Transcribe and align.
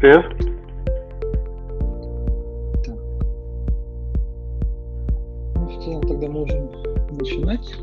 Привет. 0.00 0.24
Так. 2.84 2.94
Ну, 5.56 5.66
в 5.66 5.84
целом 5.84 6.02
тогда 6.02 6.28
можем 6.28 6.70
начинать. 7.18 7.74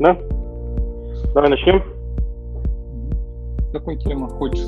Да? 0.00 0.18
Давай 1.34 1.50
начнем. 1.50 1.84
Какой 3.72 3.96
темы 3.98 4.28
хочешь? 4.28 4.66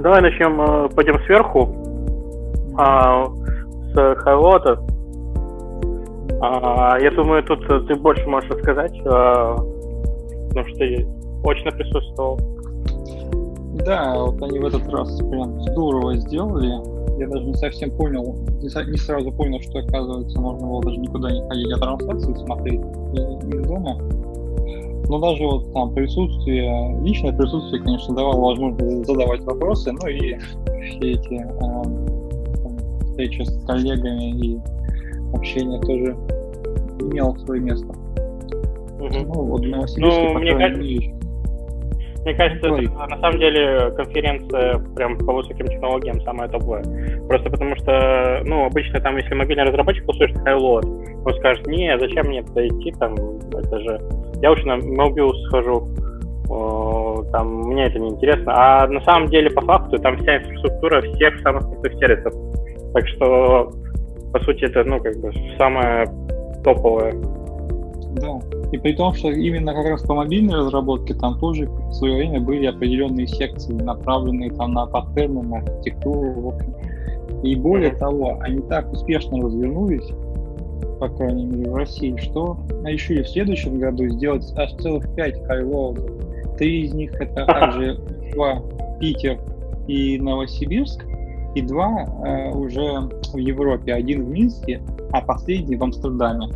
Давай 0.00 0.22
начнем, 0.22 0.60
э, 0.60 0.88
пойдем 0.94 1.18
сверху, 1.24 1.74
а, 2.78 3.26
с 3.26 4.14
Хайлота. 4.20 4.80
А, 6.40 6.98
я 7.00 7.10
думаю, 7.10 7.42
тут 7.42 7.66
ты 7.66 7.96
больше 7.96 8.24
можешь 8.28 8.48
рассказать, 8.48 8.96
а, 9.06 9.56
потому 9.56 10.68
что 10.68 10.78
ты 10.78 11.04
очно 11.44 11.72
присутствовал. 11.72 12.57
Да, 13.88 14.14
вот 14.18 14.42
они 14.42 14.58
в 14.58 14.66
этот 14.66 14.86
раз 14.88 15.16
прям 15.16 15.62
здорово 15.62 16.14
сделали. 16.18 16.68
Я 17.18 17.26
даже 17.26 17.44
не 17.46 17.54
совсем 17.54 17.90
понял, 17.92 18.36
не, 18.60 18.68
со- 18.68 18.84
не 18.84 18.98
сразу 18.98 19.32
понял, 19.32 19.58
что 19.62 19.78
оказывается 19.78 20.38
можно 20.38 20.66
было 20.66 20.82
даже 20.82 20.98
никуда 20.98 21.30
не 21.30 21.40
ходить, 21.48 21.72
а 21.74 21.78
трансляции 21.78 22.34
смотреть 22.34 22.80
из, 22.80 23.66
дома. 23.66 23.96
Но 25.08 25.18
даже 25.18 25.42
вот 25.42 25.72
там 25.72 25.94
присутствие, 25.94 27.00
личное 27.02 27.32
присутствие, 27.32 27.82
конечно, 27.82 28.14
давало 28.14 28.50
возможность 28.50 29.06
задавать 29.06 29.40
вопросы, 29.44 29.90
ну 29.90 30.06
и 30.06 30.36
все 30.36 31.12
эти 31.12 31.46
там, 31.58 32.06
встречи 33.06 33.40
с 33.40 33.64
коллегами 33.64 34.30
и 34.38 34.60
общение 35.32 35.80
тоже 35.80 36.14
имело 37.00 37.34
свое 37.38 37.62
место. 37.62 37.86
Мгм. 39.00 39.28
Ну, 39.28 39.42
вот 39.44 39.62
Новосибирске, 39.64 40.28
Ну, 40.34 40.38
мне 40.40 40.52
кажется- 40.52 40.82
мере, 40.82 41.14
Мне 42.28 42.36
кажется, 42.36 42.68
это, 42.68 43.06
на 43.08 43.20
самом 43.22 43.38
деле 43.38 43.90
конференция 43.96 44.78
прям 44.94 45.16
по 45.16 45.32
высоким 45.32 45.66
технологиям 45.66 46.20
самая 46.20 46.46
топовая. 46.46 46.84
Просто 47.26 47.48
потому 47.48 47.74
что, 47.76 48.42
ну, 48.44 48.66
обычно 48.66 49.00
там, 49.00 49.16
если 49.16 49.32
мобильный 49.32 49.64
разработчик 49.64 50.06
услышит 50.06 50.36
Хайлот, 50.40 50.84
он 50.84 51.34
скажет, 51.36 51.66
не, 51.66 51.98
зачем 51.98 52.26
мне 52.26 52.42
туда 52.42 52.66
идти, 52.66 52.92
там, 52.98 53.14
это 53.14 53.80
же... 53.80 53.98
Я 54.42 54.50
лучше 54.50 54.66
на 54.66 54.74
Mobius 54.74 55.38
схожу, 55.46 55.88
там, 57.32 57.62
мне 57.62 57.86
это 57.86 57.98
не 57.98 58.10
интересно. 58.10 58.52
А 58.54 58.86
на 58.86 59.00
самом 59.06 59.28
деле, 59.28 59.48
по 59.50 59.62
факту, 59.62 59.98
там 59.98 60.18
вся 60.18 60.36
инфраструктура 60.36 61.00
всех 61.00 61.40
самых 61.40 61.62
крутых 61.62 61.94
сервисов. 61.94 62.34
Так 62.92 63.08
что, 63.08 63.72
по 64.34 64.40
сути, 64.40 64.64
это, 64.64 64.84
ну, 64.84 65.00
как 65.00 65.16
бы, 65.16 65.32
самое 65.56 66.06
топовое. 66.62 67.14
Да. 68.20 68.57
И 68.72 68.76
при 68.76 68.92
том, 68.92 69.14
что 69.14 69.30
именно 69.30 69.72
как 69.72 69.86
раз 69.86 70.02
по 70.02 70.14
мобильной 70.14 70.56
разработке 70.56 71.14
там 71.14 71.38
тоже 71.38 71.66
в 71.66 71.92
свое 71.94 72.16
время 72.16 72.40
были 72.40 72.66
определенные 72.66 73.26
секции, 73.26 73.72
направленные 73.72 74.50
там 74.50 74.72
на 74.72 74.86
паттерны, 74.86 75.42
на 75.42 75.58
архитектуру, 75.58 76.32
в 76.32 76.48
общем. 76.48 76.74
И 77.42 77.54
более 77.54 77.92
того, 77.92 78.38
они 78.40 78.60
так 78.62 78.92
успешно 78.92 79.40
развернулись, 79.40 80.10
по 80.98 81.08
крайней 81.08 81.46
мере 81.46 81.70
в 81.70 81.76
России, 81.76 82.16
что 82.16 82.58
решили 82.84 83.22
в 83.22 83.28
следующем 83.28 83.78
году 83.78 84.06
сделать 84.08 84.52
аж 84.56 84.72
целых 84.74 85.14
пять 85.14 85.42
хайлоудов. 85.46 86.10
Три 86.58 86.82
из 86.82 86.92
них 86.92 87.14
это 87.14 87.46
также 87.46 87.98
два 88.34 88.62
Питер 89.00 89.38
и 89.86 90.18
Новосибирск, 90.18 91.04
и 91.54 91.62
два 91.62 92.04
э, 92.24 92.50
уже 92.50 93.08
в 93.32 93.36
Европе. 93.36 93.94
Один 93.94 94.24
в 94.24 94.28
Минске, 94.28 94.82
а 95.12 95.22
последний 95.22 95.76
в 95.76 95.82
Амстердаме. 95.82 96.48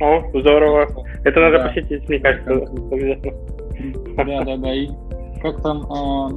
О, 0.00 0.22
здорово. 0.38 0.88
Это 1.24 1.40
надо 1.40 1.58
Да. 1.58 1.68
посетить, 1.68 2.08
мне 2.08 2.18
кажется. 2.18 2.66
Да, 4.16 4.44
да, 4.44 4.56
да. 4.56 4.74
И 4.74 4.88
как 5.42 5.62
там 5.62 5.86
а, 5.90 6.28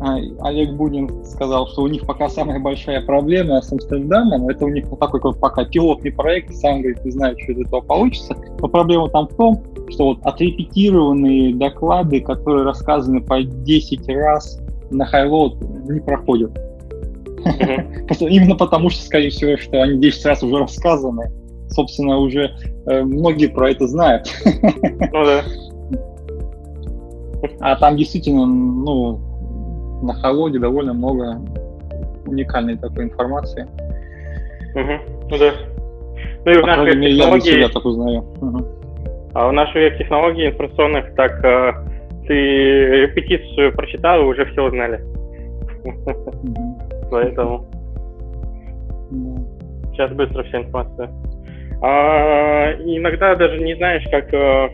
а, 0.00 0.16
Олег 0.42 0.72
Будин 0.74 1.24
сказал, 1.24 1.66
что 1.68 1.82
у 1.82 1.88
них 1.88 2.06
пока 2.06 2.28
самая 2.28 2.60
большая 2.60 3.00
проблема 3.02 3.60
с 3.60 3.72
Амстердамом, 3.72 4.48
это 4.48 4.64
у 4.64 4.68
них 4.68 4.88
такой 5.00 5.20
вот 5.20 5.40
пока 5.40 5.64
пилотный 5.64 6.12
проект, 6.12 6.54
сам 6.54 6.82
говорит, 6.82 7.04
не 7.04 7.10
знаю, 7.10 7.36
что 7.42 7.52
из 7.52 7.66
этого 7.66 7.80
получится. 7.80 8.36
Но 8.60 8.68
проблема 8.68 9.08
там 9.10 9.26
в 9.26 9.34
том, 9.34 9.62
что 9.88 10.04
вот 10.04 10.18
отрепетированные 10.22 11.54
доклады, 11.54 12.20
которые 12.20 12.64
рассказаны 12.64 13.20
по 13.22 13.42
10 13.42 14.08
раз 14.08 14.60
на 14.90 15.04
хайлоуд, 15.04 15.60
не 15.88 16.00
проходят. 16.00 16.67
Именно 18.20 18.56
потому, 18.56 18.90
что, 18.90 19.02
скорее 19.02 19.30
всего, 19.30 19.56
что 19.56 19.82
они 19.82 20.00
10 20.00 20.26
раз 20.26 20.42
уже 20.42 20.58
рассказаны. 20.58 21.30
Собственно, 21.70 22.18
уже 22.18 22.50
э, 22.86 23.02
многие 23.02 23.48
про 23.48 23.70
это 23.70 23.86
знают. 23.86 24.26
Ну 24.44 25.24
да. 25.24 25.42
А 27.60 27.76
там 27.76 27.96
действительно, 27.96 28.46
ну, 28.46 29.20
на 30.02 30.14
холоде 30.14 30.58
довольно 30.58 30.94
много 30.94 31.40
уникальной 32.26 32.76
такой 32.76 33.04
информации. 33.04 33.66
Мгм. 34.74 35.00
Ну 35.30 35.38
да. 35.38 35.52
Ну 36.44 36.52
и 36.52 36.58
в 36.58 36.62
крайней 36.62 36.96
мере, 36.96 37.60
я 37.60 37.68
так 37.68 37.84
узнаю. 37.84 38.24
А 39.34 39.48
в 39.48 39.52
наших 39.52 39.98
технологий 39.98 40.48
информационных, 40.48 41.14
так 41.14 41.44
э, 41.44 41.72
ты 42.26 42.34
репетицию 42.34 43.72
прочитал 43.72 44.22
и 44.22 44.24
уже 44.24 44.46
все 44.46 44.64
узнали. 44.64 45.00
Мгм. 45.84 46.87
Поэтому 47.10 47.64
Да. 49.10 49.42
сейчас 49.92 50.12
быстро 50.12 50.42
вся 50.44 50.60
информация. 50.62 51.10
А, 51.82 52.72
иногда 52.74 53.34
даже 53.36 53.58
не 53.60 53.74
знаешь, 53.76 54.04
как 54.10 54.32
э, 54.34 54.68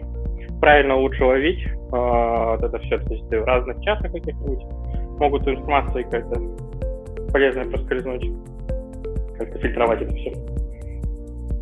правильно 0.60 0.96
лучше 0.96 1.24
ловить 1.24 1.66
а, 1.92 2.56
вот 2.56 2.62
это 2.64 2.78
все. 2.80 2.98
То 2.98 3.12
есть 3.12 3.26
в 3.28 3.44
разных 3.44 3.80
чатах 3.82 4.10
каких-нибудь 4.12 4.62
могут 5.20 5.46
информации 5.46 6.02
как-то 6.04 6.40
полезно 7.32 7.64
проскользнуть. 7.70 8.30
Как-то 9.38 9.58
фильтровать 9.58 10.02
это 10.02 10.14
все. 10.14 10.32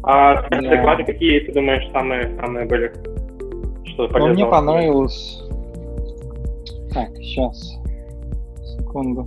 А 0.04 0.48
Да. 0.50 0.60
доклады 0.60 1.04
какие, 1.04 1.40
ты 1.40 1.52
думаешь, 1.52 1.88
самые, 1.92 2.36
самые 2.40 2.66
были? 2.66 2.92
Что 3.84 4.04
Но 4.04 4.08
полезного? 4.08 4.32
мне 4.34 4.46
понравилось... 4.46 5.42
Так, 6.92 7.08
сейчас. 7.16 7.78
Секунду. 8.78 9.24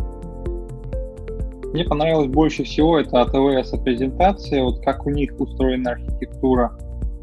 Мне 1.75 1.83
понравилось 1.83 2.27
больше 2.29 2.63
всего 2.63 2.97
это 2.99 3.21
АТВС 3.23 3.71
презентация, 3.83 4.63
вот 4.63 4.79
как 4.85 5.05
у 5.05 5.09
них 5.09 5.33
устроена 5.37 5.91
архитектура. 5.91 6.71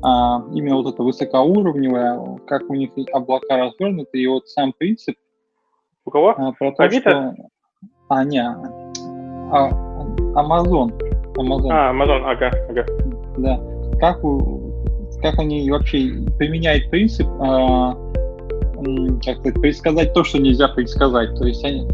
А, 0.03 0.45
именно 0.53 0.77
вот 0.77 0.93
это 0.93 1.03
высокоуровневая, 1.03 2.39
как 2.47 2.69
у 2.69 2.75
них 2.75 2.91
облака 3.15 3.57
развернуты, 3.57 4.19
и 4.21 4.27
вот 4.27 4.47
сам 4.49 4.75
принцип 4.77 5.15
У 6.05 6.11
кого? 6.11 6.35
А, 6.37 6.53
про 6.53 6.71
то, 6.73 6.83
Авито? 6.83 7.35
что... 7.35 7.35
А, 8.11 8.25
не, 8.25 8.41
а, 8.43 9.71
Amazon. 10.35 10.93
Amazon, 11.35 11.71
А, 11.71 11.91
Amazon, 11.95 12.23
ага, 12.27 12.51
ага. 12.69 12.87
да. 13.39 13.59
Как, 14.01 14.23
у- 14.23 14.71
как 15.23 15.39
они 15.39 15.71
вообще 15.71 16.11
применяют 16.37 16.91
принцип, 16.91 17.27
а, 17.41 17.95
как 19.25 19.39
сказать, 19.39 19.55
предсказать 19.63 20.13
то, 20.13 20.23
что 20.25 20.39
нельзя 20.39 20.69
предсказать. 20.69 21.35
То 21.39 21.47
есть 21.47 21.65
они, 21.65 21.89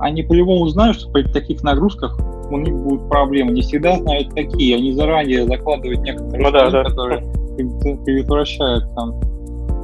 они 0.00 0.22
по-любому 0.22 0.66
знают, 0.68 0.96
что 0.98 1.10
при 1.10 1.22
таких 1.22 1.62
нагрузках 1.62 2.18
у 2.50 2.56
них 2.58 2.74
будут 2.74 3.08
проблемы. 3.08 3.52
Не 3.52 3.62
всегда 3.62 3.96
знают 3.98 4.32
какие. 4.34 4.76
Они 4.76 4.92
заранее 4.92 5.44
закладывают 5.46 6.00
некоторые 6.02 6.42
Ну 6.46 6.50
да, 6.50 6.70
да. 6.70 6.84
которые 6.84 7.22
пред- 7.56 8.04
предотвращают 8.04 8.84
там, 8.94 9.20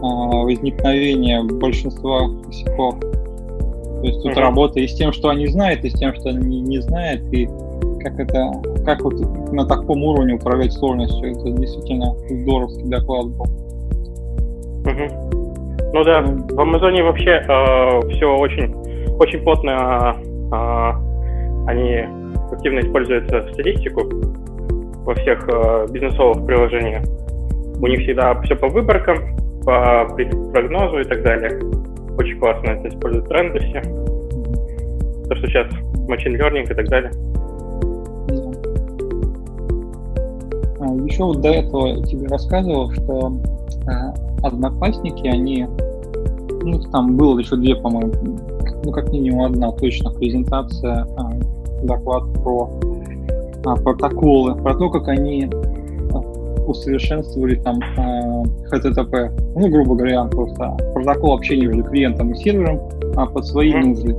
а, 0.03 0.43
возникновение 0.45 1.43
большинства 1.45 2.29
косяков. 2.45 2.99
То 3.01 4.03
есть 4.03 4.23
тут 4.23 4.33
Мгм. 4.33 4.41
работа 4.41 4.81
и 4.81 4.87
с 4.87 4.95
тем, 4.95 5.13
что 5.13 5.29
они 5.31 5.47
знают, 5.47 5.85
и 5.85 5.91
с 5.91 5.95
тем, 5.95 6.15
что 6.15 6.29
они 6.31 6.61
не 6.61 6.81
знают, 6.83 7.23
и 7.33 7.49
как 8.03 8.19
это, 8.21 8.53
как 8.85 9.03
вот 9.03 9.15
на 9.53 9.65
таком 9.67 10.03
уровне 10.05 10.35
управлять 10.35 10.73
сложностью. 10.73 11.31
Это 11.33 11.51
действительно 11.51 12.15
здоровский 12.29 12.85
доклад 12.89 13.27
был. 13.29 13.47
Мгм. 14.85 15.09
Ну 15.93 16.05
да, 16.05 16.21
в 16.23 16.61
Амазоне 16.61 17.03
вообще 17.03 17.41
все 18.13 18.27
очень, 18.37 18.75
очень 19.19 19.41
плотно 19.41 20.17
э, 20.53 21.07
они 21.67 22.05
активно 22.53 22.81
используют 22.81 23.27
статистику 23.27 24.03
во 25.05 25.15
всех 25.15 25.49
э, 25.49 25.87
бизнесовых 25.91 26.45
приложениях. 26.47 27.05
У 27.81 27.87
них 27.87 28.01
всегда 28.01 28.41
все 28.43 28.57
по 28.57 28.69
выборкам, 28.69 29.19
по 29.65 30.07
прогнозу 30.53 31.01
и 31.01 31.05
так 31.05 31.23
далее. 31.23 31.61
Очень 32.17 32.39
классно 32.39 32.71
это 32.71 32.89
используют 32.89 33.29
тренды 33.29 33.61
все. 33.61 33.81
То, 35.29 35.35
что 35.37 35.47
сейчас 35.49 35.67
machine 36.09 36.39
learning 36.39 36.71
и 36.71 36.75
так 36.75 36.89
далее. 36.89 37.11
А, 40.81 40.95
Еще 41.05 41.25
вот 41.25 41.41
до 41.41 41.49
этого 41.49 42.05
тебе 42.05 42.27
рассказывал, 42.29 42.91
что 42.93 43.33
а, 43.89 44.15
одноклассники, 44.47 45.27
они, 45.27 45.67
ну, 46.63 46.81
там 46.91 47.17
было 47.17 47.39
еще 47.39 47.57
две, 47.57 47.75
по-моему, 47.77 48.13
ну, 48.87 48.93
как 48.93 49.13
минимум 49.13 49.47
одна 49.47 49.73
точно 49.73 50.11
презентация, 50.11 51.07
а, 51.17 51.33
доклад 51.83 52.23
про 52.35 52.71
а, 53.65 53.75
протоколы, 53.75 54.55
про 54.55 54.75
то, 54.75 54.89
как 54.91 55.09
они 55.09 55.51
а, 56.13 56.19
усовершенствовали 56.69 57.57
там 57.57 57.81
HTTP, 58.71 59.33
ну, 59.57 59.69
грубо 59.69 59.97
говоря, 59.97 60.25
просто 60.27 60.77
протокол 60.95 61.35
общения 61.35 61.67
между 61.67 61.83
клиентом 61.83 62.31
и 62.31 62.37
сервером, 62.37 62.81
под 63.33 63.45
свои 63.45 63.73
mm-hmm. 63.73 63.87
нужды. 63.87 64.17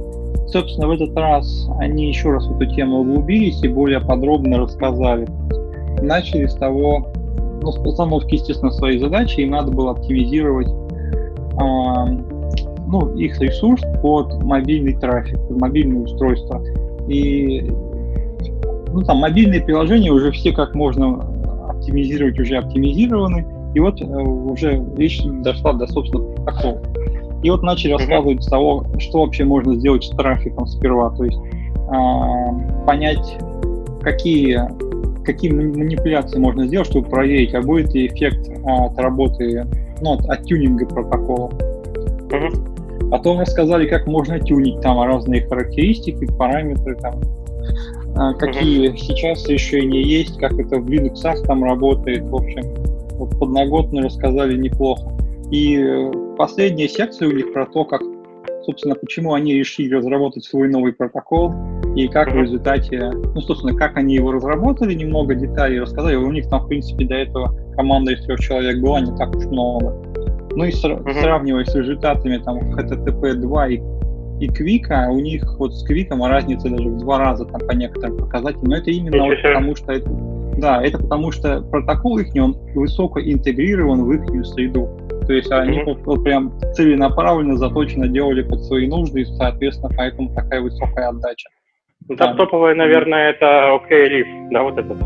Собственно, 0.48 0.88
в 0.88 0.92
этот 0.92 1.16
раз 1.16 1.70
они 1.80 2.10
еще 2.10 2.32
раз 2.32 2.46
в 2.48 2.60
эту 2.60 2.74
тему 2.74 3.00
углубились 3.00 3.64
и 3.64 3.68
более 3.70 4.02
подробно 4.02 4.58
рассказали. 4.58 5.28
Начали 6.02 6.46
с 6.46 6.56
того, 6.56 7.08
ну, 7.62 7.72
с 7.72 7.78
постановки, 7.78 8.36
естественно, 8.36 8.72
своей 8.72 9.00
задачи, 9.00 9.42
им 9.42 9.52
надо 9.52 9.72
было 9.72 9.92
оптимизировать 9.92 10.68
э, 10.68 12.37
ну, 12.88 13.14
их 13.16 13.40
ресурс 13.42 13.82
под 14.02 14.42
мобильный 14.44 14.94
трафик, 14.94 15.40
под 15.48 15.60
мобильные 15.60 16.04
устройства. 16.04 16.64
И 17.08 17.70
ну, 18.94 19.02
там 19.04 19.18
мобильные 19.18 19.62
приложения 19.62 20.12
уже 20.12 20.32
все 20.32 20.52
как 20.52 20.74
можно 20.74 21.20
оптимизировать 21.70 22.40
уже 22.40 22.58
оптимизированы. 22.58 23.46
И 23.76 23.80
вот 23.80 24.02
э, 24.02 24.06
уже 24.06 24.84
речь 24.96 25.22
дошла 25.44 25.74
до, 25.74 25.86
собственно, 25.88 26.34
такого. 26.46 26.82
И 27.44 27.50
вот 27.50 27.62
начали 27.62 27.92
рассказывать 27.92 28.44
с 28.44 28.48
того, 28.48 28.86
что 28.98 29.22
вообще 29.24 29.44
можно 29.44 29.76
сделать 29.76 30.04
с 30.04 30.10
трафиком 30.10 30.66
сперва. 30.66 31.12
То 31.12 31.26
есть 31.26 31.38
э, 31.38 32.86
понять, 32.86 33.38
какие, 34.02 34.62
какие 35.24 35.52
манипуляции 35.52 36.40
можно 36.40 36.66
сделать, 36.66 36.88
чтобы 36.88 37.10
проверить, 37.10 37.54
а 37.54 37.62
будет 37.62 37.94
ли 37.94 38.08
эффект 38.08 38.50
от 38.66 38.98
работы, 38.98 39.68
ну, 40.02 40.14
от, 40.14 40.26
от 40.26 40.46
тюнинга 40.46 40.86
протокола. 40.86 41.52
Uh-huh. 42.30 42.77
Потом 43.10 43.40
рассказали, 43.40 43.88
как 43.88 44.06
можно 44.08 44.40
тюнить 44.40 44.82
там 44.82 45.02
разные 45.02 45.48
характеристики, 45.48 46.28
параметры, 46.38 46.96
там, 46.96 47.22
а, 48.16 48.34
какие 48.34 48.90
uh-huh. 48.90 48.98
сейчас 48.98 49.48
решения 49.48 50.02
есть, 50.02 50.38
как 50.40 50.54
это 50.54 50.78
в 50.80 50.90
Linux 50.90 51.46
там 51.46 51.64
работает. 51.64 52.24
В 52.24 52.36
общем, 52.36 52.64
вот 53.18 53.38
подноготно 53.40 54.02
рассказали 54.02 54.58
неплохо. 54.58 55.12
И 55.52 55.78
э, 55.78 56.12
последняя 56.38 56.90
секция 56.90 57.30
у 57.30 57.32
них 57.32 57.54
про 57.54 57.66
то, 57.66 57.86
как, 57.86 58.02
собственно, 58.66 58.96
почему 58.96 59.34
они 59.34 59.54
решили 59.54 59.94
разработать 59.94 60.44
свой 60.44 60.68
новый 60.68 60.94
протокол 60.94 61.54
и 61.96 62.08
как 62.08 62.32
в 62.32 62.36
результате, 62.36 63.12
ну, 63.12 63.42
собственно, 63.42 63.74
как 63.74 63.96
они 63.98 64.16
его 64.16 64.32
разработали, 64.32 64.94
немного 64.94 65.36
деталей 65.36 65.80
рассказали. 65.80 66.16
У 66.16 66.32
них 66.32 66.50
там, 66.50 66.66
в 66.66 66.68
принципе, 66.68 67.06
до 67.06 67.16
этого 67.16 67.56
команда 67.76 68.12
из 68.12 68.24
трех 68.26 68.40
человек 68.40 68.82
была 68.82 69.00
не 69.00 69.16
так 69.16 69.34
уж 69.36 69.46
много. 69.46 69.96
Ну 70.58 70.66
и 70.66 70.72
сра- 70.72 71.04
uh-huh. 71.04 71.22
сравнивая 71.22 71.66
с 71.66 71.76
результатами 71.76 72.38
там 72.38 72.58
HTTP 72.74 73.34
2 73.34 73.68
и 73.68 73.82
и 74.40 74.48
Квика, 74.48 75.08
у 75.10 75.20
них 75.20 75.44
вот 75.58 75.74
с 75.74 75.84
Квиком 75.84 76.24
разница 76.24 76.70
даже 76.70 76.90
в 76.90 76.98
два 77.00 77.18
раза 77.18 77.46
там 77.46 77.60
по 77.60 77.72
некоторым 77.72 78.18
показателям, 78.18 78.66
но 78.66 78.78
это 78.78 78.92
именно 78.92 79.24
вот 79.24 79.42
потому, 79.42 79.76
что 79.76 79.92
это, 79.94 80.10
да, 80.58 80.84
это 80.84 81.00
потому 81.00 81.32
что 81.32 81.62
протокол 81.62 82.20
их, 82.20 82.28
он 82.36 82.56
высоко 82.76 83.20
интегрирован 83.20 84.04
в 84.04 84.12
их 84.12 84.46
среду. 84.46 84.90
То 85.26 85.34
есть 85.34 85.52
они 85.52 85.80
mm-hmm. 85.80 86.04
вот, 86.06 86.24
прям 86.24 86.54
целенаправленно, 86.74 87.58
заточенно 87.58 88.08
делали 88.08 88.44
под 88.44 88.62
свои 88.62 88.88
нужды, 88.88 89.22
и, 89.22 89.26
соответственно, 89.26 89.92
поэтому 89.98 90.34
такая 90.36 90.62
высокая 90.62 91.10
отдача. 91.10 91.50
Ну, 92.08 92.16
да. 92.16 92.36
топовая, 92.36 92.76
наверное, 92.76 93.32
это 93.32 93.74
OK 93.74 93.90
Leaf, 93.90 94.50
да, 94.52 94.62
вот 94.62 94.78
этот? 94.78 94.98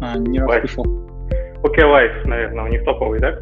А, 0.00 0.18
не 0.18 0.40
расслышал. 0.40 0.84
OK 1.62 1.76
Life, 1.78 2.26
наверное, 2.26 2.64
у 2.64 2.68
них 2.68 2.84
топовый, 2.84 3.20
да? 3.20 3.38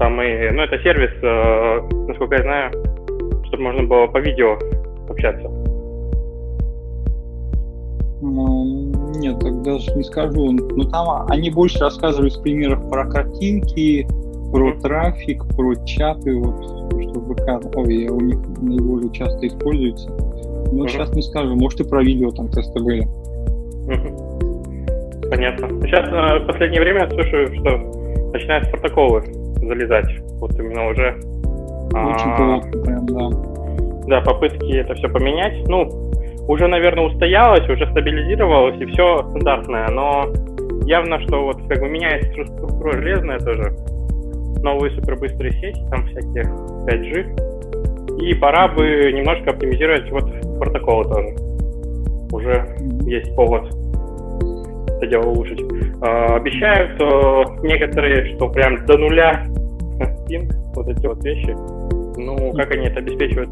Там 0.00 0.18
и, 0.22 0.50
ну, 0.50 0.62
это 0.62 0.78
сервис, 0.82 1.10
э, 1.20 1.80
насколько 2.08 2.36
я 2.36 2.42
знаю, 2.42 2.70
чтобы 3.44 3.64
можно 3.64 3.82
было 3.82 4.06
по 4.06 4.16
видео 4.16 4.58
общаться. 5.10 5.46
Ну, 8.22 8.92
нет, 9.16 9.38
так 9.40 9.60
даже 9.60 9.94
не 9.94 10.02
скажу. 10.02 10.52
Ну 10.52 10.84
там 10.84 11.26
они 11.28 11.50
больше 11.50 11.80
рассказывают 11.80 12.32
в 12.32 12.42
примерах 12.42 12.88
про 12.88 13.10
картинки, 13.10 14.06
про 14.50 14.72
трафик, 14.80 15.44
про 15.54 15.74
чаты, 15.84 16.34
вот, 16.34 16.64
что 17.02 17.20
ВК, 17.20 17.76
ой, 17.76 18.08
у 18.08 18.20
них 18.22 18.38
наиболее 18.58 19.12
часто 19.12 19.46
используется. 19.48 20.08
Но 20.72 20.84
uh-huh. 20.84 20.88
сейчас 20.88 21.14
не 21.14 21.20
скажу, 21.20 21.54
может 21.56 21.78
и 21.80 21.84
про 21.84 22.02
видео 22.02 22.30
там 22.30 22.48
тесты 22.48 22.82
были. 22.82 23.06
Uh-huh. 23.86 25.28
Понятно. 25.28 25.68
Сейчас 25.86 26.08
э, 26.08 26.38
в 26.42 26.46
последнее 26.46 26.80
время 26.80 27.00
я 27.00 27.10
слышу, 27.10 27.54
что 27.54 28.30
начинают 28.32 28.70
протоколы 28.70 29.24
залезать. 29.70 30.10
Вот 30.40 30.52
именно 30.58 30.88
уже. 30.88 31.14
Очень 31.92 32.30
а, 32.30 32.60
прям, 32.84 33.06
да. 33.06 33.30
Да, 34.06 34.20
попытки 34.22 34.76
это 34.76 34.94
все 34.94 35.08
поменять. 35.08 35.66
Ну, 35.68 35.88
уже, 36.48 36.66
наверное, 36.66 37.04
устоялось, 37.04 37.68
уже 37.68 37.86
стабилизировалось, 37.90 38.80
и 38.80 38.86
все 38.86 39.18
стандартное, 39.30 39.88
но 39.88 40.26
явно, 40.84 41.20
что 41.26 41.44
вот 41.44 41.56
как 41.68 41.80
бы 41.80 41.88
меняется 41.88 42.44
структура 42.44 42.92
железная 42.92 43.38
тоже, 43.38 43.72
новые 44.62 44.90
супербыстрые 44.96 45.52
сети, 45.52 45.80
там 45.90 46.06
всякие 46.06 46.44
5G, 46.88 48.20
и 48.22 48.34
пора 48.34 48.68
бы 48.68 49.12
немножко 49.12 49.50
оптимизировать 49.50 50.10
вот 50.10 50.58
протоколы 50.58 51.04
тоже. 51.04 51.28
Уже 52.32 52.76
есть 53.06 53.34
повод 53.36 53.70
это 55.00 55.06
дело 55.06 55.30
улучшить. 55.30 55.60
Э, 55.60 56.36
обещаю, 56.36 56.94
что 56.94 57.56
некоторые, 57.62 58.34
что 58.34 58.48
прям 58.48 58.84
до 58.84 58.98
нуля 58.98 59.46
пинг, 60.26 60.52
вот 60.74 60.88
эти 60.88 61.06
вот 61.06 61.22
вещи, 61.24 61.56
ну, 62.16 62.52
как 62.54 62.70
они 62.72 62.86
это 62.86 62.98
обеспечивают, 63.00 63.50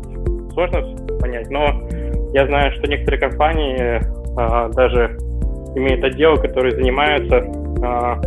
сложно 0.52 0.82
понять, 1.20 1.48
но 1.50 1.88
я 2.32 2.46
знаю, 2.46 2.72
что 2.72 2.88
некоторые 2.88 3.20
компании 3.20 4.00
а, 4.36 4.68
даже 4.68 5.16
имеют 5.74 6.04
отделы, 6.04 6.36
которые 6.38 6.74
занимаются 6.74 7.44
а, 7.82 8.20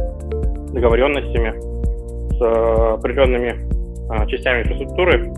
договоренностями 0.74 1.54
с 2.34 2.42
а, 2.42 2.94
определенными 2.96 3.56
а, 4.10 4.26
частями 4.26 4.64
инфраструктуры, 4.64 5.32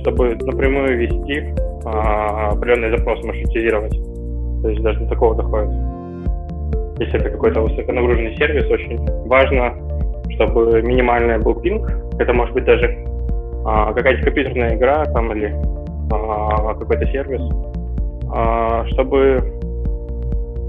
чтобы 0.00 0.36
напрямую 0.42 0.98
вести 0.98 1.54
а, 1.84 2.50
определенные 2.52 2.96
запросы, 2.96 3.26
маршрутизировать. 3.26 3.98
То 4.62 4.68
есть 4.68 4.82
даже 4.82 5.00
до 5.00 5.06
такого 5.08 5.34
доходит. 5.34 5.70
Если 7.00 7.18
это 7.18 7.30
какой-то 7.30 7.62
высоконагруженный 7.62 8.36
сервис, 8.36 8.70
очень 8.70 8.98
важно, 9.26 9.74
чтобы 10.34 10.82
минимальный 10.82 11.38
был 11.38 11.54
пинг. 11.60 11.90
Это 12.18 12.32
может 12.32 12.54
быть 12.54 12.64
даже 12.64 13.04
а, 13.64 13.92
какая-то 13.92 14.24
компьютерная 14.24 14.76
игра 14.76 15.04
там 15.06 15.32
или 15.32 15.54
а, 16.12 16.74
какой-то 16.74 17.06
сервис, 17.06 17.40
а, 18.32 18.84
чтобы 18.88 19.42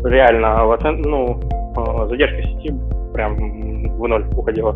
реально 0.05 0.77
ну, 1.05 1.39
а, 1.75 2.07
задержка 2.07 2.41
сети 2.43 2.73
прям 3.13 3.35
в 3.35 4.07
ноль 4.07 4.25
уходила. 4.35 4.75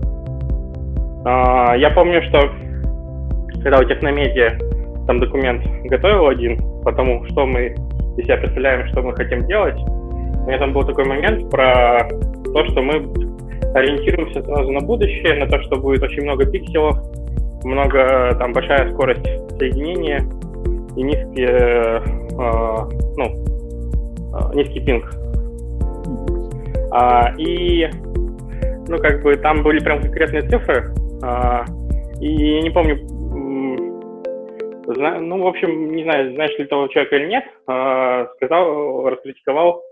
А, 1.25 1.75
я 1.75 1.89
помню, 1.91 2.21
что 2.23 2.50
когда 3.63 3.79
у 3.79 3.83
Техномедиа 3.83 4.57
там 5.07 5.19
документ 5.19 5.63
готовил 5.85 6.27
один, 6.27 6.57
потому 6.83 7.25
что 7.25 7.45
мы 7.45 7.75
из 8.17 8.23
себя 8.23 8.38
представляем, 8.38 8.88
что 8.88 9.01
мы 9.01 9.13
хотим 9.13 9.45
делать, 9.47 9.77
у 9.77 10.47
меня 10.47 10.57
там 10.59 10.73
был 10.73 10.83
такой 10.85 11.05
момент 11.05 11.50
про 11.50 12.07
то, 12.57 12.65
что 12.71 12.81
мы 12.81 12.95
ориентируемся 13.75 14.41
сразу 14.41 14.71
на 14.71 14.79
будущее, 14.79 15.35
на 15.35 15.45
то, 15.47 15.61
что 15.61 15.77
будет 15.77 16.01
очень 16.01 16.23
много 16.23 16.43
пикселов, 16.45 16.97
много, 17.63 18.35
там, 18.39 18.51
большая 18.51 18.91
скорость 18.93 19.25
соединения 19.59 20.19
и 20.95 21.03
низкие 21.03 22.01
а, 22.39 22.89
ну, 23.15 23.35
а, 24.33 24.55
низкий 24.55 24.79
пинг. 24.79 25.05
А, 26.91 27.31
и, 27.37 27.87
ну, 28.87 28.97
как 28.97 29.21
бы 29.21 29.35
там 29.37 29.61
были 29.61 29.79
прям 29.79 30.01
конкретные 30.01 30.41
цифры, 30.43 30.91
и 32.19 32.61
не 32.61 32.69
помню, 32.71 32.97
ну, 34.87 35.43
в 35.43 35.47
общем, 35.47 35.91
не 35.95 36.03
знаю, 36.03 36.33
знаешь 36.33 36.57
ли 36.57 36.65
того 36.65 36.87
человека 36.87 37.17
или 37.17 37.27
нет, 37.27 37.43
сказал, 38.37 39.09
раскритиковал, 39.09 39.83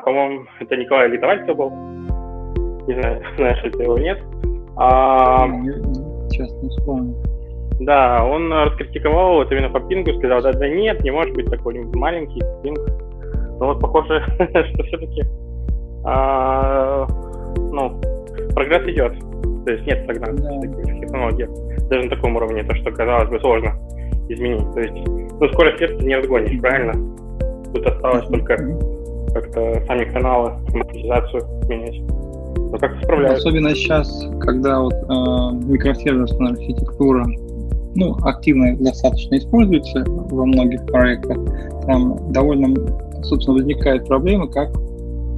по-моему, 0.00 0.44
это 0.60 0.76
Николай 0.76 1.08
Литовальцев 1.08 1.56
был, 1.56 1.70
не 2.86 3.00
знаю, 3.00 3.22
знаешь 3.36 3.62
ли 3.64 3.70
ты 3.70 3.82
его 3.82 3.98
нет. 3.98 4.18
А, 4.76 5.48
Сейчас 6.30 6.52
не 6.62 6.68
вспомню. 6.68 7.14
Да, 7.80 8.24
он 8.24 8.52
раскритиковал 8.52 9.36
вот 9.36 9.50
именно 9.50 9.70
по 9.70 9.80
пингу, 9.80 10.12
сказал, 10.18 10.42
да, 10.42 10.52
да 10.52 10.68
нет, 10.68 11.02
не 11.02 11.10
может 11.10 11.34
быть 11.34 11.50
такой 11.50 11.82
маленький 11.94 12.42
пинг. 12.62 12.78
Но 13.58 13.68
вот 13.68 13.80
похоже, 13.80 14.22
что 14.38 14.82
все-таки 14.84 15.22
а, 16.04 17.06
ну, 17.56 17.98
прогресс 18.54 18.86
идет. 18.86 19.18
То 19.64 19.72
есть 19.72 19.86
нет 19.86 20.04
стагнации 20.04 20.42
да. 20.42 20.56
в 20.56 20.60
таких 20.60 21.00
технологиях. 21.00 21.50
Даже 21.88 22.04
на 22.04 22.10
таком 22.10 22.36
уровне, 22.36 22.62
то, 22.64 22.74
что 22.76 22.90
казалось 22.90 23.30
бы 23.30 23.40
сложно 23.40 23.72
изменить. 24.28 24.72
То 24.74 24.80
есть, 24.80 24.94
ну, 24.94 25.48
скорость 25.48 25.78
света 25.78 26.04
не 26.04 26.16
разгонишь, 26.16 26.60
правильно? 26.60 26.92
Тут 27.72 27.86
осталось 27.86 28.26
только 28.26 28.56
как-то 29.32 29.82
сами 29.86 30.04
каналы, 30.12 30.50
автоматизацию 30.50 31.42
менять. 31.68 32.00
Но 32.70 32.78
как-то 32.78 33.04
справляются. 33.04 33.48
Особенно 33.48 33.74
сейчас, 33.74 34.28
когда 34.40 34.80
вот 34.80 34.94
э, 34.94 35.66
микросервисная 35.66 36.52
архитектура 36.52 37.26
ну, 37.94 38.16
активно 38.22 38.76
достаточно 38.76 39.36
используется 39.36 40.04
во 40.06 40.46
многих 40.46 40.84
проектах, 40.86 41.38
там 41.86 42.32
довольно, 42.32 42.74
собственно, 43.22 43.58
возникают 43.58 44.06
проблемы, 44.06 44.48
как 44.48 44.70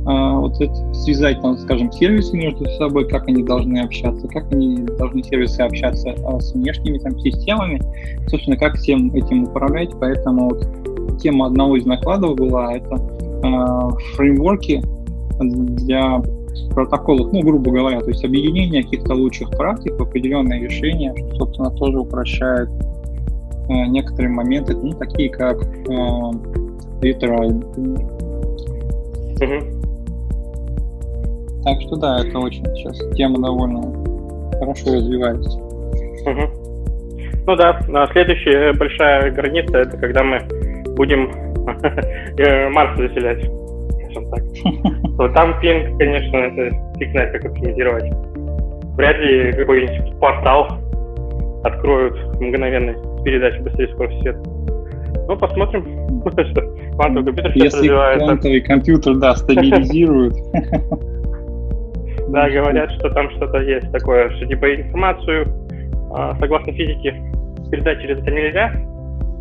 а, 0.05 0.35
вот 0.35 0.61
это 0.61 0.95
связать, 0.95 1.41
там, 1.41 1.57
скажем, 1.59 1.93
сервисы 1.93 2.37
между 2.37 2.65
собой, 2.77 3.09
как 3.09 3.29
они 3.29 3.43
должны 3.45 3.79
общаться, 3.79 4.27
как 4.29 4.53
они 4.53 4.83
должны 4.83 5.23
сервисы 5.23 5.61
общаться 5.61 6.15
а, 6.27 6.41
с 6.41 6.53
внешними 6.55 6.99
там 6.99 7.19
системами, 7.21 7.81
собственно, 8.29 8.57
как 8.57 8.77
всем 8.77 9.15
этим 9.15 9.45
управлять. 9.45 9.91
Поэтому 10.01 10.51
вот 10.51 11.21
тема 11.21 11.47
одного 11.47 11.77
из 11.77 11.87
накладов 11.87 12.35
была 12.37 12.75
это 12.75 12.97
фреймворки 14.17 14.83
для 15.41 16.23
протоколов, 16.75 17.33
ну, 17.33 17.41
грубо 17.41 17.71
говоря, 17.71 18.01
то 18.01 18.09
есть 18.09 18.25
объединение 18.25 18.83
каких-то 18.83 19.15
лучших 19.15 19.51
практик 19.51 19.99
в 19.99 20.03
определенные 20.03 20.65
решения, 20.65 21.15
что, 21.17 21.37
собственно, 21.37 21.71
тоже 21.71 21.99
упрощает 21.99 22.69
э, 23.69 23.87
некоторые 23.87 24.31
моменты, 24.31 24.77
ну, 24.77 24.93
такие 24.93 25.31
как 25.31 25.63
э, 25.63 25.93
retry. 27.01 27.63
Так 31.65 31.81
что 31.83 31.97
да, 31.97 32.21
это 32.21 32.39
очень 32.39 32.65
сейчас 32.77 32.99
тема 33.15 33.39
довольно 33.39 33.83
хорошо 34.59 34.95
развивается. 34.95 35.59
Угу. 35.59 36.63
Ну 37.47 37.57
да, 37.57 37.81
следующая 38.13 38.73
большая 38.73 39.31
граница 39.33 39.79
это 39.79 39.97
когда 39.97 40.23
мы 40.23 40.41
будем 40.97 41.31
Марс 42.73 42.97
заселять, 42.99 43.41
скажем 43.41 44.31
так. 44.31 44.43
Вот 45.13 45.35
там 45.35 45.61
пинг, 45.61 45.99
конечно, 45.99 46.37
это 46.37 46.71
фиг 46.99 47.11
знает, 47.11 47.33
как 47.33 47.45
оптимизировать. 47.45 48.05
Вряд 48.97 49.19
ли 49.19 49.53
какой-нибудь 49.53 50.19
портал 50.19 50.69
откроют 51.65 52.17
мгновенно 52.41 52.95
с 52.95 53.23
передачей 53.23 53.61
быстрее 53.61 53.89
скорости 53.89 54.21
света. 54.23 54.43
Ну, 55.29 55.37
посмотрим, 55.37 55.85
что 56.51 56.63
квантовый 56.97 57.25
компьютер 57.25 57.53
сейчас 57.53 57.65
Если 57.65 57.79
развивается. 57.79 58.27
квантовый 58.27 58.61
компьютер, 58.63 59.17
да, 59.17 59.37
стабилизирует, 59.37 60.35
Да, 62.29 62.49
говорят, 62.49 62.91
что 62.93 63.11
там 63.11 63.31
что-то 63.33 63.59
есть 63.59 63.91
такое, 63.93 64.31
что 64.31 64.47
типа 64.47 64.75
информацию, 64.75 65.47
а, 66.15 66.35
согласно 66.41 66.73
физике, 66.73 67.15
передать 67.71 68.01
через 68.01 68.19
это 68.19 68.31
нельзя, 68.31 68.73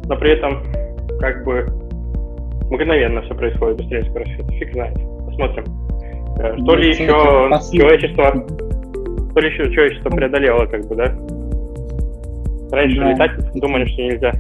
но 0.08 0.18
при 0.18 0.32
этом 0.32 0.64
как 1.20 1.44
бы 1.46 1.66
мгновенно 2.72 3.22
все 3.22 3.36
происходит 3.36 3.78
быстрее 3.78 4.04
скорости. 4.06 4.44
Фиг 4.58 4.74
знает. 4.74 4.98
Посмотрим. 5.26 5.66
Э, 6.40 6.58
что 6.58 6.76
ли 6.76 6.90
еще 6.90 7.06
человечество, 7.78 8.32
то 9.34 9.40
ли 9.40 9.50
еще 9.50 9.72
человечество 9.72 10.10
преодолело, 10.10 10.66
как 10.66 10.88
бы, 10.88 10.96
да? 10.96 11.16
Раньше 12.72 13.00
да. 13.00 13.12
летать 13.12 13.32
думали, 13.56 13.86
что 13.86 14.02
нельзя. 14.02 14.32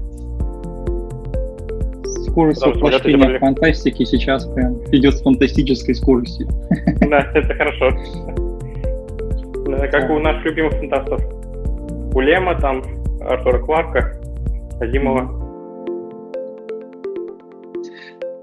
Скорость 2.30 2.66
воплощения 2.66 3.40
фантастики 3.40 4.06
сейчас 4.06 4.46
прям 4.46 4.76
идет 4.94 5.16
с 5.16 5.22
фантастической 5.22 5.94
скоростью. 5.94 6.48
Да, 7.10 7.30
это 7.34 7.54
хорошо. 7.54 7.92
Как 9.92 10.10
у 10.10 10.20
наших 10.20 10.46
любимых 10.46 10.74
фантастов. 10.76 11.22
У 12.14 12.20
Лема, 12.22 12.56
там, 12.56 12.84
Артура 13.22 13.60
Кларка, 13.60 14.18
Азимова. 14.80 15.41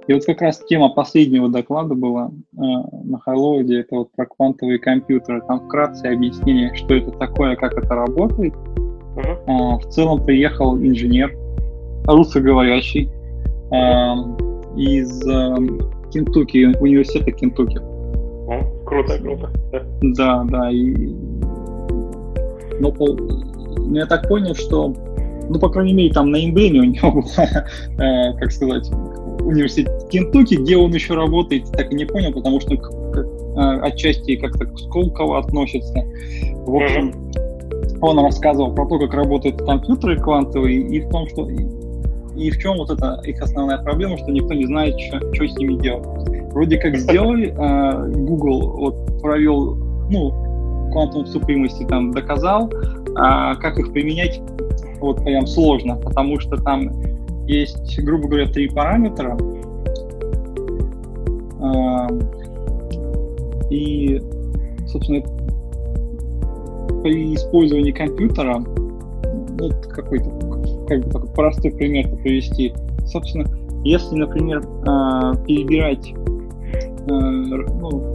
И 0.09 0.15
вот 0.15 0.25
как 0.25 0.41
раз 0.41 0.59
тема 0.67 0.89
последнего 0.89 1.51
доклада 1.51 1.95
была 1.95 2.31
э, 2.31 2.57
на 2.57 3.19
Хайлоуде, 3.19 3.81
это 3.81 3.97
вот 3.97 4.11
про 4.13 4.25
квантовые 4.25 4.79
компьютеры. 4.79 5.43
Там 5.47 5.61
вкратце 5.61 6.07
объяснение, 6.07 6.75
что 6.75 6.95
это 6.95 7.11
такое, 7.11 7.57
как 7.57 7.77
это 7.77 7.95
работает. 7.95 8.55
Uh-huh. 8.55 9.37
Э, 9.47 9.79
в 9.79 9.87
целом 9.91 10.25
приехал 10.25 10.79
инженер, 10.79 11.37
русскоговорящий, 12.07 13.11
э, 13.71 14.49
из 14.79 15.27
э, 15.29 15.57
Кентукки, 16.11 16.75
университета 16.81 17.31
Кентукки. 17.33 17.79
Ну, 17.79 18.85
круто, 18.87 19.19
круто. 19.19 19.51
Да, 20.17 20.43
да. 20.49 20.71
И... 20.71 21.13
Но 22.81 22.93
по... 22.93 23.09
Ну, 23.09 23.95
я 23.95 24.07
так 24.07 24.27
понял, 24.27 24.55
что, 24.55 24.95
ну, 25.51 25.59
по 25.59 25.69
крайней 25.69 25.93
мере, 25.93 26.15
там 26.15 26.31
на 26.31 26.43
Индеме 26.43 26.81
у 26.81 26.85
него 26.85 27.13
была, 27.21 27.67
э, 27.99 28.39
как 28.39 28.51
сказать, 28.53 28.91
университет 29.41 29.91
Кентукки, 30.11 30.55
где 30.55 30.77
он 30.77 30.93
еще 30.93 31.15
работает, 31.15 31.71
так 31.73 31.93
и 31.93 31.95
не 31.95 32.05
понял, 32.05 32.33
потому 32.33 32.61
что 32.61 32.75
э, 32.75 33.81
отчасти 33.83 34.37
как-то 34.37 34.67
к 34.67 34.79
Сколково 34.79 35.39
относится. 35.39 36.05
В 36.67 36.77
общем, 36.77 37.31
он 38.01 38.19
рассказывал 38.21 38.75
про 38.75 38.87
то, 38.87 38.99
как 38.99 39.15
работают 39.15 39.61
компьютеры 39.63 40.19
квантовые, 40.21 40.81
и 40.81 41.01
в 41.01 41.11
том, 41.11 41.27
что 41.29 41.49
и 42.39 42.51
в 42.51 42.59
чем 42.59 42.77
вот 42.77 42.91
эта 42.91 43.21
их 43.25 43.41
основная 43.43 43.79
проблема, 43.79 44.17
что 44.17 44.31
никто 44.31 44.55
не 44.55 44.67
знает, 44.67 44.95
что, 45.01 45.19
с 45.49 45.57
ними 45.57 45.81
делать. 45.83 46.07
Вроде 46.53 46.79
как 46.79 46.97
сделали, 46.97 47.49
э, 47.49 48.13
Google 48.27 48.77
вот 48.77 49.21
провел, 49.21 49.75
ну, 50.11 50.31
квантовую 50.93 51.27
супримости 51.27 51.85
там 51.85 52.13
доказал, 52.13 52.71
а 53.17 53.57
как 53.57 53.79
их 53.79 53.93
применять, 53.93 54.41
вот 55.01 55.23
прям 55.25 55.47
сложно, 55.47 55.97
потому 55.97 56.39
что 56.41 56.57
там 56.57 56.91
есть, 57.49 57.99
грубо 58.01 58.29
говоря, 58.29 58.47
три 58.47 58.69
параметра, 58.69 59.37
э, 61.61 62.09
и, 63.71 64.23
собственно, 64.87 65.23
при 67.03 67.35
использовании 67.35 67.93
компьютера, 67.93 68.59
ну, 68.59 69.71
какой-то, 69.91 70.31
как 70.87 71.05
бы 71.05 71.11
такой 71.11 71.29
простой 71.31 71.73
пример 71.73 72.09
привести, 72.23 72.73
собственно, 73.07 73.47
если, 73.85 74.17
например, 74.17 74.59
э, 74.59 75.45
перебирать 75.47 76.15
Э, 77.09 77.21
ну, 77.81 78.13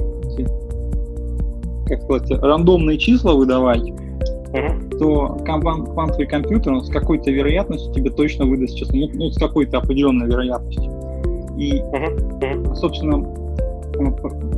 как 1.88 2.02
сказать, 2.04 2.32
рандомные 2.42 2.98
числа 2.98 3.34
выдавать, 3.34 3.92
uh-huh. 4.54 4.98
то 4.98 5.38
квантовый 5.46 6.28
компьютер 6.28 6.74
он 6.74 6.84
с 6.84 6.90
какой-то 6.90 7.32
вероятностью 7.32 7.94
тебе 7.94 8.10
точно 8.10 8.46
выдаст 8.46 8.78
число, 8.78 8.96
ну, 8.96 9.10
ну 9.14 9.30
с 9.30 9.38
какой-то 9.38 9.80
определенной 9.80 10.28
вероятностью. 10.28 10.92
И, 11.58 11.80
uh-huh. 11.80 12.76
собственно, 12.76 13.24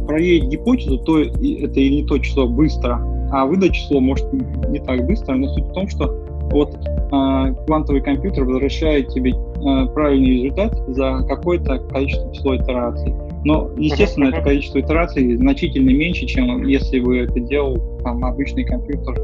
проверить 0.05 0.49
гипотезу, 0.49 0.99
то 0.99 1.19
это 1.19 1.79
или 1.79 2.01
не 2.01 2.05
то 2.05 2.17
число 2.19 2.47
быстро, 2.47 2.99
а 3.31 3.45
выдать 3.45 3.73
число 3.73 3.99
может 3.99 4.31
не 4.31 4.79
так 4.79 5.05
быстро, 5.05 5.35
но 5.35 5.47
суть 5.49 5.65
в 5.65 5.73
том, 5.73 5.87
что 5.87 6.13
вот 6.51 6.75
э, 6.75 7.55
квантовый 7.65 8.01
компьютер 8.01 8.45
возвращает 8.45 9.09
тебе 9.09 9.31
э, 9.31 9.93
правильный 9.93 10.43
результат 10.43 10.77
за 10.89 11.25
какое-то 11.27 11.79
количество 11.79 12.33
число 12.33 12.55
итераций. 12.55 13.13
Но, 13.43 13.69
естественно, 13.77 14.29
это 14.29 14.41
количество 14.41 14.79
итераций 14.79 15.35
значительно 15.35 15.89
меньше, 15.89 16.25
чем 16.25 16.65
если 16.65 16.99
бы 16.99 17.17
это 17.17 17.39
делал 17.39 17.77
там, 18.03 18.23
обычный 18.23 18.63
компьютер 18.63 19.15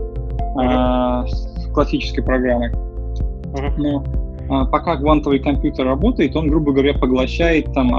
а, 0.57 1.25
с 1.27 1.67
классической 1.73 2.23
программой. 2.23 2.71
Но 3.77 4.03
а, 4.49 4.65
пока 4.65 4.97
квантовый 4.97 5.39
компьютер 5.39 5.85
работает, 5.85 6.35
он, 6.35 6.47
грубо 6.47 6.71
говоря, 6.73 6.93
поглощает 6.93 7.71
там 7.73 7.93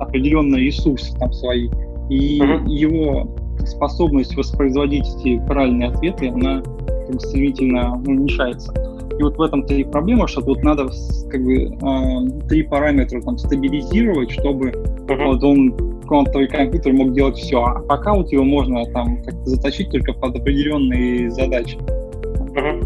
определенные 0.00 0.64
ресурсы 0.64 1.16
там 1.18 1.32
свои. 1.32 1.68
И 2.08 2.40
uh-huh. 2.40 2.68
его 2.68 3.28
способность 3.66 4.36
воспроизводить 4.36 5.06
эти 5.18 5.38
правильные 5.46 5.90
ответы, 5.90 6.28
она 6.28 6.62
как 6.62 7.10
бы, 7.12 7.20
стремительно 7.20 7.94
уменьшается. 7.94 8.72
И 9.18 9.22
вот 9.22 9.36
в 9.36 9.42
этом-то 9.42 9.74
и 9.74 9.84
проблема, 9.84 10.26
что 10.26 10.40
тут 10.40 10.62
надо 10.62 10.88
как 11.30 11.44
бы 11.44 11.64
э, 11.64 12.48
три 12.48 12.62
параметра 12.62 13.20
там 13.20 13.36
стабилизировать, 13.36 14.30
чтобы 14.30 14.70
uh-huh. 14.70 15.24
вот 15.26 15.44
он 15.44 15.89
квантовый 16.10 16.48
компьютер 16.48 16.92
мог 16.92 17.12
делать 17.12 17.36
все. 17.36 17.62
А 17.62 17.80
пока 17.82 18.12
вот 18.14 18.32
его 18.32 18.42
можно 18.42 18.84
там 18.92 19.22
как-то 19.22 19.44
заточить 19.44 19.90
только 19.92 20.12
под 20.12 20.36
определенные 20.36 21.30
задачи. 21.30 21.76
Uh-huh. 21.76 22.82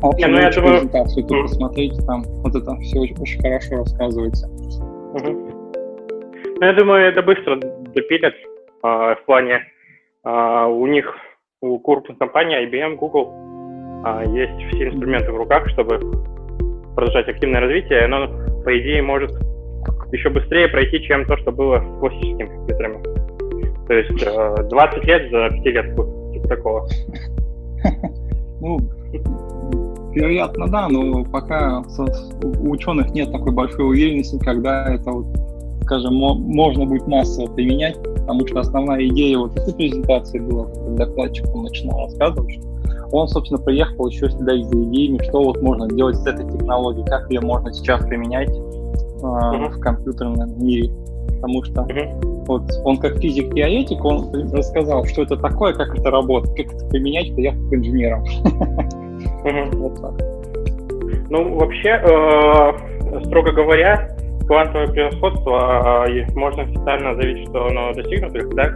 А 0.00 0.06
вообще, 0.06 0.28
ну, 0.28 0.38
я 0.38 0.50
думаю... 0.50 0.74
презентацию 0.74 1.26
uh-huh. 1.26 1.42
посмотреть, 1.42 2.06
там 2.06 2.22
вот 2.22 2.54
это 2.54 2.76
все 2.76 3.00
очень, 3.00 3.16
очень 3.18 3.40
хорошо 3.40 3.76
рассказывается. 3.78 4.46
Uh-huh. 4.46 5.52
Ну, 6.60 6.64
я 6.64 6.72
думаю, 6.72 7.08
это 7.08 7.22
быстро 7.22 7.56
допилят 7.56 8.34
э, 8.34 8.36
в 8.82 9.18
плане 9.26 9.62
э, 10.24 10.66
у 10.66 10.86
них, 10.86 11.12
у 11.60 11.80
крупных 11.80 12.16
компаний, 12.16 12.54
IBM, 12.66 12.94
Google, 12.94 13.32
а, 14.04 14.22
есть 14.24 14.52
все 14.68 14.86
инструменты 14.86 15.32
в 15.32 15.36
руках, 15.36 15.68
чтобы 15.70 15.98
продолжать 16.94 17.28
активное 17.28 17.60
развитие, 17.60 18.04
оно, 18.04 18.28
по 18.62 18.78
идее, 18.78 19.02
может 19.02 19.32
еще 20.16 20.30
быстрее 20.30 20.68
пройти, 20.68 21.02
чем 21.02 21.24
то, 21.26 21.36
что 21.38 21.52
было 21.52 21.80
с 21.80 22.00
классическими 22.00 22.46
компьютерами. 22.46 23.02
То 23.86 23.92
есть 23.94 24.68
20 24.68 25.04
э, 25.04 25.06
лет 25.06 25.30
за 25.30 25.50
5 25.62 25.66
лет, 25.66 25.90
типа 26.32 26.48
такого. 26.48 26.88
Ну, 28.58 28.80
вероятно, 30.14 30.66
да, 30.68 30.88
но 30.88 31.22
пока 31.24 31.82
у 32.42 32.70
ученых 32.70 33.10
нет 33.10 33.30
такой 33.30 33.52
большой 33.52 33.90
уверенности, 33.90 34.38
когда 34.38 34.94
это, 34.94 35.10
вот, 35.10 35.26
скажем, 35.82 36.14
можно 36.14 36.86
будет 36.86 37.06
массово 37.06 37.52
применять, 37.52 38.02
потому 38.02 38.46
что 38.46 38.60
основная 38.60 39.06
идея 39.08 39.38
вот 39.38 39.58
этой 39.58 39.74
презентации 39.74 40.38
была, 40.38 40.64
когда 40.68 41.04
докладчик 41.04 41.44
начинал 41.54 42.06
рассказывать, 42.06 42.54
что 42.54 42.76
он, 43.12 43.28
собственно, 43.28 43.60
приехал 43.62 44.08
еще 44.08 44.30
следить 44.30 44.66
за 44.66 44.82
идеями, 44.84 45.22
что 45.28 45.44
вот 45.44 45.60
можно 45.60 45.88
делать 45.88 46.16
с 46.16 46.26
этой 46.26 46.50
технологией, 46.50 47.06
как 47.06 47.30
ее 47.30 47.40
можно 47.40 47.72
сейчас 47.72 48.04
применять 48.06 48.50
uh-huh. 49.22 49.68
в 49.70 49.80
компьютерном 49.80 50.64
мире. 50.64 50.90
Потому 51.36 51.64
что 51.64 51.86
вот 52.46 52.62
он 52.84 52.96
как 52.98 53.18
физик-теоретик, 53.18 54.04
он 54.04 54.30
рассказал, 54.52 55.04
что 55.06 55.22
это 55.22 55.36
такое, 55.36 55.74
как 55.74 55.98
это 55.98 56.10
работает, 56.10 56.56
как 56.56 56.74
это 56.74 56.88
применять 56.88 57.28
инженерам. 57.28 58.24
Вот 59.76 60.00
так. 60.00 60.12
Ну, 61.30 61.54
вообще, 61.54 62.00
э, 62.02 63.24
строго 63.24 63.52
говоря, 63.52 64.16
квантовое 64.46 64.88
превосходство 64.88 66.04
э, 66.08 66.26
можно 66.34 66.62
официально 66.62 67.14
заявить, 67.14 67.48
что 67.48 67.66
оно 67.66 67.92
достигнуто, 67.92 68.40
когда 68.40 68.74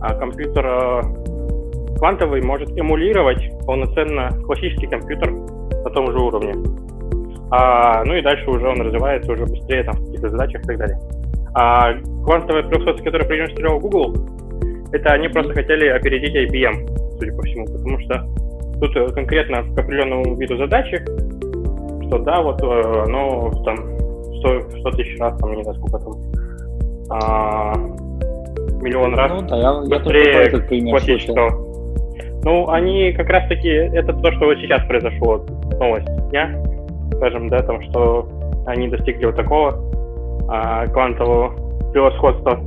а 0.00 0.14
компьютер 0.14 0.66
э, 0.66 1.96
квантовый 1.98 2.42
может 2.42 2.70
эмулировать 2.78 3.50
полноценно 3.66 4.30
классический 4.44 4.86
компьютер 4.86 5.30
на 5.32 5.90
том 5.90 6.10
же 6.12 6.18
уровне. 6.18 6.54
А, 7.50 8.04
ну 8.04 8.14
и 8.14 8.22
дальше 8.22 8.48
уже 8.50 8.68
он 8.68 8.80
развивается 8.80 9.32
уже 9.32 9.44
быстрее 9.46 9.82
там, 9.84 9.96
в 9.96 10.04
каких-то 10.06 10.30
задачах 10.30 10.62
и 10.62 10.66
так 10.66 10.78
далее. 10.78 10.98
А 11.54 11.94
квантовое 12.24 12.62
превосходство, 12.64 13.04
которое 13.04 13.24
продемонстрировал 13.24 13.80
Google, 13.80 14.16
это 14.92 15.10
они 15.10 15.28
просто 15.28 15.54
хотели 15.54 15.88
опередить 15.88 16.34
IBM, 16.34 17.18
судя 17.18 17.34
по 17.34 17.42
всему, 17.42 17.66
потому 17.66 17.98
что 18.00 18.26
тут 18.80 18.96
э, 18.96 19.08
конкретно 19.12 19.62
к 19.74 19.78
определенному 19.78 20.36
виду 20.36 20.56
задачи, 20.56 21.02
что 22.06 22.18
да, 22.18 22.40
вот 22.42 22.62
э, 22.62 23.02
оно 23.04 23.50
там 23.64 23.76
100, 24.38 24.80
100 24.80 24.90
тысяч 24.92 25.18
раз, 25.18 25.38
там, 25.38 25.54
не 25.54 25.62
знаю, 25.62 25.78
сколько 25.78 25.98
там, 25.98 26.14
а, 27.10 27.74
миллион 28.82 29.14
раз 29.14 29.32
ну, 29.32 29.48
да, 29.48 29.56
я, 29.56 29.80
быстрее 29.80 30.50
я 30.70 30.90
классического. 30.90 31.68
Ну, 32.44 32.68
они 32.68 33.12
как 33.12 33.28
раз-таки, 33.28 33.68
это 33.68 34.12
то, 34.12 34.32
что 34.32 34.46
вот 34.46 34.58
сейчас 34.58 34.86
произошло, 34.86 35.44
новость 35.78 36.06
дня, 36.30 36.54
скажем, 37.18 37.48
да, 37.48 37.62
там, 37.62 37.82
что 37.82 38.28
они 38.66 38.88
достигли 38.88 39.26
вот 39.26 39.36
такого 39.36 39.78
а, 40.48 40.86
квантового 40.86 41.52
превосходства. 41.92 42.60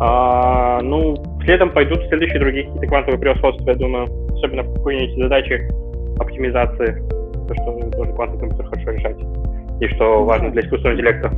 А, 0.00 0.80
ну, 0.82 1.16
следом 1.44 1.70
пойдут 1.70 2.00
следующие 2.08 2.40
другие 2.40 2.64
какие-то 2.64 2.86
квантовые 2.86 3.20
превосходства, 3.20 3.70
я 3.70 3.76
думаю, 3.76 4.08
особенно 4.34 4.62
в 4.62 4.74
какой-нибудь 4.74 5.22
задаче 5.22 5.68
оптимизации, 6.18 7.02
то, 7.48 7.54
что 7.54 7.90
тоже 7.96 8.12
квантовый 8.12 8.40
компьютер 8.40 8.66
хорошо 8.66 8.90
решать, 8.90 9.16
и 9.80 9.88
что 9.94 10.24
важно 10.24 10.50
для 10.50 10.62
искусственного 10.62 10.94
интеллекта. 10.94 11.30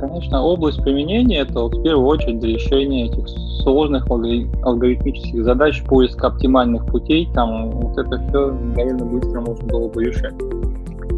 Конечно, 0.00 0.42
область 0.42 0.82
применения 0.82 1.40
это 1.40 1.60
вот 1.60 1.74
в 1.74 1.82
первую 1.82 2.06
очередь 2.06 2.38
для 2.40 2.54
решения 2.54 3.06
этих 3.06 3.26
сложных 3.62 4.06
алгоритмических 4.10 5.42
задач, 5.42 5.82
поиск 5.84 6.22
оптимальных 6.22 6.84
путей, 6.86 7.28
там 7.34 7.70
вот 7.70 7.96
это 7.96 8.18
все 8.28 8.50
довольно 8.74 9.04
быстро 9.06 9.40
можно 9.40 9.66
было 9.66 9.88
бы 9.88 10.04
решать. 10.04 10.34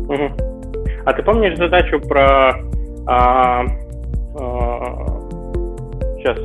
Угу. 0.09 1.05
А 1.05 1.13
ты 1.13 1.23
помнишь 1.23 1.57
задачу 1.57 2.01
про 2.01 2.55
а, 3.07 3.65
а, 4.35 5.07
сейчас 6.19 6.39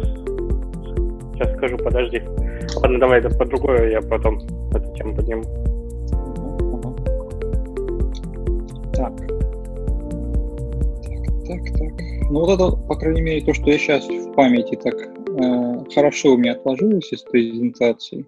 сейчас 1.34 1.56
скажу, 1.58 1.78
подожди. 1.78 2.22
Ладно, 2.76 3.00
давай 3.00 3.20
это 3.20 3.30
по 3.38 3.46
другое, 3.46 3.92
я 3.92 4.02
потом 4.02 4.40
эту 4.74 4.94
тему 4.96 5.16
подниму. 5.16 5.44
Так. 8.94 9.18
Так, 11.46 11.64
так, 11.64 11.78
так. 11.78 12.02
Ну 12.30 12.40
вот 12.40 12.50
это, 12.50 12.78
по 12.88 12.96
крайней 12.96 13.22
мере, 13.22 13.46
то, 13.46 13.54
что 13.54 13.70
я 13.70 13.78
сейчас 13.78 14.08
в 14.08 14.34
памяти 14.34 14.76
так 14.76 14.96
э, 14.96 15.94
хорошо 15.94 16.34
у 16.34 16.38
меня 16.38 16.54
отложилось 16.54 17.12
из 17.12 17.22
презентации. 17.24 18.26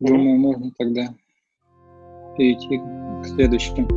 Думаю, 0.00 0.36
mm-hmm. 0.36 0.38
можно 0.38 0.70
тогда 0.78 1.08
перейти 2.36 2.80
к 3.22 3.26
следующим. 3.26 3.88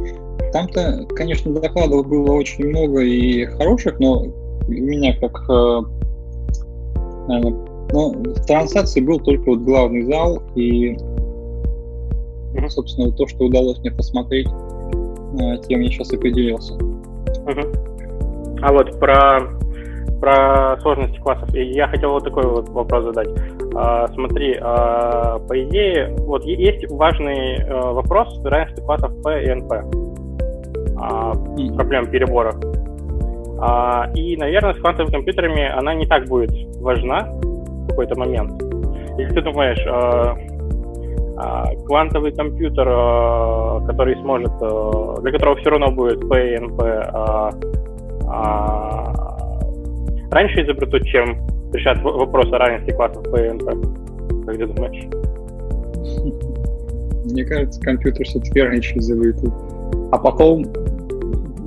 Там-то, 0.52 1.06
конечно, 1.16 1.54
докладов 1.54 2.08
было 2.08 2.34
очень 2.34 2.68
много 2.68 3.02
и 3.02 3.46
хороших, 3.46 4.00
но 4.00 4.24
у 4.24 4.72
меня 4.72 5.16
как 5.20 5.50
э, 5.50 5.82
наверное, 7.28 7.72
ну, 7.92 8.12
в 8.12 8.46
трансляции 8.46 9.02
был 9.02 9.20
только 9.20 9.44
вот 9.50 9.60
главный 9.60 10.04
зал 10.04 10.42
и, 10.56 10.92
mm-hmm. 12.54 12.70
собственно, 12.70 13.12
то, 13.12 13.28
что 13.28 13.46
удалось 13.46 13.80
мне 13.80 13.92
посмотреть, 13.92 14.48
э, 14.48 15.58
тем 15.68 15.82
я 15.82 15.90
сейчас 15.90 16.14
определился. 16.14 16.74
Mm-hmm. 16.76 18.60
А 18.62 18.74
вот 18.74 19.00
про, 19.00 19.50
про 20.22 20.78
сложности 20.82 21.20
классов. 21.20 21.50
Я 21.54 21.88
хотел 21.88 22.12
вот 22.12 22.24
такой 22.24 22.46
вот 22.46 22.70
вопрос 22.70 23.06
задать. 23.06 23.30
А, 23.76 24.08
смотри, 24.10 24.56
а, 24.62 25.40
по 25.40 25.64
идее, 25.64 26.16
вот 26.20 26.46
есть 26.46 26.90
важный 26.92 27.58
а, 27.64 27.92
вопрос 27.92 28.40
равенства 28.46 28.86
классов 28.86 29.12
P 29.24 29.44
и 29.44 29.48
NP. 29.50 30.12
А, 31.02 31.34
проблем 31.76 32.06
перебора. 32.08 32.54
А, 33.60 34.10
и, 34.14 34.38
наверное, 34.38 34.76
с 34.76 34.78
квантовыми 34.78 35.12
компьютерами 35.12 35.68
она 35.68 35.96
не 35.96 36.06
так 36.06 36.28
будет 36.28 36.52
важна 36.80 37.24
в 37.24 37.88
какой-то 37.90 38.18
момент. 38.18 38.62
Если 39.18 39.34
ты 39.34 39.42
думаешь, 39.42 39.84
а, 39.88 40.38
а, 41.38 41.76
квантовый 41.88 42.32
компьютер, 42.32 42.88
а, 42.88 43.80
который 43.88 44.16
сможет, 44.18 44.52
а, 44.62 45.20
для 45.22 45.32
которого 45.32 45.56
все 45.58 45.72
равно 45.72 45.92
будет 45.92 46.28
P 46.30 46.54
и 46.54 46.58
NP, 46.58 47.10
а, 47.12 47.50
а, 48.28 49.41
раньше 50.32 50.64
изобретут, 50.64 51.06
чем 51.06 51.38
решат 51.74 52.02
вопрос 52.02 52.52
о 52.52 52.58
равенстве 52.58 52.94
классов 52.94 53.24
по 53.30 53.38
ИНП? 53.38 53.66
Как 54.46 54.58
ты 54.58 54.66
думаешь? 54.66 55.06
Мне 57.32 57.46
кажется, 57.46 57.80
компьютер 57.82 58.26
все-таки 58.26 58.62
раньше 58.62 58.98
изобретут. 58.98 59.54
А 60.12 60.18
потом 60.18 60.64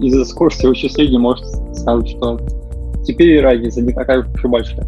из-за 0.01 0.25
скорости 0.25 0.67
вычисления 0.67 1.19
может 1.19 1.45
сказать, 1.75 2.09
что 2.09 2.41
теперь 3.05 3.41
разница 3.41 3.81
не 3.81 3.93
такая 3.93 4.21
уж 4.21 4.45
и 4.45 4.49
большая. 4.49 4.87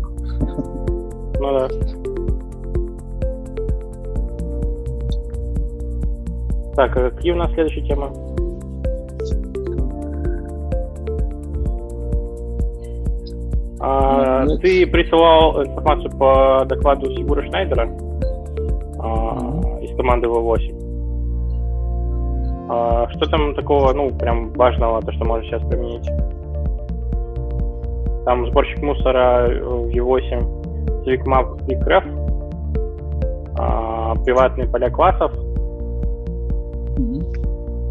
Ну 1.39 1.41
да. 1.41 1.69
Так, 6.75 6.97
а 6.97 7.11
какие 7.11 7.33
у 7.33 7.37
нас 7.37 7.53
следующие 7.53 7.87
темы? 7.87 8.09
А, 13.89 14.45
ну, 14.45 14.59
ты 14.59 14.85
присылал 14.89 15.63
информацию 15.63 16.11
по 16.19 16.65
докладу 16.67 17.09
Сигура 17.15 17.41
Шнайдера 17.45 17.89
а, 18.99 19.79
из 19.81 19.97
команды 19.97 20.27
V8. 20.27 20.75
А, 22.69 23.09
что 23.11 23.31
там 23.31 23.55
такого, 23.55 23.93
ну, 23.93 24.11
прям 24.11 24.53
важного, 24.55 25.01
то, 25.03 25.13
что 25.13 25.25
можно 25.25 25.45
сейчас 25.45 25.63
применить? 25.69 26.05
Там 28.25 28.45
сборщик 28.51 28.83
мусора 28.83 29.47
в 29.47 29.89
V8, 29.91 31.05
CivicMap 31.05 31.67
и 31.69 31.77
Graph, 31.77 32.09
а, 33.57 34.17
приватные 34.17 34.67
поля 34.67 34.91
классов. 34.91 35.31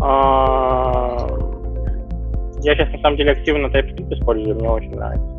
А, 0.02 1.26
я 2.64 2.76
сейчас 2.76 2.92
на 2.92 3.00
самом 3.00 3.16
деле 3.16 3.32
активно 3.32 3.68
TypeScript 3.68 4.14
использую, 4.14 4.56
мне 4.56 4.70
очень 4.70 4.92
нравится. 4.92 5.35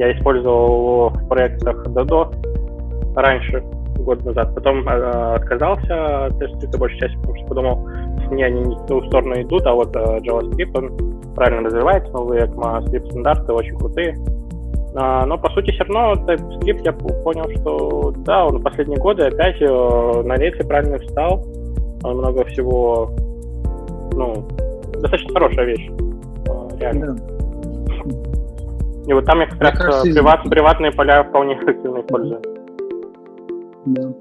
Я 0.00 0.16
использовал 0.16 1.10
в 1.10 1.28
проектах 1.28 1.86
Dodo 1.88 2.34
раньше, 3.14 3.62
год 3.98 4.24
назад. 4.24 4.54
Потом 4.54 4.88
э, 4.88 5.34
отказался 5.34 6.24
от 6.24 6.40
TypeScript 6.40 6.78
большей 6.78 7.00
части, 7.00 7.16
потому 7.16 7.36
что 7.36 7.46
подумал, 7.48 7.88
мне 8.30 8.46
они 8.46 8.62
не 8.62 8.76
в 8.76 8.86
ту 8.86 9.02
сторону 9.08 9.38
идут, 9.42 9.66
а 9.66 9.74
вот 9.74 9.94
э, 9.94 10.00
JavaScript, 10.20 10.70
он 10.74 11.34
правильно 11.34 11.68
развивается, 11.68 12.10
новые 12.14 12.46
ECMAScript 12.46 13.10
стандарты 13.10 13.52
очень 13.52 13.76
крутые. 13.76 14.16
А, 14.96 15.26
но, 15.26 15.36
по 15.36 15.50
сути, 15.50 15.70
все 15.72 15.84
равно 15.84 16.14
TypeScript 16.26 16.80
я 16.82 16.92
понял, 16.92 17.60
что 17.60 18.14
да, 18.24 18.46
он 18.46 18.62
последние 18.62 18.98
годы 18.98 19.24
опять 19.24 19.60
э, 19.60 20.22
на 20.24 20.36
рельсы 20.36 20.66
правильно 20.66 20.96
встал. 20.96 21.44
Он 22.04 22.16
много 22.16 22.46
всего, 22.46 23.10
ну, 24.14 24.48
достаточно 24.94 25.34
хорошая 25.34 25.66
вещь, 25.66 25.90
э, 25.90 26.78
реально. 26.78 27.16
Да. 27.16 27.39
И 29.06 29.12
вот 29.12 29.24
там 29.24 29.40
я 29.40 29.46
как 29.46 29.60
раз 29.60 29.78
кажется, 29.78 30.02
приват, 30.02 30.44
приватные 30.44 30.92
поля 30.92 31.24
вполне 31.24 31.54
эффективно 31.54 32.00
использую. 32.00 32.42
Да, 33.86 34.12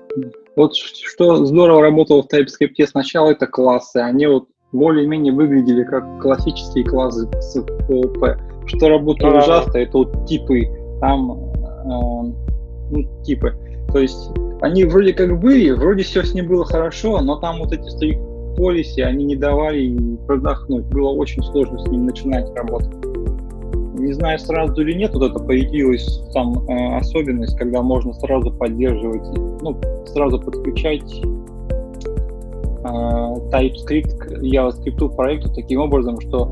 Вот 0.55 0.75
что 0.75 1.45
здорово 1.45 1.81
работало 1.81 2.23
в 2.23 2.27
TypeScript 2.27 2.85
сначала, 2.87 3.31
это 3.31 3.45
классы. 3.45 3.97
Они 3.97 4.25
вот 4.25 4.47
более-менее 4.71 5.33
выглядели 5.33 5.83
как 5.83 6.21
классические 6.21 6.85
классы 6.85 7.27
с 7.41 7.57
POP. 7.57 8.37
Что 8.67 8.89
работало 8.89 9.31
ну, 9.31 9.37
ужасно, 9.39 9.73
да. 9.73 9.79
это 9.79 9.97
вот 9.97 10.25
типы, 10.27 10.65
там, 11.01 11.31
э, 11.31 12.33
ну, 12.91 13.23
типы. 13.23 13.55
То 13.91 13.99
есть 13.99 14.31
они 14.61 14.85
вроде 14.85 15.13
как 15.13 15.39
были, 15.39 15.71
вроде 15.71 16.03
все 16.03 16.23
с 16.23 16.33
ним 16.33 16.47
было 16.47 16.65
хорошо, 16.65 17.19
но 17.21 17.37
там 17.37 17.59
вот 17.59 17.73
эти 17.73 17.87
стрик 17.89 18.19
полиси, 18.55 19.01
они 19.01 19.25
не 19.25 19.35
давали 19.35 20.17
продохнуть. 20.27 20.85
Было 20.85 21.09
очень 21.09 21.43
сложно 21.43 21.79
с 21.79 21.87
ним 21.87 22.05
начинать 22.05 22.47
работать 22.55 23.08
не 23.99 24.13
знаю, 24.13 24.39
сразу 24.39 24.81
или 24.81 24.93
нет, 24.93 25.13
вот 25.13 25.29
это 25.29 25.39
появилась 25.39 26.23
там 26.33 26.67
э, 26.67 26.97
особенность, 26.97 27.57
когда 27.57 27.81
можно 27.81 28.13
сразу 28.13 28.51
поддерживать, 28.51 29.27
ну, 29.62 29.77
сразу 30.07 30.39
подключать 30.39 31.21
э, 32.83 32.88
TypeScript 33.51 34.17
к 34.17 34.43
JavaScript 34.43 35.15
проекту 35.15 35.53
таким 35.53 35.81
образом, 35.81 36.19
что 36.21 36.49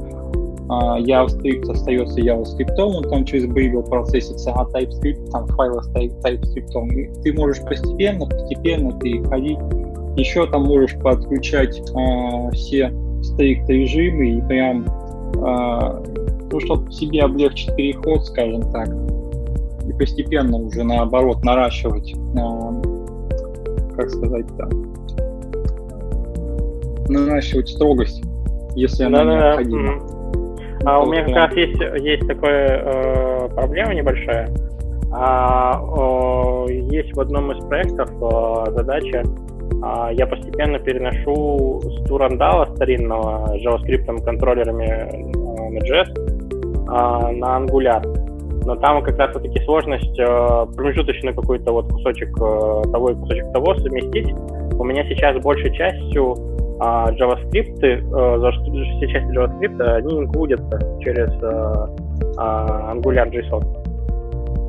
а, 0.70 1.00
JavaScript 1.00 1.72
остается 1.72 2.20
JavaScript, 2.20 2.78
он 2.78 3.04
там 3.04 3.26
через 3.26 3.46
Babel 3.46 3.88
процессится, 3.88 4.52
а 4.54 4.66
TypeScript, 4.66 5.30
там 5.32 5.48
файлы 5.48 5.82
стоит 5.84 6.14
TypeScript. 6.24 6.94
И 6.94 7.22
ты 7.24 7.34
можешь 7.34 7.64
постепенно, 7.64 8.26
постепенно 8.26 8.92
переходить. 9.00 9.58
Еще 10.18 10.46
там 10.48 10.64
можешь 10.64 10.96
подключать 11.00 11.82
а, 11.96 12.52
все 12.52 12.92
стрикт 13.22 13.70
режимы 13.70 14.38
и 14.38 14.42
прям, 14.42 14.86
а, 15.38 16.04
ну, 16.52 16.60
чтобы 16.60 16.92
себе 16.92 17.24
облегчить 17.24 17.76
переход, 17.76 18.26
скажем 18.26 18.72
так, 18.72 18.88
и 19.88 19.94
постепенно 19.94 20.58
уже 20.58 20.84
наоборот 20.84 21.44
наращивать, 21.44 22.14
а, 22.38 22.74
как 23.96 24.10
сказать-то, 24.10 24.70
наращивать 27.10 27.70
строгость, 27.70 28.24
если 28.76 29.04
она 29.04 29.24
да, 29.24 29.34
необходима. 29.34 30.00
Да, 30.00 30.08
да. 30.08 30.18
А 30.86 31.02
у 31.02 31.12
меня 31.12 31.24
как 31.26 31.36
раз 31.36 31.54
есть, 31.56 31.80
есть 32.04 32.28
такая 32.28 32.82
э, 32.84 33.50
проблема 33.50 33.94
небольшая. 33.94 34.50
А, 35.12 35.82
э, 36.70 36.74
есть 36.92 37.16
в 37.16 37.20
одном 37.20 37.52
из 37.52 37.64
проектов 37.66 38.10
э, 38.22 38.72
задача, 38.72 39.24
э, 39.24 40.14
я 40.14 40.28
постепенно 40.28 40.80
переношу 40.80 41.82
с 41.84 42.08
Турандала 42.08 42.66
старинного 42.76 43.58
с 43.58 43.66
JavaScript 43.66 44.24
контроллерами 44.24 44.86
э, 44.86 45.70
на 45.72 45.80
JS 45.80 46.10
э, 46.18 46.27
на 46.88 47.60
Angular. 47.60 48.02
Но 48.66 48.76
там 48.76 49.02
как 49.02 49.18
раз 49.18 49.34
вот 49.34 49.44
таки 49.44 49.64
сложность 49.64 50.20
э, 50.20 50.66
промежуточный 50.76 51.34
какой-то 51.34 51.72
вот 51.72 51.88
кусочек 51.90 52.30
э, 52.36 52.82
того 52.92 53.12
и 53.12 53.16
кусочек 53.16 53.54
того 53.54 53.76
совместить. 53.76 54.28
У 54.78 54.84
меня 54.84 55.08
сейчас 55.08 55.42
большей 55.42 55.74
частью 55.74 56.36
а 56.80 57.10
JavaScript, 57.12 57.82
э, 57.82 57.98
все 58.98 59.08
части 59.08 59.32
JavaScript, 59.32 59.82
они 59.82 60.20
инклюдятся 60.20 60.80
через 61.00 61.30
э, 61.42 61.88
а, 62.38 62.94
Angular 62.94 63.32
JSON. 63.32 63.64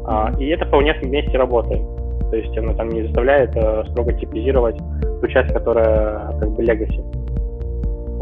А, 0.06 0.32
и 0.38 0.46
это 0.48 0.64
вполне 0.66 0.94
вместе 1.02 1.36
работает. 1.36 1.82
То 2.30 2.36
есть 2.36 2.56
оно 2.56 2.74
там 2.74 2.88
не 2.90 3.02
заставляет 3.02 3.50
строго 3.90 4.12
типизировать 4.12 4.76
ту 5.20 5.26
часть, 5.28 5.52
которая 5.52 6.30
как 6.38 6.50
бы 6.52 6.62
legacy. 6.62 7.02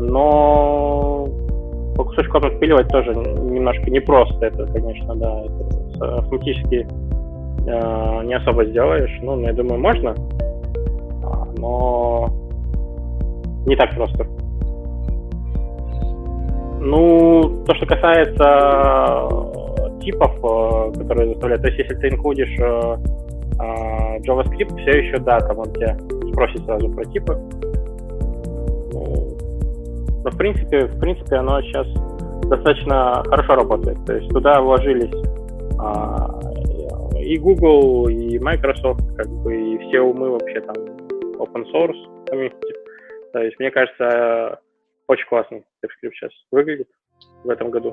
Но 0.01 1.29
по 1.97 2.05
кусочкам 2.05 2.45
отпиливать 2.45 2.89
тоже 2.89 3.15
немножко 3.15 3.91
непросто. 3.91 4.47
Это, 4.47 4.67
конечно, 4.67 5.15
да, 5.17 5.43
это 5.45 6.19
автоматически 6.19 6.87
э, 7.67 8.25
не 8.25 8.35
особо 8.35 8.65
сделаешь. 8.67 9.19
Ну, 9.23 9.41
я 9.41 9.53
думаю, 9.53 9.81
можно. 9.81 10.15
Но 11.59 12.29
не 13.67 13.77
так 13.77 13.95
просто. 13.97 14.27
Ну, 16.81 17.65
то, 17.67 17.75
что 17.75 17.87
касается 17.87 18.45
э, 19.25 20.01
типов, 20.03 20.33
э, 20.37 20.99
которые 20.99 21.31
заставляют, 21.31 21.63
то 21.63 21.69
есть 21.69 21.81
если 21.81 21.95
ты 21.97 22.09
инклюдишь 22.09 22.57
э, 22.61 22.97
JavaScript, 24.21 24.81
все 24.83 24.99
еще, 24.99 25.19
да, 25.19 25.41
там 25.41 25.59
он 25.59 25.73
тебя 25.73 25.97
спросит 26.33 26.65
сразу 26.65 26.89
про 26.91 27.05
типы. 27.07 27.37
В 30.31 30.37
принципе, 30.37 30.87
в 30.87 30.99
принципе, 30.99 31.37
оно 31.37 31.61
сейчас 31.63 31.87
достаточно 32.49 33.23
хорошо 33.27 33.55
работает. 33.55 34.05
То 34.05 34.15
есть 34.15 34.29
туда 34.31 34.61
вложились 34.61 35.15
а, 35.79 36.41
и 37.19 37.39
Google, 37.39 38.09
и 38.09 38.39
Microsoft, 38.39 39.03
как 39.17 39.29
бы, 39.43 39.55
и 39.55 39.79
все 39.79 40.01
умы 40.01 40.31
вообще 40.31 40.61
там 40.61 40.75
open 41.39 41.65
source 41.73 42.27
community. 42.27 42.75
То 43.33 43.41
есть, 43.41 43.59
мне 43.59 43.71
кажется, 43.71 44.61
очень 45.09 45.27
классно 45.27 45.57
TypeScript 45.57 46.13
сейчас 46.15 46.33
выглядит 46.51 46.89
в 47.45 47.51
этом 47.51 47.71
году. 47.71 47.93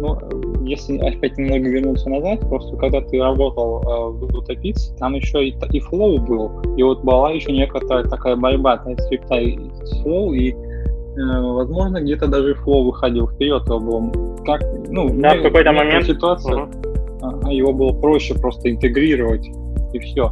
Ну, 0.00 0.18
если 0.66 0.98
опять 0.98 1.36
немного 1.38 1.68
вернуться 1.68 2.08
назад, 2.08 2.40
просто 2.48 2.76
когда 2.76 3.00
ты 3.00 3.18
работал 3.20 3.82
э, 3.82 4.10
в 4.18 4.38
Utopix, 4.38 4.96
там 4.98 5.14
еще 5.14 5.48
и, 5.48 5.50
и 5.50 5.80
Flow 5.80 6.18
был, 6.18 6.50
и 6.76 6.82
вот 6.82 7.02
была 7.02 7.32
еще 7.32 7.52
некоторая 7.52 8.04
такая 8.04 8.36
борьба 8.36 8.82
TypeScript 8.84 9.40
и 9.40 9.58
Flow, 10.02 10.34
и 10.34 10.52
э, 10.52 11.40
возможно, 11.40 12.00
где-то 12.00 12.26
даже 12.28 12.54
Flow 12.64 12.84
выходил 12.84 13.28
вперед, 13.28 13.66
его 13.66 13.80
было 13.80 14.12
как, 14.44 14.62
ну, 14.88 15.10
да, 15.20 15.34
в 15.34 15.42
какой-то 15.42 15.72
момент 15.72 16.06
ситуация, 16.06 16.64
угу. 16.64 17.48
его 17.50 17.72
было 17.72 17.92
проще 17.92 18.34
просто 18.34 18.70
интегрировать, 18.70 19.46
и 19.92 19.98
все. 19.98 20.30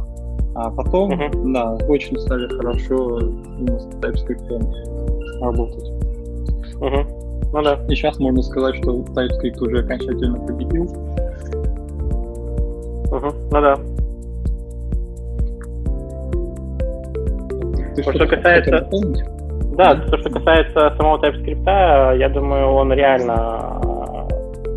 А 0.53 0.69
потом, 0.69 1.11
uh-huh. 1.11 1.53
да, 1.53 1.77
очень 1.87 2.17
стали 2.19 2.47
хорошо 2.57 3.19
именно 3.19 3.79
с 3.79 3.87
TypeScript 4.01 5.39
работать. 5.39 5.89
Uh-huh. 6.81 7.30
Ну 7.53 7.61
да. 7.61 7.79
И 7.89 7.95
сейчас 7.95 8.19
можно 8.19 8.41
сказать, 8.41 8.75
что 8.77 8.91
TypeScript 8.91 9.59
уже 9.59 9.79
окончательно 9.79 10.39
победил. 10.45 10.85
Uh-huh. 13.11 13.33
Ну 13.51 13.61
да. 13.61 13.75
Ты 17.95 18.03
что, 18.03 18.13
что 18.13 18.27
касается... 18.27 18.89
Да, 19.75 19.95
то, 19.95 20.17
что 20.17 20.29
касается 20.29 20.93
самого 20.97 21.17
TypeScript, 21.17 22.17
я 22.17 22.29
думаю, 22.29 22.67
он 22.67 22.93
реально... 22.93 23.79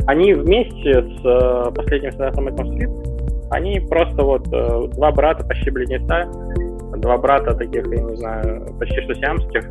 Они 0.06 0.34
вместе 0.34 1.02
с 1.02 1.24
э, 1.24 1.70
последним 1.74 2.12
стандартом 2.12 2.48
ECMAScript 2.48 3.14
они 3.54 3.78
просто 3.80 4.22
вот 4.22 4.48
э, 4.52 4.88
два 4.94 5.12
брата, 5.12 5.44
почти 5.44 5.70
близнеца, 5.70 6.24
два 6.96 7.16
брата 7.18 7.54
таких, 7.54 7.86
я 7.86 8.02
не 8.02 8.16
знаю, 8.16 8.66
почти 8.78 9.00
что 9.02 9.14
сиамских. 9.14 9.64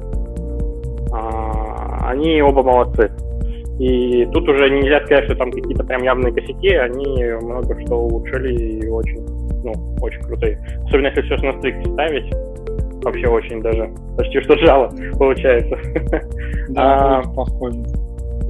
Они 2.07 2.41
оба 2.41 2.63
молодцы. 2.63 3.11
И 3.79 4.25
тут 4.31 4.47
уже 4.47 4.69
нельзя 4.69 5.03
сказать, 5.05 5.25
что 5.25 5.35
там 5.35 5.51
какие-то 5.51 5.83
прям 5.83 6.03
явные 6.03 6.33
косяки, 6.33 6.75
они 6.75 7.23
много 7.41 7.79
что 7.81 7.95
улучшили 7.95 8.53
и 8.53 8.87
очень, 8.87 9.25
ну, 9.63 9.73
очень 10.01 10.21
крутые. 10.21 10.59
Особенно 10.85 11.07
если 11.07 11.21
все 11.23 11.35
на 11.37 11.57
стрик 11.57 11.75
ставить, 11.87 12.31
вообще 13.03 13.27
очень 13.27 13.61
даже, 13.61 13.89
почти 14.15 14.41
что 14.41 14.57
жало 14.57 14.91
получается. 15.17 15.77
Да, 16.69 17.19
а, 17.19 17.21
похоже. 17.35 17.79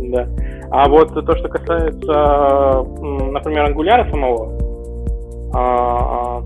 Да. 0.10 0.28
А 0.70 0.88
вот 0.88 1.14
то, 1.14 1.38
что 1.38 1.48
касается, 1.48 2.86
например, 3.32 3.66
ангуляра 3.66 4.10
самого, 4.12 4.52
а, 5.56 6.44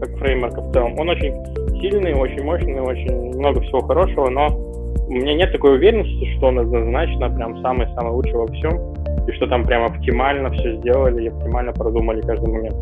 как 0.00 0.18
фреймворка 0.18 0.60
в 0.60 0.72
целом. 0.72 0.98
Он 0.98 1.08
очень 1.08 1.32
сильный, 1.80 2.14
очень 2.14 2.42
мощный, 2.42 2.80
очень 2.80 3.38
много 3.38 3.60
всего 3.60 3.80
хорошего, 3.80 4.28
но 4.28 4.71
у 5.08 5.12
меня 5.12 5.34
нет 5.34 5.52
такой 5.52 5.76
уверенности, 5.76 6.36
что 6.36 6.46
он 6.48 6.58
однозначно 6.58 7.30
прям 7.30 7.60
самый-самый 7.62 8.12
лучший 8.12 8.34
во 8.34 8.46
всем, 8.46 8.94
и 9.26 9.32
что 9.32 9.46
там 9.46 9.64
прям 9.64 9.84
оптимально 9.84 10.50
все 10.50 10.76
сделали 10.76 11.24
и 11.24 11.28
оптимально 11.28 11.72
продумали 11.72 12.20
каждый 12.22 12.50
момент. 12.50 12.76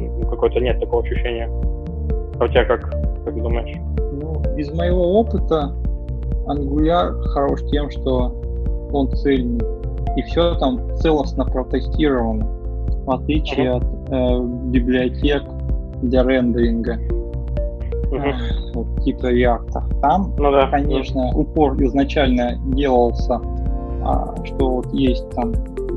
Ну, 0.00 0.26
какой-то 0.28 0.60
нет 0.60 0.78
такого 0.80 1.02
ощущения. 1.02 1.48
А 2.38 2.44
у 2.44 2.48
тебя 2.48 2.64
как, 2.64 2.90
как 3.24 3.34
думаешь? 3.34 3.76
Ну, 4.12 4.42
из 4.56 4.70
моего 4.72 5.20
опыта 5.20 5.72
Angular 6.46 7.22
хорош 7.28 7.60
тем, 7.70 7.90
что 7.90 8.34
он 8.92 9.10
цельный, 9.10 9.64
и 10.16 10.22
все 10.22 10.54
там 10.56 10.96
целостно 10.96 11.44
протестировано 11.44 12.58
в 13.08 13.10
отличие 13.10 13.72
от 13.72 13.84
э, 14.10 14.40
библиотек 14.66 15.42
для 16.02 16.22
рендеринга. 16.24 16.98
Uh-huh. 18.10 18.32
Вот, 18.74 19.04
типа 19.04 19.32
React. 19.32 20.00
Там, 20.00 20.34
ну, 20.38 20.50
да. 20.50 20.68
конечно, 20.68 21.30
упор 21.34 21.74
изначально 21.82 22.58
делался, 22.74 23.40
а, 24.04 24.34
что 24.44 24.70
вот 24.70 24.92
есть 24.94 25.28
там 25.30 25.52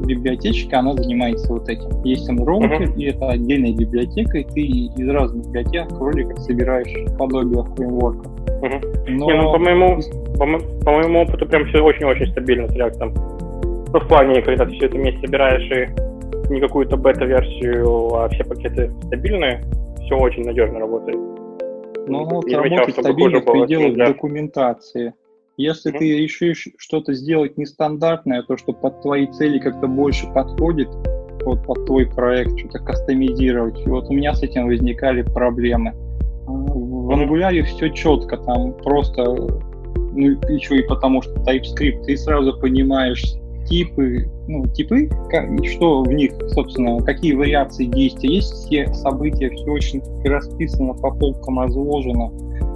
библиотечка, 0.06 0.80
она 0.80 0.94
занимается 0.94 1.52
вот 1.54 1.70
этим. 1.70 1.90
Есть 2.04 2.28
там 2.28 2.44
ромки, 2.44 2.68
uh-huh. 2.68 2.96
и 2.96 3.06
это 3.06 3.30
отдельная 3.30 3.74
библиотека, 3.74 4.40
и 4.40 4.44
ты 4.44 4.62
из 4.62 5.10
разных 5.10 5.46
библиотек 5.48 5.92
вроде 5.92 6.26
как 6.26 6.40
собираешь 6.40 7.18
подобие 7.18 7.64
фреймворка. 7.64 8.30
Uh-huh. 8.62 9.06
Но... 9.08 9.26
Не, 9.32 9.42
ну, 9.42 9.52
по 9.52 9.60
моему, 9.60 10.00
по, 10.38 10.46
по 10.86 10.92
моему 10.92 11.22
опыту 11.22 11.46
прям 11.46 11.66
все 11.66 11.82
очень-очень 11.82 12.28
стабильно 12.28 12.68
с 12.68 12.76
React. 12.76 13.14
Ну, 13.94 14.00
в 14.00 14.08
плане, 14.08 14.42
когда 14.42 14.66
ты 14.66 14.72
все 14.72 14.86
это 14.88 14.98
вместе 14.98 15.22
собираешь 15.22 15.70
и 15.72 16.52
не 16.52 16.60
какую-то 16.60 16.98
бета-версию, 16.98 18.16
а 18.16 18.30
все 18.30 18.44
пакеты 18.44 18.90
стабильные, 19.04 19.62
все 20.06 20.16
очень 20.16 20.44
надежно 20.46 20.80
работает. 20.80 21.18
Ну, 22.08 22.26
вот 22.26 22.46
не 22.46 22.56
работает 22.56 22.98
стабильно 22.98 23.40
в 23.40 23.46
пределах 23.46 23.98
да. 23.98 24.08
документации. 24.08 25.14
Если 25.58 25.94
mm-hmm. 25.94 26.00
ты 26.00 26.18
решишь 26.18 26.68
что-то 26.78 27.14
сделать 27.14 27.58
нестандартное, 27.58 28.44
то, 28.44 28.58
что 28.58 28.74
под 28.74 29.02
твои 29.02 29.28
цели 29.28 29.60
как-то 29.60 29.88
больше 29.88 30.26
подходит, 30.34 30.90
вот 31.44 31.66
под 31.66 31.86
твой 31.86 32.08
проект, 32.08 32.58
что-то 32.58 32.80
кастомизировать, 32.80 33.80
и 33.86 33.90
вот 33.90 34.06
у 34.10 34.14
меня 34.14 34.34
с 34.34 34.44
этим 34.44 34.68
возникали 34.68 35.22
проблемы. 35.22 35.94
А, 36.48 36.52
в 36.52 37.12
Angular 37.12 37.62
все 37.64 37.90
четко, 37.90 38.38
там 38.38 38.74
просто, 38.74 39.24
ну, 39.24 40.40
еще 40.50 40.80
и 40.80 40.88
потому 40.88 41.22
что 41.22 41.34
TypeScript, 41.42 42.06
ты 42.06 42.18
сразу 42.18 42.58
понимаешь, 42.60 43.24
типы, 43.72 44.30
ну, 44.50 44.68
типы, 44.68 45.10
как, 45.30 45.48
что 45.66 46.04
в 46.04 46.12
них, 46.12 46.34
собственно, 46.50 47.02
какие 47.02 47.34
вариации 47.34 47.86
действия, 47.86 48.36
есть 48.36 48.54
все 48.54 48.94
события, 48.94 49.50
все 49.50 49.72
очень 49.72 50.02
расписано, 50.26 50.94
по 50.94 51.10
полкам 51.12 51.60
разложено, 51.60 52.30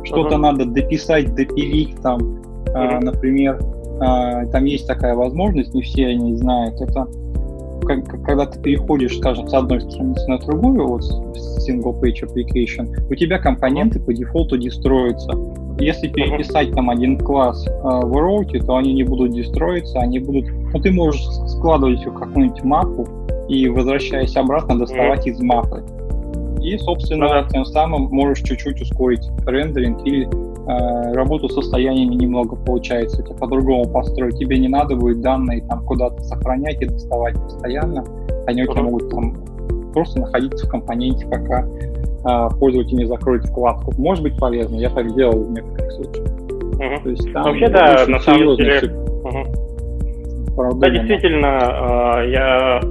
что-то 0.06 0.36
uh-huh. 0.36 0.40
надо 0.40 0.66
дописать, 0.66 1.36
допилить 1.36 2.02
там, 2.02 2.22
uh-huh. 2.22 2.74
а, 2.74 3.00
например, 3.02 3.60
а, 4.00 4.46
там 4.48 4.64
есть 4.64 4.88
такая 4.88 5.16
возможность, 5.16 5.74
не 5.74 5.82
все 5.82 6.08
они 6.08 6.38
знают, 6.38 6.80
это 6.80 7.08
когда 7.86 8.46
ты 8.46 8.60
переходишь, 8.60 9.18
скажем, 9.18 9.48
с 9.48 9.54
одной 9.54 9.82
страницы 9.82 10.28
на 10.28 10.38
другую, 10.40 10.88
вот 10.88 11.02
single 11.68 12.00
page 12.02 12.24
application, 12.24 12.88
у 13.10 13.16
тебя 13.16 13.40
компоненты 13.40 14.00
по 14.00 14.14
дефолту 14.14 14.58
дестроятся. 14.58 15.32
Если 15.80 16.08
переписать 16.08 16.72
там 16.72 16.90
один 16.90 17.18
класс 17.18 17.68
э, 17.68 17.72
в 17.72 18.16
Route, 18.18 18.66
то 18.66 18.78
они 18.78 18.94
не 18.94 19.04
будут 19.04 19.34
дестроиться, 19.34 20.00
они 20.00 20.20
будут... 20.20 20.46
Ну, 20.74 20.80
ты 20.80 20.92
можешь 20.92 21.22
складывать 21.48 22.02
их 22.02 22.14
в 22.14 22.18
какую-нибудь 22.18 22.64
мапу 22.64 23.08
и, 23.50 23.68
возвращаясь 23.68 24.36
обратно, 24.38 24.80
доставать 24.80 25.28
из 25.28 25.40
мапы. 25.42 25.84
И, 26.62 26.78
собственно, 26.78 27.48
тем 27.52 27.66
самым 27.66 28.04
можешь 28.04 28.42
чуть-чуть 28.42 28.82
ускорить 28.82 29.30
рендеринг 29.46 30.06
или 30.08 30.28
э, 30.68 31.14
работу 31.14 31.50
состояниями 31.50 32.16
немного 32.16 32.56
получается. 32.56 33.22
У 33.22 33.26
тебя 33.26 33.36
по-другому 33.36 33.86
построить. 33.92 34.38
Тебе 34.38 34.58
не 34.60 34.68
надо 34.68 34.96
будет 34.96 35.22
данные 35.22 35.64
там 35.68 35.86
куда-то 35.86 36.22
сохранять 36.24 36.82
и 36.82 36.86
доставать 36.86 37.36
постоянно. 37.36 38.04
Они 38.48 38.64
у 38.64 38.72
тебя 38.72 38.84
могут 38.84 39.10
там 39.10 39.36
просто 39.94 40.20
находиться 40.20 40.68
в 40.68 40.70
компоненте, 40.70 41.26
пока 41.28 41.66
э, 41.66 42.50
пользователь 42.60 42.98
не 42.98 43.06
закроет 43.06 43.46
вкладку. 43.46 43.94
Может 43.98 44.24
быть 44.24 44.38
полезно. 44.38 44.76
Я 44.76 44.90
так 44.90 45.14
делал 45.16 45.44
в 45.44 45.52
некоторых 45.52 45.92
случаях. 45.92 46.28
Угу. 46.76 47.04
То 47.04 47.10
есть, 47.10 47.34
там 47.34 47.44
Вообще, 47.44 47.70
да, 47.70 48.06
на 48.08 48.20
самом 48.20 48.56
деле... 48.58 48.92
Угу. 49.24 50.76
Да, 50.80 50.90
действительно, 50.90 52.22
э, 52.24 52.32
я 52.32 52.82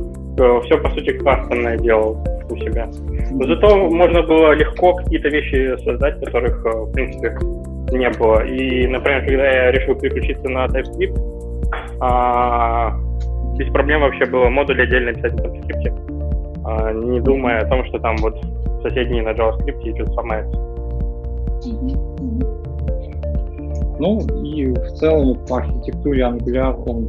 все, 0.64 0.78
по 0.78 0.90
сути, 0.90 1.12
кастомное 1.18 1.78
делал 1.78 2.18
у 2.50 2.56
себя. 2.56 2.88
Но 3.30 3.46
зато 3.46 3.76
можно 3.90 4.22
было 4.22 4.52
легко 4.52 4.94
какие-то 4.94 5.28
вещи 5.28 5.76
создать, 5.84 6.22
которых, 6.24 6.64
э, 6.66 6.70
в 6.70 6.92
принципе, 6.92 7.37
не 7.96 8.11
было. 8.11 8.44
И, 8.44 8.87
например, 8.87 9.24
когда 9.24 9.46
я 9.46 9.70
решил 9.72 9.94
переключиться 9.94 10.48
на 10.48 10.66
TypeScript, 10.66 11.35
а, 12.00 12.96
без 13.57 13.72
проблем 13.72 14.00
вообще 14.00 14.26
было 14.26 14.48
модуль 14.48 14.83
отдельно 14.83 15.12
писать 15.12 15.35
на 15.35 15.46
TypeScript, 15.46 16.62
а, 16.64 16.92
не 16.92 17.20
думая 17.20 17.61
о 17.61 17.66
том, 17.66 17.85
что 17.87 17.98
там 17.98 18.16
вот 18.18 18.37
соседние 18.83 19.22
на 19.22 19.30
JavaScript 19.30 19.83
и 19.83 19.94
что-то 19.94 20.12
сломается. 20.12 20.59
Ну 23.98 24.20
и 24.42 24.66
в 24.66 24.88
целом 24.94 25.38
по 25.48 25.59
архитектуре 25.59 26.22
Angular 26.22 26.83
он 26.87 27.09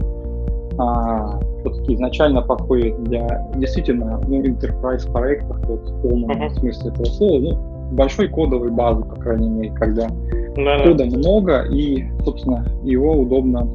а, 0.79 1.39
все-таки 1.61 1.95
изначально 1.95 2.41
подходит 2.41 3.03
для 3.03 3.27
действительно 3.55 4.21
ну, 4.27 4.43
enterprise 4.43 5.11
проектов 5.11 5.57
вот, 5.67 5.81
в 5.81 6.01
полном 6.01 6.31
uh-huh. 6.31 6.49
смысле 6.51 6.91
этого 6.91 7.05
слова. 7.05 7.39
Ну, 7.39 7.57
большой 7.91 8.27
кодовой 8.27 8.71
базы, 8.71 9.03
по 9.03 9.15
крайней 9.15 9.49
мере, 9.49 9.73
когда 9.73 10.07
да, 10.55 10.83
кода 10.83 11.05
да. 11.05 11.17
много 11.17 11.63
и, 11.71 12.05
собственно, 12.23 12.65
его 12.83 13.13
удобно, 13.13 13.67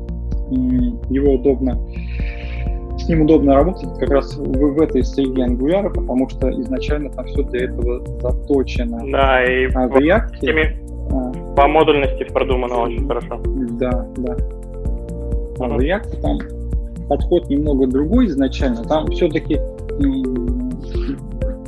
его 1.11 1.35
удобно 1.35 1.79
с 3.01 3.09
ним 3.09 3.23
удобно 3.23 3.55
работать 3.55 3.99
как 3.99 4.11
раз 4.11 4.37
в, 4.37 4.43
в 4.43 4.81
этой 4.81 5.03
среде 5.05 5.43
Angular, 5.43 5.90
потому 5.90 6.29
что 6.29 6.51
изначально 6.61 7.11
там 7.11 7.25
все 7.27 7.43
для 7.45 7.64
этого 7.64 8.05
заточено. 8.21 9.01
Да, 9.11 9.43
и 9.45 9.66
а 9.75 9.88
в 9.88 9.97
React... 9.97 10.38
Теме, 10.40 10.77
а, 11.11 11.33
по 11.57 11.66
модульности 11.66 12.25
продумано 12.25 12.83
очень 12.83 13.07
хорошо. 13.07 13.40
Да, 13.79 14.07
да. 14.19 14.37
А 15.61 15.69
в 15.69 15.79
React 15.79 16.21
там 16.21 16.38
подход 17.09 17.49
немного 17.49 17.87
другой 17.87 18.27
изначально. 18.27 18.85
Там 18.85 19.07
все-таки 19.09 19.59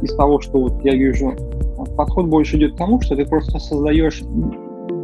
из 0.03 0.15
того, 0.17 0.41
что 0.41 0.59
вот 0.59 0.85
я 0.85 0.95
вижу, 0.95 1.35
подход 1.97 2.27
больше 2.27 2.57
идет 2.57 2.75
к 2.75 2.77
тому, 2.77 3.01
что 3.01 3.17
ты 3.17 3.25
просто 3.25 3.59
создаешь 3.59 4.23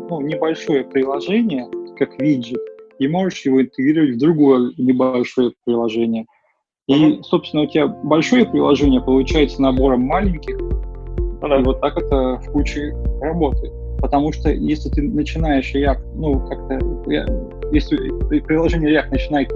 ну, 0.08 0.20
небольшое 0.20 0.84
приложение, 0.84 1.66
как 1.98 2.20
виджет, 2.20 2.60
и 2.98 3.08
можешь 3.08 3.44
его 3.44 3.62
интегрировать 3.62 4.16
в 4.16 4.18
другое 4.18 4.72
небольшое 4.76 5.52
приложение. 5.64 6.26
И, 6.88 7.20
собственно, 7.22 7.64
у 7.64 7.66
тебя 7.66 7.86
большое 7.86 8.46
приложение 8.46 9.00
получается 9.00 9.60
набором 9.60 10.02
маленьких, 10.02 10.56
uh-huh. 10.56 11.60
и 11.60 11.64
вот 11.64 11.80
так 11.80 11.98
это 11.98 12.40
в 12.40 12.52
куче 12.52 12.94
работает. 13.20 13.72
Потому 14.00 14.32
что 14.32 14.50
если 14.50 14.88
ты 14.90 15.02
начинаешь 15.02 15.74
React, 15.74 16.14
ну, 16.14 16.40
как-то, 16.48 16.78
если 17.72 17.96
приложение 18.40 18.94
React 18.94 19.10
начинает 19.10 19.48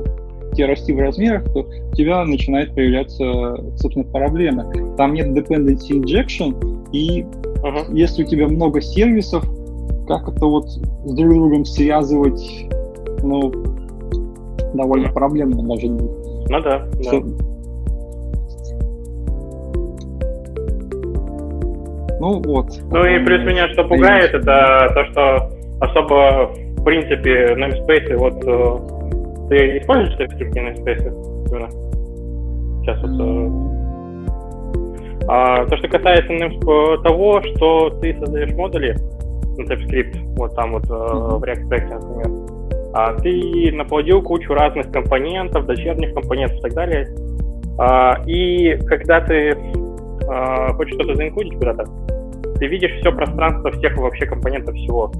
тебе 0.55 0.67
расти 0.67 0.93
в 0.93 0.99
размерах, 0.99 1.45
то 1.55 1.61
у 1.61 1.95
тебя 1.95 2.23
начинает 2.27 2.75
появляться, 2.75 3.57
собственно, 3.77 4.05
проблемы. 4.05 4.95
Там 4.99 5.15
нет 5.15 5.29
dependency 5.29 5.93
injection, 5.93 6.55
и 6.93 7.23
uh-huh. 7.23 7.97
если 7.97 8.25
у 8.25 8.27
тебя 8.27 8.47
много 8.49 8.83
сервисов, 8.83 9.43
как 10.07 10.29
это 10.29 10.47
вот 10.47 10.69
с 10.69 11.15
друг 11.15 11.35
другом 11.35 11.65
связывать, 11.65 12.69
ну, 13.23 13.53
довольно 14.75 15.11
проблемно 15.12 15.62
может 15.62 15.91
быть. 15.91 16.11
Ну 16.49 16.61
да, 16.61 16.87
Что... 17.03 17.21
да. 17.21 17.27
Ну 22.21 22.41
вот. 22.45 22.69
Ну 22.91 23.05
и 23.05 23.19
плюс 23.25 23.41
меня 23.41 23.69
что 23.73 23.83
пугает, 23.85 24.33
это 24.33 24.91
то, 24.95 25.05
что 25.07 25.51
особо 25.81 26.53
в 26.77 26.85
принципе 26.85 27.55
namespace 27.55 28.17
вот 28.17 28.45
э, 28.45 29.49
ты 29.49 29.79
используешь 29.79 30.19
TypeScript 30.21 30.55
namespace? 30.55 31.11
Сейчас 32.83 33.03
вот... 33.03 33.21
Э, 33.21 33.51
а, 35.29 35.67
то, 35.67 35.77
что 35.77 35.88
касается 35.88 36.33
того, 37.03 37.41
что 37.43 37.91
ты 38.01 38.17
создаешь 38.21 38.53
модули 38.55 38.97
на 39.59 39.62
TypeScript, 39.62 40.37
вот 40.37 40.55
там 40.55 40.73
вот 40.73 40.85
mm-hmm. 40.85 41.38
в 41.38 41.45
React 41.45 41.69
Act, 41.69 41.88
например, 41.88 42.53
а 42.95 43.15
ты 43.19 43.73
наплодил 43.73 44.23
кучу 44.23 44.53
разных 44.53 44.91
компонентов, 44.93 45.67
дочерних 45.67 46.12
компонентов 46.15 46.59
и 46.59 46.61
так 46.61 46.75
далее. 46.75 47.09
А, 47.79 48.21
и 48.27 48.77
когда 48.87 49.21
ты 49.21 49.57
а, 50.29 50.73
хочешь 50.75 50.95
что-то 50.95 51.15
заинклюдить 51.17 51.55
куда-то, 51.55 51.87
ты 52.59 52.67
видишь 52.67 52.93
все 53.01 53.11
пространство 53.11 53.71
всех 53.73 53.97
вообще 53.97 54.27
компонентов 54.27 54.75
всего. 54.75 55.11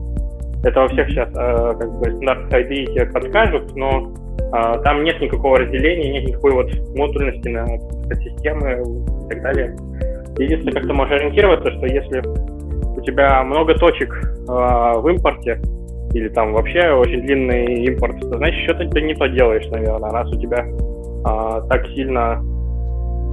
Это 0.65 0.81
во 0.81 0.89
всех 0.89 1.09
сейчас 1.09 1.29
э, 1.31 1.75
как 1.77 1.99
бы 1.99 2.05
стандартных 2.13 2.53
IDE 2.53 2.85
тебе 2.87 3.07
подскажут, 3.07 3.75
но 3.75 4.13
э, 4.39 4.83
там 4.85 5.03
нет 5.03 5.21
никакого 5.21 5.59
разделения, 5.59 6.13
нет 6.13 6.29
никакой 6.29 6.53
вот 6.53 6.71
модульности 6.95 7.49
на 7.49 7.67
системы 8.15 8.81
и 9.25 9.29
так 9.29 9.43
далее. 9.43 9.77
Единственное, 10.39 10.75
как 10.75 10.87
ты 10.87 10.93
можешь 10.93 11.15
ориентироваться, 11.15 11.69
что 11.73 11.87
если 11.87 12.23
у 12.97 13.01
тебя 13.01 13.43
много 13.43 13.75
точек 13.75 14.13
э, 14.13 14.45
в 14.49 15.09
импорте, 15.09 15.61
или 16.15 16.29
там 16.29 16.53
вообще 16.53 16.93
очень 16.93 17.23
длинный 17.23 17.85
импорт, 17.85 18.21
то 18.21 18.37
значит 18.37 18.63
что-то 18.65 18.89
ты 18.91 19.03
не 19.03 19.15
то 19.15 19.27
делаешь, 19.29 19.67
наверное, 19.71 20.11
раз 20.11 20.31
у 20.31 20.39
тебя 20.39 20.65
э, 20.67 21.69
так 21.69 21.87
сильно 21.89 22.43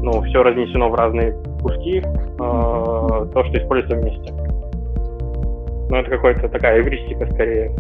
ну, 0.01 0.21
все 0.23 0.43
разнесено 0.43 0.89
в 0.89 0.95
разные 0.95 1.33
куски, 1.61 1.99
э, 1.99 2.05
то, 2.37 3.43
что 3.43 3.57
используется 3.57 3.97
вместе. 3.97 4.33
Ну, 5.89 5.97
это 5.97 6.09
какая-то 6.09 6.47
такая 6.49 6.81
эвристика 6.81 7.25
скорее. 7.33 7.71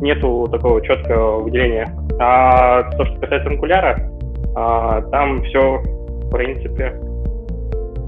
Нету 0.00 0.46
такого 0.50 0.80
четкого 0.82 1.40
выделения. 1.40 1.88
А 2.18 2.82
то, 2.92 3.04
что 3.04 3.20
касается 3.20 3.48
анкуляра, 3.48 4.10
а, 4.54 5.00
там 5.10 5.42
все, 5.44 5.78
в 5.78 6.30
принципе, 6.30 6.94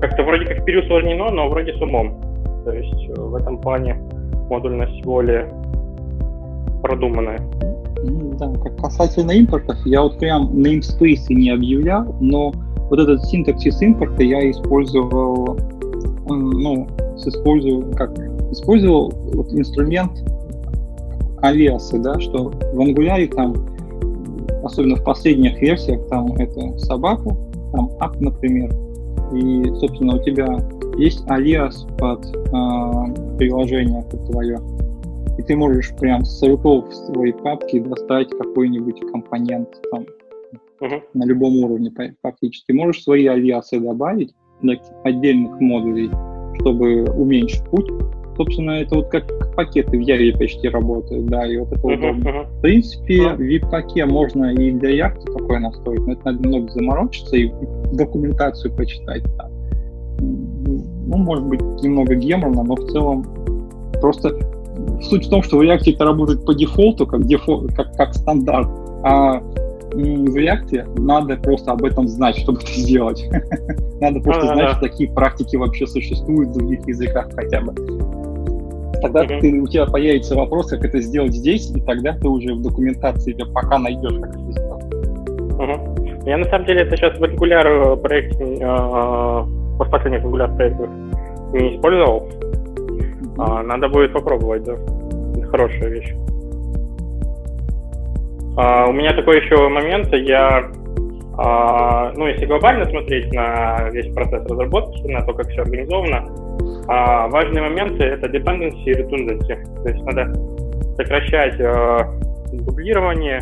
как-то 0.01 0.23
вроде 0.23 0.47
как 0.47 0.65
переусложнено, 0.65 1.31
но 1.31 1.49
вроде 1.49 1.73
с 1.75 1.81
умом. 1.81 2.21
То 2.65 2.73
есть 2.73 3.09
э, 3.09 3.21
в 3.21 3.35
этом 3.35 3.59
плане 3.59 3.97
модульность 4.49 5.03
более 5.05 5.53
продуманная. 6.83 7.41
Да, 8.39 8.53
как 8.63 8.77
касательно 8.79 9.31
импортов, 9.33 9.77
я 9.85 10.03
вот 10.03 10.19
прям 10.19 10.51
namespace 10.53 11.27
не 11.31 11.51
объявлял, 11.51 12.15
но 12.21 12.53
вот 12.91 12.99
этот 12.99 13.25
синтаксис 13.27 13.81
импорта 13.81 14.23
я 14.23 14.51
использовал, 14.51 15.57
ну, 16.27 16.89
использую 17.17 17.95
как 17.95 18.13
использовал 18.51 19.13
вот 19.35 19.53
инструмент 19.53 20.13
алиасы, 21.41 21.99
да, 21.99 22.19
что 22.21 22.51
в 22.51 22.81
Angular 22.81 23.27
там, 23.35 23.55
особенно 24.65 24.97
в 24.97 25.05
последних 25.05 25.61
версиях, 25.61 26.07
там 26.09 26.33
это 26.35 26.77
собака, 26.79 27.37
там 27.73 27.91
ак, 28.01 28.21
например, 28.21 28.71
и, 29.33 29.65
собственно, 29.81 30.17
у 30.17 30.23
тебя 30.23 30.59
есть 30.99 31.25
алиас 31.29 31.87
под 31.99 32.25
э, 32.27 33.37
приложение 33.39 34.03
под 34.03 34.27
твое, 34.31 34.59
и 35.39 35.43
ты 35.43 35.57
можешь 35.57 35.95
прям 35.97 36.25
с 36.25 36.43
рутов 36.43 36.89
в 36.89 36.95
своей 36.95 37.33
папки 37.33 37.79
достать 37.81 38.31
какой-нибудь 38.31 39.01
компонент 39.11 39.69
там 39.91 40.07
uh-huh. 40.81 41.03
на 41.15 41.25
любом 41.25 41.57
уровне 41.65 41.91
практически. 42.21 42.73
Можешь 42.73 43.03
свои 43.03 43.27
алиасы 43.27 43.81
добавить 43.81 44.35
для 44.61 44.77
отдельных 45.05 45.59
модулей, 45.61 46.11
чтобы 46.61 47.05
уменьшить 47.05 47.65
путь 47.71 47.89
собственно, 48.37 48.73
это 48.73 48.97
вот 48.97 49.09
как 49.09 49.25
пакеты 49.55 49.99
в 49.99 50.01
Яве 50.01 50.33
почти 50.33 50.69
работают, 50.69 51.27
да, 51.27 51.47
и 51.47 51.59
вот 51.59 51.73
это 51.73 51.81
uh-huh, 51.81 51.99
удобно. 51.99 52.29
Uh-huh. 52.29 52.59
В 52.59 52.61
принципе, 52.63 53.19
uh-huh. 53.19 53.37
в 53.37 53.41
VIP-паке 53.41 54.07
можно 54.07 54.53
и 54.55 54.71
для 54.73 54.91
яхты 54.91 55.31
такое 55.33 55.59
настроить, 55.59 56.01
но 56.07 56.15
это 56.15 56.33
надо 56.33 56.49
много 56.49 56.69
заморочиться 56.71 57.37
и 57.37 57.53
документацию 57.93 58.75
почитать. 58.75 59.23
Да. 59.37 59.51
Ну, 61.13 61.19
может 61.19 61.45
быть, 61.45 61.61
немного 61.83 62.15
геморно, 62.15 62.63
но 62.63 62.75
в 62.75 62.91
целом 62.91 63.27
просто 64.01 64.35
суть 65.03 65.27
в 65.27 65.31
том, 65.31 65.43
что 65.43 65.59
в 65.59 65.61
React 65.61 65.95
это 65.95 66.05
работает 66.05 66.45
по 66.47 66.55
дефолту, 66.55 67.07
как, 67.07 67.27
дефолт, 67.27 67.75
как, 67.75 67.95
как 67.97 68.15
стандарт, 68.15 68.69
а 69.03 69.41
в 69.93 70.37
React 70.37 70.99
надо 70.99 71.37
просто 71.37 71.73
об 71.73 71.85
этом 71.85 72.09
знать, 72.09 72.39
чтобы 72.39 72.61
это 72.63 72.73
сделать. 72.73 73.29
надо 74.01 74.21
просто 74.21 74.47
знать, 74.47 74.71
что 74.71 74.81
такие 74.81 75.13
практики 75.13 75.57
вообще 75.57 75.87
существуют 75.87 76.49
в 76.49 76.53
других 76.55 76.89
языках 76.89 77.29
хотя 77.35 77.61
бы. 77.61 77.75
Тогда 79.03 79.27
ты, 79.27 79.61
у 79.61 79.67
тебя 79.67 79.85
появится 79.85 80.35
вопрос, 80.35 80.71
как 80.71 80.83
это 80.85 81.01
сделать 81.01 81.35
здесь, 81.35 81.71
и 81.75 81.81
тогда 81.83 82.17
ты 82.17 82.27
уже 82.27 82.55
в 82.55 82.63
документации 82.63 83.37
пока 83.53 83.79
найдешь, 83.79 84.19
как 84.19 84.31
это 84.31 84.53
сделать. 84.53 84.85
Я 86.25 86.39
на 86.39 86.45
самом 86.45 86.67
деле 86.67 86.83
это 86.83 86.97
сейчас 86.97 87.19
в 87.19 87.23
Angular 87.23 87.97
проекте, 87.97 88.59
э, 88.61 89.62
последних 89.91 90.23
Angular 90.23 90.55
проектах 90.57 90.89
не 91.53 91.77
использовал. 91.77 92.29
А, 93.39 93.63
надо 93.63 93.89
будет 93.89 94.13
попробовать, 94.13 94.65
да. 94.65 94.75
Это 95.37 95.47
хорошая 95.49 95.89
вещь. 95.89 96.15
А, 98.57 98.87
у 98.87 98.93
меня 98.93 99.13
такой 99.15 99.41
еще 99.43 99.69
момент, 99.69 100.13
я, 100.13 100.71
а, 101.39 102.13
ну, 102.15 102.27
если 102.27 102.47
глобально 102.47 102.85
смотреть 102.87 103.33
на 103.33 103.89
весь 103.91 104.13
процесс 104.15 104.45
разработки, 104.47 105.07
на 105.09 105.23
то, 105.23 105.33
как 105.33 105.49
все 105.49 105.63
организовано, 105.63 106.29
а, 106.89 107.29
важные 107.29 107.63
моменты— 107.63 108.05
это 108.05 108.27
dependency 108.27 108.85
и 108.85 108.93
redundancy. 108.93 109.83
То 109.83 109.89
есть 109.89 110.05
надо 110.05 110.33
сокращать 110.97 111.59
а, 111.61 112.11
дублирование 112.53 113.41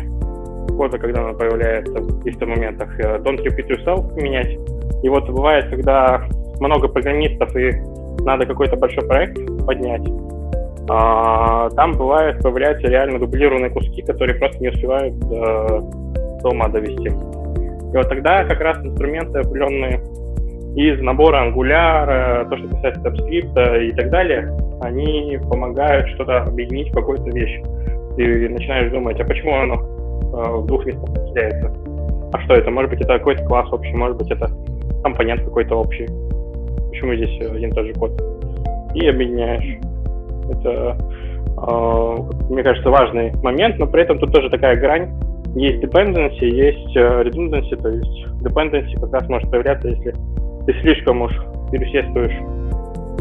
кода, 0.77 0.97
когда 0.97 1.21
оно 1.21 1.33
появляется 1.33 1.93
в 1.93 2.17
каких-то 2.17 2.45
моментах, 2.45 2.99
э, 2.99 3.17
don't 3.19 3.43
repeat 3.43 3.67
yourself 3.67 4.15
менять. 4.21 4.57
И 5.03 5.09
вот 5.09 5.29
бывает, 5.29 5.69
когда 5.69 6.23
много 6.59 6.87
программистов 6.87 7.55
и 7.55 7.71
надо 8.23 8.45
какой-то 8.45 8.75
большой 8.75 9.07
проект 9.07 9.39
поднять, 9.65 10.07
а, 10.89 11.69
там 11.71 11.93
бывает, 11.93 12.41
появляются 12.41 12.87
реально 12.87 13.19
дублированные 13.19 13.69
куски, 13.69 14.01
которые 14.01 14.37
просто 14.37 14.59
не 14.59 14.69
успевают 14.69 15.17
до, 15.19 15.79
до 16.41 16.49
ума 16.49 16.67
довести. 16.67 17.07
И 17.07 17.95
вот 17.95 18.09
тогда 18.09 18.43
как 18.45 18.59
раз 18.61 18.77
инструменты 18.83 19.39
определенные 19.39 20.01
из 20.75 21.01
набора 21.01 21.45
Angular, 21.45 22.49
то, 22.49 22.57
что 22.57 22.67
касается 22.69 23.01
TypeScript 23.01 23.83
и 23.83 23.91
так 23.91 24.09
далее, 24.09 24.57
они 24.81 25.37
помогают 25.49 26.07
что-то 26.09 26.43
объединить 26.43 26.89
в 26.91 26.95
какую-то 26.95 27.29
вещь. 27.29 27.61
Ты 28.15 28.49
начинаешь 28.49 28.91
думать, 28.91 29.19
а 29.19 29.25
почему 29.25 29.55
оно 29.55 29.75
э, 29.75 30.57
в 30.57 30.65
двух 30.67 30.85
местах 30.85 31.05
потеряется? 31.05 31.73
А 32.33 32.41
что 32.41 32.53
это? 32.55 32.71
Может 32.71 32.89
быть, 32.91 33.01
это 33.01 33.17
какой-то 33.17 33.43
класс 33.45 33.71
общий, 33.71 33.93
может 33.93 34.17
быть, 34.17 34.31
это 34.31 34.47
компонент 35.03 35.43
какой-то 35.43 35.75
общий. 35.75 36.07
Почему 36.89 37.15
здесь 37.15 37.39
один 37.41 37.69
и 37.69 37.73
тот 37.73 37.85
же 37.85 37.93
код? 37.93 38.11
И 38.95 39.07
объединяешь. 39.07 39.77
Это, 40.49 40.97
э, 41.57 42.49
мне 42.49 42.63
кажется, 42.63 42.89
важный 42.89 43.31
момент, 43.41 43.79
но 43.79 43.87
при 43.87 44.01
этом 44.01 44.19
тут 44.19 44.33
тоже 44.33 44.49
такая 44.49 44.75
грань. 44.77 45.09
Есть 45.55 45.83
dependency, 45.83 46.45
есть 46.45 46.95
э, 46.95 47.23
redundancy, 47.23 47.75
то 47.81 47.89
есть 47.89 48.27
dependency 48.41 48.99
как 48.99 49.13
раз 49.13 49.29
может 49.29 49.49
появляться, 49.49 49.87
если 49.87 50.13
ты 50.65 50.73
слишком 50.81 51.21
уж 51.21 51.31
пересествуешь, 51.71 52.35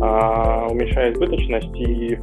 э, 0.01 0.73
уменьшая 0.73 1.13
избыточность, 1.13 1.77
и 1.77 2.19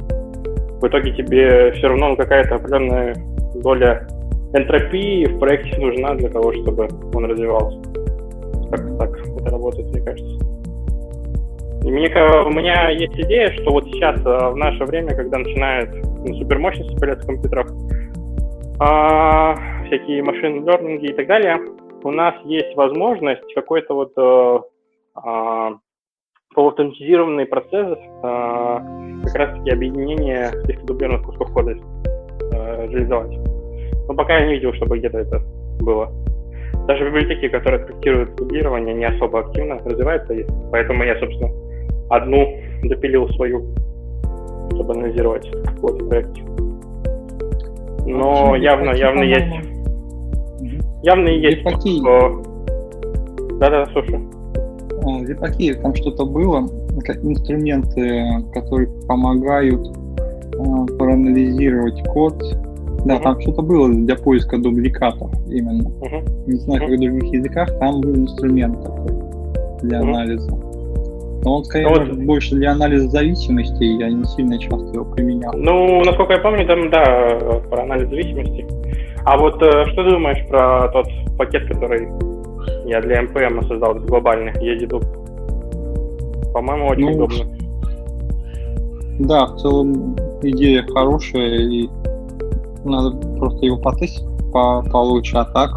в 0.80 0.86
итоге 0.86 1.12
тебе 1.12 1.72
все 1.72 1.88
равно 1.88 2.14
какая-то 2.16 2.56
определенная 2.56 3.16
доля 3.56 4.06
энтропии 4.54 5.26
в 5.26 5.38
проекте 5.38 5.78
нужна 5.80 6.14
для 6.14 6.28
того, 6.28 6.52
чтобы 6.52 6.88
он 7.14 7.24
развивался. 7.24 7.78
Как 8.70 8.98
так 8.98 9.27
это 9.48 9.56
работает, 9.56 9.90
мне 9.90 10.00
кажется. 10.02 10.44
Мне, 11.84 12.08
у 12.44 12.50
меня 12.50 12.90
есть 12.90 13.14
идея, 13.14 13.50
что 13.52 13.70
вот 13.72 13.84
сейчас, 13.86 14.20
э, 14.20 14.50
в 14.50 14.56
наше 14.56 14.84
время, 14.84 15.14
когда 15.14 15.38
начинают 15.38 15.90
ну, 16.24 16.34
супермощности 16.34 16.94
появляться 16.96 17.24
в 17.24 17.28
компьютерах, 17.28 17.70
а, 18.80 19.54
всякие 19.86 20.22
машины 20.22 20.64
лернинги 20.64 21.06
и 21.06 21.14
так 21.14 21.26
далее, 21.26 21.56
у 22.04 22.10
нас 22.10 22.34
есть 22.44 22.76
возможность 22.76 23.54
какой-то 23.54 23.94
вот 23.94 24.12
э, 24.16 24.58
а, 25.14 25.72
полуавтоматизированный 26.54 27.46
процесс 27.46 27.98
а, 28.22 28.80
как 29.24 29.34
раз-таки 29.34 29.70
объединения 29.70 30.50
каких-то 30.50 30.86
дублированных 30.86 31.26
кусков 31.26 31.52
кода 31.52 31.74
а, 32.52 32.86
реализовать. 32.86 33.36
Но 34.06 34.14
пока 34.14 34.38
я 34.38 34.46
не 34.46 34.54
видел, 34.54 34.72
чтобы 34.74 34.98
где-то 34.98 35.18
это 35.18 35.40
было. 35.80 36.12
Даже 36.88 37.04
библиотеки, 37.04 37.48
которые 37.48 37.84
трактируют 37.84 38.34
дублирование, 38.36 38.94
не 38.94 39.04
особо 39.04 39.40
активно 39.40 39.78
развиваются, 39.84 40.34
поэтому 40.72 41.04
я, 41.04 41.20
собственно, 41.20 41.50
одну 42.08 42.48
допилил 42.84 43.28
свою, 43.34 43.62
чтобы 44.72 44.94
анализировать 44.94 45.46
код 45.82 46.00
в 46.00 46.08
проекте. 46.08 46.42
Но 48.06 48.56
явно, 48.56 48.92
явно 48.92 49.22
есть. 49.22 49.68
Явно 51.02 51.28
есть. 51.28 51.62
Да-да, 53.60 53.84
слушай. 53.92 54.20
Витаки, 55.26 55.74
там 55.74 55.94
что-то 55.94 56.24
было, 56.24 56.66
как 57.04 57.22
инструменты, 57.22 58.24
которые 58.54 58.88
помогают 59.06 59.86
э, 59.86 60.96
проанализировать 60.96 62.02
код. 62.08 62.42
Да, 63.04 63.16
uh-huh. 63.16 63.22
там 63.22 63.40
что-то 63.40 63.62
было 63.62 63.88
для 63.88 64.16
поиска 64.16 64.58
дубликатов 64.58 65.30
именно. 65.48 65.88
Uh-huh. 65.88 66.46
Не 66.46 66.56
знаю, 66.56 66.82
uh-huh. 66.82 66.86
как 66.86 66.96
в 66.96 67.00
других 67.00 67.32
языках, 67.32 67.78
там 67.78 68.00
был 68.00 68.14
инструмент 68.16 68.82
такой 68.82 69.12
для 69.82 69.98
uh-huh. 69.98 70.08
анализа. 70.08 70.50
Но 71.44 71.56
он 71.56 71.64
скорее 71.64 71.88
ну, 71.88 71.94
вот, 71.94 72.18
больше 72.18 72.56
для 72.56 72.72
анализа 72.72 73.08
зависимостей, 73.08 73.98
я 73.98 74.10
не 74.10 74.24
сильно 74.24 74.58
часто 74.58 74.92
его 74.92 75.04
применял. 75.04 75.52
Ну, 75.54 76.02
насколько 76.04 76.32
я 76.32 76.40
помню, 76.40 76.66
там, 76.66 76.90
да, 76.90 77.62
про 77.70 77.82
анализ 77.82 78.08
зависимости. 78.08 78.66
А 79.24 79.36
вот 79.36 79.62
э, 79.62 79.86
что 79.86 80.04
ты 80.04 80.10
думаешь 80.10 80.46
про 80.48 80.88
тот 80.88 81.06
пакет, 81.36 81.68
который 81.68 82.08
я 82.86 83.00
для 83.00 83.22
NPM 83.22 83.66
создал, 83.68 83.94
глобальный, 83.94 84.52
EasyDub? 84.52 85.04
По-моему, 86.52 86.86
очень 86.88 87.10
ну, 87.10 87.12
удобно. 87.12 87.44
Да, 89.20 89.46
в 89.46 89.56
целом 89.58 90.16
идея 90.42 90.82
хорошая, 90.92 91.58
и 91.58 91.88
надо 92.88 93.16
просто 93.38 93.66
его 93.66 93.78
потестить 93.78 94.24
по 94.52 94.82
получше, 94.90 95.36
а 95.36 95.44
так 95.44 95.70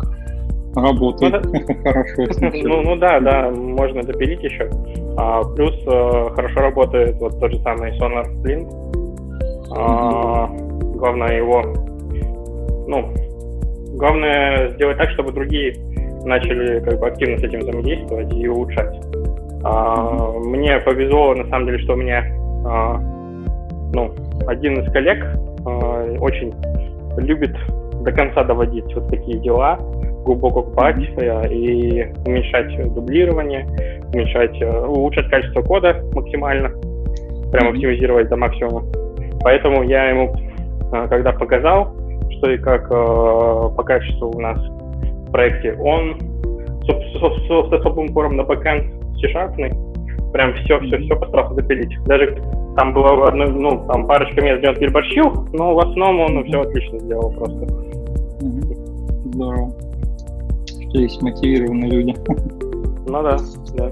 работает 0.76 1.44
ну, 1.44 1.76
хорошо. 1.84 2.24
Ну, 2.64 2.82
ну 2.82 2.96
да, 2.96 3.20
да, 3.20 3.50
можно 3.52 4.04
допилить 4.04 4.44
еще. 4.44 4.70
А, 5.18 5.44
плюс 5.44 5.76
э, 5.86 6.30
хорошо 6.34 6.62
работает 6.62 7.18
вот 7.20 7.40
тот 7.40 7.52
же 7.52 7.60
самый 7.60 7.92
Sonar 8.00 8.26
Splint. 8.36 8.70
А, 9.76 10.48
главное 10.96 11.38
его, 11.38 11.62
ну, 12.88 13.14
главное 13.98 14.70
сделать 14.70 14.98
так, 14.98 15.10
чтобы 15.12 15.32
другие 15.32 15.76
начали 16.24 16.80
как 16.82 17.00
бы 17.00 17.08
активно 17.08 17.38
с 17.38 17.44
этим 17.44 17.60
взаимодействовать 17.60 18.34
и 18.34 18.48
улучшать. 18.48 19.00
А, 19.64 20.32
мне 20.40 20.80
повезло, 20.80 21.36
на 21.36 21.48
самом 21.50 21.66
деле, 21.66 21.80
что 21.80 21.94
у 21.94 21.98
меня 21.98 22.24
а, 22.66 22.98
ну, 23.94 24.14
один 24.48 24.80
из 24.80 24.92
коллег 24.92 25.24
а, 25.66 26.18
очень 26.20 26.54
любит 27.18 27.56
до 28.04 28.12
конца 28.12 28.44
доводить 28.44 28.94
вот 28.96 29.08
такие 29.10 29.40
дела, 29.40 29.78
глубоко 30.24 30.64
копать 30.64 30.98
mm-hmm. 30.98 31.54
и 31.54 32.14
уменьшать 32.26 32.94
дублирование, 32.94 33.68
уменьшать, 34.14 34.62
э, 34.62 34.86
улучшать 34.86 35.30
качество 35.30 35.62
кода 35.62 36.04
максимально, 36.14 36.70
прям 36.70 37.68
mm-hmm. 37.68 37.70
оптимизировать 37.70 38.30
до 38.30 38.38
максимума. 38.38 38.84
Поэтому 39.42 39.84
я 39.84 40.10
ему, 40.10 40.34
э, 40.94 41.08
когда 41.10 41.32
показал, 41.32 41.94
что 42.38 42.52
и 42.52 42.58
как 42.58 42.90
по 42.90 43.84
качеству 43.84 44.32
у 44.36 44.40
нас 44.40 44.58
в 44.58 45.32
проекте, 45.32 45.74
он 45.74 46.18
с 46.84 47.74
особым 47.74 48.10
упором 48.10 48.36
на 48.36 48.44
бэкэнд 48.44 48.86
C-Sharp, 49.20 49.56
прям 50.32 50.54
все, 50.54 50.80
все, 50.80 50.98
все 50.98 51.16
постарался 51.16 51.56
запилить. 51.56 51.94
Даже 52.06 52.42
там 52.78 52.94
было 52.94 53.28
одно, 53.28 53.46
ну, 53.48 53.86
там 53.88 54.08
парочка 54.08 54.42
мест, 54.42 54.60
где 54.60 54.70
он 54.70 54.76
переборщил, 54.76 55.48
но 55.54 55.74
в 55.74 55.80
основном 55.80 56.38
он 56.38 56.44
все 56.46 56.62
отлично 56.62 57.00
сделал 57.00 57.32
просто. 57.32 57.68
Здорово 59.34 59.72
что 60.92 61.00
есть 61.00 61.22
мотивированные 61.22 61.90
люди. 61.90 62.16
Ну 63.08 63.24
да, 63.24 63.38
да. 63.76 63.92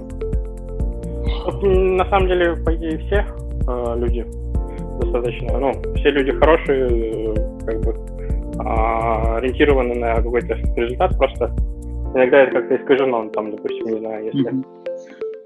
Вот, 1.46 1.64
на 1.64 2.06
самом 2.06 2.28
деле, 2.28 2.56
по 2.66 2.76
идее, 2.76 2.98
все 3.00 3.26
э, 3.68 3.96
люди 3.98 4.26
достаточно, 5.02 5.58
ну, 5.58 5.72
все 5.96 6.10
люди 6.10 6.32
хорошие, 6.34 6.88
э, 6.90 7.36
как 7.66 7.82
бы 7.82 7.92
э, 7.92 9.38
ориентированы 9.38 9.96
на 9.96 10.16
какой-то 10.16 10.56
результат, 10.76 11.18
просто 11.18 11.52
иногда 12.14 12.42
это 12.42 12.60
как-то 12.60 12.76
искажено, 12.76 13.30
там, 13.30 13.52
допустим, 13.52 13.86
не 13.86 14.00
знаю, 14.00 14.26
если 14.26 14.52
mm-hmm. 14.52 14.79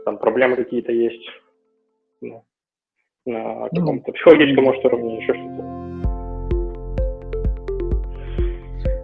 Там 0.05 0.17
проблемы 0.17 0.55
какие-то 0.55 0.91
есть, 0.91 1.29
ну, 2.21 2.43
на 3.25 3.69
каком-то 3.69 4.11
mm-hmm. 4.11 4.13
психологическом, 4.13 4.63
может, 4.65 4.85
уровне, 4.85 5.17
еще 5.17 5.33
что-то. 5.33 5.83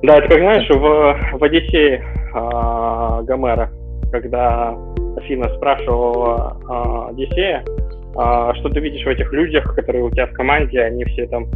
Да, 0.01 0.17
это 0.17 0.29
как 0.29 0.39
знаешь, 0.39 0.69
в, 0.69 1.37
в 1.39 1.43
Одиссее 1.43 1.97
э, 1.99 3.23
Гомера, 3.25 3.69
когда 4.11 4.77
Афина 5.17 5.53
спрашивала 5.55 6.57
э, 6.61 7.11
Одиссея, 7.11 7.63
э, 7.65 8.53
что 8.59 8.69
ты 8.69 8.79
видишь 8.79 9.05
в 9.05 9.09
этих 9.09 9.31
людях, 9.33 9.75
которые 9.75 10.05
у 10.05 10.09
тебя 10.09 10.27
в 10.27 10.33
команде, 10.33 10.81
они 10.81 11.03
все 11.03 11.27
там 11.27 11.47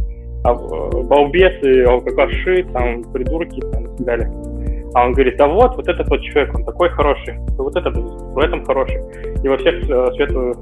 а, 0.44 0.52
балбесы, 0.54 1.84
алкаши, 1.84 2.64
там, 2.64 3.02
придурки, 3.12 3.60
там, 3.72 3.84
и 3.84 3.96
так 3.96 4.06
далее. 4.06 4.53
А 4.94 5.06
он 5.06 5.12
говорит, 5.12 5.40
а 5.40 5.48
вот, 5.48 5.76
вот 5.76 5.88
этот 5.88 6.08
вот 6.08 6.20
человек, 6.22 6.54
он 6.54 6.64
такой 6.64 6.88
хороший, 6.90 7.34
вот 7.58 7.74
этот 7.74 7.96
в 7.96 8.38
этом 8.38 8.64
хороший. 8.64 9.00
И 9.42 9.48
во 9.48 9.56
всех 9.58 9.90
э, 9.90 10.12
светлую 10.14 10.56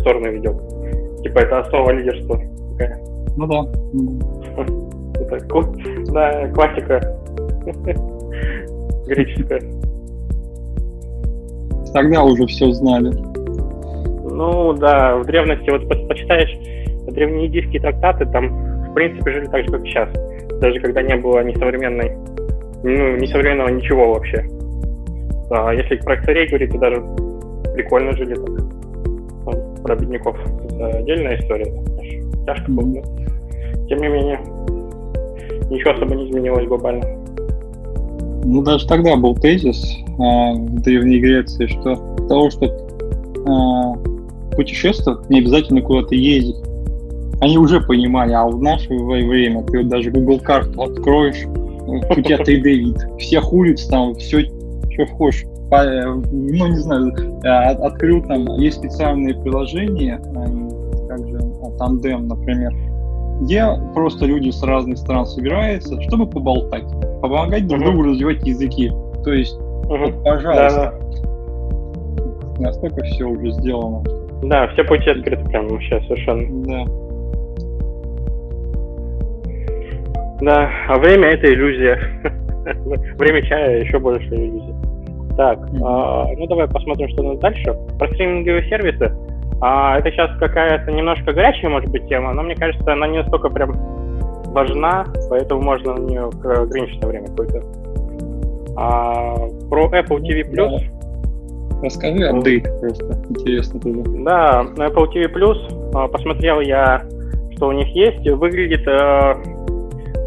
сторону 0.00 0.30
ведет. 0.30 0.56
Типа 1.22 1.38
это 1.38 1.60
основа 1.60 1.90
лидерства. 1.90 2.40
Такая. 2.72 2.98
Ну 3.36 3.46
да. 3.46 3.64
Это, 5.20 5.38
да, 6.12 6.48
классика 6.48 7.00
греческая. 9.06 9.60
Тогда 11.92 12.24
уже 12.24 12.46
все 12.46 12.72
знали. 12.72 13.10
Ну 14.32 14.72
да, 14.74 15.16
в 15.16 15.26
древности, 15.26 15.70
вот 15.70 15.88
почитаешь 16.08 16.56
древнеиндийские 17.08 17.80
трактаты, 17.80 18.26
там 18.26 18.48
в 18.90 18.94
принципе 18.94 19.32
жили 19.32 19.46
так 19.46 19.64
же, 19.64 19.70
как 19.70 19.80
сейчас. 19.82 20.08
Даже 20.60 20.80
когда 20.80 21.02
не 21.02 21.16
было 21.16 21.42
ни 21.42 21.54
современной 21.54 22.16
ну, 22.82 23.16
не 23.16 23.26
современного 23.26 23.68
ничего 23.68 24.14
вообще. 24.14 24.46
А 25.50 25.72
если 25.74 25.96
про 25.96 26.22
царей 26.22 26.48
говорить, 26.48 26.70
то 26.72 26.78
даже 26.78 27.02
прикольно 27.74 28.12
жили 28.12 28.34
так. 28.34 28.48
Ну, 29.46 29.76
про 29.82 29.96
бедняков 29.96 30.36
это 30.64 30.86
отдельная 30.98 31.38
история. 31.38 31.72
Тяжко 32.46 32.70
было, 32.70 32.86
но 32.86 33.02
тем 33.88 34.00
не 34.00 34.08
менее, 34.08 34.40
ничего 35.68 35.90
особо 35.90 36.14
не 36.14 36.28
изменилось 36.28 36.66
глобально. 36.66 37.04
Ну, 38.44 38.62
даже 38.62 38.86
тогда 38.86 39.16
был 39.16 39.34
тезис 39.34 39.84
э, 40.06 40.12
в 40.18 40.80
Древней 40.82 41.18
Греции, 41.18 41.66
что 41.66 41.96
для 42.16 42.28
того, 42.28 42.50
чтобы 42.50 42.72
э, 42.72 44.54
путешествовать, 44.56 45.28
не 45.28 45.40
обязательно 45.40 45.82
куда-то 45.82 46.14
ездить. 46.14 46.56
Они 47.40 47.58
уже 47.58 47.80
понимали, 47.80 48.32
а 48.32 48.46
в 48.46 48.62
наше 48.62 48.94
время 48.94 49.62
ты 49.64 49.78
вот 49.78 49.88
даже 49.88 50.10
Google 50.10 50.38
карту 50.40 50.82
откроешь, 50.82 51.46
у 51.86 52.22
тебя 52.22 52.36
3D 52.36 52.62
вид, 52.62 52.96
всех 53.18 53.52
улиц 53.52 53.86
там, 53.86 54.14
все, 54.14 54.40
что 54.90 55.06
хочешь. 55.14 55.44
Ну, 55.70 56.66
не 56.66 56.76
знаю, 56.78 57.12
э, 57.44 57.48
открыл 57.48 58.22
там, 58.22 58.44
есть 58.58 58.78
специальные 58.78 59.34
приложения, 59.34 60.20
как 61.08 61.28
же, 61.28 61.38
а, 61.62 61.70
Тандем, 61.78 62.26
например, 62.26 62.72
где 63.42 63.64
просто 63.94 64.26
люди 64.26 64.50
с 64.50 64.62
разных 64.62 64.98
стран 64.98 65.26
собираются, 65.26 66.00
чтобы 66.02 66.26
поболтать, 66.26 66.84
помогать 67.22 67.66
друг 67.68 67.82
другу 67.82 68.02
развивать 68.02 68.46
языки. 68.46 68.90
То 69.24 69.32
есть, 69.32 69.56
uh-huh. 69.56 69.98
вот, 69.98 70.24
пожалуйста, 70.24 70.94
да. 72.58 72.60
настолько 72.60 73.02
все 73.04 73.24
уже 73.24 73.52
сделано. 73.52 74.02
Да, 74.42 74.68
все 74.68 74.84
пути 74.84 75.10
открыты 75.10 75.44
прямо 75.44 75.80
сейчас 75.80 76.04
совершенно. 76.06 76.66
Да. 76.66 77.09
Да, 80.40 80.70
а 80.88 80.98
время 80.98 81.28
это 81.28 81.52
иллюзия. 81.52 81.98
время 83.18 83.42
чая 83.42 83.80
еще 83.80 83.98
больше 83.98 84.28
иллюзия. 84.28 84.74
Так, 85.36 85.58
а, 85.82 86.26
ну 86.36 86.46
давай 86.46 86.68
посмотрим, 86.68 87.08
что 87.10 87.22
у 87.22 87.32
нас 87.32 87.38
дальше. 87.38 87.74
Про 87.98 88.08
стриминговые 88.08 88.68
сервисы. 88.68 89.12
А, 89.60 89.98
это 89.98 90.10
сейчас 90.10 90.30
какая-то 90.38 90.90
немножко 90.90 91.32
горячая, 91.32 91.70
может 91.70 91.90
быть, 91.90 92.08
тема, 92.08 92.32
но 92.32 92.42
мне 92.42 92.54
кажется, 92.54 92.92
она 92.92 93.06
не 93.06 93.18
настолько 93.18 93.50
прям 93.50 93.72
важна, 94.52 95.06
поэтому 95.28 95.62
можно 95.62 95.94
на 95.94 96.00
нее 96.00 96.30
ограниченное 96.42 97.08
время 97.08 97.28
какое-то. 97.28 97.62
А, 98.76 99.36
про 99.68 99.86
Apple 99.88 100.20
TV 100.22 100.50
Plus. 100.50 100.80
Да. 100.80 101.82
Расскажи 101.82 102.24
апдейт 102.26 102.64
просто, 102.80 103.24
интересно 103.30 103.80
тоже. 103.80 104.02
Да, 104.24 104.62
на 104.76 104.86
Apple 104.86 105.06
TV 105.14 105.32
Plus 105.32 105.90
а, 105.94 106.08
посмотрел 106.08 106.60
я, 106.60 107.02
что 107.56 107.68
у 107.68 107.72
них 107.72 107.88
есть. 107.88 108.28
Выглядит 108.30 108.86
э, 108.86 109.34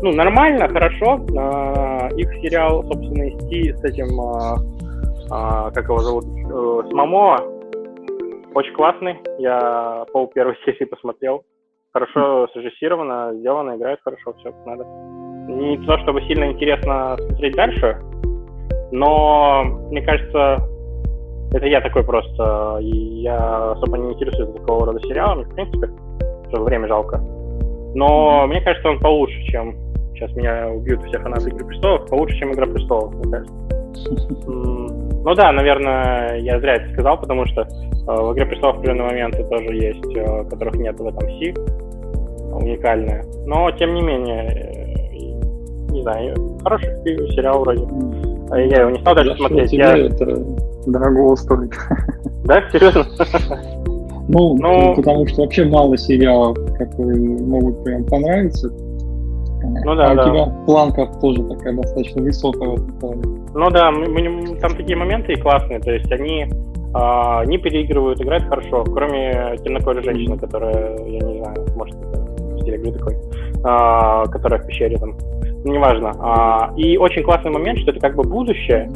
ну, 0.04 0.12
нормально, 0.12 0.68
хорошо. 0.68 1.26
А, 1.38 2.10
их 2.18 2.30
сериал, 2.42 2.84
собственно, 2.84 3.32
с, 3.32 3.80
с 3.80 3.84
этим, 3.86 4.20
а, 4.20 4.58
а, 5.32 5.72
как 5.72 5.86
его 5.86 6.00
зовут, 6.00 6.26
э, 6.26 6.90
с 6.90 6.94
Мамо, 6.94 7.40
очень 8.54 8.74
классный. 8.74 9.16
Я 9.40 10.04
пол 10.12 10.28
первой 10.28 10.58
серии 10.66 10.84
посмотрел. 10.84 11.46
Хорошо 11.94 12.48
срежиссировано, 12.54 13.34
сделано, 13.36 13.78
играет 13.78 14.00
хорошо, 14.04 14.34
все 14.40 14.52
как 14.52 14.66
надо. 14.66 14.84
Не 15.48 15.78
то, 15.86 15.98
чтобы 16.00 16.22
сильно 16.24 16.52
интересно 16.52 17.16
смотреть 17.18 17.56
дальше, 17.56 17.98
но 18.92 19.64
мне 19.90 20.02
кажется, 20.02 20.68
это 21.54 21.66
я 21.66 21.80
такой 21.80 22.04
просто, 22.04 22.80
и 22.82 23.22
я 23.22 23.72
особо 23.72 23.98
не 24.00 24.14
интересуюсь 24.14 24.54
такого 24.54 24.88
рода 24.88 25.00
сериалами, 25.08 25.44
в 25.44 25.54
принципе, 25.56 25.88
что 26.50 26.64
время 26.64 26.88
жалко. 26.90 27.20
Но 27.96 28.48
мне 28.48 28.60
кажется, 28.62 28.90
он 28.90 29.00
получше, 29.00 29.40
чем 29.52 29.93
Сейчас 30.14 30.32
меня 30.36 30.70
убьют 30.70 31.04
все 31.06 31.20
фанаты 31.20 31.50
Игры 31.50 31.66
престолов, 31.66 32.08
получше, 32.08 32.38
чем 32.40 32.54
Игра 32.54 32.66
престолов, 32.66 33.14
мне 33.14 33.32
кажется. 33.32 35.00
Ну 35.26 35.36
да, 35.36 35.54
наверное, 35.54 36.38
я 36.40 36.60
зря 36.60 36.76
это 36.76 36.92
сказал, 36.92 37.18
потому 37.18 37.46
что 37.46 37.62
э, 37.62 37.66
в 38.06 38.34
Игре 38.34 38.46
престолов 38.46 38.76
определенные 38.76 39.08
моменты 39.08 39.46
тоже 39.46 39.74
есть, 39.74 40.18
э, 40.18 40.44
которых 40.50 40.76
нет 40.76 41.00
в 41.00 41.08
этом 41.08 41.30
Си, 41.40 41.54
уникальные. 42.52 43.24
Но, 43.46 43.72
тем 43.72 43.94
не 43.94 44.02
менее, 44.02 44.50
э, 44.50 45.92
не 45.94 46.02
знаю, 46.02 46.36
хороший 46.62 46.90
сериал 47.06 47.62
вроде. 47.62 47.88
А 48.52 48.60
я 48.60 48.82
его 48.82 48.90
не 48.90 49.00
стал 49.00 49.16
даже 49.16 49.34
смотреть. 49.38 49.72
Я... 49.72 49.98
это 49.98 50.26
дорого 50.88 51.36
стоит. 51.36 51.72
Да, 52.44 52.62
серьезно? 52.72 53.06
Ну, 54.30 54.56
ну, 54.56 54.96
потому 54.96 55.28
что 55.28 55.42
вообще 55.42 55.66
мало 55.66 55.98
сериалов, 55.98 56.58
которые 56.78 57.20
могут 57.20 57.84
прям 57.84 58.06
понравиться. 58.06 58.72
Ну 59.64 59.96
да, 59.96 60.12
а 60.12 60.16
да. 60.16 60.24
У 60.24 60.30
тебя 60.30 60.46
планка 60.66 61.06
тоже 61.22 61.44
такая 61.44 61.74
достаточно 61.74 62.22
высокая 62.22 62.70
в 62.70 62.74
этом 62.74 63.00
плане. 63.00 63.22
Ну 63.54 63.70
да, 63.70 63.92
мы, 63.92 64.08
мы, 64.08 64.56
там 64.60 64.76
такие 64.76 64.98
моменты 64.98 65.34
и 65.34 65.40
классные, 65.40 65.80
то 65.80 65.92
есть 65.92 66.12
они 66.12 66.48
а, 66.94 67.44
не 67.46 67.58
переигрывают, 67.58 68.22
играют 68.22 68.46
хорошо, 68.46 68.84
кроме 68.84 69.58
темнокожей 69.64 70.04
женщины, 70.04 70.38
которая, 70.38 70.98
я 71.06 71.20
не 71.20 71.40
знаю, 71.40 71.68
может, 71.76 71.96
это 71.96 72.24
стиль 72.62 72.94
такой, 72.94 73.16
а, 73.64 74.26
которая 74.28 74.62
в 74.62 74.68
пещере 74.68 74.98
там, 74.98 75.16
неважно. 75.64 76.14
А, 76.20 76.74
и 76.78 76.98
очень 76.98 77.24
классный 77.24 77.52
момент, 77.52 77.80
что 77.80 77.92
это 77.92 78.00
как 78.00 78.16
бы 78.16 78.24
будущее, 78.24 78.92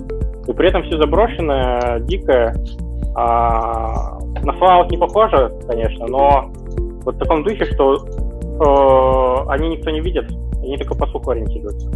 и 0.47 0.53
при 0.53 0.69
этом 0.69 0.83
все 0.83 0.97
заброшенное, 0.97 1.99
дикое. 2.01 2.55
А, 3.15 4.19
на 4.43 4.51
Fallout 4.51 4.89
не 4.89 4.97
похоже, 4.97 5.51
конечно, 5.67 6.07
но 6.07 6.51
вот 7.03 7.15
в 7.15 7.19
таком 7.19 7.43
духе, 7.43 7.65
что 7.65 7.97
э, 8.59 9.49
они 9.49 9.69
никто 9.69 9.89
не 9.91 10.01
видит, 10.01 10.29
они 10.61 10.77
только 10.77 10.95
по 10.95 11.07
слуху 11.07 11.31
ориентируются. 11.31 11.89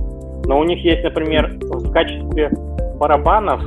Но 0.45 0.59
у 0.59 0.63
них 0.63 0.83
есть, 0.83 1.03
например, 1.03 1.51
в 1.61 1.91
качестве 1.91 2.49
барабанов 2.99 3.61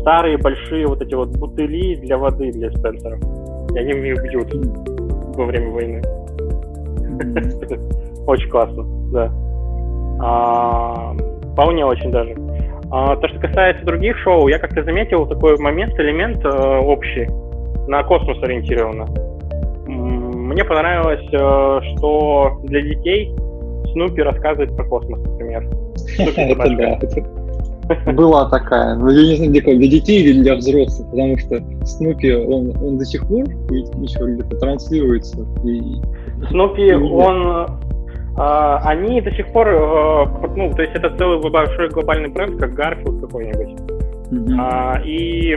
старые 0.00 0.38
большие 0.38 0.86
вот 0.86 1.02
эти 1.02 1.14
вот 1.14 1.30
бутыли 1.36 1.96
для 1.96 2.16
воды 2.16 2.52
для 2.52 2.70
Спенсера. 2.70 3.18
И 3.74 3.78
они 3.78 3.92
мне 3.92 4.14
бьют 4.14 4.52
во 5.36 5.44
время 5.44 5.70
войны. 5.70 6.02
Очень 8.26 8.48
классно, 8.48 8.84
да. 9.12 9.32
А, 10.20 11.14
вполне 11.52 11.84
очень 11.84 12.10
даже. 12.10 12.34
А, 12.90 13.16
то, 13.16 13.28
что 13.28 13.38
касается 13.40 13.84
других 13.84 14.16
шоу, 14.18 14.48
я 14.48 14.58
как-то 14.58 14.82
заметил 14.82 15.26
такой 15.26 15.58
момент, 15.58 15.98
элемент 15.98 16.44
э, 16.44 16.78
общий, 16.78 17.28
на 17.86 18.02
космос 18.04 18.38
ориентированно. 18.42 19.06
Мне 20.56 20.64
понравилось, 20.64 21.20
э, 21.32 21.80
что 21.98 22.60
для 22.62 22.80
детей 22.80 23.30
Снупи 23.92 24.22
рассказывает 24.22 24.74
про 24.74 24.84
космос, 24.84 25.20
например. 25.20 25.68
Была 28.14 28.48
такая, 28.48 28.94
но 28.94 29.10
я 29.10 29.28
не 29.28 29.36
знаю, 29.36 29.52
для 29.52 29.88
детей 29.90 30.22
или 30.22 30.40
для 30.40 30.54
взрослых, 30.54 31.10
потому 31.10 31.36
что 31.36 31.62
Снупи, 31.84 32.32
он, 32.32 32.74
он 32.82 32.96
до 32.96 33.04
сих 33.04 33.28
пор 33.28 33.44
еще 33.44 34.32
где-то 34.32 34.56
транслируется. 34.56 35.46
И... 35.62 36.00
Снупи, 36.48 36.90
он 36.94 37.66
а, 38.38 38.80
они 38.84 39.20
до 39.20 39.32
сих 39.32 39.52
пор, 39.52 39.68
а, 39.68 40.24
ну, 40.56 40.72
то 40.72 40.80
есть 40.80 40.94
это 40.94 41.14
целый 41.18 41.50
большой 41.50 41.90
глобальный 41.90 42.30
бренд, 42.30 42.58
как 42.58 42.70
Garfield 42.70 43.20
какой-нибудь. 43.20 43.78
Mm-hmm. 44.30 44.56
А, 44.58 45.02
и 45.04 45.50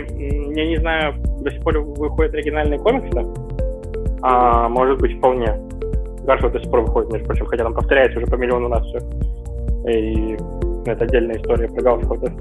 я 0.56 0.68
не 0.68 0.76
знаю, 0.76 1.14
до 1.40 1.52
сих 1.52 1.64
пор 1.64 1.80
выходят 1.80 2.34
оригинальные 2.34 2.80
комиксы, 2.80 3.49
а, 4.22 4.70
может 4.70 5.00
быть, 5.00 5.18
вполне. 5.18 5.48
Гарфилд 6.26 6.54
до 6.54 6.60
сих 6.60 6.70
пор 6.70 6.82
выходит, 6.82 7.12
между 7.12 7.28
прочим, 7.28 7.46
хотя 7.46 7.64
там 7.64 7.74
повторяется 7.74 8.20
уже 8.20 8.28
по 8.28 8.36
миллиону 8.36 8.70
раз 8.70 8.86
все. 8.86 9.00
И 9.90 10.38
это 10.86 11.06
отдельная 11.06 11.38
история 11.38 11.68
про 11.68 11.82
Гарфилда. 11.82 12.32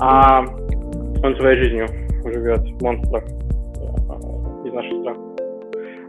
А 0.00 0.44
он 1.22 1.36
своей 1.36 1.58
жизнью 1.58 1.86
живет, 2.24 2.60
монстр 2.82 3.18
э, 3.18 4.68
из 4.68 4.72
нашей 4.72 5.00
страны. 5.00 5.18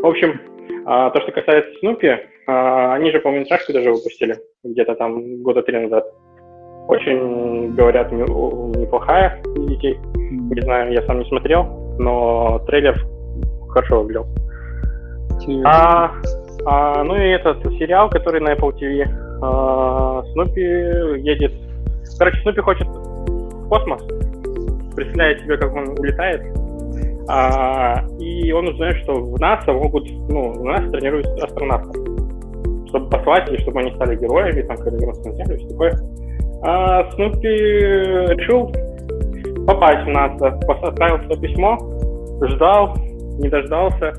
В 0.01 0.05
общем, 0.05 0.39
а, 0.85 1.09
то, 1.11 1.21
что 1.21 1.31
касается 1.31 1.71
Снупи, 1.79 2.09
а, 2.47 2.93
они 2.95 3.11
же 3.11 3.19
полнометражку 3.19 3.73
даже 3.73 3.91
выпустили 3.91 4.37
где-то 4.63 4.95
там 4.95 5.41
года 5.43 5.61
три 5.61 5.77
назад. 5.79 6.05
Очень, 6.87 7.75
говорят, 7.75 8.11
неплохая 8.11 9.39
для 9.43 9.67
детей. 9.67 9.99
Не 10.15 10.61
знаю, 10.61 10.91
я 10.91 11.03
сам 11.03 11.19
не 11.19 11.25
смотрел, 11.25 11.63
но 11.99 12.59
трейлер 12.65 12.95
хорошо 13.69 14.01
выглядел. 14.01 14.25
А, 15.65 16.11
А, 16.65 17.03
ну 17.03 17.15
и 17.15 17.29
этот 17.29 17.61
сериал, 17.77 18.09
который 18.09 18.41
на 18.41 18.53
Apple 18.53 18.73
TV. 18.77 19.07
А, 19.41 20.23
Снупи 20.33 20.61
едет... 20.61 21.53
Короче, 22.17 22.41
Снупи 22.41 22.61
хочет 22.61 22.87
в 22.87 23.69
космос. 23.69 24.03
Представляет 24.95 25.41
себе, 25.41 25.57
как 25.57 25.73
он 25.73 25.97
улетает. 25.97 26.41
А, 27.29 28.03
и 28.19 28.51
он 28.51 28.67
узнает, 28.67 28.97
что 28.97 29.13
в 29.13 29.39
НАСА 29.39 29.71
могут... 29.71 30.05
Ну, 30.29 30.51
в 30.51 30.63
НАСА 30.63 30.89
тренируют 30.91 31.27
астронавтов. 31.41 31.95
Чтобы 32.89 33.09
послать, 33.09 33.49
или 33.49 33.61
чтобы 33.61 33.79
они 33.81 33.91
стали 33.95 34.15
героями, 34.15 34.63
там, 34.63 34.77
когда 34.77 34.97
вернутся 34.97 35.29
на 35.29 35.35
Землю, 35.35 35.57
все 35.57 35.67
такое. 35.69 35.99
А 36.63 37.09
Снупи 37.11 37.47
решил 37.47 38.71
попасть 39.65 40.05
в 40.05 40.09
НАСА. 40.09 40.59
Отправил 40.83 41.23
свое 41.25 41.39
письмо, 41.39 41.77
ждал, 42.41 42.95
не 43.37 43.47
дождался 43.47 44.13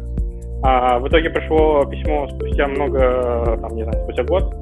а 0.63 0.99
в 0.99 1.09
итоге 1.09 1.31
пришло 1.31 1.85
письмо 1.85 2.29
спустя 2.29 2.67
много, 2.69 3.59
там, 3.61 3.75
не 3.75 3.85
знаю, 3.85 4.03
спустя 4.05 4.25
год, 4.25 4.55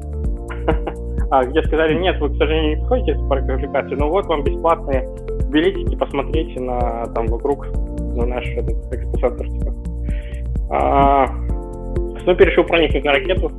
а, 1.30 1.44
где 1.44 1.62
сказали, 1.62 1.94
нет, 1.94 2.20
вы, 2.20 2.30
к 2.30 2.36
сожалению, 2.36 2.76
не 2.76 2.82
подходите 2.82 3.18
парк 3.28 3.49
развлекации, 3.49 3.94
но 3.96 4.09
вот 4.09 4.26
вам 4.26 4.44
бесплатные 4.44 5.09
билетики, 5.51 5.96
посмотрите 5.96 6.61
на, 6.61 7.07
там, 7.14 7.26
вокруг, 7.26 7.66
на 8.16 8.26
наш 8.26 8.46
этот 8.49 8.76
экспоцентр, 8.92 9.49
типа. 9.49 9.74
А, 10.70 11.26
Снупи 12.22 12.44
решил 12.44 12.64
проникнуть 12.64 13.05
на 13.05 13.12
ракету. 13.12 13.51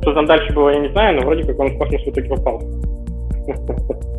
Что 0.00 0.14
там 0.14 0.24
дальше 0.24 0.54
было, 0.54 0.70
я 0.70 0.80
не 0.80 0.88
знаю, 0.88 1.20
но 1.20 1.26
вроде 1.26 1.44
как 1.44 1.58
он 1.58 1.68
в 1.68 1.78
космос 1.78 2.02
в 2.02 2.08
итоге 2.08 2.28
попал. 2.30 2.62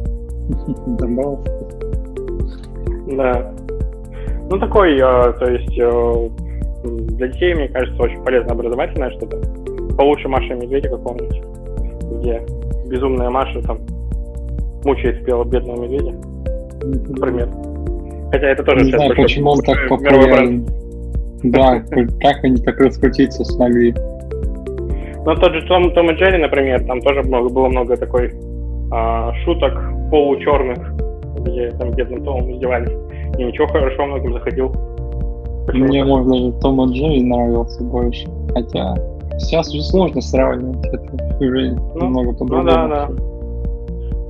Да. 3.08 3.52
Ну, 4.49 4.58
такой, 4.58 4.97
а, 5.02 5.34
то 5.34 5.52
есть, 5.52 5.78
э, 5.78 6.30
для 7.22 7.28
детей, 7.28 7.53
мне 7.53 7.67
кажется, 7.67 8.01
очень 8.01 8.24
полезно 8.24 8.53
образовательное 8.53 9.11
что-то. 9.11 9.38
Получше 9.95 10.28
Маша 10.28 10.53
и 10.53 10.55
Медведя 10.55 10.89
какого-нибудь, 10.89 11.41
где 12.19 12.41
безумная 12.89 13.30
Маша 13.30 13.61
там 13.61 13.80
мучает 14.84 15.24
белого 15.24 15.43
бедного 15.43 15.84
медведя, 15.84 16.15
например. 16.84 17.47
Хотя 18.32 18.47
это 18.47 18.63
тоже... 18.63 18.86
Не 18.86 18.91
знаю, 18.91 19.15
почему 19.15 19.51
он 19.51 19.59
так 19.59 19.88
популярен. 19.88 20.65
Да, 21.43 21.80
как 22.22 22.43
они 22.43 22.57
так 22.57 22.80
раскрутиться 22.80 23.43
смогли. 23.43 23.93
Ну, 25.24 25.36
тот 25.36 25.53
же 25.53 25.61
Том, 25.67 25.93
Том 25.93 26.09
и 26.09 26.13
Джерри, 26.15 26.41
например, 26.41 26.84
там 26.86 27.01
тоже 27.01 27.22
много, 27.22 27.49
было 27.49 27.67
много 27.67 27.97
такой 27.97 28.32
а, 28.91 29.32
шуток 29.43 29.74
получерных, 30.09 30.80
где 31.41 31.69
там 31.72 31.91
бедным 31.91 32.24
Томом 32.24 32.51
издевались. 32.51 32.91
И 33.38 33.43
ничего 33.43 33.67
хорошо 33.67 34.07
многим 34.07 34.34
заходил. 34.34 34.74
Мне, 35.74 36.03
может, 36.03 36.28
даже 36.30 36.51
Том 36.61 36.82
и 36.82 36.93
Джерри 36.93 37.24
нравился 37.24 37.84
больше. 37.84 38.28
Хотя 38.53 38.95
сейчас 39.39 39.69
уже 39.69 39.84
сложно 39.84 40.22
сравнивать, 40.22 40.86
это 40.88 41.36
уже 41.39 41.76
ну, 41.95 42.05
немного 42.05 42.34
по-другому. 42.34 42.63
Ну 42.63 42.67
да, 42.67 42.88
да. 42.88 43.09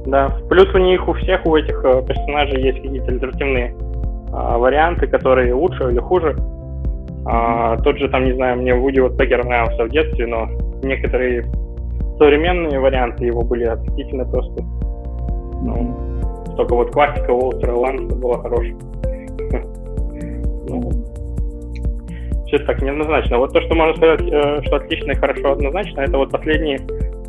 Да, 0.06 0.36
плюс 0.50 0.74
у 0.74 0.80
них 0.80 1.08
у 1.08 1.14
всех, 1.14 1.46
у 1.46 1.56
этих 1.56 1.84
э, 1.86 2.04
персонажей 2.08 2.64
есть 2.64 2.82
какие-то 2.82 3.12
альтернативные 3.12 3.76
а, 4.34 4.58
варианты, 4.58 5.08
которые 5.08 5.54
лучше 5.54 5.92
или 5.92 6.00
хуже. 6.00 6.36
А, 7.26 7.78
тот 7.78 7.98
же, 7.98 8.10
там, 8.10 8.26
не 8.26 8.34
знаю, 8.34 8.58
мне 8.58 8.74
Вуди 8.74 9.00
вот 9.00 9.18
Пегер 9.18 9.46
нравился 9.46 9.86
в 9.86 9.90
детстве, 9.90 10.26
но 10.26 10.48
некоторые 10.82 11.46
современные 12.18 12.80
варианты 12.80 13.26
его 13.26 13.44
были 13.44 13.66
отвратительны 13.66 14.26
просто. 14.26 14.64
Ну, 15.64 15.96
только 16.58 16.76
вот 16.76 16.92
классика 16.92 17.32
Уолтера 17.32 17.76
Ланса 17.76 18.16
была 18.16 18.38
хорошая. 18.40 18.76
Ну, 20.70 20.90
все 22.52 22.66
так 22.66 22.82
неоднозначно. 22.82 23.38
Вот 23.38 23.54
то, 23.54 23.62
что 23.62 23.76
можно 23.76 23.96
сказать, 23.96 24.22
э, 24.22 24.62
что 24.64 24.76
отлично 24.76 25.12
и 25.12 25.16
хорошо 25.16 25.54
однозначно, 25.54 26.02
это 26.02 26.18
вот 26.18 26.32
последние 26.32 26.78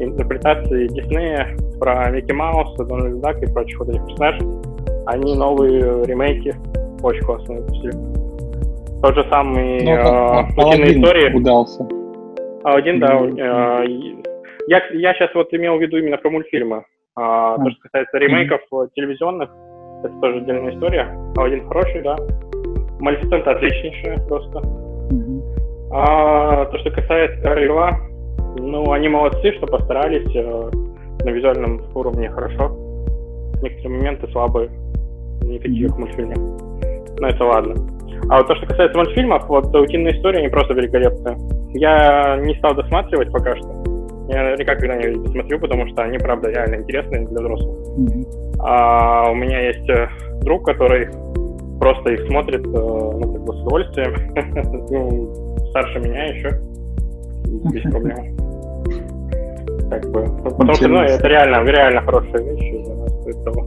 интерпретации 0.00 0.88
Диснея 0.88 1.56
про 1.78 2.10
Микки 2.10 2.32
Мауса, 2.32 2.84
Дональда 2.84 3.20
Дак 3.20 3.42
и 3.42 3.52
прочих 3.52 3.78
вот 3.78 3.88
этих 3.88 4.04
персонажей. 4.06 4.42
Они 5.06 5.34
новые 5.36 6.04
ремейки 6.04 6.54
очень 7.02 7.24
классные. 7.24 7.62
Тот 9.02 9.14
же 9.14 9.24
самый 9.30 9.82
ну, 9.84 9.90
э, 9.90 10.92
истории. 10.92 11.34
удался. 11.34 11.86
Один, 12.64 12.98
да. 12.98 13.14
Э, 13.16 13.86
я, 14.66 14.82
я 14.92 15.14
сейчас 15.14 15.32
вот 15.34 15.52
имел 15.54 15.76
в 15.76 15.82
виду 15.82 15.98
именно 15.98 16.16
про 16.16 16.30
мультфильмы. 16.30 16.84
А, 17.14 17.56
То, 17.58 17.70
что 17.70 17.80
касается 17.82 18.18
ремейков 18.18 18.60
mm-hmm. 18.72 18.88
телевизионных, 18.94 19.50
это 20.02 20.14
тоже 20.20 20.38
отдельная 20.38 20.74
история. 20.74 21.08
Один 21.36 21.66
хороший, 21.68 22.02
да. 22.02 22.16
Малефисента 23.00 23.50
отличнейшая 23.50 24.18
просто. 24.26 24.81
А 25.92 26.64
то, 26.66 26.78
что 26.78 26.90
касается 26.90 27.52
Орла, 27.52 27.98
ну, 28.56 28.92
они 28.92 29.08
молодцы, 29.08 29.52
что 29.58 29.66
постарались 29.66 30.34
э, 30.34 30.70
на 31.24 31.30
визуальном 31.30 31.82
уровне 31.94 32.30
хорошо. 32.30 32.70
Некоторые 33.62 33.98
моменты 33.98 34.28
слабые, 34.32 34.70
не 35.42 35.58
такие, 35.58 35.88
как 35.88 35.96
в 35.96 36.00
мультфильме. 36.00 36.34
Но 37.18 37.28
это 37.28 37.44
ладно. 37.44 37.74
А 38.30 38.38
вот 38.38 38.48
то, 38.48 38.56
что 38.56 38.66
касается 38.66 38.96
мультфильмов, 38.96 39.46
вот 39.48 39.74
«Утиная 39.74 40.12
история» 40.12 40.42
не 40.42 40.48
просто 40.48 40.74
великолепная. 40.74 41.36
Я 41.74 42.38
не 42.38 42.54
стал 42.54 42.74
досматривать 42.74 43.30
пока 43.30 43.54
что. 43.56 43.68
Я 44.28 44.44
наверняка 44.44 44.76
когда-нибудь 44.76 45.24
посмотрю, 45.24 45.58
потому 45.60 45.86
что 45.88 46.02
они, 46.02 46.16
правда, 46.18 46.48
реально 46.50 46.76
интересные 46.76 47.26
для 47.26 47.40
взрослых. 47.40 47.76
Mm-hmm. 47.98 48.56
А 48.60 49.30
у 49.30 49.34
меня 49.34 49.60
есть 49.60 49.88
э, 49.90 50.08
друг, 50.42 50.64
который 50.64 51.08
просто 51.78 52.12
их 52.12 52.26
смотрит, 52.28 52.64
э, 52.64 52.70
ну, 52.70 53.20
как 53.20 53.44
бы 53.44 53.52
с 53.52 53.60
удовольствием. 53.60 55.48
Старше 55.72 56.00
меня 56.00 56.24
еще, 56.24 56.50
без 57.72 57.82
проблем. 57.90 58.36
Как 59.88 60.10
бы, 60.10 60.26
потому 60.44 60.74
что, 60.74 60.88
ну, 60.88 61.00
это 61.00 61.26
реально, 61.26 61.64
реально 61.64 62.02
хорошая 62.02 62.42
вещь, 62.42 62.62
и 62.62 62.90
она 62.90 63.08
стоит 63.08 63.42
того. 63.42 63.66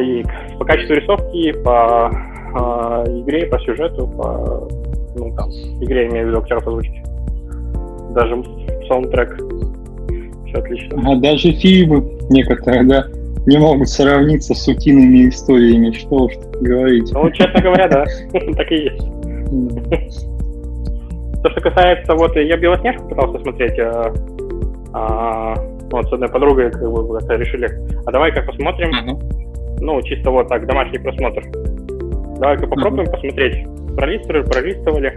И 0.00 0.24
по 0.58 0.64
качеству 0.64 0.94
рисовки, 0.94 1.52
по 1.62 2.10
э, 2.10 3.20
игре, 3.20 3.46
по 3.48 3.58
сюжету, 3.60 4.08
по, 4.08 4.66
ну, 5.14 5.30
там, 5.36 5.50
игре, 5.82 6.08
имею 6.08 6.24
в 6.24 6.28
виду 6.30 6.38
актеров 6.38 6.66
озвучки. 6.66 7.04
Даже 8.14 8.42
саундтрек. 8.88 9.36
Все 10.46 10.56
отлично. 10.56 11.02
А 11.04 11.16
даже 11.16 11.52
фильмы 11.52 12.02
некоторые, 12.30 12.84
да, 12.84 13.04
не 13.44 13.58
могут 13.58 13.90
сравниться 13.90 14.54
с 14.54 14.66
утиными 14.68 15.28
историями, 15.28 15.92
что 15.92 16.24
уж 16.24 16.32
говорить. 16.62 17.12
Ну, 17.12 17.30
честно 17.30 17.60
говоря, 17.60 17.88
да, 17.88 18.06
так 18.56 18.72
и 18.72 18.84
есть. 18.84 19.17
То, 21.42 21.50
что 21.50 21.60
касается, 21.60 22.14
вот 22.14 22.34
я 22.36 22.56
Белоснежку 22.56 23.08
пытался 23.08 23.38
смотреть, 23.40 23.78
а, 23.78 24.12
а, 24.92 25.54
вот 25.90 26.08
с 26.08 26.12
одной 26.12 26.28
подругой 26.28 26.70
как 26.70 26.82
бы 26.82 27.18
решили, 27.36 27.70
а 28.04 28.10
давай-ка 28.10 28.42
посмотрим, 28.42 28.90
uh-huh. 28.90 29.78
ну, 29.80 30.02
чисто 30.02 30.30
вот 30.30 30.48
так, 30.48 30.66
домашний 30.66 30.98
просмотр. 30.98 31.44
Давай-ка 32.40 32.66
попробуем 32.66 33.06
uh-huh. 33.08 33.12
посмотреть. 33.12 33.66
Пролистывали, 33.96 34.42
пролистывали, 34.42 35.16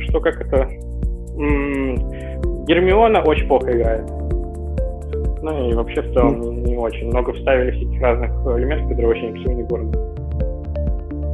что 0.00 0.20
как 0.20 0.40
это... 0.40 0.68
М-м, 1.36 2.66
Гермиона 2.66 3.22
очень 3.22 3.46
плохо 3.46 3.70
играет. 3.70 4.08
Ну 5.42 5.70
и 5.70 5.74
вообще 5.74 6.02
в 6.02 6.12
целом 6.12 6.42
uh-huh. 6.42 6.66
не, 6.66 6.76
очень. 6.76 7.08
Много 7.08 7.32
вставили 7.32 7.70
всяких 7.70 8.00
разных 8.02 8.30
элементов, 8.56 8.88
которые 8.90 9.30
ни 9.30 9.32
к 9.32 9.42
чему 9.42 9.56
не 9.56 9.62
города. 9.62 10.09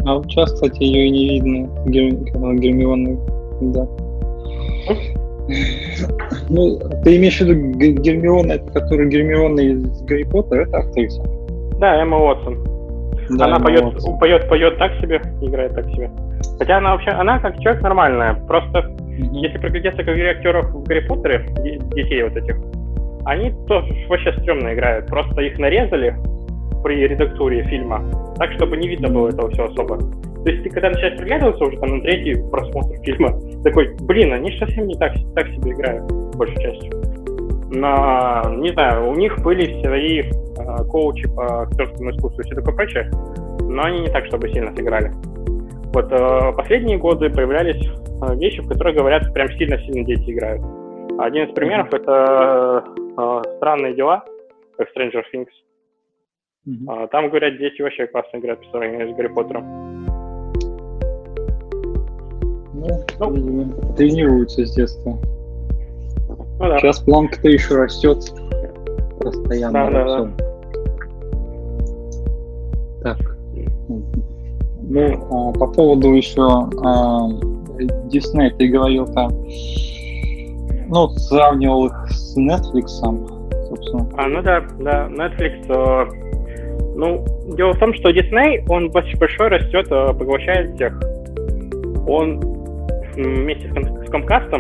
А 0.07 0.15
вот 0.15 0.27
сейчас, 0.27 0.53
кстати, 0.53 0.85
ее 0.85 1.09
и 1.09 1.11
не 1.11 1.29
видно, 1.31 1.69
Гер... 1.87 2.13
Гермионы, 2.61 3.19
да. 3.61 3.87
Ну, 6.49 6.79
ты 7.03 7.17
имеешь 7.17 7.39
в 7.39 7.41
виду 7.41 8.01
Гермиона, 8.01 8.59
которая 8.73 9.07
Гермиона 9.09 9.61
из 9.61 10.03
Гарри 10.03 10.23
Поттера, 10.25 10.63
это 10.63 10.79
актриса? 10.79 11.23
Да, 11.81 12.03
Эмма 12.03 12.19
Уотсон. 12.19 12.65
Да, 13.31 13.47
она 13.47 13.59
поет, 13.59 13.83
Уотсон. 13.83 14.19
поет, 14.19 14.49
поет 14.49 14.79
так 14.79 14.93
себе, 15.01 15.21
играет 15.41 15.75
так 15.75 15.87
себе. 15.87 16.11
Хотя 16.59 16.79
она 16.79 16.93
вообще, 16.93 17.11
она 17.11 17.41
как 17.41 17.59
человек 17.61 17.83
нормальная. 17.83 18.35
Просто 18.47 18.79
mm-hmm. 18.79 19.35
если 19.35 19.59
приглядеться 19.59 20.05
к 20.05 20.09
игре 20.09 20.31
актеров 20.31 20.71
в 20.71 20.85
Гарри 20.85 21.01
Поттере, 21.01 21.47
детей 21.95 22.23
вот 22.23 22.37
этих, 22.37 22.57
они 23.25 23.53
тоже 23.67 23.93
вообще 24.09 24.33
стрёмно 24.35 24.73
играют. 24.73 25.07
Просто 25.07 25.41
их 25.41 25.59
нарезали, 25.59 26.15
при 26.87 27.05
редактуре 27.05 27.65
фильма, 27.65 28.01
так, 28.37 28.53
чтобы 28.53 28.77
не 28.77 28.87
видно 28.87 29.09
было 29.09 29.29
этого 29.29 29.51
все 29.51 29.65
особо. 29.65 29.99
То 29.99 30.51
есть 30.51 30.63
ты 30.63 30.71
когда 30.71 30.91
начинаешь 30.91 31.19
приглядываться 31.19 31.65
уже 31.65 31.77
там 31.79 31.97
на 31.97 32.03
третий 32.03 32.35
просмотр 32.49 32.95
фильма, 33.03 33.37
такой, 33.65 33.93
блин, 34.03 34.33
они 34.33 34.53
же 34.53 34.59
совсем 34.59 34.87
не 34.87 34.95
так, 34.95 35.13
так 35.35 35.49
себе 35.49 35.73
играют, 35.73 36.05
большей 36.37 36.55
частью. 36.63 36.93
Но, 37.73 38.55
не 38.59 38.71
знаю, 38.71 39.11
у 39.11 39.17
них 39.17 39.37
были 39.41 39.83
свои 39.83 40.21
э, 40.21 40.85
коучи 40.89 41.29
по 41.35 41.63
актерскому 41.63 42.13
искусству 42.13 42.41
и 42.41 42.45
все 42.45 42.55
такое 42.55 42.77
прочее, 42.77 43.11
но 43.63 43.83
они 43.83 44.03
не 44.03 44.09
так, 44.09 44.25
чтобы 44.27 44.49
сильно 44.51 44.73
сыграли. 44.77 45.11
Вот 45.93 46.13
э, 46.13 46.53
последние 46.57 46.99
годы 46.99 47.31
появлялись 47.31 47.85
э, 47.85 48.37
вещи, 48.37 48.63
в 48.63 48.69
которых 48.69 48.95
говорят, 48.95 49.35
прям 49.35 49.49
сильно-сильно 49.49 50.05
дети 50.05 50.31
играют. 50.31 50.63
Один 51.19 51.49
из 51.49 51.53
примеров 51.53 51.93
это 51.93 52.85
э, 53.19 53.43
«Странные 53.57 53.95
дела», 53.95 54.25
как 54.79 54.87
Stranger 54.97 55.23
Things. 55.35 55.49
Mm-hmm. 56.69 56.85
А, 56.89 57.07
там, 57.09 57.29
говорят, 57.29 57.59
дети 57.59 57.81
вообще 57.81 58.07
классно 58.09 58.39
играют 58.39 58.61
по 58.61 58.71
сравнению 58.71 59.13
с 59.13 59.17
Гарри 59.17 59.29
Поттером. 59.29 60.05
Ну, 62.75 63.31
ну, 63.31 63.95
тренируются 63.97 64.67
с 64.67 64.75
детства. 64.75 65.19
Ну, 66.29 66.59
да. 66.59 66.79
Сейчас 66.79 67.01
планка-то 67.01 67.49
еще 67.49 67.77
растет 67.77 68.19
постоянно. 69.21 69.91
Да, 69.91 69.91
да, 69.91 70.25
да. 70.25 70.31
Так. 73.03 73.37
Ну, 74.89 75.49
а, 75.49 75.53
по 75.53 75.67
поводу 75.69 76.15
еще 76.15 76.43
а, 76.43 77.29
Disney, 78.09 78.51
ты 78.57 78.69
говорил 78.69 79.07
там, 79.07 79.31
ну, 80.89 81.09
сравнивал 81.11 81.87
их 81.87 82.07
с 82.11 82.37
Netflix, 82.37 82.87
собственно. 83.69 84.09
А, 84.17 84.29
ну 84.29 84.43
да, 84.43 84.61
да, 84.81 85.09
Netflix, 85.09 85.67
э, 85.69 86.26
ну, 86.97 87.25
дело 87.55 87.75
в 87.75 87.79
том, 87.79 87.93
что 87.95 88.11
Disney, 88.11 88.65
он 88.69 88.91
большой 88.91 89.49
растет, 89.49 89.87
э, 89.91 90.15
поглощает 90.15 90.75
всех. 90.75 90.99
Он 92.09 92.41
вместе 93.15 93.69
с, 93.69 93.75
Comcast 94.09 94.51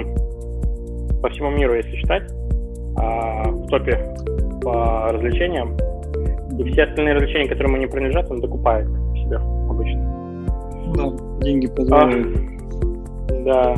по 1.22 1.30
всему 1.30 1.50
миру, 1.50 1.74
если 1.74 1.96
считать, 1.96 2.24
э, 2.24 3.50
в 3.50 3.66
топе 3.68 3.98
по 4.60 5.12
развлечениям. 5.12 5.76
И 6.58 6.70
все 6.72 6.84
остальные 6.84 7.14
развлечения, 7.14 7.48
которым 7.48 7.72
ему 7.72 7.82
не 7.82 7.86
принадлежат, 7.86 8.30
он 8.30 8.40
докупает 8.40 8.86
себе 9.14 9.36
обычно. 9.70 10.46
Да, 10.94 11.42
деньги 11.42 11.68
позволяют. 11.68 12.36
А, 13.30 13.44
да. 13.44 13.76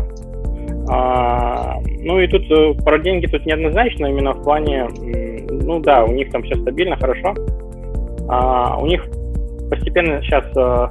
А, 0.91 1.81
ну 2.01 2.19
и 2.19 2.27
тут 2.27 2.43
э, 2.51 2.75
про 2.83 2.99
деньги 2.99 3.27
тут 3.27 3.47
неоднозначно, 3.47 4.07
именно 4.07 4.33
в 4.33 4.43
плане, 4.43 4.89
ну 5.49 5.79
да, 5.79 6.05
у 6.05 6.13
них 6.13 6.33
там 6.33 6.43
все 6.43 6.57
стабильно, 6.57 6.97
хорошо. 6.97 7.35
А, 8.29 8.79
у 8.79 8.87
них 8.87 9.05
постепенно 9.71 10.21
сейчас 10.23 10.45
а, 10.57 10.91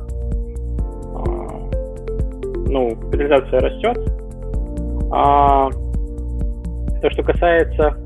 ну, 2.70 2.96
капитализация 2.96 3.60
растет. 3.60 3.98
А, 5.12 5.70
то, 7.02 7.10
что 7.12 7.24
касается 7.24 7.98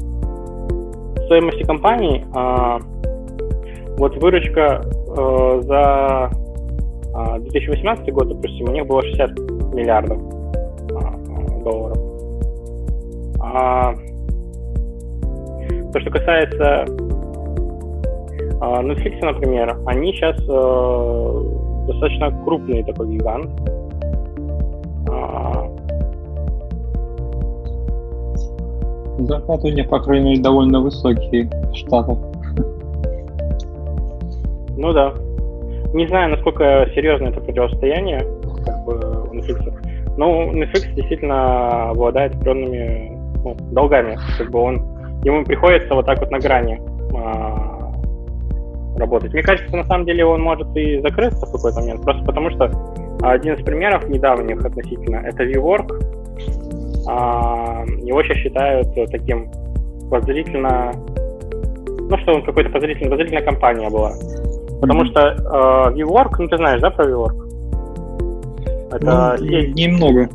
стоимости 1.25 1.63
компании, 1.63 2.25
а, 2.33 2.79
вот 3.97 4.15
выручка 4.21 4.81
а, 5.17 5.61
за 5.61 6.29
а, 7.13 7.39
2018 7.39 8.13
год, 8.13 8.29
допустим, 8.29 8.69
у 8.69 8.71
них 8.71 8.85
было 8.85 9.01
60 9.01 9.31
миллиардов 9.73 10.19
долларов. 11.63 11.97
А, 13.41 13.93
то, 15.93 15.99
что 15.99 16.11
касается 16.11 16.85
Netflix, 18.61 19.19
например, 19.21 19.75
они 19.87 20.13
сейчас 20.13 20.37
э, 20.47 21.87
достаточно 21.87 22.31
крупный 22.45 22.83
такой 22.83 23.07
гигант. 23.09 23.49
А, 25.09 25.67
Зарплаты 29.19 29.67
у 29.67 29.71
них, 29.71 29.89
по 29.89 29.99
крайней 29.99 30.31
мере, 30.31 30.41
довольно 30.43 30.79
высокие 30.79 31.49
в 31.71 31.75
Штатах. 31.75 32.17
Ну 34.77 34.93
да. 34.93 35.13
Не 35.93 36.07
знаю, 36.07 36.29
насколько 36.29 36.87
серьезно 36.93 37.27
это 37.27 37.41
противостояние 37.41 38.19
как 38.65 38.85
бы, 38.85 38.93
у 39.29 39.33
Netflix. 39.33 39.73
Но 40.17 40.51
Netflix 40.53 40.93
действительно 40.93 41.89
обладает 41.89 42.35
определенными 42.35 43.17
ну, 43.43 43.55
долгами. 43.71 44.17
Как 44.37 44.51
бы 44.51 44.59
он, 44.59 44.75
ему 45.23 45.43
приходится 45.45 45.93
вот 45.95 46.05
так 46.05 46.19
вот 46.19 46.29
на 46.29 46.39
грани 46.39 46.79
а, 47.15 47.40
работать. 49.01 49.33
Мне 49.33 49.43
кажется, 49.43 49.75
на 49.75 49.83
самом 49.85 50.05
деле 50.05 50.25
он 50.25 50.41
может 50.41 50.67
и 50.75 51.01
закрыться 51.01 51.45
в 51.45 51.51
какой-то 51.51 51.81
момент, 51.81 52.01
просто 52.03 52.23
потому 52.23 52.49
что 52.51 52.71
один 53.21 53.55
из 53.55 53.63
примеров 53.63 54.07
недавних 54.07 54.63
относительно 54.65 55.17
это 55.17 55.43
WeWork. 55.43 57.07
А, 57.07 57.83
его 58.03 58.23
сейчас 58.23 58.37
считают 58.37 58.87
таким 59.11 59.51
подозрительно, 60.09 60.93
ну 62.09 62.17
что 62.19 62.35
он 62.35 62.43
какой-то 62.43 62.69
подозрительный, 62.69 63.09
подозрительная 63.09 63.45
компания 63.45 63.89
была. 63.89 64.13
Потому 64.81 65.05
что 65.05 65.19
э, 65.19 65.99
WeWork, 65.99 66.35
ну 66.39 66.47
ты 66.47 66.57
знаешь, 66.57 66.81
да, 66.81 66.89
про 66.89 67.05
WeWork? 67.05 67.51
Это 68.93 69.37
ну, 69.39 69.47
сеть... 69.47 69.75
Немного. 69.75 70.29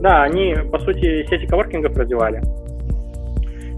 Да, 0.00 0.22
они, 0.22 0.56
по 0.70 0.78
сути, 0.80 1.26
сети 1.28 1.46
коворкингов 1.46 1.96
развивали. 1.96 2.42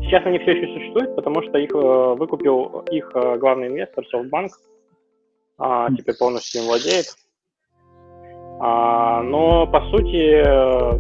Сейчас 0.05 0.25
они 0.27 0.39
все 0.39 0.53
еще 0.53 0.73
существуют, 0.73 1.17
потому 1.17 1.43
что 1.43 1.59
их 1.59 1.71
э, 1.75 2.15
выкупил 2.15 2.85
их 2.91 3.11
э, 3.15 3.39
главный 3.39 3.69
инвестор 3.69 4.05
SoftBank, 4.15 4.49
а, 5.59 5.89
теперь 5.91 6.17
полностью 6.19 6.63
им 6.63 6.69
владеет. 6.69 7.07
А, 8.61 9.23
но 9.23 9.67
по 9.67 9.81
сути 9.91 10.43
э, 10.45 10.99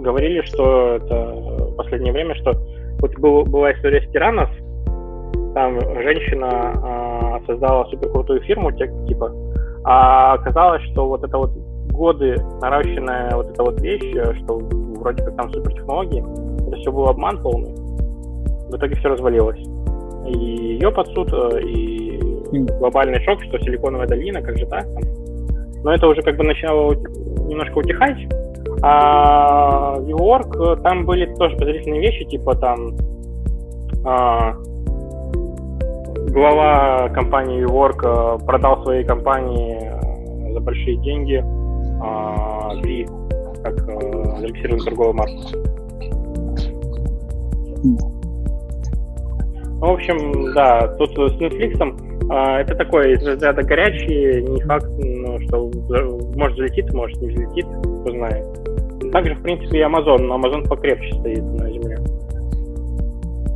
говорили, 0.00 0.42
что 0.42 0.96
это 0.96 1.34
в 1.34 1.76
последнее 1.76 2.12
время, 2.12 2.34
что 2.36 2.52
вот 3.00 3.12
был, 3.18 3.44
была 3.44 3.72
история 3.72 4.06
с 4.06 4.12
Тиранос, 4.12 4.50
там 5.54 5.80
женщина 6.02 6.48
а, 6.48 7.40
создала 7.46 7.86
суперкрутую 7.86 8.40
фирму, 8.42 8.70
типа, 8.72 9.32
а 9.84 10.34
оказалось, 10.34 10.82
что 10.92 11.06
вот 11.08 11.24
это 11.24 11.36
вот 11.36 11.50
годы 11.90 12.36
наращенная 12.60 13.34
вот 13.34 13.50
эта 13.50 13.64
вот 13.64 13.80
вещь, 13.80 14.10
что 14.42 14.58
вроде 15.00 15.24
как 15.24 15.36
там 15.36 15.52
супертехнологии, 15.52 16.22
это 16.70 16.80
все 16.80 16.92
был 16.92 17.06
обман 17.08 17.42
полный. 17.42 17.72
В 18.70 18.76
итоге 18.76 18.94
все 18.96 19.08
развалилось. 19.08 19.60
И 20.26 20.38
ее 20.38 20.90
под 20.92 21.08
суд, 21.08 21.32
э, 21.32 21.60
и 21.62 22.18
глобальный 22.78 23.20
шок, 23.24 23.42
что 23.42 23.58
Силиконовая 23.58 24.06
долина, 24.06 24.40
как 24.40 24.56
же 24.58 24.66
так 24.66 24.84
там. 24.84 25.02
Но 25.82 25.92
это 25.92 26.06
уже 26.06 26.22
как 26.22 26.36
бы 26.36 26.44
начинало 26.44 26.94
немножко 27.48 27.78
утихать. 27.78 28.18
А 28.82 29.96
WeWork, 29.98 30.78
э, 30.78 30.82
там 30.82 31.04
были 31.04 31.26
тоже 31.34 31.56
подозрительные 31.56 32.00
вещи, 32.00 32.24
типа 32.24 32.54
там 32.54 32.92
а, 34.04 34.54
глава 36.30 37.08
компании 37.10 37.64
WeWork 37.64 38.38
э, 38.38 38.46
продал 38.46 38.82
свои 38.82 39.04
компании 39.04 39.78
за 40.52 40.60
большие 40.60 40.96
деньги 40.98 41.44
а, 42.02 42.70
Ви, 42.82 43.06
как 43.62 43.78
зарегистрированную 44.38 44.84
торговую 44.84 45.14
марку. 45.14 45.79
Ну, 47.82 49.80
в 49.80 49.92
общем, 49.92 50.52
да, 50.54 50.88
тут 50.98 51.10
с 51.12 51.40
Netflix 51.40 52.30
а, 52.30 52.60
это 52.60 52.74
такое 52.76 53.14
из 53.14 53.26
разряда 53.26 53.62
горячий, 53.62 54.42
не 54.42 54.60
факт, 54.62 54.86
ну, 54.98 55.38
что 55.40 55.70
может 56.36 56.58
залетит, 56.58 56.92
может 56.92 57.20
не 57.20 57.34
залетит, 57.34 57.66
кто 57.66 58.10
знает. 58.10 58.46
Также, 59.12 59.34
в 59.34 59.42
принципе, 59.42 59.78
и 59.78 59.82
Amazon, 59.82 60.18
но 60.18 60.38
Amazon 60.38 60.68
покрепче 60.68 61.12
стоит 61.14 61.42
на 61.42 61.70
земле. 61.70 61.98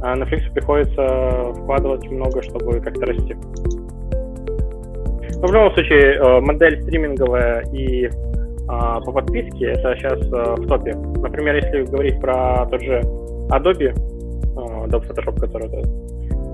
А 0.03 0.17
Netflix 0.17 0.53
приходится 0.53 1.53
вкладывать 1.55 2.11
много, 2.11 2.43
чтобы 2.43 2.81
как-то 2.81 3.07
расти. 3.07 3.37
Но 5.41 5.47
в 5.47 5.53
любом 5.53 5.73
случае, 5.75 6.15
э, 6.15 6.41
модель 6.41 6.83
стриминговая 6.83 7.63
и 7.73 8.09
а, 8.67 8.99
по 9.01 9.13
подписке 9.13 9.67
это 9.67 9.95
сейчас 9.97 10.19
э, 10.21 10.55
в 10.57 10.67
топе. 10.67 10.95
Например, 10.95 11.57
если 11.57 11.85
говорить 11.85 12.19
про 12.21 12.67
тот 12.71 12.81
же 12.81 13.03
Adobe, 13.51 13.95
Adobe 14.85 15.09
Photoshop, 15.09 15.41
который 15.41 15.71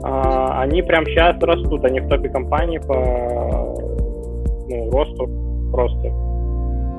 а, 0.03 0.63
они 0.63 0.83
прямо 0.83 1.07
сейчас 1.07 1.37
растут, 1.41 1.85
они 1.85 2.01
в 2.01 2.09
топе 2.09 2.29
компании 2.29 2.79
по 2.79 2.95
ну, 4.69 4.91
росту 4.91 5.29
просто. 5.71 6.09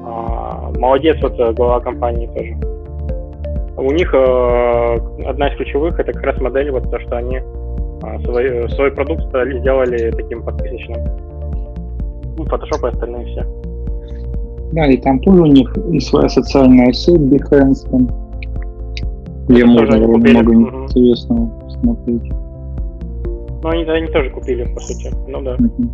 А, 0.03 0.71
молодец 0.77 1.17
вот 1.21 1.39
э, 1.39 1.53
глава 1.53 1.79
компании 1.79 2.27
тоже. 2.27 2.57
У 3.77 3.91
них 3.91 4.13
э, 4.13 4.99
одна 5.25 5.47
из 5.47 5.57
ключевых 5.57 5.99
это 5.99 6.13
как 6.13 6.23
раз 6.23 6.39
модель 6.41 6.71
вот 6.71 6.89
то, 6.91 6.99
что 6.99 7.17
они 7.17 7.37
э, 7.37 8.19
свой, 8.23 8.69
свой 8.69 8.91
продукт 8.91 9.23
сделали 9.29 10.11
таким 10.11 10.43
подписочным. 10.43 11.01
Ну, 12.37 12.43
Photoshop 12.43 12.85
и 12.85 12.89
остальные 12.89 13.25
все. 13.27 13.45
Да, 14.73 14.85
и 14.87 14.97
там 14.97 15.19
тоже 15.19 15.41
у 15.41 15.47
них 15.47 15.75
и 15.91 15.99
своя 15.99 16.29
социальная 16.29 16.93
сеть 16.93 17.19
Behance, 17.19 17.89
там, 17.89 18.07
где 19.47 19.65
можно 19.65 19.97
много 19.97 20.49
угу. 20.49 20.80
Интересного 20.91 21.49
смотреть. 21.81 22.31
Ну, 23.63 23.69
они, 23.69 23.83
они 23.83 24.07
тоже 24.07 24.29
купили, 24.31 24.63
по 24.73 24.79
сути. 24.79 25.11
Ну 25.27 25.41
да. 25.41 25.55
Mm-hmm. 25.55 25.89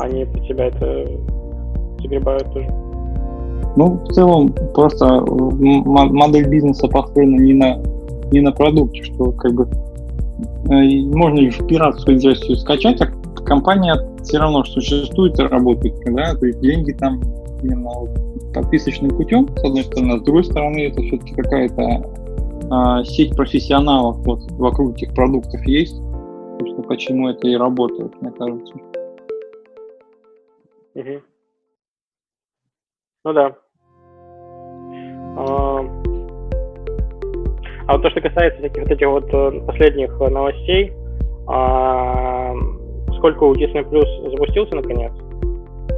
Они 0.00 0.24
под 0.24 0.44
себя 0.44 0.66
это 0.66 1.06
загребают 2.00 2.52
тоже. 2.52 2.68
Ну, 3.76 4.00
в 4.04 4.08
целом, 4.12 4.54
просто 4.74 5.20
модель 5.26 6.48
бизнеса 6.48 6.88
построена 6.88 7.36
не 7.36 7.52
на, 7.52 7.78
не 8.30 8.40
на 8.40 8.52
продукте, 8.52 9.02
что 9.04 9.32
как 9.32 9.52
бы 9.52 9.68
э, 10.70 11.00
можно 11.14 11.40
лишь 11.40 11.58
пиратскую 11.58 12.18
версию 12.18 12.56
скачать, 12.56 13.00
а 13.02 13.08
компания 13.42 13.96
все 14.22 14.38
равно 14.38 14.64
существует 14.64 15.38
и 15.38 15.42
работает, 15.42 15.94
да, 16.06 16.34
то 16.34 16.46
есть 16.46 16.60
деньги 16.60 16.92
там 16.92 17.20
именно 17.62 17.90
подписочным 18.54 19.10
путем, 19.10 19.48
с 19.56 19.64
одной 19.64 19.84
стороны, 19.84 20.12
а 20.12 20.18
с 20.18 20.22
другой 20.22 20.44
стороны, 20.44 20.86
это 20.86 21.02
все-таки 21.02 21.34
какая-то 21.34 22.02
э, 22.70 23.04
сеть 23.04 23.36
профессионалов 23.36 24.18
вот 24.26 24.40
вокруг 24.52 24.96
этих 24.96 25.14
продуктов 25.14 25.60
есть, 25.66 25.96
Собственно, 26.58 26.82
почему 26.84 27.28
это 27.28 27.46
и 27.48 27.56
работает, 27.56 28.20
мне 28.22 28.30
кажется. 28.32 28.74
Угу. 30.94 31.22
Ну 33.24 33.32
да. 33.32 33.56
А, 35.36 35.80
а 37.86 37.92
вот 37.92 38.02
то, 38.02 38.10
что 38.10 38.20
касается 38.22 38.62
таких 38.62 38.82
вот 38.82 38.90
этих 38.90 39.06
вот 39.06 39.34
э, 39.34 39.60
последних 39.66 40.18
новостей, 40.18 40.92
а, 41.46 42.54
сколько 43.18 43.44
у 43.44 43.54
Disney 43.54 43.86
Plus 43.90 44.30
запустился 44.30 44.76
наконец, 44.76 45.12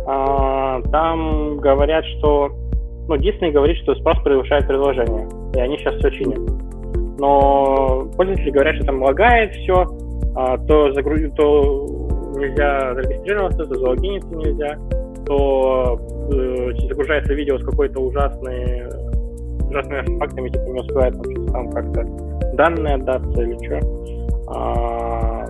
а, 0.08 0.82
там 0.90 1.58
говорят, 1.58 2.04
что 2.18 2.50
ну, 3.08 3.16
Disney 3.16 3.50
говорит, 3.50 3.78
что 3.78 3.94
спрос 3.94 4.18
превышает 4.22 4.66
предложение, 4.66 5.26
и 5.54 5.60
они 5.60 5.78
сейчас 5.78 5.94
все 5.96 6.10
чинят. 6.10 6.40
Но 7.18 8.06
пользователи 8.16 8.50
говорят, 8.50 8.76
что 8.76 8.84
там 8.84 9.02
лагает 9.02 9.52
все, 9.54 9.86
а, 10.36 10.58
то, 10.58 10.92
загрузить, 10.92 11.34
то 11.34 11.86
нельзя 12.36 12.94
зарегистрироваться, 12.94 13.64
то 13.64 13.74
залогиниться 13.74 14.36
нельзя, 14.36 14.78
то 15.26 15.98
э, 16.32 16.72
загружается 16.88 17.34
видео 17.34 17.58
с 17.58 17.64
какой-то 17.64 18.00
ужасной 18.00 18.84
ужасными 19.68 19.98
артефактами, 20.00 20.48
типа 20.50 20.64
не 20.64 20.80
успевает 20.80 21.14
там, 21.14 21.46
там 21.48 21.70
как-то 21.72 22.04
данные 22.54 22.94
отдаться 22.94 23.42
или 23.42 23.56
что. 23.64 23.80
А, 24.48 25.46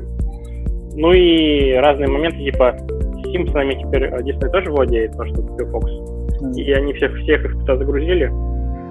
ну 0.94 1.12
и 1.12 1.74
разные 1.74 2.08
моменты, 2.08 2.38
типа 2.38 2.76
с 2.78 3.30
Симпсонами 3.30 3.74
теперь 3.74 4.06
Disney 4.06 4.50
тоже 4.50 4.70
владеет, 4.70 5.12
то, 5.16 5.26
что 5.26 5.42
Fox. 5.42 6.17
И 6.56 6.72
они 6.72 6.92
всех, 6.94 7.14
всех 7.18 7.44
их 7.44 7.52
туда 7.52 7.76
загрузили. 7.76 8.26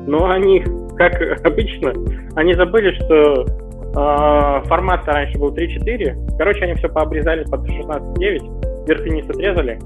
Но 0.08 0.30
они, 0.30 0.64
как 0.96 1.46
обычно, 1.46 1.94
они 2.36 2.54
забыли, 2.54 2.92
что 2.92 3.46
э, 3.46 4.68
формат 4.68 5.06
раньше 5.08 5.38
был 5.38 5.54
3.4. 5.54 6.38
Короче, 6.38 6.66
они 6.66 6.76
все 6.76 6.90
пообрезали 6.90 7.44
под 7.44 7.68
16.9, 7.68 8.88
верхний 8.88 9.22
низ 9.22 9.30
отрезали, 9.30 9.80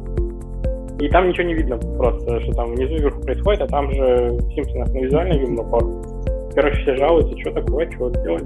и 1.02 1.10
там 1.10 1.30
ничего 1.30 1.48
не 1.48 1.56
видно 1.56 1.78
просто, 1.98 2.40
что 2.42 2.54
там 2.54 2.76
внизу 2.76 2.96
вверху 2.96 3.22
происходит, 3.22 3.62
а 3.62 3.68
там 3.68 3.92
же 3.92 4.38
в 4.40 4.54
Симпсонах 4.54 4.94
на 4.94 5.00
визуальный 5.00 5.40
видно 5.40 5.64
упор. 5.64 5.84
Короче, 6.54 6.82
все 6.84 6.96
жалуются, 6.96 7.40
что 7.40 7.52
такое, 7.52 7.90
что 7.92 8.10
сделали. 8.12 8.46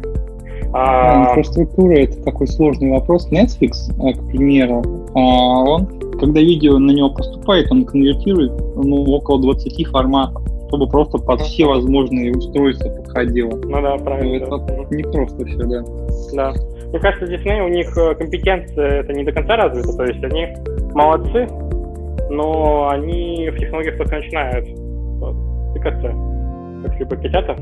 А... 0.72 1.32
Инфраструктура 1.32 1.96
это 1.96 2.24
такой 2.24 2.48
сложный 2.48 2.92
вопрос. 2.92 3.30
Netflix, 3.30 3.92
э, 4.00 4.14
к 4.14 4.28
примеру, 4.30 4.84
а, 5.16 5.20
он, 5.20 5.88
когда 6.20 6.42
видео 6.42 6.78
на 6.78 6.92
него 6.92 7.10
поступает, 7.10 7.72
он 7.72 7.86
конвертирует 7.86 8.52
ну, 8.76 9.04
около 9.04 9.42
20 9.42 9.88
форматов, 9.88 10.42
чтобы 10.68 10.88
просто 10.88 11.18
под 11.18 11.42
все 11.42 11.66
возможные 11.66 12.34
устройства 12.34 12.90
подходило. 12.90 13.52
Ну 13.52 13.82
да, 13.82 13.98
правильно. 13.98 14.44
Это 14.44 14.58
да. 14.58 14.96
не 14.96 15.04
просто 15.04 15.46
все, 15.46 15.58
да. 15.58 15.84
Да. 16.34 16.54
Мне 16.90 17.00
кажется, 17.00 17.26
Disney 17.26 17.66
у 17.66 17.68
них 17.68 17.98
э, 17.98 18.16
компетенция 18.16 19.02
это 19.02 19.14
не 19.14 19.24
до 19.24 19.32
конца 19.32 19.58
развита, 19.58 19.96
то 19.96 20.04
есть 20.06 20.24
они 20.24 20.48
молодцы, 20.94 21.48
но 22.30 22.90
они 22.90 23.50
в 23.50 23.60
технологиях 23.60 23.98
только 23.98 24.16
начинают 24.16 24.66
тыкаться, 25.74 26.14
как 26.86 27.00
либо 27.00 27.16
котята. 27.18 27.56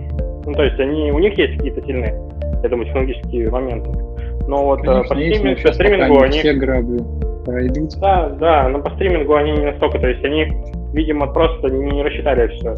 Ну, 0.46 0.54
то 0.54 0.64
есть 0.64 0.80
они, 0.80 1.12
у 1.12 1.20
них 1.20 1.38
есть 1.38 1.58
какие-то 1.58 1.82
сильные, 1.86 2.14
я 2.62 2.70
думаю, 2.70 2.86
технологические 2.86 3.50
моменты. 3.50 3.90
Но 4.48 4.66
вот 4.66 4.82
Конечно, 4.82 5.04
по, 5.04 5.16
стриминг, 5.16 5.64
по 5.64 5.74
стримингу 5.74 6.22
они... 6.22 6.40
Все 6.40 6.54
грабли 6.54 7.02
пройдут. 7.46 7.92
Да, 8.00 8.30
да, 8.30 8.70
но 8.70 8.80
по 8.80 8.90
стримингу 8.92 9.36
они 9.36 9.52
не 9.52 9.66
настолько, 9.66 10.00
то 10.00 10.08
есть 10.08 10.24
они, 10.24 10.52
видимо, 10.94 11.28
просто 11.28 11.70
не 11.70 12.02
рассчитали 12.04 12.48
все. 12.48 12.76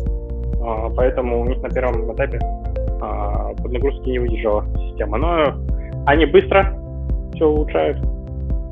А, 0.61 0.89
поэтому 0.95 1.41
у 1.41 1.45
них 1.45 1.61
на 1.61 1.69
первом 1.69 2.13
этапе 2.13 2.39
а, 3.01 3.53
под 3.61 3.71
нагрузки 3.71 4.09
не 4.09 4.19
выдержала 4.19 4.65
система. 4.89 5.17
Но 5.17 5.53
они 6.05 6.25
быстро 6.25 6.73
все 7.33 7.47
улучшают. 7.47 7.97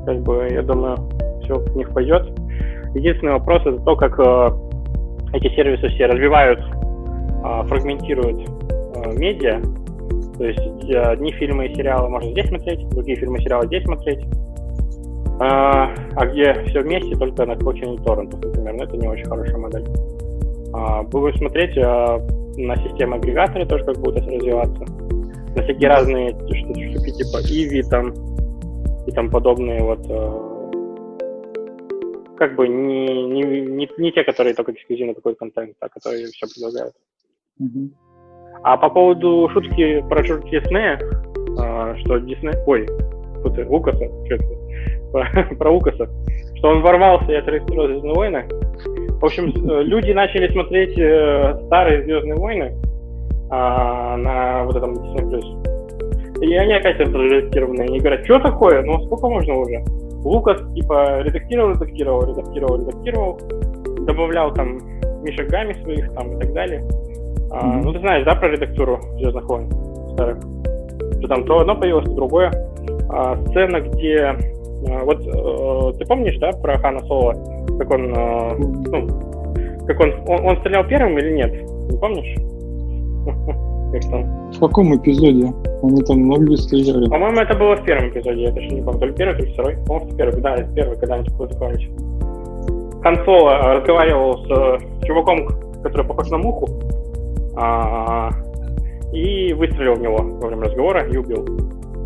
Как 0.06 0.20
бы, 0.20 0.48
я 0.50 0.62
думаю, 0.62 0.98
все 1.42 1.58
у 1.58 1.78
них 1.78 1.92
пойдет. 1.92 2.26
Единственный 2.94 3.32
вопрос 3.32 3.62
это 3.62 3.78
то, 3.78 3.96
как 3.96 4.18
э, 4.18 4.50
эти 5.32 5.52
сервисы 5.54 5.88
все 5.88 6.06
развивают, 6.06 6.60
э, 6.60 7.62
фрагментируют 7.66 8.38
э, 8.40 9.12
медиа. 9.16 9.60
То 10.38 10.44
есть 10.44 10.90
э, 10.90 11.00
одни 11.00 11.32
фильмы 11.32 11.66
и 11.66 11.74
сериалы 11.74 12.08
можно 12.08 12.30
здесь 12.30 12.48
смотреть, 12.48 12.88
другие 12.90 13.16
фильмы 13.16 13.38
и 13.38 13.42
сериалы 13.42 13.66
здесь 13.66 13.84
смотреть. 13.84 14.24
Э, 15.40 15.94
а 16.16 16.26
где 16.26 16.54
все 16.66 16.80
вместе, 16.80 17.16
только 17.16 17.44
на 17.44 17.56
скотче 17.56 17.86
торрентов, 18.04 18.42
например. 18.42 18.74
Ну, 18.74 18.84
это 18.84 18.96
не 18.96 19.08
очень 19.08 19.24
хорошая 19.24 19.56
модель. 19.56 19.84
Э, 20.74 21.02
будем 21.02 21.36
смотреть 21.38 21.76
э, 21.76 21.82
на 22.56 22.76
системы 22.76 23.16
агрегаторы 23.16 23.66
тоже 23.66 23.84
как 23.84 23.98
будут 23.98 24.26
развиваться. 24.26 24.84
На 25.56 25.62
всякие 25.62 25.88
разные 25.88 26.30
штуки 26.30 27.10
типа 27.10 27.38
Иви 27.48 27.82
там 27.82 28.12
и 29.06 29.12
там 29.12 29.30
подобные 29.30 29.82
вот 29.82 30.00
э, 30.08 30.54
как 32.36 32.56
бы 32.56 32.68
не, 32.68 33.06
не, 33.26 33.42
не, 33.42 33.88
не 33.98 34.12
те, 34.12 34.24
которые 34.24 34.54
только 34.54 34.72
эксклюзивно 34.72 35.14
такой 35.14 35.34
контент, 35.34 35.76
а 35.80 35.88
которые 35.88 36.26
все 36.26 36.46
предлагают. 36.46 36.94
Mm-hmm. 37.60 37.90
А 38.62 38.76
по 38.76 38.90
поводу 38.90 39.48
шутки 39.52 40.04
про 40.08 40.24
шутки 40.24 40.58
Диснея, 40.60 40.98
а, 41.58 41.96
что 41.98 42.18
Дисней... 42.18 42.54
Ой, 42.66 42.88
Лукаса, 43.68 44.06
что 44.24 44.34
это? 44.34 44.63
Про, 45.58 45.70
Лукаса, 45.70 46.08
что 46.56 46.68
он 46.68 46.82
ворвался 46.82 47.30
и 47.30 47.36
отрегистрировал 47.36 47.88
Звездные 47.88 48.14
войны. 48.14 48.44
В 49.20 49.24
общем, 49.24 49.48
э, 49.48 49.82
люди 49.84 50.10
начали 50.10 50.52
смотреть 50.52 50.98
э, 50.98 51.56
старые 51.66 52.02
Звездные 52.02 52.34
войны 52.34 52.74
а, 53.50 54.16
на 54.16 54.64
вот 54.64 54.76
этом 54.76 54.94
Disney+. 54.94 56.42
И 56.42 56.54
они 56.54 56.72
опять 56.74 57.00
отрегистрированы. 57.00 57.82
Они 57.82 58.00
говорят, 58.00 58.24
что 58.24 58.40
такое? 58.40 58.82
Ну, 58.82 59.00
сколько 59.04 59.28
можно 59.28 59.54
уже? 59.54 59.84
Лукас, 60.24 60.60
типа, 60.74 61.20
редактировал, 61.20 61.72
редактировал, 61.72 62.22
редактировал, 62.26 62.76
редактировал, 62.80 63.40
добавлял 64.06 64.52
там 64.52 64.78
мишагами 65.22 65.74
своих 65.82 66.12
там 66.14 66.36
и 66.36 66.40
так 66.40 66.52
далее. 66.52 66.80
Mm-hmm. 66.80 67.48
А, 67.52 67.80
ну, 67.82 67.92
ты 67.92 68.00
знаешь, 68.00 68.24
да, 68.24 68.34
про 68.34 68.48
редактуру 68.48 69.00
Звездных 69.18 69.44
войн 69.44 69.70
старых? 70.14 70.38
Что 71.18 71.28
там 71.28 71.44
то 71.44 71.60
одно 71.60 71.76
появилось, 71.76 72.06
то 72.06 72.14
другое. 72.14 72.52
А, 73.10 73.36
сцена, 73.46 73.80
где... 73.80 74.36
А, 74.88 75.04
вот 75.04 75.26
а, 75.26 75.92
ты 75.98 76.04
помнишь, 76.06 76.38
да, 76.38 76.52
про 76.52 76.78
Хана 76.78 77.00
Соло? 77.06 77.34
Как 77.78 77.90
он... 77.90 78.12
А, 78.16 78.54
ну, 78.56 79.08
как 79.86 80.00
он, 80.00 80.12
он... 80.26 80.46
Он 80.46 80.56
стрелял 80.60 80.84
первым 80.86 81.18
или 81.18 81.32
нет? 81.32 81.52
Не 81.90 81.98
помнишь? 81.98 82.36
Как 83.94 84.10
там? 84.10 84.50
В 84.50 84.58
каком 84.58 84.96
эпизоде? 84.96 85.52
Они 85.82 86.02
там 86.02 86.18
много 86.18 86.56
стреляли. 86.56 87.08
По-моему, 87.08 87.38
это 87.38 87.54
было 87.56 87.76
в 87.76 87.84
первом 87.84 88.08
эпизоде, 88.08 88.42
я 88.42 88.52
точно 88.52 88.74
не 88.74 88.82
помню. 88.82 89.00
То 89.00 89.06
ли 89.06 89.12
первый, 89.14 89.36
то 89.36 89.42
ли 89.44 89.52
второй. 89.52 89.76
По-моему, 89.86 90.10
в 90.10 90.16
первый, 90.16 90.40
да, 90.40 90.56
первый, 90.74 90.98
когда 90.98 91.14
они 91.14 91.24
такой 91.24 91.48
закончили. 91.52 91.92
Консола 93.02 93.74
разговаривал 93.74 94.38
с, 94.38 94.48
с 94.48 95.06
чуваком, 95.06 95.46
который 95.82 96.06
похож 96.06 96.28
на 96.30 96.38
муху, 96.38 96.66
а, 97.56 98.30
и 99.12 99.52
выстрелил 99.52 99.94
в 99.94 100.00
него 100.00 100.16
во 100.16 100.48
время 100.48 100.64
разговора 100.64 101.06
и 101.06 101.16
убил. 101.16 101.44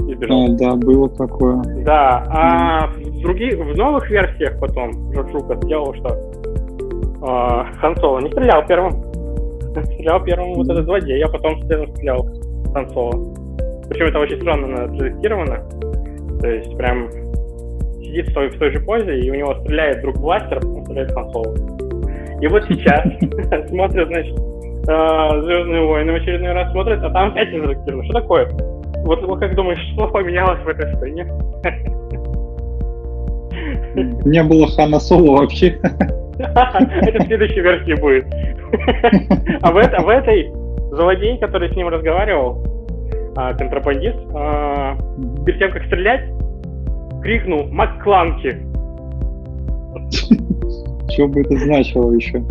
И 0.09 0.15
сбежал. 0.15 0.45
А, 0.45 0.49
да, 0.57 0.75
было 0.75 1.09
такое. 1.11 1.63
Да, 1.85 2.25
а 2.31 2.89
mm. 2.97 3.11
в 3.11 3.21
других, 3.21 3.59
в 3.59 3.77
новых 3.77 4.11
версиях 4.11 4.59
потом 4.59 5.13
Джордж 5.13 5.35
Лукас 5.35 5.63
сделал, 5.63 5.95
что 5.95 6.09
а, 7.23 7.67
Хан 7.79 7.95
Соло 7.97 8.21
не 8.21 8.31
стрелял 8.31 8.67
первым, 8.67 8.93
стрелял 9.85 10.25
первым 10.25 10.55
вот 10.55 10.69
этот 10.71 10.87
злодей, 10.87 11.23
а 11.23 11.29
потом 11.29 11.63
стрелял 11.63 12.27
Хан 12.73 12.89
Соло. 12.91 13.35
Причем 13.91 14.07
это 14.07 14.19
очень 14.19 14.41
странно 14.41 14.89
зафиксировано. 14.97 15.69
То 16.41 16.49
есть 16.49 16.75
прям 16.79 17.11
сидит 17.97 18.31
в 18.31 18.35
той, 18.35 18.49
в 18.49 18.59
той 18.59 18.73
же 18.73 18.81
позе, 18.81 19.21
и 19.21 19.31
у 19.31 19.35
него 19.35 19.55
стреляет 19.61 20.01
друг 20.01 20.19
бластер, 20.19 20.65
он 20.65 20.85
стреляет 20.85 21.13
Хан 21.13 21.31
Соло. 21.33 21.55
И 22.41 22.47
вот 22.47 22.65
сейчас 22.65 23.05
смотрят, 23.69 24.09
значит, 24.09 24.39
а, 24.89 25.43
Звездные 25.43 25.87
войны 25.87 26.13
в 26.13 26.15
очередной 26.15 26.53
раз 26.53 26.73
смотрят, 26.73 27.03
а 27.05 27.11
там 27.11 27.33
опять 27.33 27.53
не 27.53 27.61
зафиксировано. 27.61 28.05
Что 28.05 28.21
такое? 28.21 28.78
Вот, 29.09 29.23
вот 29.23 29.41
как 29.41 29.55
думаешь, 29.55 29.81
что 29.95 30.07
поменялось 30.09 30.61
в 30.65 30.69
этой 30.69 30.95
сцене? 30.97 31.25
Не 34.27 34.43
было 34.43 34.67
Хана 34.67 35.01
Соло 35.01 35.39
вообще. 35.39 35.79
Это 36.39 37.25
в 37.25 37.27
следующей 37.27 37.61
версии 37.63 37.99
будет. 37.99 38.27
А 39.63 39.73
в, 39.73 39.79
это, 39.79 40.03
в 40.03 40.09
этой 40.11 40.53
злодей, 40.91 41.39
который 41.39 41.73
с 41.73 41.75
ним 41.75 41.89
разговаривал, 41.89 42.63
а, 43.35 43.55
контрабандист, 43.55 44.19
а, 44.35 44.95
перед 45.47 45.59
тем, 45.59 45.73
как 45.73 45.87
стрелять, 45.87 46.25
крикнул 47.23 47.67
«Маккланки!» 47.69 48.59
Что 51.13 51.29
бы 51.29 51.41
это 51.41 51.57
значило 51.57 52.13
еще? 52.13 52.43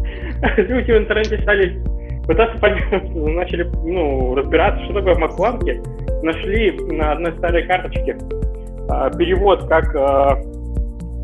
Люди 0.58 0.92
в 0.92 0.98
интернете 0.98 1.40
стали 1.44 1.80
пытаться 2.28 2.60
понять, 2.60 3.16
начали 3.16 3.70
ну, 3.84 4.36
разбираться, 4.36 4.84
что 4.86 4.96
такое 4.96 5.16
Маккланки. 5.16 5.82
Нашли 6.24 6.72
на 6.92 7.14
одной 7.14 7.34
старой 7.38 7.66
карточке 7.68 8.18
а, 8.90 9.10
перевод, 9.12 9.68
как 9.68 9.96
а, 9.96 10.40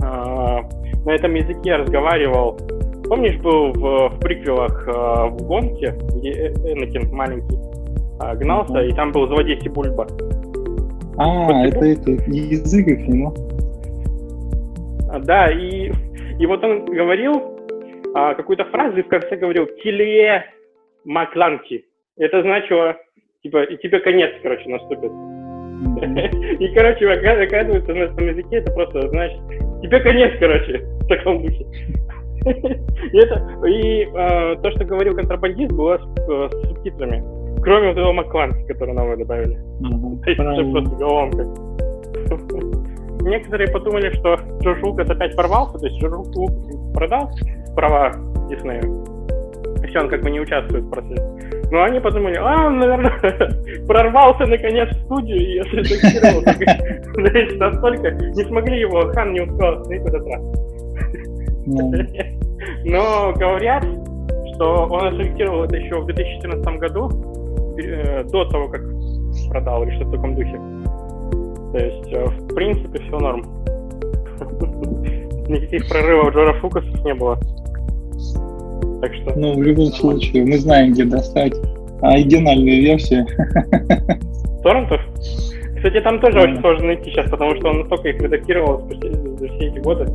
а, 0.02 0.62
на 1.06 1.12
этом 1.12 1.34
языке 1.34 1.76
разговаривал. 1.76 2.58
Помнишь, 3.10 3.38
был 3.42 3.74
в, 3.74 4.16
в 4.16 4.20
приквелах 4.20 4.88
а, 4.88 5.28
в 5.28 5.38
гонке, 5.44 5.94
где 6.16 6.48
Энакин 6.48 7.14
маленький 7.14 7.58
а, 8.20 8.36
гнался, 8.36 8.82
и 8.82 8.94
там 8.94 9.12
был 9.12 9.28
злодей 9.28 9.60
Сибульба. 9.62 10.08
А, 11.18 11.46
вот, 11.46 11.66
это, 11.66 11.86
это 11.86 12.12
язык 12.32 12.88
их, 12.88 13.08
ну? 13.08 13.34
Да, 15.26 15.52
и, 15.52 15.92
и 16.40 16.46
вот 16.46 16.64
он 16.64 16.86
говорил 16.86 17.34
а, 18.16 18.34
какую-то 18.34 18.66
фразу 18.66 18.98
и 18.98 19.04
в 19.04 19.08
конце 19.08 19.36
говорил 19.36 19.68
«Килие», 19.84 20.46
Макланки. 21.06 21.86
Это 22.18 22.42
значило, 22.42 22.96
типа, 23.42 23.64
и 23.64 23.78
тебе 23.78 24.00
конец, 24.00 24.32
короче, 24.42 24.70
наступит. 24.70 25.12
И, 26.60 26.68
короче, 26.74 27.10
оказывается, 27.10 27.94
на 27.94 28.00
этом 28.00 28.28
языке 28.28 28.58
это 28.58 28.72
просто, 28.72 29.10
значит, 29.10 29.40
тебе 29.82 30.00
конец, 30.00 30.32
короче, 30.40 30.80
в 30.80 31.08
таком 31.08 31.44
духе. 31.44 31.66
И, 32.46 33.18
это, 33.18 33.68
и 33.68 34.04
э, 34.04 34.56
то, 34.62 34.72
что 34.72 34.84
говорил 34.84 35.16
контрабандист, 35.16 35.72
было 35.72 35.98
с, 35.98 36.30
э, 36.30 36.50
с 36.52 36.68
субтитрами. 36.68 37.24
Кроме 37.62 37.90
вот 37.90 37.98
этого 37.98 38.12
Макланки, 38.12 38.68
который 38.68 38.94
нам 38.94 39.18
добавили. 39.18 39.58
Это 40.26 40.72
просто 40.72 40.96
головоломка. 40.98 41.46
Некоторые 43.24 43.72
подумали, 43.72 44.14
что 44.18 44.38
Джордж 44.62 44.84
Лукас 44.84 45.10
опять 45.10 45.36
порвался, 45.36 45.80
то 45.80 45.86
есть 45.86 45.98
Джордж 46.02 46.16
Лукас 46.36 46.94
продал 46.94 47.30
права 47.76 48.12
Диснею. 48.50 49.13
Он 50.00 50.10
как 50.10 50.22
бы 50.22 50.30
не 50.32 50.40
участвует 50.40 50.84
в 50.84 50.90
процессе. 50.90 51.24
Но 51.72 51.84
они 51.84 52.00
подумали, 52.00 52.36
а, 52.36 52.68
он, 52.68 52.78
наверное, 52.78 53.20
прорвался 53.88 54.46
наконец 54.46 54.90
в 54.90 55.02
студию 55.06 55.40
и 55.40 55.58
отредактировал. 55.60 56.44
Настолько 57.58 58.12
не 58.12 58.44
смогли 58.46 58.80
его, 58.80 59.12
Хан 59.14 59.34
не 59.34 59.42
успел 59.42 59.80
остановить 59.80 60.08
этот 60.08 60.28
раз. 60.28 60.42
Но 62.86 63.34
говорят, 63.34 63.84
что 64.54 64.88
он 64.90 65.08
отредактировал 65.08 65.64
это 65.64 65.78
еще 65.78 66.00
в 66.00 66.06
2014 66.06 66.80
году, 66.80 67.10
э, 67.82 68.24
до 68.26 68.46
того, 68.46 68.70
как 68.70 68.82
продал 69.50 69.82
или 69.84 69.96
что-то 69.96 70.10
в 70.10 70.12
таком 70.12 70.36
духе. 70.36 70.60
То 71.72 71.80
есть, 71.80 72.14
э, 72.14 72.26
в 72.26 72.54
принципе, 72.54 73.00
все 73.00 73.20
норм. 73.20 73.42
Никаких 75.48 75.88
прорывов 75.90 76.34
Джора 76.34 76.54
Фукасов 76.60 77.04
не 77.04 77.14
было. 77.14 77.38
Так 79.04 79.14
что... 79.16 79.34
Ну, 79.38 79.54
в 79.56 79.62
любом 79.62 79.88
случае, 79.88 80.46
мы 80.46 80.58
знаем, 80.58 80.94
где 80.94 81.04
достать 81.04 81.52
оригинальную 82.02 82.82
версию. 82.84 83.28
Торрентов? 84.64 85.02
Кстати, 85.76 86.00
там 86.00 86.22
тоже 86.22 86.40
очень 86.40 86.62
сложно 86.62 86.86
найти 86.86 87.12
сейчас, 87.12 87.30
потому 87.30 87.54
что 87.58 87.68
он 87.68 87.80
настолько 87.80 88.08
их 88.08 88.22
редактировал 88.22 88.88
за 88.88 89.48
все 89.50 89.68
эти 89.68 89.80
годы. 89.80 90.08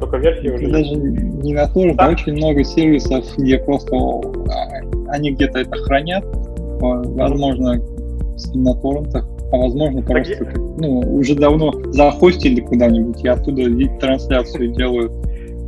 Только 0.00 0.16
версии 0.16 0.48
уже. 0.48 0.66
Даже 0.66 0.96
не 0.96 1.54
на 1.54 1.68
торрент, 1.68 2.00
а 2.00 2.08
очень 2.08 2.32
много 2.32 2.64
сервисов, 2.64 3.24
где 3.38 3.58
просто 3.58 3.94
а, 3.94 5.12
они 5.12 5.30
где-то 5.30 5.60
это 5.60 5.76
хранят, 5.84 6.24
возможно, 6.80 7.80
на 8.54 8.74
торрентах, 8.74 9.24
а 9.52 9.56
возможно 9.56 10.02
просто 10.02 10.48
ну, 10.78 10.98
уже 10.98 11.36
давно 11.36 11.72
захостили 11.92 12.58
куда-нибудь 12.58 13.22
и 13.22 13.28
оттуда 13.28 13.62
трансляцию 14.00 14.72
делают. 14.72 15.12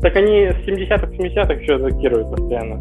Так 0.03 0.15
они 0.17 0.49
с 0.49 0.69
70-х, 0.69 1.07
70-х 1.07 1.55
еще 1.55 1.79
закируют 1.79 2.31
постоянно. 2.31 2.81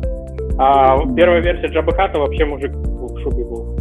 А 0.59 0.97
первая 1.15 1.41
версия 1.41 1.67
Джаба 1.67 1.93
Хата 1.93 2.19
вообще 2.19 2.45
мужик 2.45 2.71
в 2.73 3.19
шубе 3.21 3.43
был. 3.43 3.75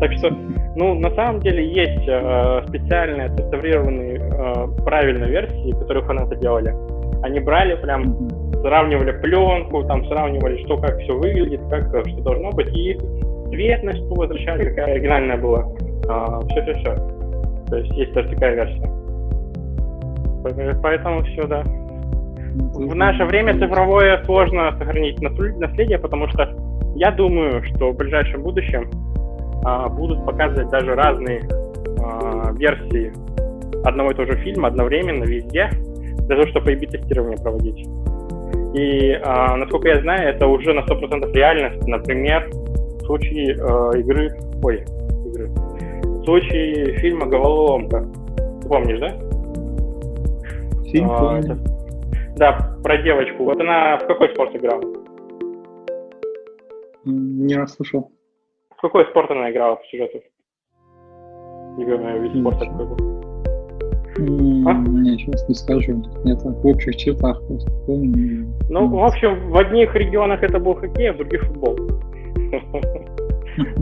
Так 0.00 0.12
что, 0.14 0.28
ну, 0.74 0.94
на 0.98 1.10
самом 1.14 1.40
деле 1.40 1.64
есть 1.72 2.08
э, 2.08 2.62
специальные 2.66 3.28
отреставрированные 3.28 4.18
э, 4.18 4.82
правильные 4.84 5.30
версии, 5.30 5.70
которые 5.70 6.04
фанаты 6.04 6.36
делали. 6.36 6.74
Они 7.22 7.38
брали 7.38 7.76
прям, 7.76 8.28
сравнивали 8.60 9.12
пленку, 9.12 9.84
там 9.84 10.04
сравнивали, 10.06 10.62
что 10.64 10.78
как 10.78 10.98
все 10.98 11.16
выглядит, 11.16 11.60
как 11.70 11.88
что 12.08 12.20
должно 12.22 12.50
быть, 12.50 12.76
и 12.76 12.98
цветность 13.50 14.02
возвращали, 14.10 14.70
какая 14.70 14.94
оригинальная 14.94 15.36
была. 15.36 15.64
Все-все-все. 16.50 16.96
То 17.68 17.76
есть 17.76 17.92
есть 17.92 18.12
даже 18.12 18.28
такая 18.30 18.56
версия. 18.56 19.03
Поэтому 20.82 21.22
все, 21.22 21.46
да. 21.46 21.62
В 21.62 22.94
наше 22.94 23.24
время 23.24 23.58
цифровое 23.58 24.22
сложно 24.24 24.76
сохранить 24.78 25.20
наследие, 25.20 25.98
потому 25.98 26.28
что 26.28 26.54
я 26.94 27.10
думаю, 27.10 27.64
что 27.64 27.90
в 27.90 27.96
ближайшем 27.96 28.42
будущем 28.42 28.88
а, 29.64 29.88
будут 29.88 30.24
показывать 30.24 30.70
даже 30.70 30.94
разные 30.94 31.42
а, 32.00 32.52
версии 32.52 33.12
одного 33.84 34.12
и 34.12 34.14
того 34.14 34.30
же 34.30 34.38
фильма 34.38 34.68
одновременно 34.68 35.24
везде, 35.24 35.68
для 36.26 36.36
того, 36.36 36.48
чтобы 36.48 36.72
и 36.74 36.86
тестирование 36.86 37.38
проводить. 37.38 37.86
И, 38.74 39.18
а, 39.24 39.56
насколько 39.56 39.88
я 39.88 40.00
знаю, 40.00 40.28
это 40.28 40.46
уже 40.46 40.72
на 40.72 40.80
100% 40.80 41.32
реальность. 41.32 41.86
Например, 41.86 42.48
в 42.52 43.06
случае 43.06 43.54
э, 43.54 44.00
игры, 44.00 44.30
ой, 44.62 44.84
игры, 45.26 45.48
в 45.48 46.24
случае 46.24 46.94
фильма 46.98 47.26
«Головоломка». 47.26 48.06
Помнишь, 48.66 48.98
да? 48.98 49.14
Фильм 50.94 51.10
а. 51.10 51.40
Это, 51.40 51.58
да, 52.36 52.78
про 52.84 52.96
девочку. 52.98 53.42
Вот 53.42 53.60
она 53.60 53.98
в 53.98 54.06
какой 54.06 54.28
спорт 54.28 54.54
играла? 54.54 54.80
Не 57.04 57.56
расслышал. 57.56 58.12
В 58.70 58.80
какой 58.80 59.04
спорт 59.06 59.28
она 59.32 59.50
играла 59.50 59.76
в 59.76 59.86
сюжетах? 59.88 60.22
Любимый 61.78 62.20
вид 62.20 62.40
спорта 62.40 62.66
какой 62.66 62.86
был? 62.86 64.68
А? 64.68 64.74
Не, 64.74 65.18
сейчас 65.18 65.48
не 65.48 65.54
скажу. 65.56 66.00
Это 66.26 66.50
в 66.50 66.64
общих 66.64 66.94
чертах 66.94 67.44
просто 67.48 67.72
помню. 67.86 68.46
Ну, 68.70 68.86
в 68.86 69.04
общем, 69.04 69.50
в 69.50 69.56
одних 69.56 69.92
регионах 69.96 70.44
это 70.44 70.60
был 70.60 70.74
хоккей, 70.74 71.10
а 71.10 71.12
в 71.14 71.16
других 71.16 71.42
футбол. 71.44 71.76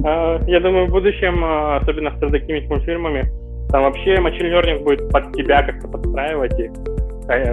А, 0.05 0.39
я 0.47 0.61
думаю, 0.61 0.87
в 0.87 0.91
будущем, 0.91 1.43
а, 1.43 1.79
особенно 1.79 2.11
с 2.11 2.21
такими 2.21 2.61
мультфильмами, 2.67 3.25
там 3.73 3.85
вообще 3.85 4.17
Machine 4.17 4.53
Learning 4.53 4.85
будет 4.85 5.09
под 5.11 5.33
тебя 5.33 5.63
как-то 5.63 5.89
подстраивать 5.89 6.61
и 6.61 6.65
э, 6.65 6.93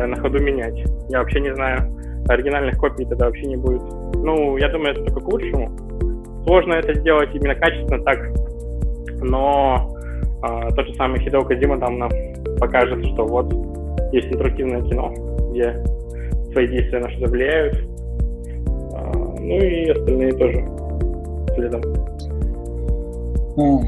на 0.08 0.16
ходу 0.16 0.40
менять. 0.40 0.78
Я 1.10 1.20
вообще 1.20 1.40
не 1.40 1.54
знаю, 1.56 1.90
оригинальных 2.28 2.78
копий 2.78 3.06
тогда 3.06 3.26
вообще 3.26 3.46
не 3.48 3.56
будет. 3.56 3.82
Ну, 4.16 4.58
я 4.58 4.70
думаю, 4.70 4.92
это 4.92 5.04
только 5.06 5.22
к 5.22 5.28
лучшему. 5.28 5.70
Сложно 6.46 6.74
это 6.74 6.94
сделать 6.96 7.30
именно 7.34 7.56
качественно 7.56 8.04
так, 8.04 8.20
но 9.22 9.96
э, 10.44 10.70
тот 10.76 10.88
же 10.88 10.94
самый 10.96 11.20
Хидео 11.20 11.44
Кадима 11.44 11.80
там 11.80 12.00
нам 12.00 12.10
покажет, 12.60 13.06
что 13.08 13.26
вот 13.26 13.52
есть 14.14 14.28
интерактивное 14.28 14.82
кино, 14.84 15.14
где 15.52 15.84
свои 16.52 16.68
действия 16.68 17.00
на 17.00 17.10
что-то 17.10 17.32
влияют. 17.32 17.76
Э, 17.76 19.12
ну 19.40 19.58
и 19.58 19.90
остальные 19.90 20.32
тоже 20.34 20.66
следом. 21.56 21.82
А, 23.58 23.80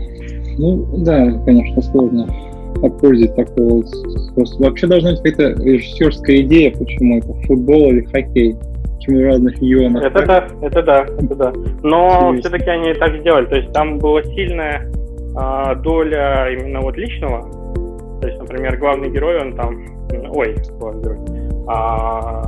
ну, 0.58 0.86
да, 1.04 1.32
конечно, 1.46 1.82
сложно 1.82 2.51
опользовать 2.84 3.36
такого 3.36 3.84
способа. 3.84 4.66
Вообще 4.66 4.88
должна 4.88 5.12
быть 5.12 5.22
какая-то 5.22 5.64
режиссерская 5.64 6.38
идея, 6.42 6.72
почему 6.72 7.18
это 7.20 7.34
футбол 7.48 7.90
или 7.90 8.02
хоккей. 8.06 8.56
Почему 8.96 9.20
в 9.20 9.24
разных 9.24 9.56
регионах. 9.62 10.04
Это 10.04 10.26
да, 10.26 10.48
это 10.62 10.84
да, 10.84 11.06
это 11.20 11.36
да. 11.36 11.54
Но 11.82 12.36
все-таки 12.40 12.70
они 12.70 12.94
так 12.94 13.20
сделали. 13.22 13.46
То 13.48 13.56
есть 13.56 13.74
там 13.74 13.98
была 13.98 14.22
сильная 14.24 14.92
а, 15.36 15.76
доля 15.76 16.50
именно 16.52 16.82
вот 16.82 16.98
личного. 16.98 17.42
То 18.22 18.28
есть, 18.28 18.40
например, 18.40 18.78
главный 18.78 19.10
герой, 19.10 19.42
он 19.42 19.56
там... 19.56 19.76
Ой, 20.36 20.56
главный 20.80 21.04
герой. 21.04 21.18
А, 21.68 22.44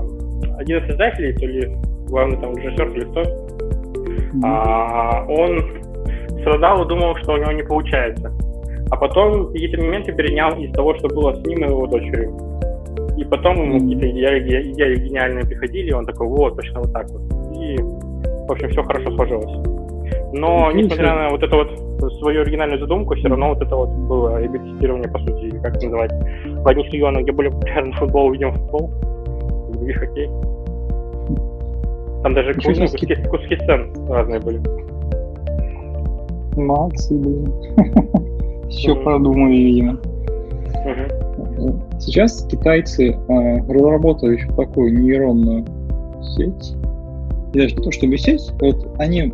один 0.60 0.78
из 0.78 0.88
создателей, 0.88 1.34
то 1.34 1.46
ли 1.46 1.76
главный 2.08 2.38
там 2.40 2.56
режиссер, 2.56 2.88
или 2.90 3.06
кто, 3.06 3.24
а, 4.44 5.26
он 5.28 5.60
страдал 6.42 6.86
и 6.86 6.88
думал, 6.88 7.16
что 7.18 7.34
у 7.34 7.38
него 7.38 7.52
не 7.52 7.64
получается. 7.64 8.32
А 8.90 8.98
потом 8.98 9.52
какие-то 9.52 9.82
моменты 9.82 10.14
перенял 10.14 10.58
из 10.58 10.72
того, 10.74 10.96
что 10.96 11.08
было 11.08 11.34
с 11.36 11.46
ним 11.46 11.66
и 11.66 11.70
его 11.70 11.88
дочерью. 11.88 12.32
И 13.18 13.24
потом 13.26 13.56
ему 13.58 13.80
какие-то 13.80 14.10
идеи, 14.10 14.72
идеи 14.72 14.96
гениальные 15.08 15.46
приходили, 15.46 15.90
и 15.90 15.94
он 15.94 16.06
такой, 16.06 16.28
вот, 16.28 16.56
точно 16.56 16.82
вот 16.82 16.94
так 16.94 17.10
вот. 17.10 17.22
И, 17.56 17.78
в 17.78 18.52
общем, 18.52 18.70
все 18.70 18.84
хорошо 18.84 19.12
сложилось. 19.16 19.68
Но, 20.34 20.72
несмотря 20.72 21.14
на 21.16 21.30
вот 21.30 21.44
эту 21.44 21.58
вот 21.58 22.14
свою 22.20 22.42
оригинальную 22.42 22.80
задумку, 22.80 23.16
все 23.16 23.28
равно 23.28 23.50
вот 23.50 23.62
это 23.62 23.76
вот 23.76 23.90
было 23.90 24.42
ребятистирование, 24.42 25.10
по 25.10 25.20
сути, 25.20 25.52
как 25.62 25.78
это 25.78 25.86
называть. 25.86 26.12
В 26.46 26.68
одних 26.68 26.92
регионах, 26.92 27.24
где 27.24 27.32
более 27.32 27.52
популярный 27.52 27.94
футбол, 27.94 28.32
видим 28.32 28.52
футбол, 28.52 28.88
в 28.88 29.78
других 29.78 30.00
хоккей. 30.00 30.28
Там 32.24 32.34
даже 32.34 32.54
куски, 32.54 32.74
куски, 32.74 33.16
куски 33.30 33.56
сцен 33.58 33.94
разные 34.10 34.40
были. 34.40 34.62
Максы, 36.56 37.14
блин. 37.16 37.54
Еще 38.78 38.96
продумали, 38.96 39.56
видимо. 39.56 40.00
Сейчас 42.00 42.46
китайцы 42.52 43.12
э, 43.12 43.58
разработали 43.72 44.36
еще 44.36 44.48
такую 44.56 45.00
нейронную 45.00 45.66
сеть. 46.36 46.74
И 47.54 47.60
даже 47.60 47.76
не 47.76 47.84
то 47.84 47.92
чтобы 47.92 48.18
сеть, 48.18 48.52
вот 48.60 48.86
они, 48.98 49.34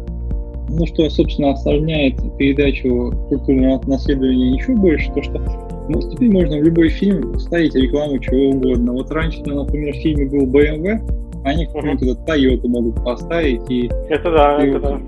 ну 0.69 0.85
что, 0.85 1.09
собственно, 1.09 1.51
осложняет 1.51 2.15
передачу 2.37 3.13
культурного 3.29 3.81
наследования 3.87 4.55
еще 4.55 4.73
больше, 4.73 5.11
то 5.13 5.23
что 5.23 5.41
ну, 5.89 5.99
теперь 6.01 6.31
можно 6.31 6.57
в 6.57 6.63
любой 6.63 6.89
фильм 6.89 7.33
вставить 7.33 7.73
рекламу 7.73 8.19
чего 8.19 8.51
угодно. 8.51 8.93
Вот 8.93 9.09
раньше, 9.09 9.41
например, 9.43 9.93
в 9.95 9.97
фильме 9.97 10.25
был 10.27 10.45
BMW, 10.45 10.99
они 11.43 11.65
какую-нибудь 11.65 12.03
этот 12.03 12.29
Toyota 12.29 12.67
могут 12.67 13.03
поставить. 13.03 13.61
И, 13.69 13.89
это 14.09 14.31
да, 14.31 14.63
и, 14.63 14.69
это 14.69 14.79
да. 14.79 14.99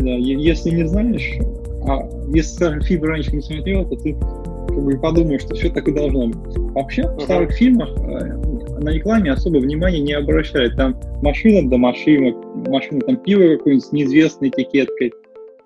Да, 0.00 0.10
если 0.10 0.70
не 0.70 0.86
знаешь, 0.86 1.38
а 1.86 2.08
если, 2.32 2.54
скажем, 2.54 2.82
фильм 2.82 3.04
раньше 3.04 3.34
не 3.34 3.42
смотрел, 3.42 3.88
то 3.88 3.96
ты 3.96 4.14
как 4.14 4.82
бы 4.82 4.98
подумаешь, 4.98 5.42
что 5.42 5.54
все 5.54 5.70
так 5.70 5.86
и 5.88 5.92
должно 5.92 6.28
быть. 6.28 6.56
Вообще, 6.74 7.02
uh-huh. 7.02 7.16
в 7.18 7.22
старых 7.22 7.52
фильмах 7.52 7.90
э, 7.98 8.80
на 8.80 8.90
рекламе 8.90 9.32
особо 9.32 9.58
внимания 9.58 10.00
не 10.00 10.14
обращают. 10.14 10.76
Там 10.76 10.98
машина 11.22 11.68
до 11.68 11.76
машины, 11.76 12.34
машина 12.68 13.00
там 13.00 13.16
пиво 13.18 13.56
какое-нибудь 13.56 13.84
с 13.84 13.92
неизвестной 13.92 14.48
этикеткой. 14.48 15.12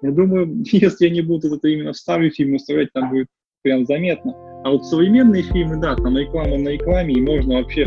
Я 0.02 0.10
думаю, 0.10 0.48
если 0.64 1.06
они 1.06 1.22
будут 1.22 1.52
это 1.52 1.68
именно 1.68 1.92
в 1.92 1.96
старый 1.96 2.30
фильм 2.30 2.52
выставлять, 2.52 2.92
там 2.92 3.10
будет 3.10 3.28
прям 3.62 3.86
заметно. 3.86 4.34
А 4.64 4.70
вот 4.70 4.84
современные 4.84 5.42
фильмы, 5.42 5.80
да, 5.80 5.94
там 5.94 6.16
реклама 6.16 6.58
на 6.58 6.70
рекламе, 6.70 7.14
и 7.14 7.20
можно 7.20 7.56
вообще 7.58 7.86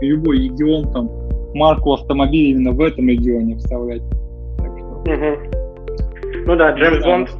любой 0.00 0.44
регион, 0.44 0.90
там, 0.92 1.10
марку 1.54 1.92
автомобиля 1.92 2.50
именно 2.50 2.72
в 2.72 2.80
этом 2.80 3.08
регионе 3.08 3.56
вставлять. 3.56 4.02
Так 4.58 4.78
что... 4.78 5.12
Угу. 5.12 5.66
Ну 6.46 6.56
да, 6.56 6.72
Джеймс 6.72 7.04
Бонд. 7.04 7.30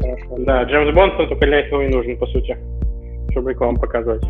Хорошо. 0.00 0.44
Да, 0.44 0.62
Джеймс 0.64 0.94
Бонд, 0.94 1.14
он 1.18 1.28
только 1.28 1.46
для 1.46 1.60
этого 1.60 1.82
и 1.82 1.88
нужен, 1.88 2.18
по 2.18 2.26
сути, 2.26 2.56
чтобы 3.30 3.52
рекламу 3.52 3.78
показывать. 3.78 4.24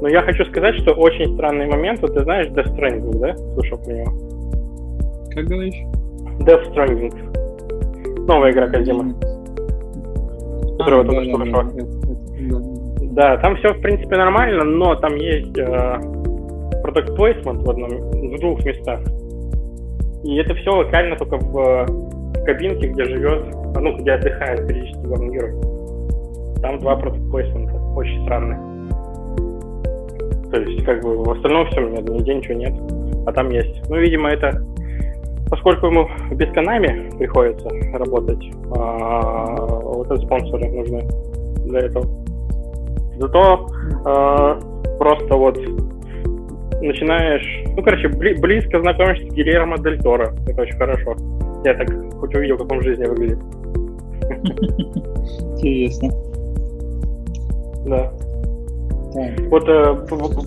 Но 0.00 0.08
я 0.08 0.22
хочу 0.22 0.44
сказать, 0.44 0.76
что 0.76 0.92
очень 0.92 1.34
странный 1.34 1.66
момент, 1.66 2.00
вот 2.00 2.14
ты 2.14 2.22
знаешь 2.22 2.48
Death 2.48 2.76
Stranding, 2.76 3.18
да? 3.18 3.36
Слышал 3.54 3.78
про 3.78 3.92
него? 3.92 4.12
Как 5.34 5.44
говоришь? 5.46 5.74
Death 6.40 6.72
Stranding. 6.72 8.26
Новая 8.26 8.52
игра 8.52 8.68
Кодзима. 8.68 9.14
Которая 10.78 11.00
а, 11.00 11.04
только 11.04 11.24
что 11.24 11.36
вышла. 11.36 11.64
Да, 13.12 13.36
там 13.38 13.56
все, 13.56 13.72
в 13.72 13.80
принципе, 13.80 14.16
нормально, 14.16 14.62
но 14.62 14.94
там 14.94 15.16
есть 15.16 15.58
э, 15.58 15.62
product 16.84 17.16
placement 17.16 17.64
в, 17.64 17.70
одном, 17.70 17.90
в 17.90 18.38
двух 18.38 18.64
местах. 18.64 19.00
И 20.24 20.36
это 20.36 20.54
все 20.54 20.70
локально 20.70 21.16
только 21.16 21.36
в, 21.36 21.86
в 22.34 22.44
кабинке, 22.44 22.88
где 22.88 23.04
живет, 23.04 23.54
ну, 23.74 23.96
где 23.98 24.12
отдыхает 24.12 24.66
периодически 24.66 25.06
главный 25.06 25.34
герой. 25.34 25.52
Там 26.60 26.78
два 26.80 26.94
placement, 26.94 27.94
очень 27.94 28.24
странные. 28.24 28.58
То 30.50 30.60
есть, 30.60 30.84
как 30.84 31.02
бы, 31.02 31.22
в 31.22 31.30
остальном 31.30 31.66
все, 31.66 31.80
нигде 31.80 32.34
ничего 32.34 32.54
нет. 32.54 32.74
А 33.26 33.32
там 33.32 33.50
есть. 33.50 33.88
Ну, 33.88 33.96
видимо, 33.96 34.30
это 34.30 34.62
поскольку 35.50 35.86
ему 35.86 36.08
без 36.32 36.52
Канами 36.52 37.10
приходится 37.18 37.68
работать, 37.94 38.44
а, 38.76 39.56
вот 39.56 40.10
эти 40.10 40.24
спонсоры 40.24 40.68
нужны 40.68 41.08
для 41.66 41.80
этого. 41.80 42.06
Зато 43.18 43.68
э, 44.06 44.60
просто 44.98 45.34
вот 45.34 45.58
начинаешь, 46.80 47.64
ну, 47.76 47.82
короче, 47.82 48.06
бли- 48.06 48.40
близко 48.40 48.80
знакомишься 48.80 49.26
с 49.28 49.34
Гильермо 49.34 49.76
Дель 49.78 50.00
Торо. 50.00 50.32
Это 50.46 50.62
очень 50.62 50.76
хорошо. 50.76 51.16
Я 51.64 51.74
так 51.74 51.88
хоть 52.18 52.34
увидел, 52.34 52.58
как 52.58 52.72
он 52.72 52.78
в 52.78 52.82
жизни 52.82 53.04
выглядит. 53.04 53.38
Интересно. 55.56 56.10
Да. 57.86 58.12
Вот 59.50 59.68
э, 59.68 59.92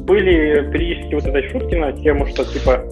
были 0.04 0.72
периодически 0.72 1.16
вот 1.16 1.26
этой 1.26 1.50
шутки 1.50 1.76
на 1.76 1.92
тему, 1.94 2.26
что 2.28 2.46
типа 2.46 2.84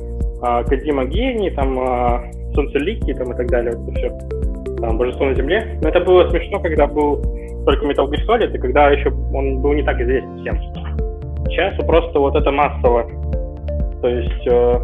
э, 0.42 0.64
Кадима 0.68 1.06
гений, 1.06 1.52
там 1.52 1.80
э, 1.80 2.54
Солнцеликий 2.54 3.14
там 3.14 3.32
и 3.32 3.38
так 3.38 3.48
далее, 3.48 3.76
вот 3.76 3.90
это 3.90 3.98
все. 3.98 4.78
Там 4.82 4.98
Божество 4.98 5.26
на 5.26 5.36
земле. 5.36 5.78
Но 5.82 5.90
это 5.90 6.00
было 6.00 6.30
смешно, 6.30 6.60
когда 6.60 6.88
был 6.88 7.22
только 7.66 7.86
Metal 7.86 8.10
Gear 8.10 8.26
Solid, 8.28 8.56
и 8.56 8.58
когда 8.58 8.90
еще 8.90 9.12
он 9.34 9.62
был 9.62 9.74
не 9.74 9.84
так 9.84 10.00
известен 10.02 10.40
всем. 10.40 10.58
Сейчас 11.46 11.76
просто 11.86 12.20
вот 12.20 12.36
это 12.36 12.52
массово. 12.52 13.10
То 14.02 14.08
есть 14.08 14.48
э, 14.48 14.80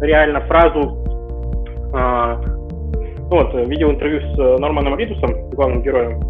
реально 0.00 0.40
фразу 0.42 0.96
э, 1.92 2.53
ну 3.30 3.42
вот, 3.42 3.54
видел 3.68 3.90
интервью 3.90 4.20
с 4.20 4.38
э, 4.38 4.58
Норманом 4.58 4.96
Ридусом, 4.98 5.50
главным 5.50 5.82
героем 5.82 6.20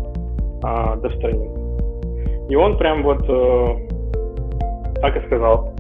э, 0.62 0.66
Death 0.66 1.18
Stranding. 1.18 2.48
И 2.48 2.56
он 2.56 2.78
прям 2.78 3.02
вот 3.02 3.24
э, 3.28 5.00
так 5.00 5.16
и 5.16 5.26
сказал. 5.26 5.74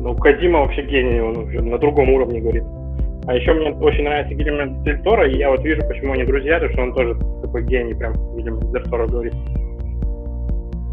Ну, 0.00 0.14
Кадима 0.16 0.60
вообще 0.60 0.82
гений, 0.82 1.20
он 1.20 1.36
уже 1.36 1.62
на 1.62 1.78
другом 1.78 2.10
уровне 2.10 2.40
говорит. 2.40 2.64
А 3.26 3.34
еще 3.34 3.54
мне 3.54 3.72
очень 3.72 4.04
нравится 4.04 4.34
Гильермо 4.34 4.84
Дель 4.84 5.00
Торо, 5.02 5.26
и 5.28 5.38
я 5.38 5.50
вот 5.50 5.60
вижу, 5.60 5.80
почему 5.88 6.12
они 6.12 6.24
друзья, 6.24 6.54
потому 6.54 6.72
что 6.72 6.82
он 6.82 6.92
тоже 6.92 7.16
такой 7.42 7.64
гений, 7.64 7.94
прям 7.94 8.12
Гильермо 8.36 8.60
Дель 8.72 8.82
Торо 8.84 9.06
говорит. 9.06 9.34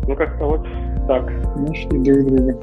Ну, 0.07 0.15
как-то 0.15 0.45
вот 0.45 0.67
так. 1.07 1.29
Нашли 1.57 1.99
друг 1.99 2.25
друга. 2.27 2.55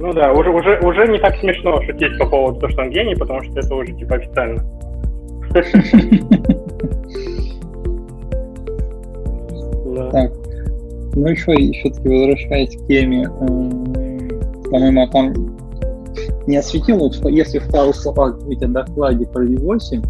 Ну 0.00 0.12
да, 0.12 0.32
уже, 0.32 0.50
уже, 0.50 0.78
уже 0.80 1.06
не 1.08 1.18
так 1.18 1.34
смешно 1.36 1.82
шутить 1.82 2.16
по 2.18 2.26
поводу 2.26 2.60
того, 2.60 2.72
что 2.72 2.82
он 2.82 2.90
гений, 2.90 3.16
потому 3.16 3.42
что 3.42 3.58
это 3.58 3.74
уже 3.74 3.92
типа 3.92 4.16
официально. 4.16 4.62
Так, 10.12 10.32
ну 11.14 11.26
еще, 11.26 11.54
все-таки 11.72 12.08
возвращаясь 12.08 12.76
к 12.76 12.86
теме, 12.86 13.28
по-моему, 14.70 15.08
там 15.08 15.34
не 16.46 16.56
осветил, 16.56 16.98
вот 16.98 17.14
если 17.30 17.58
в 17.58 17.70
пару 17.70 17.92
словах 17.92 18.38
говорить 18.38 18.62
о 18.62 18.68
докладе 18.68 19.26
про 19.26 19.44
V8, 19.44 20.02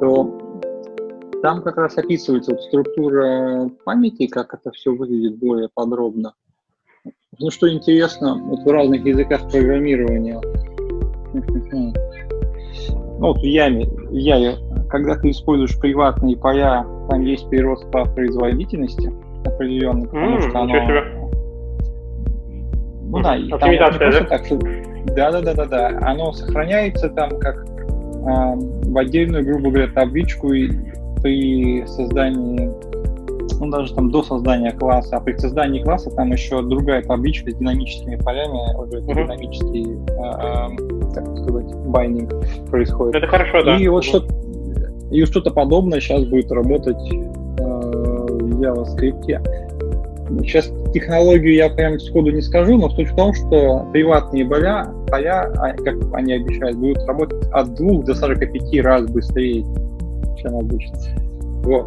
то 0.00 0.38
там 1.42 1.62
как 1.62 1.76
раз 1.76 1.96
описывается 1.96 2.52
вот 2.52 2.62
структура 2.62 3.70
памяти, 3.84 4.26
как 4.26 4.54
это 4.54 4.70
все 4.72 4.94
выглядит 4.94 5.38
более 5.38 5.68
подробно. 5.72 6.34
Ну, 7.38 7.50
что 7.50 7.70
интересно, 7.72 8.36
вот 8.36 8.60
в 8.64 8.68
разных 8.68 9.04
языках 9.04 9.50
программирования, 9.50 10.40
ну, 11.72 11.92
вот 13.18 13.38
в 13.38 13.44
Яме, 13.44 13.86
в 13.86 14.14
Яве, 14.14 14.56
когда 14.88 15.16
ты 15.16 15.30
используешь 15.30 15.78
приватные 15.78 16.36
поля, 16.36 16.86
там 17.08 17.20
есть 17.22 17.48
прирост 17.48 17.90
по 17.90 18.04
производительности 18.04 19.12
определенный, 19.44 20.06
потому 20.06 20.36
mm, 20.36 20.48
что 20.48 20.58
оно 20.58 20.72
ну 23.08 23.22
да, 23.22 23.36
и 23.36 23.48
там 23.48 23.70
не 23.70 23.78
просто 23.78 24.24
так, 24.24 24.44
что... 24.44 24.58
Да, 25.14 25.30
да, 25.30 25.40
да, 25.40 25.54
да, 25.54 25.64
да. 25.66 25.98
Оно 26.02 26.32
сохраняется 26.32 27.08
там 27.10 27.38
как 27.38 27.64
э, 27.64 28.54
в 28.90 28.98
отдельную, 28.98 29.44
грубо 29.44 29.70
говоря, 29.70 29.88
табличку 29.92 30.52
и 30.52 30.70
при 31.22 31.86
создании, 31.86 32.70
ну 33.60 33.70
даже 33.70 33.94
там 33.94 34.10
до 34.10 34.22
создания 34.22 34.72
класса, 34.72 35.16
а 35.16 35.20
при 35.20 35.36
создании 35.36 35.82
класса 35.82 36.10
там 36.10 36.32
еще 36.32 36.60
другая 36.62 37.02
табличка 37.02 37.52
с 37.52 37.54
динамическими 37.54 38.16
полями, 38.16 38.76
уже 38.76 38.98
uh-huh. 38.98 39.14
динамический, 39.14 39.96
э, 40.08 41.14
как 41.14 41.38
сказать, 41.38 41.74
байнинг 41.86 42.32
происходит. 42.68 43.14
Это 43.14 43.28
хорошо, 43.28 43.62
да. 43.62 43.76
И 43.76 43.86
вот 43.86 44.04
uh-huh. 44.04 44.08
что 44.08 44.45
и 45.10 45.24
что-то 45.24 45.50
подобное 45.50 46.00
сейчас 46.00 46.24
будет 46.24 46.50
работать 46.50 46.96
э, 47.12 47.62
в 47.62 48.60
JavaScript. 48.60 49.66
Сейчас 50.42 50.70
технологию 50.92 51.54
я 51.54 51.70
прям 51.70 52.00
сходу 52.00 52.32
не 52.32 52.40
скажу, 52.40 52.76
но 52.76 52.90
суть 52.90 53.10
в 53.10 53.16
том, 53.16 53.32
что 53.32 53.86
приватные 53.92 54.44
поля, 54.44 54.90
поля 55.08 55.52
а, 55.56 55.72
как 55.72 55.94
они 56.14 56.32
обещают, 56.32 56.76
будут 56.76 57.04
работать 57.06 57.46
от 57.52 57.74
2 57.74 58.02
до 58.02 58.14
45 58.14 58.80
раз 58.80 59.06
быстрее, 59.06 59.64
чем 60.38 60.56
обычно. 60.56 60.98
Вот. 61.62 61.86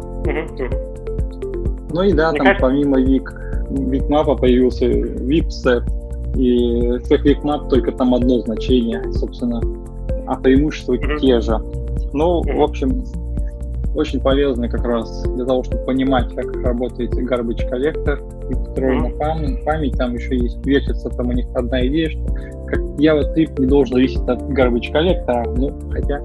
Ну 1.92 2.02
и 2.02 2.12
да, 2.12 2.30
Мне 2.30 2.38
там 2.38 2.46
кажется... 2.46 2.66
помимо 2.66 3.00
Вик, 3.00 3.34
Викмапа 3.70 4.36
появился 4.36 4.86
Випсет, 4.86 5.84
и 6.36 6.98
как 7.08 7.24
Викмап 7.24 7.68
только 7.68 7.92
там 7.92 8.14
одно 8.14 8.40
значение, 8.40 9.02
собственно, 9.12 9.60
а 10.30 10.36
преимущества 10.36 10.94
mm-hmm. 10.94 11.18
те 11.18 11.40
же. 11.40 11.58
Ну, 12.12 12.42
mm-hmm. 12.42 12.56
в 12.56 12.62
общем, 12.62 13.04
очень 13.96 14.20
полезно 14.20 14.68
как 14.68 14.84
раз 14.84 15.24
для 15.24 15.44
того, 15.44 15.64
чтобы 15.64 15.84
понимать, 15.84 16.32
как 16.34 16.54
работает 16.62 17.12
garbage 17.14 17.68
коллектор 17.68 18.20
и 18.48 18.54
встроена 18.54 19.10
память, 19.18 19.64
память. 19.64 19.98
Там 19.98 20.14
еще 20.14 20.36
есть 20.36 20.64
вертится, 20.64 21.10
там 21.10 21.30
у 21.30 21.32
них 21.32 21.46
одна 21.54 21.84
идея, 21.88 22.10
что 22.10 22.24
как 22.68 22.78
JavaScript 23.00 23.60
не 23.60 23.66
должен 23.66 23.94
зависеть 23.96 24.22
от 24.28 24.40
garbage 24.42 24.92
коллектора. 24.92 25.44
Ну, 25.56 25.72
хотя, 25.90 26.20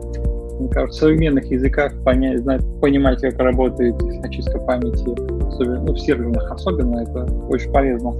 мне 0.59 0.69
кажется, 0.69 0.99
в 0.99 0.99
современных 0.99 1.45
языках 1.45 1.91
понять, 2.03 2.41
знать, 2.41 2.61
понимать, 2.81 3.21
как 3.21 3.39
работает 3.39 3.95
очистка 4.23 4.59
памяти, 4.59 5.03
особенно, 5.47 5.81
ну, 5.81 5.93
в 5.93 5.99
серверных 5.99 6.51
особенно, 6.51 6.99
это 6.99 7.25
очень 7.49 7.71
полезно 7.71 8.13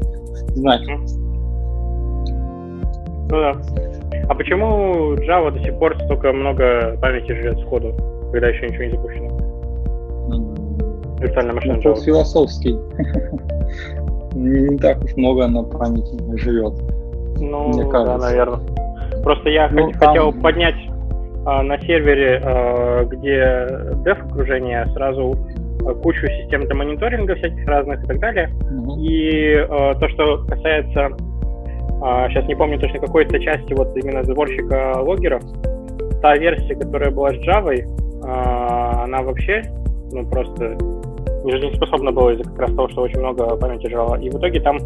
знать. 0.56 0.82
Ну 3.28 3.30
да. 3.30 3.54
А 4.28 4.36
почему 4.36 5.14
Java 5.16 5.52
до 5.52 5.60
сих 5.60 5.78
пор 5.78 5.96
столько 6.06 6.34
много 6.34 6.98
памяти 7.02 7.34
живет 7.34 7.60
сходу? 7.60 7.94
когда 8.36 8.50
еще 8.50 8.68
ничего 8.68 8.84
не 8.84 8.92
запущено. 8.92 9.30
Виртуальная 11.22 11.54
машина 11.54 11.76
Вопрос 11.76 12.02
Java. 12.02 12.06
философский. 12.06 12.76
не 14.36 14.78
так 14.78 15.02
уж 15.02 15.16
много 15.16 15.48
на 15.48 15.64
памяти 15.64 16.38
живет. 16.38 16.74
Ну, 17.40 17.70
мне 17.70 17.90
кажется. 17.90 18.18
да, 18.18 18.18
наверное. 18.18 18.60
Просто 19.24 19.50
я 19.50 19.70
ну, 19.70 19.88
хот- 19.88 19.94
там... 20.00 20.10
хотел 20.10 20.34
поднять 20.34 20.76
а, 21.46 21.64
на 21.64 21.80
сервере, 21.80 22.42
а, 22.44 23.06
где 23.06 23.40
dev 24.04 24.30
окружение, 24.30 24.86
сразу 24.94 25.34
а, 25.86 25.94
кучу 25.94 26.28
систем 26.28 26.66
для 26.66 26.76
мониторинга 26.76 27.36
всяких 27.36 27.66
разных 27.66 28.04
и 28.04 28.08
так 28.08 28.20
далее. 28.20 28.50
Угу. 28.70 29.00
И 29.00 29.56
а, 29.56 29.94
то, 29.96 30.10
что 30.10 30.44
касается, 30.46 31.12
а, 32.02 32.30
сейчас 32.30 32.46
не 32.46 32.56
помню 32.56 32.80
точно 32.80 33.00
какой-то 33.00 33.40
части 33.40 33.74
вот 33.74 33.96
именно 33.98 34.24
сборщика 34.24 35.00
логеров, 35.00 35.44
та 36.22 36.36
версия, 36.38 36.76
которая 36.76 37.12
была 37.12 37.30
с 37.30 37.48
Java, 37.48 37.76
а, 38.24 39.04
она 39.04 39.22
вообще, 39.22 39.64
ну, 40.12 40.26
просто 40.30 40.78
не 41.44 41.76
способна 41.76 42.12
была 42.12 42.34
из-за 42.34 42.44
как 42.44 42.60
раз 42.60 42.74
того, 42.74 42.90
что 42.90 43.04
очень 43.04 43.20
много 43.20 43.56
памяти 43.58 43.88
жрала. 43.88 44.18
И 44.20 44.30
в 44.30 44.38
итоге 44.38 44.60
там 44.62 44.80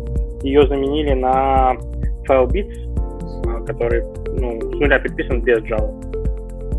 ее 0.44 0.68
заменили 0.68 1.14
на 1.14 1.78
FileBits, 2.28 3.66
который 3.66 4.04
ну, 4.38 4.60
с 4.60 4.80
нуля 4.80 5.00
переписан 5.00 5.42
без 5.42 5.60
Java. 5.60 5.90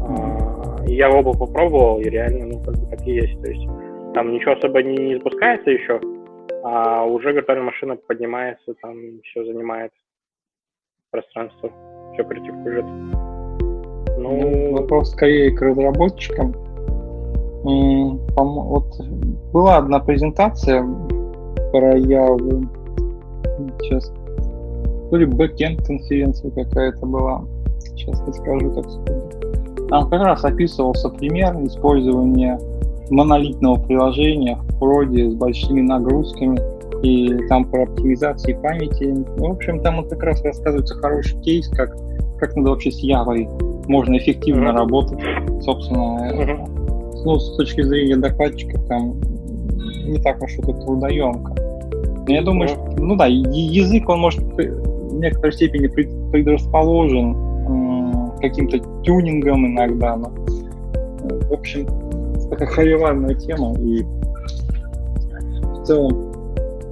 А, 0.02 0.84
и 0.86 0.94
я 0.94 1.10
оба 1.10 1.32
попробовал, 1.32 2.00
и 2.00 2.04
реально, 2.04 2.46
ну, 2.46 2.62
как 2.62 2.74
бы 2.74 2.86
так 2.90 3.06
и 3.06 3.12
есть. 3.12 3.40
То 3.40 3.48
есть 3.48 3.66
там 4.14 4.32
ничего 4.32 4.52
особо 4.52 4.82
не, 4.82 4.96
не 4.96 5.14
запускается 5.14 5.70
еще, 5.70 6.00
а 6.62 7.04
уже 7.04 7.32
виртуальная 7.32 7.66
машина 7.66 7.96
поднимается, 7.96 8.74
там 8.82 8.96
все 9.24 9.44
занимает 9.44 9.92
пространство, 11.10 11.70
все 12.12 12.22
оперативку 12.22 12.68
Ну, 14.18 14.72
вопрос 14.76 15.10
скорее 15.10 15.50
к 15.50 15.60
разработчикам. 15.60 16.54
Вот 17.64 18.86
была 19.52 19.78
одна 19.78 19.98
презентация 19.98 20.86
про 21.72 21.96
Яву. 21.98 22.62
Сейчас. 23.80 24.12
То 25.10 25.16
ли 25.16 25.26
backend 25.26 25.84
конференция 25.84 26.50
какая-то 26.52 27.04
была. 27.06 27.44
Сейчас 27.80 28.20
не 28.26 28.32
скажу, 28.32 28.74
так 28.74 28.88
сказать. 28.90 29.40
Там 29.88 30.08
как 30.08 30.22
раз 30.22 30.44
описывался 30.44 31.08
пример 31.08 31.54
использования 31.64 32.58
монолитного 33.10 33.82
приложения 33.82 34.56
в 34.56 34.78
проде 34.78 35.30
с 35.30 35.34
большими 35.34 35.80
нагрузками 35.80 36.58
и 37.02 37.46
там 37.48 37.64
про 37.64 37.84
оптимизации 37.84 38.54
памяти. 38.54 39.04
Ну, 39.04 39.48
в 39.48 39.52
общем, 39.52 39.80
там 39.80 39.96
вот 39.98 40.08
как 40.08 40.22
раз 40.22 40.42
рассказывается 40.42 40.94
хороший 40.96 41.40
кейс, 41.40 41.68
как, 41.68 41.90
как 42.38 42.56
надо 42.56 42.70
вообще 42.70 42.90
с 42.90 42.98
Java-ой 43.00 43.48
можно 43.88 44.16
эффективно 44.18 44.68
mm-hmm. 44.68 44.76
работать. 44.76 45.18
Собственно, 45.62 46.32
mm-hmm. 46.32 47.22
ну, 47.24 47.38
с 47.38 47.56
точки 47.56 47.82
зрения 47.82 48.16
докладчиков, 48.16 48.86
там 48.86 49.20
не 50.06 50.18
так 50.22 50.42
уж 50.42 50.58
это 50.58 50.72
трудоемко. 50.72 51.54
Но 52.26 52.34
я 52.34 52.42
думаю, 52.42 52.70
mm-hmm. 52.70 52.92
что, 52.92 53.02
ну 53.02 53.16
да, 53.16 53.26
язык, 53.26 54.08
он 54.08 54.20
может 54.20 54.40
в 54.40 55.14
некоторой 55.14 55.52
степени 55.52 55.86
предрасположен 56.30 57.36
каким-то 58.40 58.78
тюнингом 59.02 59.66
иногда, 59.66 60.16
но 60.16 60.32
в 61.48 61.52
общем, 61.52 61.86
такая 62.48 62.68
холиварная 62.68 63.34
тема, 63.34 63.74
и 63.78 64.02
в 64.02 65.82
целом 65.84 66.29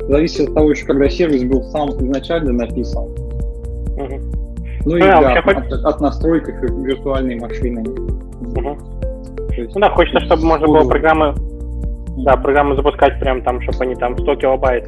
зависит 0.08 0.48
от 0.48 0.54
того 0.54 0.70
еще, 0.70 0.86
когда 0.86 1.08
сервис 1.08 1.44
был 1.44 1.62
сам 1.64 1.90
изначально 1.90 2.52
написан. 2.52 3.04
Угу. 3.04 4.20
Ну 4.86 4.96
и 4.96 5.00
да, 5.00 5.20
да 5.20 5.38
от, 5.38 5.44
хоть... 5.44 5.72
от 5.84 6.00
настройки 6.00 6.50
виртуальной 6.82 7.38
машины. 7.38 7.82
Угу. 7.82 8.78
Есть, 9.52 9.74
ну 9.74 9.80
да, 9.80 9.90
хочется, 9.90 10.20
чтобы 10.20 10.44
можно 10.44 10.66
было 10.66 10.88
программы, 10.88 11.34
да, 12.24 12.36
программы 12.36 12.76
запускать 12.76 13.18
прям 13.20 13.42
там, 13.42 13.60
чтобы 13.62 13.84
они 13.84 13.94
там 13.96 14.16
100 14.18 14.36
килобайт 14.36 14.86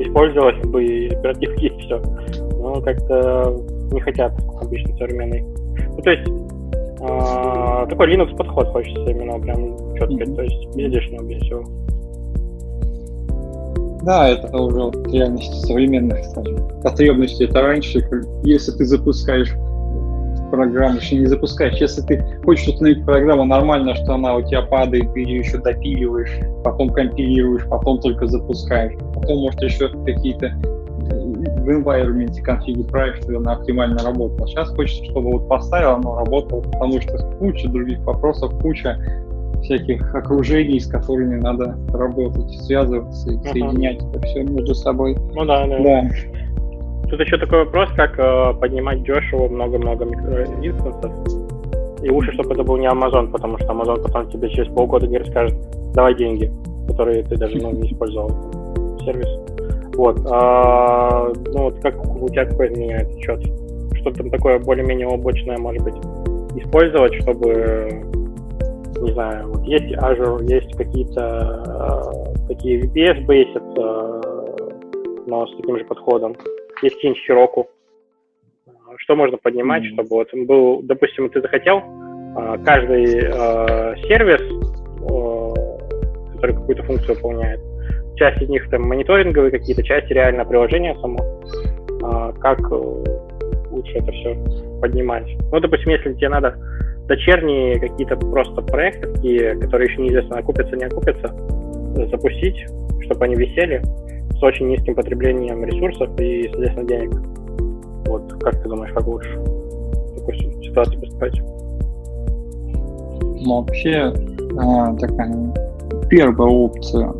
использовались 0.00 0.66
бы 0.66 0.84
и 0.84 1.14
оперативки 1.14 1.64
и 1.66 1.78
все. 1.80 2.02
Но 2.58 2.80
как-то 2.80 3.56
не 3.92 4.00
хотят 4.00 4.32
обычно 4.60 4.96
современные. 4.96 5.42
Ну, 5.42 6.02
то 6.02 6.10
есть 6.10 6.28
э, 6.28 7.86
такой 7.88 8.14
Linux 8.14 8.36
подход 8.36 8.68
хочется 8.68 9.10
именно 9.10 9.38
прям 9.38 9.76
четко, 9.96 10.14
mm-hmm. 10.14 10.34
то 10.34 10.42
есть 10.42 10.76
без 10.76 10.92
лишнего, 10.92 11.22
без 11.22 11.42
всего. 11.42 11.64
Да, 14.06 14.28
это 14.28 14.56
уже 14.56 14.82
вот 14.82 15.12
реальность 15.12 15.66
современных 15.66 16.18
потребностей. 16.80 17.44
Это 17.44 17.60
раньше, 17.60 18.08
если 18.44 18.70
ты 18.70 18.84
запускаешь 18.84 19.52
программу, 20.52 20.98
еще 20.98 21.16
не 21.16 21.26
запускаешь. 21.26 21.80
Если 21.80 22.02
ты 22.02 22.24
хочешь 22.44 22.68
установить 22.68 23.04
программу 23.04 23.44
нормально, 23.44 23.96
что 23.96 24.14
она 24.14 24.36
у 24.36 24.42
тебя 24.42 24.62
падает, 24.62 25.12
ты 25.12 25.20
ее 25.22 25.38
еще 25.38 25.58
допиливаешь, 25.58 26.30
потом 26.62 26.90
компилируешь, 26.90 27.64
потом 27.68 28.00
только 28.00 28.28
запускаешь. 28.28 28.94
Потом, 29.12 29.40
может, 29.40 29.60
еще 29.60 29.88
какие-то 29.88 30.52
в 31.66 31.68
environment 31.68 32.40
конфиги 32.42 32.84
правишь, 32.84 33.16
чтобы 33.16 33.38
она 33.38 33.54
оптимально 33.54 33.98
работала. 34.04 34.46
Сейчас 34.46 34.68
хочется, 34.68 35.04
чтобы 35.06 35.32
вот 35.32 35.48
поставил, 35.48 35.90
оно 35.94 36.16
работало, 36.16 36.60
потому 36.60 37.00
что 37.00 37.18
куча 37.40 37.68
других 37.68 37.98
вопросов, 38.04 38.52
куча 38.62 38.96
всяких 39.66 40.14
окружений, 40.14 40.80
с 40.80 40.86
которыми 40.86 41.40
надо 41.40 41.76
работать, 41.92 42.50
связываться 42.62 43.30
и 43.30 43.34
uh-huh. 43.34 43.52
соединять 43.52 43.98
это 44.02 44.20
все 44.26 44.42
между 44.44 44.74
собой. 44.74 45.16
Ну 45.34 45.44
да, 45.44 45.66
да. 45.66 45.78
да. 45.78 46.02
Тут 47.10 47.20
еще 47.20 47.38
такой 47.38 47.64
вопрос, 47.64 47.90
как 47.94 48.18
э, 48.18 48.54
поднимать 48.60 49.02
дешево 49.02 49.48
много-много 49.48 50.04
микроинстансов. 50.04 51.12
И 52.02 52.10
лучше, 52.10 52.32
чтобы 52.32 52.54
это 52.54 52.62
был 52.62 52.76
не 52.76 52.86
Amazon, 52.86 53.30
потому 53.30 53.58
что 53.58 53.68
Amazon 53.68 54.02
потом 54.02 54.30
тебе 54.30 54.48
через 54.50 54.72
полгода 54.72 55.06
не 55.06 55.18
расскажет, 55.18 55.54
давай 55.94 56.14
деньги, 56.16 56.50
которые 56.88 57.22
ты 57.24 57.36
даже 57.36 57.58
ну, 57.58 57.72
не 57.72 57.90
использовал 57.90 58.30
сервис. 59.04 59.28
Вот. 59.96 60.20
А, 60.30 61.32
ну 61.52 61.64
вот 61.64 61.80
как 61.80 61.94
у 62.22 62.28
тебя 62.28 62.44
какой 62.44 62.70
меняется 62.70 63.18
счет? 63.20 63.40
Что 63.94 64.10
там 64.10 64.30
такое 64.30 64.58
более-менее 64.58 65.08
облачное, 65.08 65.58
может 65.58 65.82
быть, 65.82 65.94
использовать, 66.56 67.14
чтобы 67.14 68.04
не 69.00 69.12
знаю, 69.12 69.48
вот 69.48 69.62
есть 69.64 69.94
Azure, 69.96 70.42
есть 70.44 70.76
какие-то 70.76 71.62
э, 71.66 72.48
такие 72.48 72.82
VPS 72.82 73.26
бейсят, 73.26 73.62
э, 73.62 74.20
но 75.26 75.46
с 75.46 75.56
таким 75.56 75.78
же 75.78 75.84
подходом. 75.84 76.36
Есть 76.82 77.04
Teams 77.04 77.16
Heroku. 77.28 77.66
Что 78.98 79.16
можно 79.16 79.36
поднимать, 79.36 79.82
mm-hmm. 79.82 79.92
чтобы 79.94 80.08
вот 80.10 80.28
был, 80.32 80.82
допустим, 80.82 81.28
ты 81.28 81.40
захотел 81.40 81.78
э, 81.78 82.56
каждый 82.64 83.04
э, 83.04 83.96
сервис, 84.08 84.40
э, 85.10 86.34
который 86.34 86.56
какую-то 86.56 86.82
функцию 86.84 87.16
выполняет, 87.16 87.60
часть 88.16 88.40
из 88.42 88.48
них 88.48 88.68
там 88.70 88.82
мониторинговые 88.82 89.50
какие-то, 89.50 89.82
часть 89.82 90.10
реально 90.10 90.44
приложение 90.44 90.94
само. 91.00 91.18
Э, 92.02 92.32
как 92.40 92.60
э, 92.60 92.74
лучше 93.70 93.98
это 93.98 94.12
все 94.12 94.34
поднимать? 94.80 95.26
Ну, 95.52 95.60
допустим, 95.60 95.90
если 95.90 96.14
тебе 96.14 96.30
надо 96.30 96.56
дочерние 97.06 97.78
какие-то 97.78 98.16
просто 98.16 98.62
проекты, 98.62 99.56
которые 99.60 99.90
еще 99.90 100.02
неизвестно, 100.02 100.38
окупятся, 100.38 100.76
не 100.76 100.84
окупятся, 100.84 101.34
запустить, 102.10 102.66
чтобы 103.02 103.24
они 103.24 103.36
висели 103.36 103.82
с 104.38 104.42
очень 104.42 104.68
низким 104.68 104.94
потреблением 104.94 105.64
ресурсов 105.64 106.10
и, 106.18 106.48
соответственно, 106.50 106.88
денег. 106.88 107.12
Вот, 108.06 108.32
как 108.42 108.62
ты 108.62 108.68
думаешь, 108.68 108.92
как 108.92 109.06
лучше 109.06 109.38
в 109.38 110.18
такой 110.18 110.36
ситуации 110.62 110.96
поступать? 110.96 111.40
Ну, 113.38 113.60
вообще, 113.60 114.12
а, 114.58 114.94
такая 114.96 115.54
первая 116.08 116.48
опция, 116.48 117.12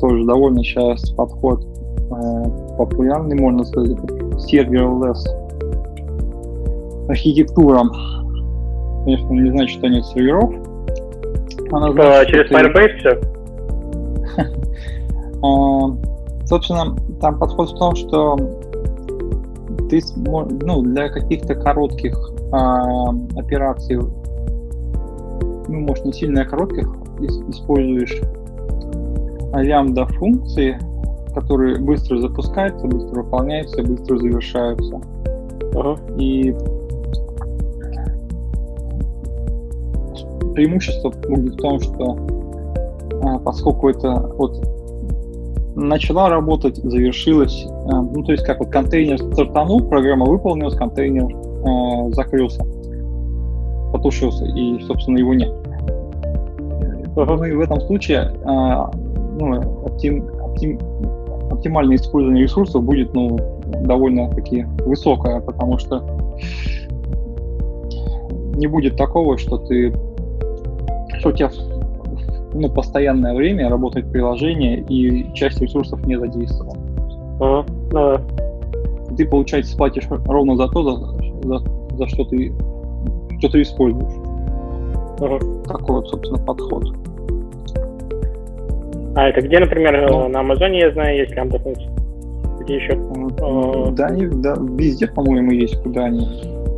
тоже 0.00 0.24
довольно 0.24 0.62
сейчас 0.62 1.10
подход 1.10 1.66
а, 2.10 2.76
популярный, 2.76 3.36
можно 3.36 3.64
сказать, 3.64 3.98
serverless 4.50 5.18
архитектура 7.08 7.82
конечно, 9.06 9.32
не 9.32 9.50
значит, 9.50 9.78
что 9.78 9.88
нет 9.88 10.04
серверов. 10.06 10.52
Она 11.70 11.92
значит, 11.92 12.28
через 12.28 12.50
Firebase 12.50 12.98
все? 12.98 13.20
А, 15.42 15.90
собственно, 16.46 16.96
там 17.20 17.38
подход 17.38 17.70
в 17.70 17.78
том, 17.78 17.94
что 17.94 18.36
ты 19.90 20.00
ну, 20.16 20.80
для 20.80 21.10
каких-то 21.10 21.54
коротких 21.54 22.18
а, 22.52 23.10
операций, 23.36 23.96
ну, 23.98 25.80
может, 25.80 26.04
не 26.06 26.12
сильно 26.14 26.44
коротких, 26.46 26.88
используешь 27.50 28.18
лямбда 29.52 30.06
функции, 30.06 30.78
которые 31.34 31.78
быстро 31.78 32.18
запускаются, 32.18 32.86
быстро 32.86 33.22
выполняются, 33.22 33.82
быстро 33.82 34.16
завершаются. 34.16 35.00
Uh-huh. 35.74 36.18
И 36.18 36.56
преимущество 40.56 41.10
будет 41.28 41.54
в 41.54 41.58
том, 41.58 41.78
что 41.80 42.16
а, 43.22 43.38
поскольку 43.38 43.90
это 43.90 44.32
вот 44.38 44.58
начала 45.76 46.30
работать, 46.30 46.76
завершилась, 46.76 47.66
а, 47.68 48.00
ну 48.00 48.24
то 48.24 48.32
есть 48.32 48.44
как 48.44 48.58
вот 48.58 48.70
контейнер 48.70 49.18
стартанул, 49.18 49.82
программа 49.82 50.24
выполнилась, 50.24 50.74
контейнер 50.74 51.26
а, 51.64 52.10
закрылся, 52.12 52.64
потушился 53.92 54.46
и, 54.46 54.80
собственно, 54.84 55.18
его 55.18 55.34
нет. 55.34 55.52
В 57.14 57.60
этом 57.60 57.80
случае 57.82 58.30
ну, 58.44 59.84
оптим, 59.86 60.28
оптим, 60.42 60.78
оптимальное 61.50 61.96
использование 61.96 62.42
ресурсов 62.42 62.84
будет 62.84 63.14
ну, 63.14 63.38
довольно-таки 63.84 64.66
высокое, 64.84 65.40
потому 65.40 65.78
что 65.78 66.02
не 68.56 68.66
будет 68.66 68.96
такого, 68.96 69.38
что 69.38 69.56
ты 69.56 69.94
что 71.32 71.46
у 71.46 71.50
тебя 71.50 71.50
ну, 72.54 72.68
постоянное 72.70 73.34
время 73.34 73.68
работает 73.68 74.10
приложение, 74.10 74.80
и 74.80 75.32
часть 75.34 75.60
ресурсов 75.60 76.04
не 76.06 76.18
задействована. 76.18 76.80
Ага, 77.40 77.66
да. 77.90 78.20
Ты, 79.16 79.26
получается, 79.26 79.76
платишь 79.76 80.04
ровно 80.08 80.56
за 80.56 80.68
то, 80.68 80.82
за, 80.82 80.96
за, 81.48 81.96
за 81.96 82.06
что 82.08 82.24
ты 82.24 82.52
что 83.38 83.50
ты 83.50 83.62
используешь. 83.62 84.12
Ага. 85.20 85.38
Такой 85.66 85.96
вот, 85.96 86.08
собственно, 86.08 86.38
подход. 86.38 86.84
А 89.14 89.28
это 89.28 89.40
где, 89.42 89.58
например, 89.58 90.10
ну, 90.10 90.28
на 90.28 90.40
Амазоне, 90.40 90.80
я 90.80 90.92
знаю, 90.92 91.18
есть 91.18 91.32
лямбда 91.32 91.58
функция? 91.58 91.90
Где 92.60 92.76
еще? 92.76 92.92
А, 93.42 93.90
да, 93.92 94.06
они, 94.06 94.26
да, 94.26 94.56
везде, 94.78 95.06
по-моему, 95.06 95.52
есть, 95.52 95.82
куда 95.82 96.04
они 96.04 96.26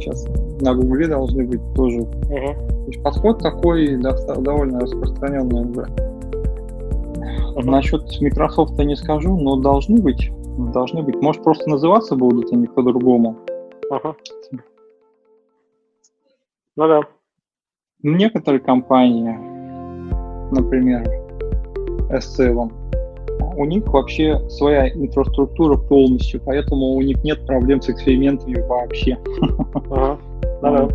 сейчас 0.00 0.26
на 0.60 0.74
Гугле 0.74 1.06
должны 1.06 1.44
быть 1.44 1.60
тоже. 1.74 2.00
Угу. 2.00 2.77
Есть 2.88 3.02
подход 3.02 3.38
такой 3.40 3.96
довольно 3.96 4.80
распространенный 4.80 5.70
уже. 5.70 5.86
Угу. 7.54 7.70
Насчет 7.70 8.02
Microsoft 8.22 8.78
не 8.78 8.96
скажу, 8.96 9.36
но 9.36 9.56
должны 9.56 10.00
быть. 10.00 10.30
Должны 10.72 11.02
быть. 11.02 11.16
Может, 11.20 11.44
просто 11.44 11.68
называться 11.68 12.16
будут 12.16 12.50
они 12.50 12.66
по-другому. 12.66 13.36
Ага. 13.90 14.16
Ну 16.76 16.88
да. 16.88 17.00
Некоторые 18.02 18.60
компании, 18.60 19.36
например, 20.50 21.06
S7, 22.10 22.72
у 23.56 23.64
них 23.66 23.86
вообще 23.88 24.38
своя 24.48 24.88
инфраструктура 24.88 25.76
полностью, 25.76 26.40
поэтому 26.46 26.94
у 26.94 27.02
них 27.02 27.22
нет 27.22 27.44
проблем 27.44 27.82
с 27.82 27.90
экспериментами 27.90 28.60
вообще. 28.66 29.18
Ага. 29.90 30.18
Да-да. 30.62 30.88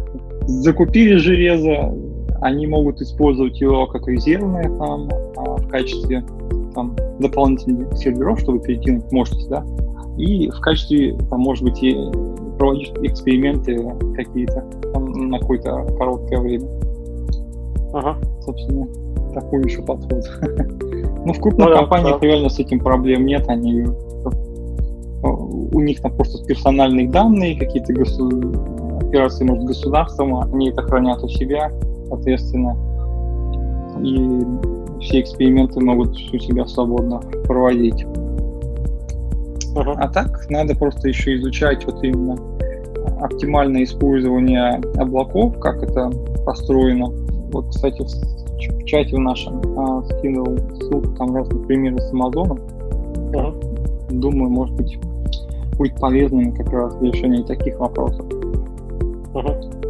Закупили 0.47 1.15
железо, 1.15 1.93
они 2.41 2.67
могут 2.67 3.01
использовать 3.01 3.59
его 3.61 3.87
как 3.87 4.07
резервное 4.07 4.63
там 4.77 5.09
а, 5.37 5.55
в 5.55 5.67
качестве 5.67 6.23
там, 6.73 6.95
дополнительных 7.19 7.97
серверов, 7.97 8.39
чтобы 8.39 8.59
перекинуть 8.59 9.09
мощность, 9.11 9.49
да, 9.49 9.63
и 10.17 10.49
в 10.49 10.59
качестве, 10.59 11.17
там, 11.29 11.39
может 11.39 11.63
быть, 11.63 11.81
и 11.81 11.95
проводить 12.57 12.91
эксперименты 13.01 13.81
какие-то 14.15 14.63
на 14.99 15.39
какое-то 15.39 15.85
короткое 15.97 16.39
время. 16.39 16.67
Ага. 17.93 18.17
Собственно, 18.41 18.87
такой 19.33 19.63
еще 19.63 19.81
подход. 19.81 20.23
Ну, 21.25 21.31
в 21.31 21.39
крупных 21.39 21.69
ну, 21.69 21.75
компаниях 21.77 22.19
да. 22.19 22.27
реально 22.27 22.49
с 22.49 22.59
этим 22.59 22.81
проблем 22.81 23.25
нет. 23.25 23.47
Они 23.47 23.85
у 25.23 25.79
них 25.79 26.01
там 26.01 26.13
просто 26.15 26.45
персональные 26.45 27.07
данные, 27.07 27.57
какие-то 27.57 27.93
госу... 27.93 28.29
операции, 28.99 29.43
может, 29.45 29.63
государством, 29.65 30.35
они 30.53 30.69
это 30.69 30.81
хранят 30.81 31.23
у 31.23 31.27
себя, 31.27 31.71
соответственно. 32.07 32.75
И 34.01 34.43
все 35.01 35.21
эксперименты 35.21 35.79
могут 35.79 36.09
у 36.11 36.39
себя 36.39 36.65
свободно 36.65 37.19
проводить. 37.47 38.05
Uh-huh. 39.75 39.95
А 39.97 40.07
так 40.07 40.49
надо 40.49 40.75
просто 40.75 41.07
еще 41.07 41.35
изучать 41.35 41.85
вот 41.85 42.03
именно 42.03 42.37
оптимальное 43.21 43.83
использование 43.83 44.81
облаков, 44.97 45.59
как 45.59 45.81
это 45.83 46.11
построено. 46.45 47.07
Вот, 47.51 47.69
кстати, 47.69 48.01
в 48.01 48.85
чате 48.85 49.15
в 49.15 49.19
нашем 49.19 49.61
а, 49.77 50.03
скинул 50.03 50.57
ссылку 50.79 51.15
там 51.15 51.35
разные 51.35 51.63
примеры 51.65 51.97
с 51.99 52.11
Амазоном. 52.11 52.57
Uh-huh. 53.31 54.09
Думаю, 54.11 54.49
может 54.51 54.75
быть, 54.75 54.99
будет 55.77 55.99
полезным 55.99 56.53
как 56.53 56.71
раз 56.71 56.95
для 56.97 57.11
решения 57.11 57.43
таких 57.43 57.79
вопросов. 57.79 58.25
Uh-huh. 59.33 59.83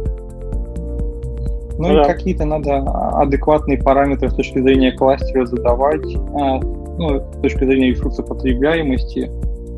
Ну 1.78 1.88
да. 1.88 2.02
и 2.02 2.04
какие-то 2.04 2.44
надо 2.44 2.78
адекватные 2.78 3.78
параметры 3.78 4.30
с 4.30 4.34
точки 4.34 4.60
зрения 4.60 4.92
кластера 4.92 5.44
задавать, 5.44 6.16
а, 6.34 6.60
ну, 6.60 7.20
с 7.20 7.40
точки 7.42 7.64
зрения 7.64 7.90
ресурса 7.90 8.22
потребляемости. 8.22 9.30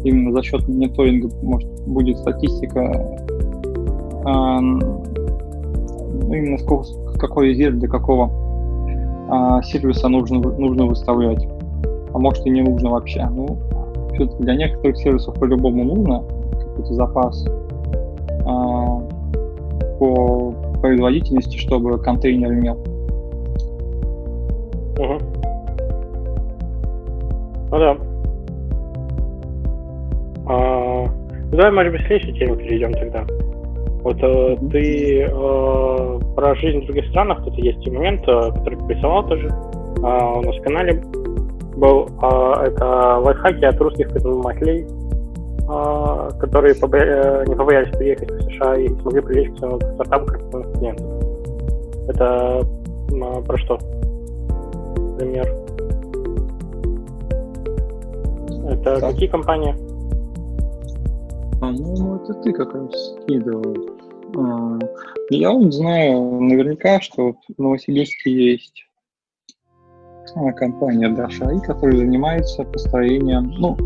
Именно 0.04 0.32
за 0.32 0.42
счет 0.42 0.68
мониторинга 0.68 1.28
может, 1.42 1.68
будет 1.86 2.18
статистика, 2.18 3.18
а, 4.24 4.60
ну, 4.60 6.32
именно 6.32 6.58
сколько, 6.58 6.86
какой 7.18 7.48
резерв 7.48 7.76
для 7.78 7.88
какого 7.88 8.30
а, 9.28 9.62
сервиса 9.62 10.08
нужно, 10.08 10.38
нужно 10.38 10.86
выставлять. 10.86 11.48
А 12.12 12.18
может 12.18 12.44
и 12.46 12.50
не 12.50 12.62
нужно 12.62 12.90
вообще. 12.90 13.26
Ну, 13.30 13.58
все-таки 14.14 14.42
для 14.42 14.54
некоторых 14.54 14.98
сервисов 14.98 15.34
по-любому 15.38 15.84
нужно 15.84 16.22
какой-то 16.52 16.94
запас 16.94 17.46
по 19.98 20.52
производительности, 20.80 21.56
чтобы 21.58 21.98
контейнер 21.98 22.52
имел. 22.52 22.74
Угу. 24.98 25.18
Ну 27.70 27.78
да. 27.78 27.96
А, 30.48 31.06
ну 31.50 31.56
давай, 31.56 31.72
может 31.72 31.92
быть, 31.92 32.02
в 32.02 32.06
следующую 32.06 32.36
тему 32.36 32.56
перейдем 32.56 32.92
тогда. 32.92 33.24
Вот 34.02 34.18
э, 34.22 34.56
ты 34.70 35.22
э, 35.22 36.20
про 36.36 36.54
жизнь 36.56 36.82
в 36.82 36.86
других 36.86 37.06
странах, 37.10 37.42
тут 37.44 37.54
есть 37.58 37.84
момент, 37.88 38.22
э, 38.28 38.52
который 38.52 38.78
ты 38.78 38.84
присылал 38.86 39.26
тоже. 39.26 39.48
Э, 39.48 40.38
у 40.38 40.42
нас 40.42 40.56
в 40.56 40.62
канале 40.62 41.02
был 41.76 42.08
э, 42.22 42.66
это 42.68 43.18
лайфхаки 43.18 43.64
от 43.64 43.80
русских 43.80 44.08
предпринимателей, 44.10 44.86
а, 45.68 46.30
которые 46.38 46.74
э, 46.74 47.44
не 47.48 47.54
побоялись 47.56 47.96
приехать 47.96 48.30
в 48.30 48.45
США 48.56 48.76
и 48.76 48.88
смогли 49.00 49.20
привлечь 49.20 49.54
к 49.54 49.58
своему 49.58 49.80
стартапу 49.80 50.26
корпоративных 50.26 50.78
клиентов. 50.78 51.06
Это 52.08 52.60
а, 52.60 53.42
про 53.42 53.58
что? 53.58 53.78
Пример. 55.18 55.46
Это 58.70 59.00
так. 59.00 59.12
какие 59.12 59.28
компании? 59.28 59.74
По-моему, 61.60 62.16
это 62.16 62.34
ты 62.34 62.52
как 62.52 62.74
раз 62.74 63.16
скидывал. 63.22 63.76
А, 64.36 64.78
я 65.30 65.50
вот 65.50 65.72
знаю 65.72 66.40
наверняка, 66.40 67.00
что 67.00 67.32
в 67.32 67.58
Новосибирске 67.58 68.52
есть 68.52 68.84
компания 70.56 71.08
Дашай, 71.08 71.60
которая 71.60 71.96
занимается 71.96 72.64
построением, 72.64 73.54
ну, 73.58 73.76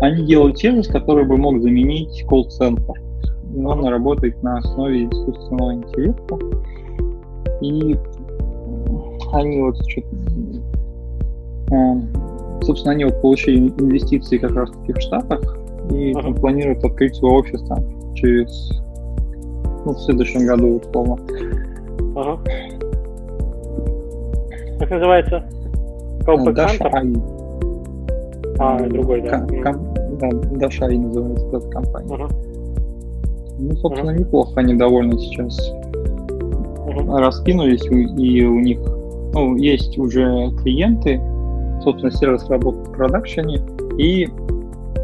они 0.00 0.24
делают 0.24 0.58
сервис, 0.58 0.88
который 0.88 1.24
бы 1.24 1.36
мог 1.36 1.60
заменить 1.60 2.24
колл-центр. 2.28 3.05
Он 3.54 3.84
работает 3.86 4.42
на 4.42 4.58
основе 4.58 5.06
искусственного 5.06 5.74
интеллекта. 5.74 6.38
И 7.60 7.96
они 9.32 9.60
вот 9.60 9.76
а, 11.72 12.00
собственно, 12.62 12.92
они 12.92 13.04
вот 13.04 13.20
получили 13.22 13.58
инвестиции 13.58 14.38
как 14.38 14.52
раз 14.52 14.70
таки 14.70 14.92
в 14.92 15.00
Штатах 15.00 15.58
и 15.90 16.12
там, 16.12 16.34
планируют 16.34 16.84
открыть 16.84 17.16
свой 17.16 17.40
офис 17.40 17.62
там 17.62 17.78
через 18.14 18.70
ну, 19.84 19.92
в 19.92 20.00
следующем 20.00 20.46
году 20.46 20.76
условно. 20.78 21.16
Ага. 22.14 22.40
Как 24.78 24.90
называется? 24.90 25.44
Callback 26.24 26.54
Dash 26.54 26.78
Hunter? 26.80 28.56
А, 28.58 28.80
другой, 28.88 29.22
да. 29.22 29.40
Ком, 29.40 29.62
ком, 29.62 29.94
да, 30.18 30.28
Дашай 30.58 30.98
называется 30.98 31.46
эта 31.48 31.68
компания. 31.68 32.08
Uh-huh. 32.08 32.55
Ну, 33.58 33.74
собственно, 33.76 34.10
uh-huh. 34.10 34.20
неплохо 34.20 34.52
они 34.56 34.74
довольно 34.74 35.18
сейчас 35.18 35.58
uh-huh. 35.72 37.18
раскинулись, 37.18 37.84
и 37.86 38.44
у 38.44 38.60
них 38.60 38.78
ну, 39.32 39.56
есть 39.56 39.98
уже 39.98 40.50
клиенты, 40.62 41.20
собственно, 41.82 42.10
сервис 42.10 42.48
работает 42.48 42.88
в 42.88 42.92
продакшене, 42.92 43.60
и 43.98 44.28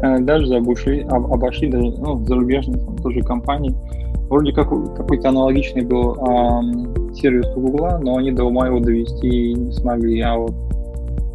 э, 0.01 0.19
даже 0.19 0.55
обошли, 0.55 1.01
об, 1.01 1.31
обошли 1.31 1.69
даже 1.69 1.91
ну, 1.99 2.23
зарубежные 2.25 2.79
там, 2.83 2.97
тоже 2.97 3.21
компании. 3.21 3.73
Вроде 4.29 4.53
как 4.53 4.69
какой-то 4.95 5.29
аналогичный 5.29 5.83
был 5.83 6.15
э, 6.15 7.13
сервис 7.15 7.47
у 7.55 7.61
Гугла, 7.61 7.99
но 8.01 8.17
они 8.17 8.31
до 8.31 8.45
ума 8.45 8.67
его 8.67 8.79
довести 8.79 9.53
не 9.53 9.71
смогли, 9.71 10.21
а 10.21 10.37
вот 10.37 10.53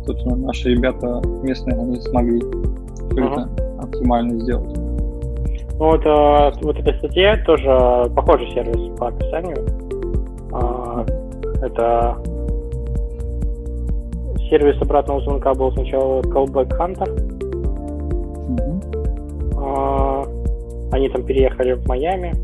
собственно, 0.09 0.37
наши 0.37 0.71
ребята 0.71 1.21
местные, 1.43 1.77
они 1.77 2.01
смогли 2.01 2.41
все 2.41 3.25
ага. 3.25 3.49
это 3.55 3.83
оптимально 3.83 4.41
сделать. 4.41 4.88
Ну 5.79 5.87
вот, 5.93 6.03
а, 6.07 6.53
вот 6.61 6.77
эта 6.77 6.93
статья 6.99 7.37
тоже 7.47 8.11
похожий 8.17 8.51
сервис 8.53 8.99
по 8.99 9.09
описанию. 9.09 9.57
А, 10.53 11.05
это 11.63 12.17
сервис 14.51 14.83
обратного 14.83 15.21
звонка 15.21 15.55
был 15.55 15.71
сначала 15.73 16.21
Callback 16.23 16.69
Hunter. 16.77 17.09
Mm-hmm. 18.49 18.89
Они 20.91 21.09
там 21.11 21.23
переехали 21.23 21.75
в 21.75 21.87
Майами. 21.87 22.35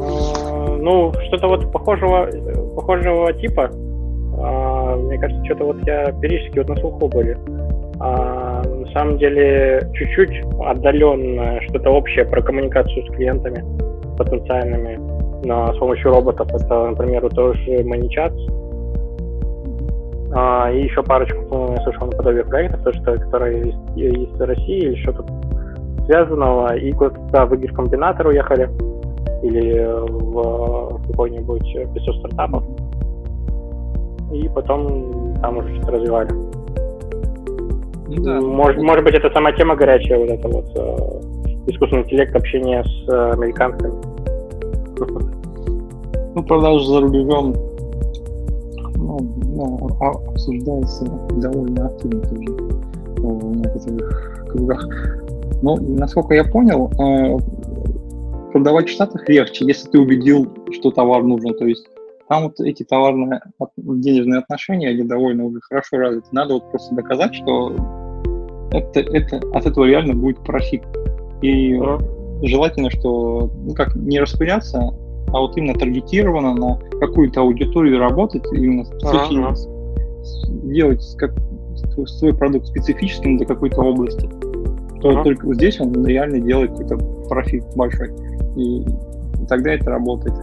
А, 0.00 0.76
ну, 0.76 1.14
что-то 1.28 1.48
вот 1.48 1.72
похожего, 1.72 2.28
похожего 2.76 3.32
типа. 3.32 3.70
Мне 4.98 5.18
кажется, 5.18 5.44
что-то 5.46 5.64
вот 5.64 5.76
я 5.86 6.12
периодически 6.20 6.58
вот 6.58 6.68
на 6.68 6.76
слуху 6.76 7.08
были. 7.08 7.38
Самом 8.94 9.18
деле, 9.18 9.90
чуть-чуть 9.92 10.40
отдаленно 10.60 11.60
что-то 11.62 11.90
общее 11.90 12.24
про 12.24 12.40
коммуникацию 12.40 13.04
с 13.04 13.10
клиентами 13.10 13.64
потенциальными 14.16 15.00
на, 15.44 15.72
с 15.74 15.78
помощью 15.78 16.12
роботов. 16.12 16.48
Это, 16.54 16.90
например, 16.90 17.28
тоже 17.30 17.82
ManyChats. 17.82 18.38
А, 20.32 20.70
и 20.70 20.84
еще 20.84 21.02
парочку, 21.02 21.72
я 21.76 21.82
слышал, 21.82 22.06
наподобие 22.06 22.44
проектов, 22.44 22.84
то, 22.84 22.92
что, 22.92 23.18
которые 23.18 23.74
есть 23.96 24.32
в 24.32 24.40
России 24.40 24.78
или 24.78 24.94
что-то 25.02 25.24
связанного. 26.06 26.76
И 26.76 26.92
куда-то 26.92 27.46
в 27.46 27.56
игрокомбинатор 27.56 28.28
уехали 28.28 28.70
или 29.42 29.84
в, 30.08 30.98
в 30.98 31.10
какой-нибудь 31.10 31.94
песок 31.94 32.14
стартапов 32.16 32.62
и 34.32 34.48
потом 34.48 35.34
там 35.40 35.58
уже 35.58 35.74
что-то 35.76 35.92
развивали. 35.92 36.28
Ну, 38.08 38.22
да, 38.22 38.40
может, 38.40 38.82
может 38.82 39.04
быть, 39.04 39.14
это 39.14 39.30
сама 39.30 39.52
тема 39.52 39.76
горячая, 39.76 40.18
вот 40.18 40.30
эта 40.30 40.48
вот 40.48 40.66
э, 40.76 41.70
искусственный 41.70 42.02
интеллект 42.02 42.34
общение 42.36 42.84
с 42.84 43.08
э, 43.08 43.32
американцами. 43.32 43.92
Ну, 46.34 46.42
продажи 46.42 46.86
за 46.86 47.00
рубежом 47.00 47.54
ну, 48.96 49.18
ну, 49.46 49.88
а, 50.00 50.10
обсуждается 50.30 51.04
довольно 51.36 51.86
активно 51.86 52.20
тоже 52.22 52.52
в 53.16 53.56
некоторых 53.56 54.46
кругах. 54.50 54.88
Но, 55.62 55.76
насколько 55.76 56.34
я 56.34 56.44
понял, 56.44 56.90
э, 56.98 57.38
продавать 58.52 58.88
в 58.88 58.92
Штатах 58.92 59.28
легче, 59.28 59.64
если 59.66 59.88
ты 59.90 59.98
убедил, 59.98 60.48
что 60.72 60.90
товар 60.90 61.22
нужен. 61.22 61.54
То 61.54 61.66
есть 61.66 61.86
там 62.28 62.44
вот 62.44 62.60
эти 62.60 62.82
товарные 62.84 63.40
денежные 63.76 64.40
отношения, 64.40 64.88
они 64.88 65.02
довольно 65.02 65.44
уже 65.44 65.60
хорошо 65.60 65.98
развиты. 65.98 66.26
Надо 66.32 66.54
вот 66.54 66.70
просто 66.70 66.94
доказать, 66.94 67.34
что 67.34 67.74
это, 68.72 69.00
это, 69.00 69.36
от 69.52 69.66
этого 69.66 69.84
реально 69.84 70.14
будет 70.14 70.38
профит. 70.38 70.82
И 71.42 71.78
желательно, 72.42 72.90
что 72.90 73.50
ну, 73.64 73.74
как 73.74 73.94
не 73.94 74.18
распыляться, 74.20 74.78
а 75.28 75.40
вот 75.40 75.56
именно 75.56 75.74
таргетированно 75.74 76.54
на 76.54 76.78
какую-то 77.00 77.40
аудиторию 77.40 77.98
работать, 77.98 78.44
именно 78.52 78.84
специфически, 78.84 79.68
делать 80.64 81.16
как 81.18 81.34
свой 82.06 82.34
продукт 82.34 82.66
специфическим 82.66 83.36
для 83.36 83.46
какой-то 83.46 83.82
области. 83.82 84.28
То 85.00 85.10
ага. 85.10 85.24
только 85.24 85.52
здесь 85.54 85.80
он 85.80 86.04
реально 86.06 86.40
делает 86.40 86.70
какой-то 86.70 86.96
профит 87.28 87.64
большой. 87.76 88.10
И, 88.56 88.80
и 88.80 89.46
тогда 89.48 89.72
это 89.72 89.90
работает. 89.90 90.34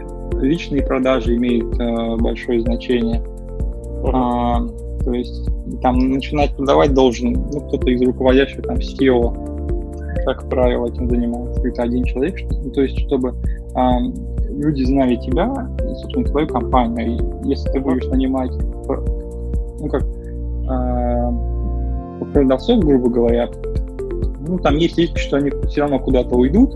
Личные 0.41 0.83
продажи 0.83 1.35
имеют 1.35 1.79
э, 1.79 2.15
большое 2.17 2.61
значение. 2.61 3.21
А, 4.11 4.59
то 5.03 5.13
есть 5.13 5.47
там 5.81 5.97
начинать 6.11 6.55
продавать 6.55 6.93
должен 6.93 7.33
ну, 7.33 7.61
кто-то 7.61 7.89
из 7.89 8.01
руководящих 8.01 8.63
там 8.63 8.77
SEO, 8.77 10.25
как 10.25 10.49
правило, 10.49 10.87
этим 10.87 11.09
занимается, 11.09 11.55
какой-то 11.55 11.83
один 11.83 12.03
человек. 12.03 12.35
Ну, 12.63 12.71
то 12.71 12.81
есть, 12.81 12.99
чтобы 13.07 13.33
а, 13.75 13.99
люди 14.49 14.83
знали 14.83 15.15
тебя 15.15 15.69
и, 15.79 15.95
собственно, 15.95 16.25
твою 16.25 16.47
компанию. 16.47 17.19
И 17.43 17.49
если 17.49 17.69
ты 17.71 17.79
будешь 17.79 18.05
нанимать, 18.07 18.51
ну, 18.87 19.89
как 19.89 20.03
а, 20.67 21.31
продавцов, 22.33 22.79
грубо 22.79 23.09
говоря, 23.09 23.49
ну, 24.47 24.57
там 24.59 24.77
есть 24.77 24.97
риски, 24.97 25.17
что 25.17 25.37
они 25.37 25.51
все 25.67 25.81
равно 25.81 25.99
куда-то 25.99 26.35
уйдут, 26.35 26.75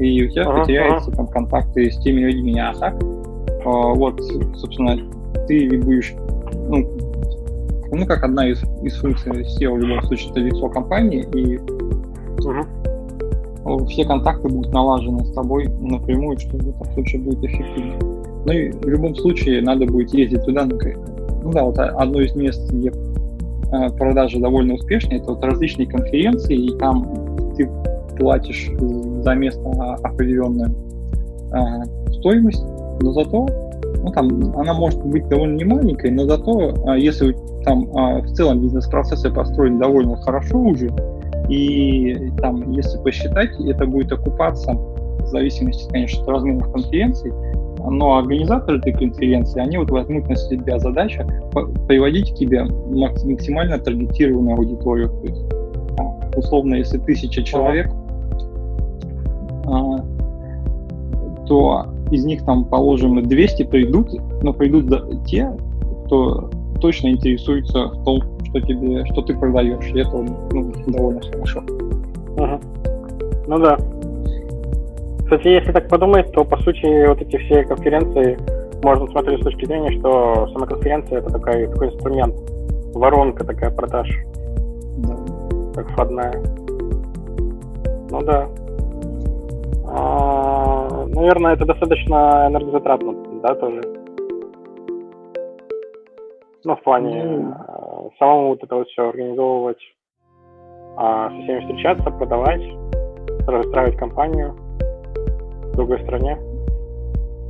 и 0.00 0.26
у 0.26 0.30
тебя 0.30 0.42
ага, 0.42 0.60
потеряются 0.60 1.10
ага. 1.10 1.16
там 1.18 1.26
контакты 1.28 1.90
с 1.90 1.98
теми 1.98 2.20
людьми. 2.20 2.58
А 2.58 2.72
так, 2.74 2.94
а, 3.64 3.94
вот, 3.94 4.20
собственно, 4.56 4.98
ты 5.46 5.78
будешь, 5.78 6.14
ну, 6.68 6.88
ну, 7.92 8.06
как 8.06 8.24
одна 8.24 8.48
из, 8.48 8.62
из 8.82 8.96
функций 8.96 9.32
SEO 9.32 9.74
в 9.74 9.78
любом 9.78 10.02
случае, 10.02 10.30
это 10.30 10.40
лицо 10.40 10.68
компании, 10.68 11.26
и 11.34 11.58
угу. 12.38 13.86
все 13.86 14.04
контакты 14.04 14.48
будут 14.48 14.72
налажены 14.72 15.24
с 15.24 15.32
тобой 15.32 15.68
напрямую, 15.80 16.38
что 16.38 16.56
в 16.56 16.68
этом 16.68 16.92
случае 16.94 17.22
будет 17.22 17.44
эффективно. 17.44 17.94
Ну 18.46 18.52
и 18.52 18.70
в 18.70 18.88
любом 18.88 19.14
случае 19.16 19.60
надо 19.60 19.86
будет 19.86 20.14
ездить 20.14 20.44
туда. 20.44 20.64
Ну 20.64 21.52
да, 21.52 21.64
вот 21.64 21.78
одно 21.78 22.20
из 22.20 22.34
мест, 22.34 22.72
где 22.72 22.90
э, 22.90 23.90
продажи 23.98 24.38
довольно 24.38 24.74
успешные, 24.74 25.18
это 25.18 25.32
вот 25.32 25.44
различные 25.44 25.86
конференции, 25.86 26.56
и 26.56 26.78
там 26.78 27.06
ты 27.56 27.68
платишь 28.16 28.70
за 29.22 29.34
место 29.34 29.60
определенную 30.02 30.74
э, 31.52 32.12
стоимость, 32.12 32.64
но 33.02 33.12
зато 33.12 33.48
ну, 34.02 34.10
там, 34.12 34.56
она 34.56 34.72
может 34.74 35.02
быть 35.04 35.28
довольно 35.28 35.56
не 35.56 35.64
маленькой, 35.64 36.10
но 36.10 36.24
зато, 36.24 36.74
а, 36.86 36.96
если 36.96 37.36
там 37.64 37.86
а, 37.94 38.20
в 38.20 38.32
целом 38.32 38.60
бизнес-процессы 38.60 39.30
построены 39.30 39.78
довольно 39.78 40.16
хорошо 40.16 40.58
уже, 40.58 40.90
и 41.48 42.30
там, 42.38 42.70
если 42.70 42.98
посчитать, 43.02 43.50
это 43.60 43.86
будет 43.86 44.12
окупаться 44.12 44.72
в 44.72 45.26
зависимости, 45.26 45.90
конечно, 45.90 46.22
от 46.22 46.28
размеров 46.28 46.72
конференции, 46.72 47.32
но 47.78 48.18
организаторы 48.18 48.78
этой 48.78 48.92
конференции, 48.92 49.60
они 49.60 49.78
вот 49.78 49.90
возьмут 49.90 50.28
на 50.28 50.36
себя 50.36 50.78
задачу 50.78 51.26
приводить 51.88 52.32
к 52.32 52.34
тебе 52.36 52.64
максимально 52.64 53.78
таргетированную 53.78 54.56
аудиторию. 54.56 55.08
То 55.08 55.26
есть, 55.26 55.42
а, 55.98 56.38
условно, 56.38 56.74
если 56.76 56.98
тысяча 56.98 57.42
человек, 57.42 57.90
то 61.46 61.86
из 62.10 62.24
них 62.24 62.44
там, 62.44 62.64
положим, 62.64 63.22
200 63.22 63.64
придут, 63.64 64.08
но 64.42 64.52
придут 64.52 64.86
те, 65.26 65.50
кто 66.06 66.50
точно 66.80 67.08
интересуется 67.08 67.86
в 67.88 68.04
том, 68.04 68.22
что 68.44 68.60
тебе, 68.60 69.04
что 69.06 69.22
ты 69.22 69.34
продаешь, 69.34 69.86
и 69.92 70.00
это 70.00 70.16
ну, 70.52 70.72
довольно 70.86 71.20
хорошо. 71.20 71.60
Угу. 71.60 72.60
Ну 73.46 73.58
да. 73.58 73.78
Кстати, 75.24 75.48
если 75.48 75.72
так 75.72 75.88
подумать, 75.88 76.32
то 76.32 76.44
по 76.44 76.56
сути 76.58 77.06
вот 77.06 77.20
эти 77.20 77.36
все 77.36 77.62
конференции 77.64 78.36
можно 78.82 79.06
смотреть 79.08 79.40
с 79.40 79.44
точки 79.44 79.64
зрения, 79.66 79.98
что 79.98 80.48
сама 80.52 80.66
конференция 80.66 81.18
это 81.18 81.30
такой, 81.30 81.66
такой 81.68 81.88
инструмент, 81.88 82.34
воронка 82.94 83.44
такая 83.44 83.70
продаж, 83.70 84.08
да. 84.98 85.16
как 85.74 85.90
входная. 85.90 86.42
Ну 88.10 88.22
да. 88.22 88.48
А, 89.92 91.06
наверное, 91.08 91.54
это 91.54 91.64
достаточно 91.66 92.46
энергозатратно, 92.48 93.14
да, 93.42 93.54
тоже. 93.54 93.80
Ну, 96.64 96.76
в 96.76 96.82
плане 96.82 97.22
mm. 97.22 98.10
самому 98.18 98.48
вот 98.50 98.62
это 98.62 98.76
вот 98.76 98.88
все 98.88 99.08
организовывать, 99.08 99.80
а, 100.96 101.30
со 101.30 101.42
всеми 101.42 101.60
встречаться, 101.60 102.10
продавать, 102.10 102.62
расстраивать 103.46 103.96
компанию 103.96 104.52
в 104.52 105.76
другой 105.76 106.00
стране. 106.02 106.38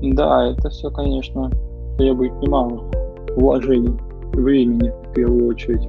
Да, 0.02 0.46
это 0.46 0.70
все, 0.70 0.90
конечно, 0.90 1.50
требует 1.98 2.32
немало 2.40 2.90
вложений, 3.36 3.98
времени 4.32 4.90
в 5.08 5.12
первую 5.12 5.48
очередь. 5.48 5.86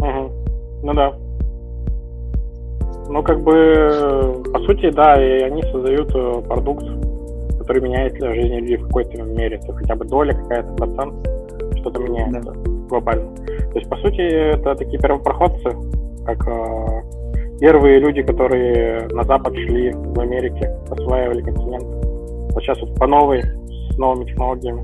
Угу. 0.00 0.32
Ну 0.82 0.94
да. 0.94 1.14
Ну, 3.08 3.22
как 3.22 3.42
бы, 3.42 4.42
по 4.52 4.60
сути, 4.60 4.90
да, 4.90 5.22
и 5.22 5.42
они 5.42 5.62
создают 5.64 6.14
э, 6.14 6.42
продукт, 6.46 6.84
который 7.58 7.82
меняет 7.82 8.14
жизнь 8.14 8.54
людей 8.54 8.76
в 8.76 8.86
какой-то 8.86 9.22
мере. 9.22 9.60
Это 9.62 9.72
хотя 9.72 9.94
бы 9.94 10.04
доля 10.04 10.32
какая-то, 10.34 10.72
процент 10.74 11.14
что-то 11.78 12.00
меняется 12.00 12.40
да. 12.40 12.52
глобально. 12.88 13.34
То 13.36 13.78
есть, 13.78 13.88
по 13.88 13.96
сути, 13.96 14.20
это 14.20 14.74
такие 14.74 14.98
первопроходцы, 15.00 15.76
как 16.24 16.46
э, 16.46 17.02
первые 17.60 17.98
люди, 17.98 18.22
которые 18.22 19.06
на 19.08 19.24
Запад 19.24 19.54
шли 19.54 19.92
в 19.92 20.18
Америке, 20.18 20.76
осваивали 20.90 21.42
континент. 21.42 21.84
Вот 21.84 22.62
сейчас 22.62 22.80
вот 22.80 22.94
по 22.96 23.06
новой, 23.06 23.42
с 23.42 23.98
новыми 23.98 24.24
технологиями 24.24 24.82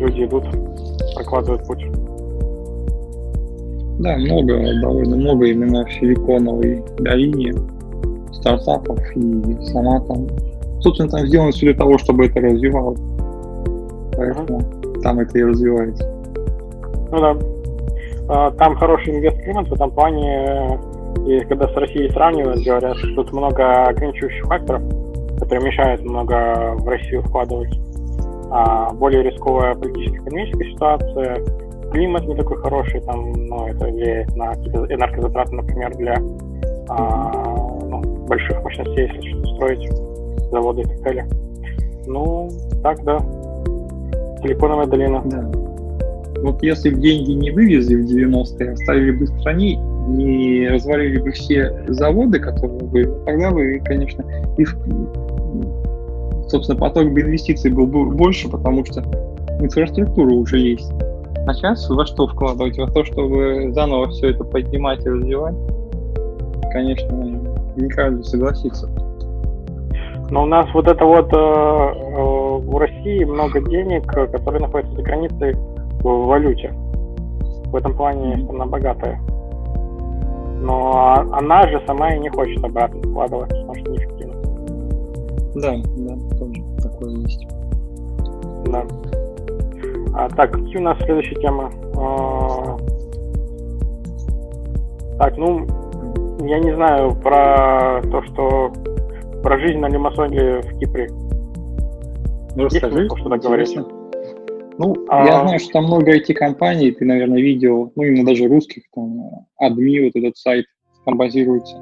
люди 0.00 0.24
идут, 0.24 0.44
прокладывают 1.14 1.66
путь. 1.66 1.84
Да, 4.00 4.16
много, 4.16 4.58
довольно 4.80 5.16
много 5.16 5.46
именно 5.46 5.84
Силиконовой 5.90 6.82
долине 6.98 7.52
стартапов 8.32 8.98
и 9.16 9.64
сама 9.66 10.00
там. 10.00 10.26
Собственно, 10.80 11.10
там 11.10 11.26
сделано 11.26 11.52
все 11.52 11.66
для 11.66 11.74
того, 11.74 11.98
чтобы 11.98 12.26
это 12.26 12.40
развивалось 12.40 12.98
поэтому 14.20 14.62
там 15.02 15.18
это 15.20 15.38
и 15.38 15.42
развивается. 15.42 16.06
Ну 17.10 17.18
да. 17.18 17.36
А, 18.28 18.50
там 18.52 18.76
хороший 18.76 19.16
инвестклимат 19.16 19.68
в 19.68 19.72
этом 19.72 19.90
плане, 19.90 20.78
и 21.26 21.40
когда 21.40 21.66
с 21.68 21.74
Россией 21.74 22.10
сравнивают, 22.10 22.62
говорят, 22.62 22.96
что 22.98 23.14
тут 23.14 23.32
много 23.32 23.86
ограничивающих 23.86 24.44
факторов, 24.44 24.82
которые 25.38 25.64
мешают 25.64 26.02
много 26.02 26.74
в 26.76 26.86
Россию 26.86 27.22
вкладывать. 27.22 27.72
А 28.52 28.92
более 28.92 29.22
рисковая 29.22 29.74
политическая-экономическая 29.74 30.70
ситуация, 30.70 31.36
климат 31.90 32.26
не 32.26 32.34
такой 32.34 32.56
хороший, 32.58 33.00
там, 33.00 33.32
ну, 33.32 33.66
это 33.66 33.86
влияет 33.86 34.34
на 34.36 34.54
энергозатраты, 34.54 35.54
например, 35.54 35.96
для 35.96 36.22
а, 36.88 37.78
ну, 37.88 38.00
больших 38.26 38.62
мощностей, 38.62 39.06
если 39.06 39.28
что-то 39.28 39.54
строить, 39.54 39.90
заводы 40.50 40.82
и 40.82 40.84
так 40.84 41.02
далее. 41.02 41.26
Ну, 42.06 42.48
так, 42.82 43.02
да. 43.04 43.18
Силиконовая 44.42 44.86
долина. 44.86 45.22
Да. 45.24 45.50
Вот 46.42 46.62
если 46.62 46.90
бы 46.90 47.00
деньги 47.00 47.32
не 47.32 47.50
вывезли 47.50 47.96
в 47.96 48.06
90-е, 48.06 48.72
оставили 48.72 49.10
бы 49.12 49.26
в 49.26 49.40
стране, 49.40 49.76
не 50.08 50.68
развалили 50.68 51.18
бы 51.18 51.30
все 51.32 51.84
заводы, 51.88 52.40
которые 52.40 52.80
были, 52.80 53.10
тогда 53.26 53.50
бы, 53.50 53.80
конечно, 53.84 54.24
и, 54.56 54.64
собственно, 56.48 56.78
поток 56.78 57.12
бы 57.12 57.20
инвестиций 57.20 57.70
был 57.70 57.86
бы 57.86 58.06
больше, 58.06 58.48
потому 58.48 58.84
что 58.86 59.02
инфраструктура 59.60 60.32
уже 60.32 60.58
есть. 60.58 60.90
А 61.46 61.54
сейчас 61.54 61.88
во 61.88 62.04
что 62.06 62.26
вкладывать? 62.26 62.78
Во 62.78 62.86
то, 62.86 63.04
чтобы 63.04 63.72
заново 63.72 64.08
все 64.10 64.30
это 64.30 64.44
поднимать 64.44 65.04
и 65.04 65.08
развивать? 65.08 65.54
Конечно, 66.72 67.12
не 67.76 67.88
каждый 67.88 68.24
согласится. 68.24 68.88
Но 70.30 70.44
у 70.44 70.46
нас 70.46 70.68
вот 70.72 70.86
это 70.86 71.04
вот 71.04 71.32
э, 71.32 71.36
э, 71.36 72.58
в 72.68 72.78
России 72.78 73.24
много 73.24 73.60
денег, 73.68 74.06
которые 74.06 74.60
находятся 74.60 74.94
за 74.94 75.02
границей 75.02 75.54
в 76.02 76.26
валюте. 76.26 76.72
В 77.66 77.74
этом 77.74 77.96
плане 77.96 78.42
страна 78.44 78.66
богатая. 78.66 79.20
Но 80.60 81.26
она 81.32 81.66
же 81.68 81.82
сама 81.86 82.14
и 82.14 82.20
не 82.20 82.28
хочет 82.28 82.62
обратно 82.62 83.00
вкладывать, 83.00 83.48
потому 83.48 83.74
что 83.74 83.90
неэффективно. 83.90 84.34
Да, 85.56 85.74
да, 85.96 86.38
тоже 86.38 86.62
такое 86.82 87.10
есть. 87.16 87.46
Да. 88.66 88.84
А, 90.14 90.28
так, 90.28 90.52
какие 90.52 90.78
у 90.78 90.82
нас 90.82 90.98
следующие 90.98 91.40
темы? 91.40 91.70
А, 91.96 92.76
так, 95.18 95.36
ну, 95.36 95.66
я 96.46 96.58
не 96.58 96.74
знаю 96.74 97.14
про 97.16 98.00
то, 98.10 98.22
что 98.24 98.72
про 99.42 99.58
жизнь 99.58 99.78
на 99.78 99.88
Лимассоле 99.88 100.60
в 100.60 100.78
Кипре. 100.78 101.08
Ну, 102.56 102.64
расскажи, 102.64 103.06
что-то 103.06 103.36
говорить? 103.36 103.78
Ну, 104.78 104.94
а... 105.08 105.26
я 105.26 105.40
знаю, 105.42 105.58
что 105.60 105.72
там 105.74 105.84
много 105.84 106.16
IT-компаний, 106.16 106.92
ты, 106.92 107.04
наверное, 107.04 107.40
видел, 107.40 107.92
ну, 107.94 108.02
именно 108.02 108.24
даже 108.24 108.48
русских, 108.48 108.84
там, 108.94 109.46
адми, 109.58 110.06
вот 110.06 110.16
этот 110.16 110.36
сайт, 110.36 110.64
там 111.04 111.18
базируется. 111.18 111.76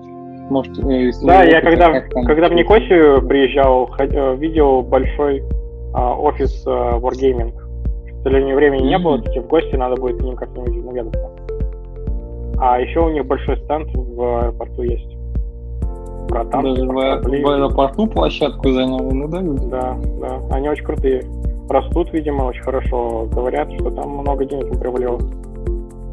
Может, 0.50 0.78
э, 0.78 1.10
да, 1.22 1.44
я 1.44 1.60
когда, 1.60 1.92
как 1.92 2.10
там... 2.10 2.24
когда 2.24 2.48
в 2.48 2.54
Никосию 2.54 3.26
приезжал, 3.26 3.90
э, 3.98 4.36
видел 4.36 4.82
большой 4.82 5.42
а, 5.94 6.18
офис 6.18 6.64
а, 6.66 6.98
Wargaming. 6.98 7.52
К 8.20 8.22
сожалению, 8.24 8.56
времени 8.56 8.88
не 8.88 8.98
было, 8.98 9.22
таки 9.22 9.40
в 9.40 9.46
гости 9.46 9.76
надо 9.76 10.00
будет 10.00 10.18
к 10.18 10.22
ним 10.22 10.36
как-нибудь 10.36 10.84
наведаться. 10.84 11.30
А 12.60 12.80
еще 12.80 13.00
у 13.00 13.10
них 13.10 13.24
большой 13.24 13.56
стенд 13.58 13.88
в 13.94 14.40
аэропорту 14.40 14.82
есть. 14.82 15.16
Про 16.28 16.44
Даже 16.44 16.84
в, 16.84 16.92
в 16.92 17.48
аэропорту 17.48 18.06
площадку 18.06 18.70
занял, 18.70 18.98
ну 18.98 19.28
да? 19.28 19.40
Да, 19.40 19.96
да, 20.20 20.40
они 20.50 20.68
очень 20.68 20.84
крутые 20.84 21.22
растут, 21.70 22.12
видимо, 22.12 22.44
очень 22.44 22.62
хорошо. 22.62 23.28
Говорят, 23.32 23.72
что 23.72 23.90
там 23.90 24.10
много 24.10 24.44
денег 24.44 24.72
им 24.72 24.78
привалилось. 24.78 25.24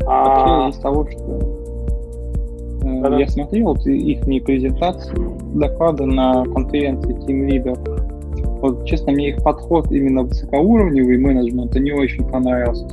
А... 0.08 0.70
из 0.70 0.78
того, 0.78 1.08
что 1.10 1.20
э, 2.84 3.02
Да-да. 3.02 3.18
я 3.18 3.28
смотрел 3.28 3.74
их 3.74 4.46
презентации, 4.46 5.18
доклады 5.56 6.06
на 6.06 6.44
конференции 6.46 7.16
Team 7.26 7.48
Leader. 7.50 8.05
Вот, 8.66 8.86
честно, 8.86 9.12
мне 9.12 9.30
их 9.30 9.44
подход 9.44 9.92
именно 9.92 10.24
высокоуровневый 10.24 11.18
менеджмент 11.18 11.76
не 11.76 11.92
очень 11.92 12.28
понравился. 12.28 12.88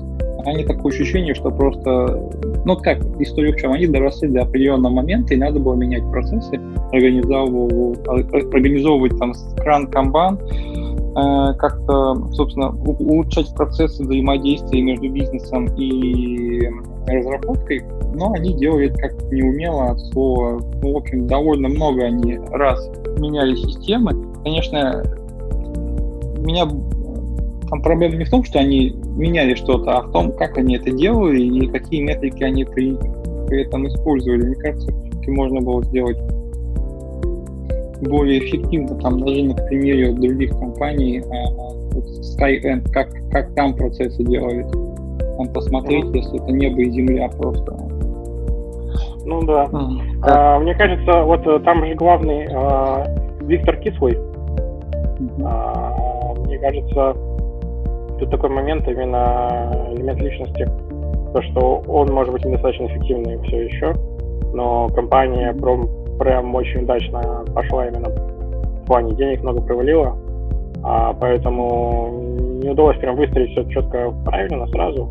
Они 0.45 0.65
такое 0.65 0.93
ощущение, 0.93 1.35
что 1.35 1.51
просто, 1.51 2.31
ну 2.65 2.77
как, 2.77 2.99
история 3.21 3.53
в 3.53 3.57
чем, 3.57 3.73
они 3.73 3.87
доросли 3.87 4.29
до 4.29 4.43
определенного 4.43 4.93
момента, 4.93 5.35
и 5.35 5.37
надо 5.37 5.61
было 5.61 5.75
менять 5.75 6.03
процессы, 6.11 6.61
организовывать, 6.93 8.09
организовывать 8.53 9.19
там 9.19 9.33
кран 9.59 9.87
камбан, 9.87 10.39
Э, 11.15 11.53
как-то, 11.59 12.15
собственно, 12.33 12.71
улучшать 12.71 13.55
процессы 13.55 14.03
взаимодействия 14.03 14.81
между 14.81 15.11
бизнесом 15.11 15.67
и 15.77 16.71
разработкой, 17.07 17.83
но 18.15 18.33
они 18.33 18.55
делают 18.55 18.97
как 18.97 19.13
неумело 19.31 19.91
от 19.91 20.01
слова. 20.01 20.63
Ну, 20.83 20.93
в 20.95 20.97
общем, 20.97 21.27
довольно 21.27 21.69
много 21.69 22.05
они 22.05 22.39
раз 22.53 22.91
меняли 23.19 23.55
системы. 23.57 24.13
Конечно, 24.43 25.05
меня 26.43 26.67
там 27.73 27.81
проблема 27.83 28.17
не 28.17 28.25
в 28.25 28.31
том, 28.31 28.45
что 28.45 28.59
они 28.59 28.95
меняли 29.17 29.55
что-то, 29.55 29.93
а 29.97 30.03
в 30.03 30.13
том, 30.13 30.33
как 30.33 30.59
они 30.59 30.77
это 30.77 30.91
делали 30.91 31.43
и 31.43 31.67
какие 31.69 32.03
метрики 32.03 32.43
они 32.43 32.65
при, 32.65 32.97
при 33.49 33.63
этом 33.63 33.87
использовали. 33.89 34.43
Мне 34.43 34.57
кажется, 34.57 34.93
можно 35.29 35.61
было 35.61 35.83
сделать 35.85 36.19
более 38.03 38.41
эффективно, 38.41 38.95
там 39.01 39.21
даже 39.21 39.45
на 39.45 39.55
примере 39.55 40.13
других 40.13 40.51
компаний, 40.59 41.21
а, 41.21 41.51
вот 41.95 42.05
Skyend, 42.05 42.91
как, 42.91 43.09
как 43.31 43.55
там 43.55 43.75
процессы 43.75 44.23
делают, 44.25 44.71
там 45.37 45.49
посмотреть, 45.53 46.05
mm-hmm. 46.05 46.17
если 46.17 46.43
это 46.43 46.53
небо 46.53 46.81
и 46.81 46.91
земля 46.91 47.29
просто. 47.29 47.77
Ну 49.25 49.43
да. 49.45 49.65
Mm-hmm. 49.65 50.01
А, 50.23 50.59
мне 50.59 50.75
кажется, 50.75 51.23
вот 51.23 51.47
э, 51.47 51.61
там 51.61 51.87
же 51.87 51.95
главный 51.95 52.49
а, 52.53 53.07
Виктор 53.43 53.77
Кислый. 53.77 54.15
Mm-hmm. 54.15 55.43
А, 55.45 56.02
кажется, 56.63 57.17
тут 58.19 58.31
такой 58.31 58.51
момент 58.51 58.87
именно 58.89 59.71
элемент 59.93 60.21
личности, 60.21 60.69
то, 61.33 61.43
что 61.43 61.83
он 61.89 62.13
может 62.13 62.33
быть 62.33 62.45
недостаточно 62.45 62.87
эффективный 62.87 63.39
все 63.43 63.65
еще, 63.65 63.95
но 64.55 64.89
компания 64.89 65.53
пром 65.55 65.89
прям 66.19 66.55
очень 66.55 66.83
удачно 66.83 67.45
пошла 67.55 67.89
именно 67.89 68.09
в 68.09 68.87
плане 68.87 69.15
денег 69.15 69.43
много 69.43 69.61
провалила, 69.61 70.17
а, 70.85 71.13
поэтому 71.15 72.59
не 72.63 72.71
удалось 72.71 72.97
прям 72.99 73.17
выстроить 73.17 73.51
все 73.51 73.65
четко 73.71 74.13
правильно 74.25 74.67
сразу. 74.69 75.09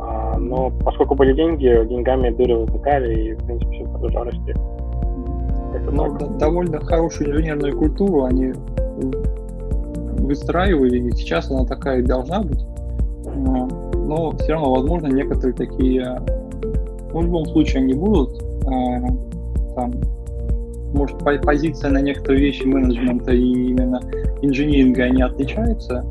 А, 0.00 0.36
но 0.38 0.72
поскольку 0.84 1.14
были 1.14 1.32
деньги, 1.32 1.86
деньгами 1.88 2.30
дыры 2.30 2.66
затыкали, 2.66 3.20
и, 3.20 3.32
в 3.34 3.44
принципе, 3.44 3.72
все 3.72 3.84
продолжало 3.84 4.24
расти. 4.26 4.54
Ну, 5.90 6.18
да, 6.18 6.26
довольно 6.38 6.80
хорошую 6.80 7.30
инженерную 7.30 7.76
культуру 7.76 8.24
они 8.24 8.52
выстраивали, 10.22 10.98
и 10.98 11.12
сейчас 11.12 11.50
она 11.50 11.64
такая 11.64 12.00
и 12.00 12.02
должна 12.02 12.42
быть. 12.42 12.60
Но 13.24 14.32
все 14.38 14.52
равно, 14.52 14.72
возможно, 14.74 15.06
некоторые 15.08 15.54
такие, 15.54 16.20
ну, 17.12 17.20
в 17.20 17.22
любом 17.24 17.46
случае 17.46 17.82
они 17.82 17.94
будут, 17.94 18.42
а, 18.66 19.00
там, 19.74 19.92
может, 20.94 21.18
позиция 21.18 21.90
на 21.90 22.00
некоторые 22.02 22.40
вещи 22.40 22.64
менеджмента 22.64 23.32
и 23.32 23.40
именно 23.40 24.00
инжиниринга, 24.42 25.04
они 25.04 25.22
отличаются. 25.22 26.04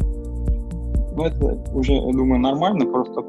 Но 1.16 1.28
это 1.28 1.60
уже, 1.74 1.94
я 1.94 2.12
думаю, 2.12 2.40
нормально, 2.40 2.86
просто 2.86 3.24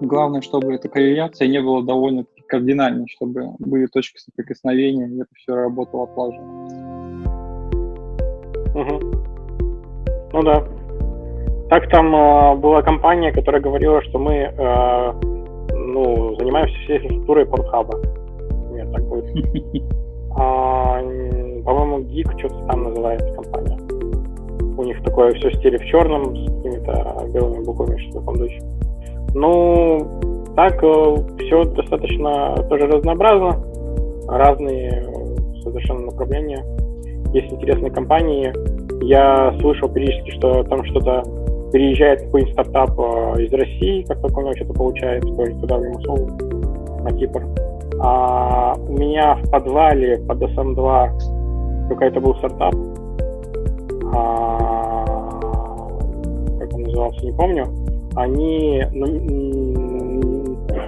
главное, 0.00 0.40
чтобы 0.40 0.74
эта 0.74 0.88
корреляция 0.88 1.48
не 1.48 1.60
была 1.60 1.82
довольно 1.82 2.24
кардинальной, 2.48 3.06
чтобы 3.08 3.52
были 3.58 3.86
точки 3.86 4.18
соприкосновения, 4.18 5.06
и 5.08 5.16
это 5.20 5.30
все 5.34 5.54
работало 5.54 6.04
отлаженно. 6.04 6.66
Угу. 8.74 9.35
Ну 10.36 10.42
да. 10.42 10.62
Так 11.70 11.88
там 11.88 12.14
э, 12.14 12.56
была 12.56 12.82
компания, 12.82 13.32
которая 13.32 13.62
говорила, 13.62 14.02
что 14.02 14.18
мы 14.18 14.34
э, 14.34 15.12
ну, 15.72 16.36
занимаемся 16.36 16.76
всей 16.84 17.00
структурой 17.00 17.46
порнхаба. 17.46 17.98
Нет, 18.72 18.92
так 18.92 19.02
будет. 19.08 19.24
А, 20.38 21.00
по-моему, 21.64 22.00
Geek, 22.00 22.38
что-то 22.38 22.66
там 22.66 22.82
называется 22.82 23.32
компания. 23.32 23.78
У 24.76 24.82
них 24.82 25.02
такое 25.02 25.32
все 25.32 25.48
в 25.48 25.54
стиле 25.54 25.78
в 25.78 25.84
черном, 25.86 26.36
с 26.36 26.56
какими-то 26.56 27.26
белыми 27.32 27.64
буквами, 27.64 27.96
что 27.96 28.18
в 28.18 28.20
таком 28.20 28.36
духе. 28.36 28.60
Ну, 29.32 30.06
так, 30.54 30.84
э, 30.84 31.16
все 31.38 31.64
достаточно 31.64 32.54
тоже 32.68 32.86
разнообразно. 32.86 33.64
Разные 34.28 35.06
совершенно 35.62 36.04
направления. 36.04 36.62
Есть 37.32 37.50
интересные 37.50 37.90
компании. 37.90 38.52
Я 39.02 39.54
слышал 39.60 39.88
периодически, 39.88 40.30
что 40.38 40.62
там 40.64 40.84
что-то 40.84 41.22
переезжает 41.72 42.22
какой-нибудь 42.22 42.52
стартап 42.54 42.90
э, 42.98 43.42
из 43.42 43.52
России, 43.52 44.02
как 44.02 44.20
только 44.20 44.38
у 44.38 44.42
него 44.42 44.54
что-то 44.56 44.72
получается, 44.72 45.34
то 45.34 45.42
есть 45.44 45.60
туда 45.60 45.76
в 45.76 45.84
Лимассол, 45.84 46.30
на 47.02 47.12
Кипр. 47.12 47.44
А 48.00 48.74
у 48.88 48.92
меня 48.92 49.36
в 49.36 49.50
подвале 49.50 50.18
под 50.18 50.42
SM2 50.42 51.88
какой-то 51.88 52.20
был 52.20 52.34
стартап. 52.36 52.74
А, 54.14 55.04
как 56.58 56.74
он 56.74 56.82
назывался, 56.82 57.24
не 57.24 57.32
помню. 57.32 57.66
Они 58.14 58.82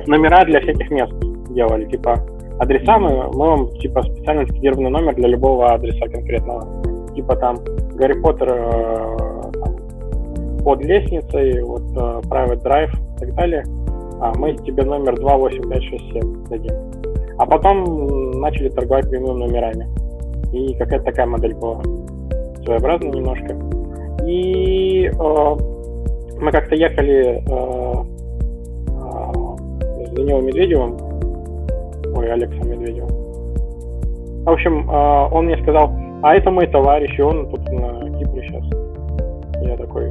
номера 0.07 0.45
для 0.45 0.61
всяких 0.61 0.91
мест 0.91 1.13
делали. 1.51 1.85
Типа 1.87 2.19
адреса 2.59 2.99
мы, 2.99 3.29
мы 3.33 3.47
вам 3.47 3.69
типа 3.79 4.03
специально 4.03 4.47
скидированный 4.47 4.91
номер 4.91 5.15
для 5.15 5.29
любого 5.29 5.73
адреса 5.73 6.09
конкретного. 6.09 6.88
Типа 7.15 7.37
там 7.37 7.59
Гарри 7.95 8.21
Поттер 8.21 8.49
э, 8.51 9.17
там, 9.53 9.77
под 10.65 10.83
лестницей, 10.85 11.63
вот 11.63 11.83
э, 11.93 12.21
Private 12.29 12.63
Drive 12.63 12.91
и 13.17 13.19
так 13.21 13.35
далее 13.35 13.65
а 14.21 14.33
мы 14.37 14.55
тебе 14.55 14.85
номер 14.85 15.15
28567 15.17 16.49
дадим. 16.49 16.75
А 17.39 17.47
потом 17.47 18.41
начали 18.41 18.69
торговать 18.69 19.09
прямыми 19.09 19.39
номерами. 19.39 19.89
И 20.53 20.75
какая-то 20.75 21.05
такая 21.05 21.27
модель 21.27 21.55
была. 21.55 21.81
Своеобразная 22.65 23.13
немножко. 23.13 23.57
И 24.27 25.07
э, 25.07 25.57
мы 26.41 26.51
как-то 26.51 26.75
ехали 26.75 27.39
э, 27.39 28.05
э, 28.89 30.07
с 30.07 30.11
Данилом 30.11 30.47
Медведевым, 30.47 30.97
ой, 32.17 32.31
Алексом 32.31 32.69
Медведевым. 32.69 33.11
В 34.45 34.51
общем, 34.51 34.91
э, 34.91 35.29
он 35.31 35.47
мне 35.47 35.57
сказал, 35.63 35.93
а 36.23 36.35
это 36.35 36.51
мой 36.51 36.67
товарищ, 36.67 37.19
и 37.19 37.23
он 37.23 37.49
тут 37.51 37.61
на 37.71 38.19
Кипре 38.19 38.43
сейчас. 38.49 38.65
Я 39.63 39.77
такой, 39.77 40.11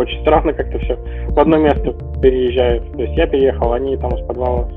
очень 0.00 0.20
странно 0.22 0.52
как-то 0.52 0.78
все 0.78 0.96
в 1.28 1.38
одно 1.38 1.58
место 1.58 1.94
переезжают. 2.20 2.90
То 2.92 3.02
есть 3.02 3.16
я 3.16 3.26
переехал, 3.26 3.72
они 3.72 3.96
там 3.96 4.16
с 4.16 4.20
подвала 4.26 4.68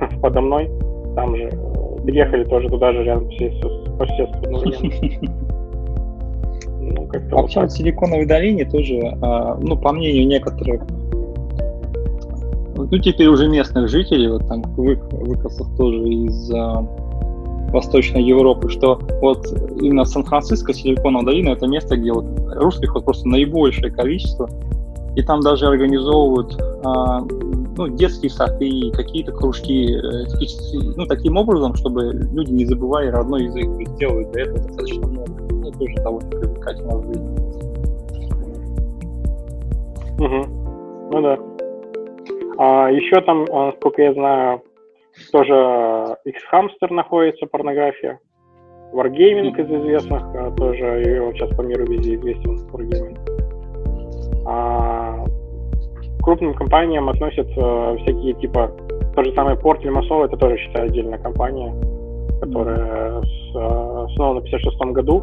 подо 0.22 0.40
мной, 0.40 0.70
там 1.14 1.36
же 1.36 1.50
переехали 2.04 2.44
тоже 2.44 2.68
туда 2.68 2.92
же 2.92 3.04
рядом 3.04 3.28
все 3.30 3.50
по 3.98 4.06
соседству. 4.06 4.42
Ну, 6.80 7.06
как-то 7.08 7.36
Вообще 7.36 7.60
вот 7.60 7.70
в 7.70 7.76
Силиконовой 7.76 8.26
долине 8.26 8.64
тоже, 8.64 9.16
а, 9.22 9.56
ну, 9.60 9.76
по 9.76 9.92
мнению 9.92 10.26
некоторых 10.26 10.82
ну, 12.76 12.98
теперь 12.98 13.28
уже 13.28 13.48
местных 13.48 13.88
жителей, 13.88 14.28
вот 14.28 14.46
там 14.46 14.62
вы, 14.76 14.96
выкосов 14.96 15.66
тоже 15.76 15.96
из 15.96 16.52
а, 16.52 16.86
Восточной 17.72 18.22
Европы, 18.22 18.68
что 18.68 19.00
вот 19.20 19.46
именно 19.80 20.04
Сан-Франциско, 20.04 20.72
Силиконовая 20.72 21.26
долина, 21.26 21.50
это 21.50 21.66
место, 21.66 21.96
где 21.96 22.12
вот 22.12 22.24
русских 22.56 22.94
вот 22.94 23.04
просто 23.04 23.28
наибольшее 23.28 23.90
количество, 23.90 24.48
и 25.16 25.22
там 25.22 25.40
даже 25.40 25.66
организовывают 25.66 26.60
а, 26.84 27.20
ну, 27.76 27.88
детские 27.88 28.30
сады, 28.30 28.90
какие-то 28.92 29.32
кружки, 29.32 29.94
э, 29.94 30.92
ну, 30.96 31.06
таким 31.06 31.36
образом, 31.36 31.74
чтобы 31.74 32.12
люди 32.32 32.52
не 32.52 32.64
забывали 32.66 33.08
родной 33.08 33.44
язык, 33.44 33.66
есть 33.78 33.94
делают 33.96 34.30
для 34.32 34.42
этого 34.42 34.58
достаточно 34.58 35.06
много. 35.06 35.32
Ну, 35.50 35.70
тоже 35.72 35.94
довольно 35.96 36.30
привлекательно 36.30 36.96
выглядит. 36.96 37.46
Угу. 40.18 40.46
Ну 41.12 41.22
да. 41.22 41.38
А, 42.58 42.90
еще 42.90 43.20
там, 43.20 43.44
а, 43.52 43.66
насколько 43.66 44.02
я 44.02 44.12
знаю, 44.14 44.62
тоже 45.32 46.16
X-Hamster 46.24 46.92
находится, 46.92 47.46
порнография. 47.46 48.20
Wargaming 48.92 49.50
из 49.60 49.82
известных, 49.82 50.22
а, 50.34 50.50
тоже 50.52 51.20
вот 51.22 51.34
сейчас 51.34 51.54
по 51.56 51.62
миру 51.62 51.84
везде 51.86 52.14
известен 52.14 52.58
Wargaming. 52.72 53.18
А, 54.46 55.24
к 56.18 56.24
крупным 56.24 56.54
компаниям 56.54 57.08
относятся 57.08 57.96
всякие 58.00 58.34
типа 58.34 58.70
тот 59.14 59.26
же 59.26 59.34
самый 59.34 59.56
порт 59.56 59.82
Лимассол, 59.82 60.24
это 60.24 60.36
тоже, 60.36 60.56
считаю, 60.58 60.86
отдельная 60.86 61.18
компания, 61.18 61.74
которая 62.40 63.20
основана 64.04 64.40
в 64.40 64.44
56 64.44 64.78
году, 64.92 65.22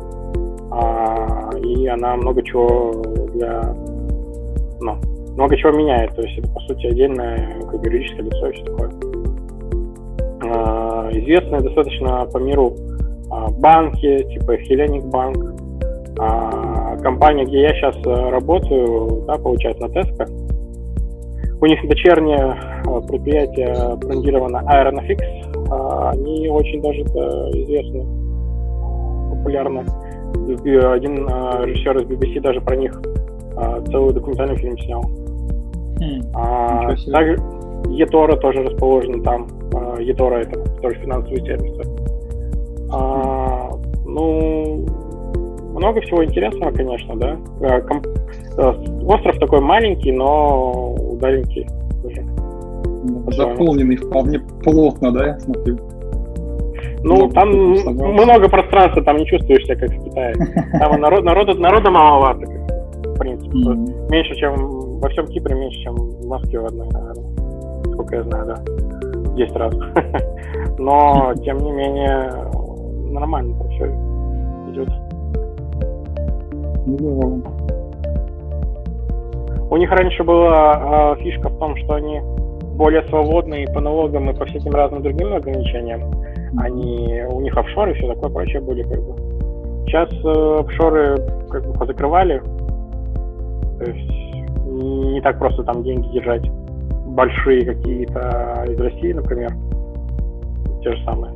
а, 0.72 1.49
и 1.64 1.88
она 1.88 2.15
много 2.15 2.44
чего 2.44 2.91
для 3.34 3.61
ну, 4.82 4.98
много 5.36 5.56
чего 5.57 5.72
меняет. 5.72 6.15
То 6.15 6.22
есть 6.22 6.38
это, 6.38 6.52
по 6.52 6.60
сути, 6.61 6.88
отдельное 6.88 7.61
как 7.72 7.86
юридическое 7.86 8.26
лицо 8.26 8.48
и 8.49 8.53
все 8.53 8.65
такое. 8.65 8.90
А, 10.45 11.10
известные 11.11 11.61
достаточно 11.61 12.26
по 12.26 12.38
миру 12.38 12.74
а, 13.32 13.49
банки, 13.49 14.24
типа 14.34 14.56
Hellenic 14.56 15.10
Bank, 15.11 16.15
а, 16.20 16.98
компания, 16.98 17.45
где 17.45 17.61
я 17.61 17.74
сейчас 17.74 17.95
э, 18.06 18.30
работаю, 18.30 19.24
да, 19.28 19.36
получается, 19.38 19.88
на 19.88 19.91
Tesco, 19.91 20.28
у 21.60 21.65
них 21.65 21.80
дочернее 21.88 22.56
предприятие 23.07 23.95
брендировано 23.98 24.57
Aeronafix, 24.57 25.20
а, 25.72 26.11
они 26.11 26.48
очень 26.49 26.82
даже 26.82 27.02
известны, 27.02 28.06
популярны. 29.36 29.86
Один 30.94 31.28
режиссер 31.28 31.98
из 31.98 32.03
BBC 32.03 32.41
даже 32.41 32.60
про 32.61 32.76
них 32.76 32.94
целый 33.88 34.14
документальный 34.14 34.57
фильм 34.57 34.78
снял. 34.80 35.03
Mm, 35.99 36.32
а, 36.34 36.95
также 37.11 37.38
eToro 37.88 38.38
тоже 38.38 38.64
расположен 38.64 39.22
там. 39.24 39.48
А, 39.74 39.98
eToro 40.00 40.36
это 40.36 40.60
тоже 40.82 40.95
финансовый 41.00 41.41
сервис. 41.41 41.88
А, 42.91 43.70
ну, 44.06 44.86
много 45.74 46.02
всего 46.02 46.24
интересного, 46.24 46.72
конечно, 46.72 47.16
да. 47.16 47.38
Комп... 47.82 48.08
А, 48.58 48.72
остров 49.06 49.40
такой 49.40 49.62
маленький, 49.62 50.12
но 50.12 50.94
удаленький. 50.94 51.68
Заполненный 53.32 53.98
вполне 53.98 54.40
плотно, 54.64 55.12
да, 55.12 55.28
я 55.28 55.40
смотрю. 55.40 55.78
Ну, 57.04 57.16
много 57.16 57.34
там 57.34 57.50
много 57.50 58.50
пространства, 58.50 59.04
там 59.04 59.18
не 59.18 59.26
чувствуешь 59.26 59.66
себя 59.66 59.76
как 59.76 59.90
в 59.90 60.04
Китае. 60.06 60.34
Там 60.80 61.02
народ, 61.02 61.24
народа, 61.26 61.54
народа 61.56 61.91
маловато, 61.91 62.45
в 62.45 63.18
принципе. 63.20 63.58
Mm-hmm. 63.58 64.10
Меньше, 64.10 64.36
чем 64.36 65.00
во 65.00 65.10
всем 65.10 65.28
Кипре 65.28 65.54
меньше, 65.54 65.82
чем 65.82 65.95
в 65.95 66.26
Москве 66.28 66.60
в 66.62 66.66
одной, 66.66 66.88
наверное. 66.91 67.94
Сколько 67.94 68.16
я 68.16 68.24
знаю, 68.24 68.45
да. 68.45 68.64
10 69.36 69.56
раз. 69.56 69.74
Но, 70.78 71.34
тем 71.44 71.58
не 71.60 71.72
менее, 71.72 72.32
нормально 73.12 73.58
там 73.58 73.70
все 73.70 73.86
идет. 74.72 74.90
У 79.70 79.78
них 79.78 79.90
раньше 79.92 80.24
была 80.24 81.16
э, 81.18 81.24
фишка 81.24 81.50
в 81.50 81.58
том, 81.58 81.76
что 81.78 81.94
они 81.96 82.22
более 82.76 83.04
свободные 83.10 83.68
по 83.68 83.80
налогам 83.80 84.30
и 84.30 84.34
по 84.38 84.46
всяким 84.46 84.72
разным 84.74 85.02
другим 85.02 85.34
ограничениям. 85.34 86.02
Они, 86.60 87.24
у 87.30 87.40
них 87.42 87.58
офшоры 87.58 87.92
и 87.92 87.94
все 87.96 88.14
такое 88.14 88.30
прочее 88.30 88.62
были 88.62 88.84
как 88.84 89.02
бы. 89.02 89.16
Сейчас 89.86 90.10
э, 90.14 90.60
офшоры 90.60 91.18
как 91.50 91.66
бы 91.66 91.74
позакрывали. 91.74 92.42
То 93.80 93.92
есть 93.92 94.24
не 94.66 95.22
так 95.22 95.40
просто 95.40 95.64
там 95.64 95.84
деньги 95.84 96.08
держать 96.10 96.44
большие 97.14 97.65
какие-то 97.65 98.65
из 98.68 98.80
России, 98.80 99.14
например, 99.14 99.52
те 100.81 100.95
же 100.95 101.03
самые. 101.06 101.34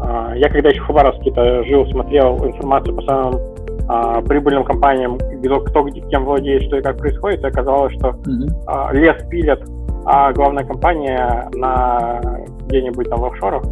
А, 0.00 0.34
я 0.36 0.48
когда 0.48 0.70
еще 0.70 0.80
в 0.80 0.86
Хабаровске 0.86 1.32
жил, 1.64 1.86
смотрел 1.86 2.44
информацию 2.44 2.96
по 2.96 3.02
самым 3.02 3.40
а, 3.88 4.22
прибыльным 4.22 4.64
компаниям, 4.64 5.18
кто, 5.18 5.60
кто 5.60 5.88
кем 5.88 6.24
владеет, 6.24 6.62
что 6.64 6.78
и 6.78 6.82
как 6.82 6.98
происходит, 6.98 7.42
и 7.42 7.46
оказалось, 7.46 7.94
что 7.94 8.08
mm-hmm. 8.08 8.64
а, 8.66 8.92
лес 8.92 9.16
пилят, 9.28 9.62
а 10.06 10.32
главная 10.32 10.64
компания 10.64 11.48
на 11.54 12.20
где-нибудь 12.66 13.08
там 13.08 13.20
в 13.20 13.24
офшорах. 13.26 13.62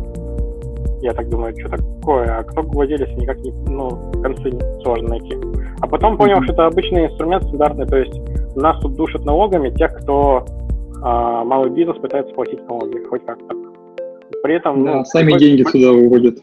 Я 1.01 1.13
так 1.15 1.29
думаю, 1.29 1.53
что 1.59 1.69
такое, 1.69 2.39
а 2.39 2.43
кто 2.45 2.63
владелец, 2.63 3.09
никак 3.19 3.39
не, 3.39 3.51
ну, 3.67 3.91
концы 4.23 4.53
сложно 4.83 5.09
найти. 5.09 5.37
А 5.81 5.87
потом 5.89 6.17
понял, 6.17 6.39
mm-hmm. 6.39 6.45
что 6.45 6.53
это 6.53 6.67
обычный 6.67 7.07
инструмент 7.07 7.45
стандартный, 7.45 7.87
то 7.87 7.97
есть 7.97 8.15
нас 8.55 8.79
тут 8.81 8.95
душат 8.95 9.25
налогами 9.25 9.71
тех, 9.71 9.93
кто 9.95 10.45
а, 11.03 11.45
малый 11.45 11.71
бизнес 11.71 11.99
пытается 11.99 12.35
платить 12.35 12.67
налоги, 12.69 12.99
хоть 13.09 13.25
как-то. 13.27 13.55
При 14.43 14.55
этом... 14.55 14.85
Да, 14.85 14.97
ну, 14.97 15.05
сами 15.05 15.39
деньги 15.39 15.63
сюда 15.63 15.93
выводят. 15.93 16.39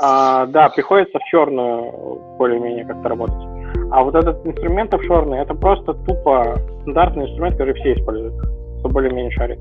А, 0.00 0.46
да, 0.46 0.68
приходится 0.68 1.18
в 1.18 1.24
черную 1.24 2.36
более-менее 2.38 2.84
как-то 2.84 3.08
работать. 3.08 3.46
А 3.90 4.02
вот 4.02 4.14
этот 4.14 4.44
инструмент 4.46 4.92
офшорный, 4.92 5.38
это 5.38 5.54
просто 5.54 5.94
тупо 5.94 6.58
стандартный 6.82 7.24
инструмент, 7.24 7.56
который 7.56 7.74
все 7.74 7.94
используют, 7.94 8.34
кто 8.80 8.88
более-менее 8.88 9.30
шарит. 9.32 9.58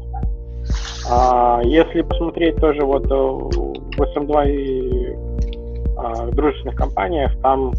А, 1.09 1.61
если 1.63 2.01
посмотреть 2.01 2.57
тоже 2.57 2.84
вот 2.84 3.05
э, 3.05 3.15
в 3.15 4.01
SM2 4.01 4.49
и 4.49 5.15
а, 5.97 6.27
дружественных 6.27 6.75
компаниях, 6.75 7.31
там 7.41 7.73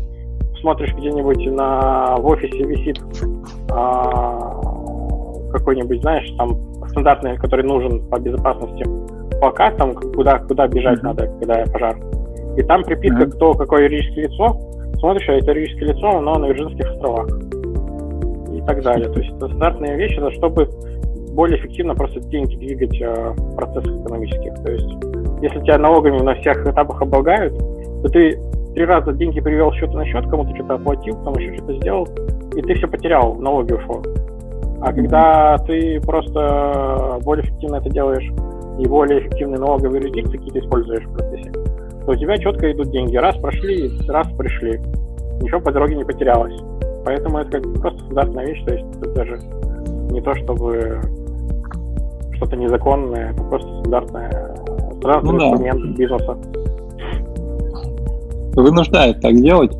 смотришь 0.60 0.94
где-нибудь 0.94 1.46
на 1.46 2.16
в 2.16 2.26
офисе 2.26 2.64
висит 2.64 2.98
а, 3.70 4.58
какой-нибудь, 5.50 6.00
знаешь, 6.00 6.30
там 6.36 6.56
стандартный, 6.88 7.36
который 7.36 7.64
нужен 7.64 8.08
по 8.08 8.18
безопасности 8.18 8.84
плакат, 9.40 9.76
там 9.76 9.94
куда, 9.94 10.38
куда 10.38 10.66
бежать 10.66 10.98
mm-hmm. 11.00 11.04
надо, 11.04 11.26
когда 11.38 11.64
пожар. 11.72 11.96
И 12.56 12.62
там 12.62 12.82
приписка, 12.82 13.24
mm-hmm. 13.24 13.30
кто 13.30 13.54
какое 13.54 13.84
юридическое 13.84 14.26
лицо, 14.26 14.60
смотришь, 14.98 15.28
а 15.28 15.32
это 15.32 15.50
юридическое 15.52 15.88
лицо, 15.90 16.18
оно 16.18 16.38
на 16.38 16.46
Вирджинских 16.46 16.90
островах. 16.90 17.28
И 18.52 18.60
так 18.66 18.82
далее. 18.82 19.08
То 19.08 19.20
есть 19.20 19.34
это 19.36 19.46
стандартные 19.46 19.96
вещи, 19.96 20.20
чтобы 20.36 20.68
более 21.34 21.58
эффективно 21.60 21.94
просто 21.94 22.20
деньги 22.20 22.56
двигать 22.56 23.00
э, 23.00 23.32
в 23.36 23.56
процессах 23.56 24.00
экономических. 24.00 24.54
То 24.64 24.72
есть 24.72 24.88
если 25.40 25.60
тебя 25.60 25.78
налогами 25.78 26.20
на 26.20 26.34
всех 26.34 26.66
этапах 26.66 27.00
облагают, 27.00 27.56
то 28.02 28.08
ты 28.08 28.38
три 28.74 28.84
раза 28.84 29.12
деньги 29.12 29.40
привел 29.40 29.72
счета 29.72 29.92
на 29.92 30.04
счет, 30.04 30.28
кому-то 30.28 30.54
что-то 30.54 30.74
оплатил, 30.74 31.14
там 31.24 31.34
еще 31.34 31.54
что-то 31.56 31.74
сделал, 31.74 32.08
и 32.56 32.62
ты 32.62 32.74
все 32.74 32.88
потерял, 32.88 33.34
налоги 33.36 33.72
ушло. 33.72 34.02
А 34.80 34.92
когда 34.92 35.58
ты 35.66 36.00
просто 36.00 37.18
более 37.24 37.44
эффективно 37.44 37.76
это 37.76 37.90
делаешь 37.90 38.30
и 38.78 38.86
более 38.86 39.20
эффективные 39.20 39.58
налоговые 39.58 40.00
юрисдикции 40.00 40.36
какие-то 40.36 40.60
используешь 40.60 41.04
в 41.04 41.12
процессе, 41.12 41.50
то 41.50 42.12
у 42.12 42.14
тебя 42.14 42.38
четко 42.38 42.70
идут 42.70 42.90
деньги. 42.90 43.16
Раз 43.16 43.36
прошли, 43.36 43.90
раз 44.08 44.28
пришли. 44.36 44.80
Ничего 45.40 45.60
по 45.60 45.72
дороге 45.72 45.96
не 45.96 46.04
потерялось. 46.04 46.54
Поэтому 47.04 47.38
это 47.38 47.60
как 47.60 47.80
просто 47.80 48.00
стандартная 48.04 48.46
вещь, 48.46 48.64
то 48.64 48.74
есть 48.74 48.86
это 48.96 49.10
даже 49.14 49.38
не 50.10 50.20
то, 50.20 50.34
чтобы 50.36 51.00
что-то 52.34 52.56
незаконное, 52.56 53.32
это 53.32 53.42
просто 53.44 53.68
стандартная, 53.80 54.56
стандартный 54.98 55.32
ну, 55.32 55.50
инструмент 55.50 55.80
да. 55.80 55.96
бизнеса 55.96 56.38
вынуждает 58.62 59.20
так 59.20 59.34
делать. 59.36 59.72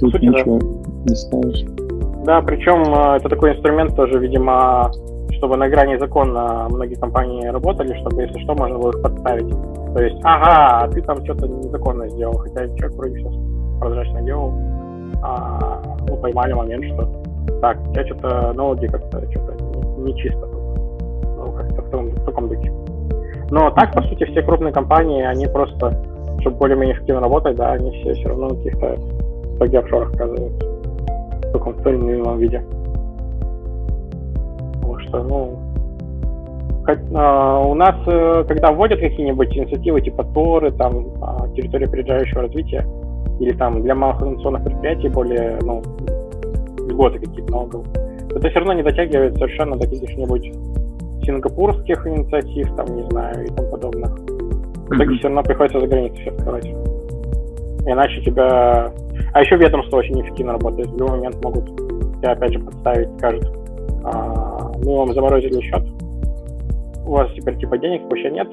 Тут 0.00 0.12
Сути, 0.12 0.24
ничего 0.24 0.58
да. 0.58 0.66
не 1.10 1.16
скажешь. 1.16 1.64
Да, 2.24 2.40
причем 2.40 2.82
э, 2.82 3.16
это 3.18 3.28
такой 3.28 3.52
инструмент 3.52 3.94
тоже, 3.94 4.18
видимо, 4.18 4.90
чтобы 5.32 5.58
на 5.58 5.68
грани 5.68 5.98
закона 5.98 6.66
многие 6.70 6.94
компании 6.94 7.46
работали, 7.48 7.94
чтобы, 8.00 8.22
если 8.22 8.40
что, 8.40 8.54
можно 8.54 8.78
было 8.78 8.90
их 8.92 9.02
подставить. 9.02 9.50
То 9.94 10.02
есть, 10.02 10.16
ага, 10.24 10.90
ты 10.90 11.02
там 11.02 11.22
что-то 11.24 11.46
незаконно 11.46 12.08
сделал, 12.08 12.38
хотя 12.38 12.66
человек 12.76 12.96
вроде 12.96 13.18
сейчас 13.18 13.34
прозрачно 13.78 14.22
делал, 14.22 14.54
а, 15.22 15.82
ну, 16.08 16.16
поймали 16.16 16.54
момент, 16.54 16.84
что 16.94 17.08
так, 17.60 17.78
у 17.86 17.92
тебя 17.92 18.06
что-то 18.06 18.52
налоги 18.54 18.86
как-то 18.86 19.20
что-то 19.30 19.52
не, 19.98 20.12
не. 20.14 20.32
Ну, 20.32 21.52
как-то 21.52 21.82
в, 21.82 21.90
том, 21.90 22.06
в 22.06 22.24
таком 22.24 22.48
духе. 22.48 22.72
Но 23.50 23.70
так, 23.72 23.92
по 23.92 24.00
сути, 24.00 24.24
все 24.24 24.42
крупные 24.42 24.72
компании, 24.72 25.22
они 25.22 25.46
просто 25.46 26.02
чтобы 26.40 26.56
более-менее 26.56 26.96
эффективно 26.96 27.20
работать, 27.20 27.56
да, 27.56 27.72
они 27.72 27.90
все 28.00 28.14
все 28.14 28.28
равно 28.28 28.48
на 28.48 28.56
каких-то 28.56 28.96
итоге 29.56 29.78
офшорах 29.78 30.12
оказываются 30.14 30.73
в 31.54 31.58
каком-то 31.58 31.90
или 31.90 32.20
ином 32.20 32.38
виде. 32.38 32.62
Потому 34.80 34.98
что, 35.00 35.22
ну, 35.22 35.58
А, 37.14 37.60
у 37.60 37.74
нас, 37.74 37.96
э, 38.06 38.44
когда 38.46 38.70
вводят 38.70 39.00
какие-нибудь 39.00 39.56
инициативы 39.56 40.02
типа 40.02 40.22
ТОРы, 40.34 40.70
там, 40.72 41.06
а, 41.22 41.48
территория 41.56 41.86
опережающего 41.86 42.42
развития, 42.42 42.84
или 43.40 43.52
там 43.56 43.82
для 43.82 43.94
малых 43.94 44.20
инновационных 44.20 44.64
предприятий 44.64 45.08
более, 45.08 45.58
ну, 45.62 45.82
льготы 46.86 47.20
какие-то 47.20 47.50
налоговые, 47.50 47.86
это 48.30 48.50
все 48.50 48.58
равно 48.58 48.74
не 48.74 48.82
дотягивает 48.82 49.34
совершенно 49.36 49.76
до 49.76 49.88
каких-нибудь 49.88 50.52
сингапурских 51.24 52.06
инициатив, 52.06 52.76
там, 52.76 52.96
не 52.96 53.02
знаю, 53.04 53.44
и 53.44 53.48
тому 53.48 53.70
подобных. 53.70 54.10
В 54.10 54.94
итоге 54.94 55.16
все 55.16 55.28
равно 55.28 55.42
приходится 55.42 55.80
за 55.80 55.86
границей 55.86 56.20
все 56.20 56.30
открывать. 56.32 56.66
Иначе 57.86 58.20
тебя... 58.20 58.92
А 59.34 59.40
еще 59.40 59.56
ведомство 59.56 59.98
очень 59.98 60.20
эффективно 60.22 60.52
работает. 60.52 60.88
В 60.88 60.96
любой 60.96 61.16
момент 61.16 61.44
могут 61.44 61.66
тебя 62.18 62.32
опять 62.32 62.52
же 62.52 62.60
подставить, 62.60 63.08
скажут, 63.18 63.44
а, 64.04 64.70
мы 64.84 64.96
вам 64.96 65.12
заморозили 65.12 65.60
счет, 65.60 65.82
у 67.04 67.10
вас 67.10 67.30
теперь 67.34 67.58
типа 67.58 67.76
денег 67.78 68.02
вообще 68.02 68.30
нет, 68.30 68.48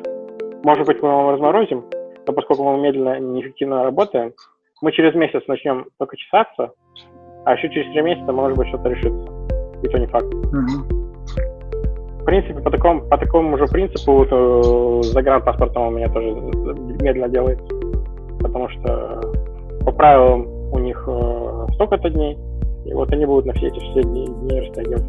может 0.63 0.85
быть, 0.85 1.01
мы 1.01 1.09
вам 1.09 1.29
разморозим, 1.31 1.83
но 2.27 2.33
поскольку 2.33 2.63
мы 2.63 2.81
медленно 2.81 3.15
и 3.15 3.21
неэффективно 3.21 3.83
работаем, 3.83 4.33
мы 4.81 4.91
через 4.91 5.13
месяц 5.15 5.41
начнем 5.47 5.85
только 5.99 6.17
чесаться, 6.17 6.71
а 7.45 7.53
еще 7.53 7.69
через 7.69 7.91
три 7.91 8.01
месяца 8.01 8.31
может 8.31 8.57
быть 8.57 8.67
что-то 8.67 8.89
решится. 8.89 9.31
И 9.83 9.87
то 9.87 9.97
не 9.97 10.07
факт. 10.07 10.25
В 12.21 12.25
принципе, 12.25 12.59
по 12.61 12.69
такому, 12.69 13.01
по 13.07 13.17
такому 13.17 13.57
же 13.57 13.65
принципу 13.65 14.25
э, 14.29 15.03
загранпаспортом 15.03 15.87
у 15.87 15.91
меня 15.91 16.07
тоже 16.09 16.31
медленно 16.31 17.29
делается. 17.29 17.65
Потому 18.39 18.69
что 18.69 19.21
по 19.83 19.91
правилам 19.91 20.60
у 20.71 20.79
них 20.79 21.03
э, 21.07 21.67
столько-то 21.73 22.09
дней, 22.09 22.37
и 22.85 22.93
вот 22.93 23.11
они 23.11 23.25
будут 23.25 23.45
на 23.45 23.53
все 23.53 23.67
эти 23.67 23.79
все 23.79 24.03
дни, 24.03 24.27
дни 24.27 24.59
растягивать. 24.59 25.03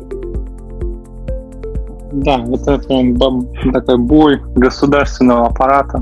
Да, 2.13 2.45
это 2.53 2.79
прям 2.87 3.17
такая 3.73 3.97
боль 3.97 4.41
государственного 4.55 5.47
аппарата. 5.47 5.99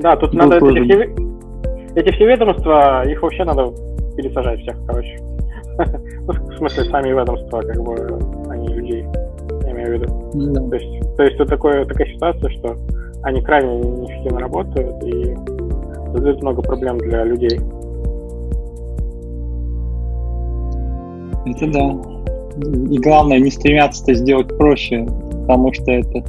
Да, 0.00 0.16
тут 0.16 0.30
Был 0.32 0.38
надо 0.38 0.58
тоже... 0.58 0.84
эти 0.84 0.92
все, 0.92 1.14
эти 1.94 2.12
все 2.12 2.26
ведомства, 2.26 3.08
их 3.08 3.22
вообще 3.22 3.44
надо 3.44 3.72
пересажать 4.16 4.60
всех, 4.60 4.76
короче. 4.86 5.20
ну, 6.26 6.32
в 6.32 6.56
смысле, 6.56 6.84
сами 6.84 7.08
ведомства, 7.10 7.60
как 7.60 7.80
бы, 7.82 7.94
они 8.50 8.68
людей, 8.68 9.06
я 9.62 9.70
имею 9.70 9.88
в 9.88 9.92
виду. 9.92 10.52
Да. 10.52 10.68
То 10.68 10.74
есть, 10.74 11.16
то 11.16 11.22
есть 11.22 11.38
тут 11.38 11.48
такое, 11.48 11.84
такая 11.84 12.06
ситуация, 12.08 12.50
что 12.50 12.76
они 13.22 13.40
крайне 13.42 13.78
неэффективно 13.78 14.40
работают 14.40 15.02
и 15.04 15.36
создают 16.12 16.42
много 16.42 16.62
проблем 16.62 16.98
для 16.98 17.24
людей. 17.24 17.60
Это 21.50 21.66
да 21.70 22.18
и 22.90 22.98
главное 22.98 23.38
не 23.38 23.50
стремятся 23.50 24.02
это 24.04 24.14
сделать 24.14 24.48
проще, 24.56 25.06
потому 25.42 25.72
что 25.72 25.90
это 25.92 26.24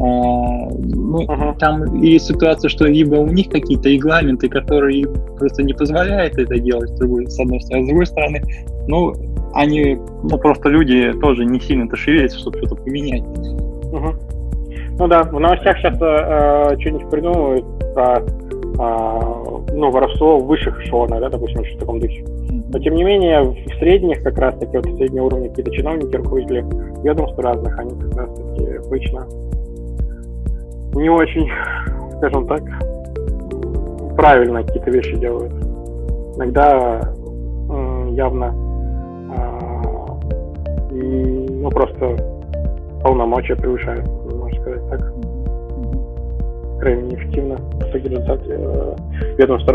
а, 0.00 0.70
ну, 0.78 1.22
uh-huh. 1.22 1.58
там 1.58 2.02
и 2.02 2.18
ситуация, 2.18 2.68
что 2.68 2.86
либо 2.86 3.16
у 3.16 3.26
них 3.26 3.50
какие-то 3.50 3.90
регламенты, 3.90 4.48
которые 4.48 5.06
просто 5.38 5.62
не 5.62 5.74
позволяют 5.74 6.38
это 6.38 6.58
делать, 6.58 6.88
с, 6.90 6.98
другой, 6.98 7.30
с 7.30 7.38
одной 7.38 7.60
стороны, 7.60 7.84
с 7.84 7.88
другой 7.88 8.06
стороны, 8.06 8.42
ну, 8.88 9.12
они, 9.54 9.98
ну, 10.22 10.38
просто 10.38 10.70
люди 10.70 11.12
тоже 11.20 11.44
не 11.44 11.60
сильно-то 11.60 11.94
шевелятся, 11.94 12.38
чтобы 12.38 12.58
что-то 12.58 12.76
поменять. 12.76 13.22
Uh-huh. 13.22 14.14
Ну 14.98 15.08
да, 15.08 15.22
в 15.24 15.38
новостях 15.38 15.76
сейчас 15.78 15.94
э, 16.00 16.80
что-нибудь 16.80 17.10
придумывают 17.10 17.64
про 17.94 18.18
э, 18.18 19.74
ну, 19.74 19.90
воровство 19.90 20.38
высших 20.38 20.80
эшелонов, 20.84 21.20
да, 21.20 21.28
допустим, 21.28 21.62
в 21.62 21.78
таком 21.78 22.00
духе. 22.00 22.24
Но 22.72 22.78
тем 22.78 22.94
не 22.94 23.04
менее, 23.04 23.42
в 23.42 23.78
средних 23.78 24.22
как 24.22 24.38
раз 24.38 24.56
таки, 24.58 24.76
вот 24.76 24.86
среднего 24.96 25.26
уровня 25.26 25.50
какие-то 25.50 25.72
чиновники, 25.72 26.16
руководители 26.16 26.64
ведомств 27.02 27.38
разных, 27.38 27.78
они 27.78 27.90
как 28.00 28.16
раз 28.16 28.30
таки 28.34 28.66
обычно 28.76 29.26
не 30.94 31.08
очень, 31.10 31.50
скажем 32.16 32.46
так, 32.46 32.62
правильно 34.16 34.62
какие-то 34.62 34.90
вещи 34.90 35.16
делают. 35.16 35.52
Иногда 36.36 37.12
явно 38.12 38.54
э, 40.90 41.32
ну 41.50 41.70
просто 41.70 42.16
полномочия 43.02 43.56
превышают, 43.56 44.06
можно 44.06 44.60
сказать 44.60 44.88
так. 44.90 45.12
Крайне 46.80 47.02
неэффективно 47.02 47.56
в 47.56 47.82
итоге 47.82 48.08
результате 48.08 48.50
э, 48.50 48.94
ведомства 49.38 49.72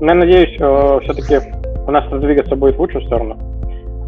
работают. 0.00 0.08
я 0.08 0.14
надеюсь, 0.14 0.56
э, 0.60 1.00
все-таки 1.04 1.46
у 1.86 1.90
нас 1.90 2.04
двигаться 2.20 2.56
будет 2.56 2.76
в 2.76 2.80
лучшую 2.80 3.04
сторону. 3.04 3.36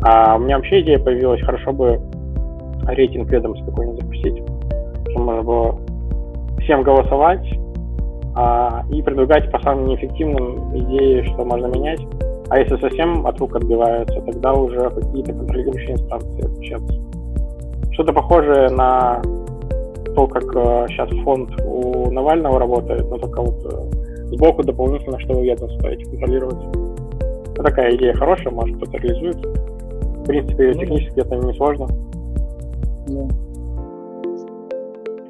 А 0.02 0.36
у 0.36 0.40
меня 0.40 0.56
вообще 0.56 0.80
идея 0.80 0.98
появилась, 0.98 1.42
хорошо 1.42 1.72
бы 1.72 2.00
рейтинг 2.86 3.30
ведомств 3.30 3.64
какой-нибудь 3.66 4.02
запустить, 4.02 4.42
чтобы 5.10 5.24
можно 5.24 5.42
было 5.42 5.78
всем 6.60 6.82
голосовать 6.82 7.46
а, 8.34 8.84
и 8.90 9.00
предлагать 9.02 9.50
по 9.52 9.60
самым 9.60 9.86
неэффективным 9.86 10.76
идеи, 10.76 11.22
что 11.22 11.44
можно 11.44 11.66
менять. 11.66 12.00
А 12.48 12.58
если 12.58 12.76
совсем 12.78 13.26
от 13.26 13.38
рук 13.38 13.54
отбиваются, 13.56 14.20
тогда 14.22 14.52
уже 14.52 14.90
какие-то 14.90 15.32
контролирующие 15.32 15.92
инстанции 15.92 16.42
включаться. 16.42 17.00
Что-то 17.92 18.12
похожее 18.12 18.70
на 18.70 19.22
то, 20.14 20.26
как 20.26 20.44
э, 20.56 20.86
сейчас 20.88 21.08
фонд 21.22 21.50
у 21.64 22.10
Навального 22.10 22.58
работает, 22.58 23.08
но 23.08 23.18
только 23.18 23.40
вот 23.40 23.64
э, 23.64 24.01
сбоку 24.32 24.62
дополнительно, 24.62 25.18
что 25.20 25.34
вы 25.34 25.46
ведомство 25.46 25.88
эти 25.88 26.04
контролировать. 26.04 26.64
Это 27.52 27.62
такая 27.62 27.94
идея 27.96 28.14
хорошая, 28.14 28.52
может 28.52 28.76
кто-то 28.76 28.98
реализует. 28.98 29.36
В 29.36 30.24
принципе, 30.24 30.72
ну, 30.72 30.80
технически 30.80 31.20
это 31.20 31.36
не 31.36 31.54
сложно. 31.54 31.86
Да. 33.08 33.28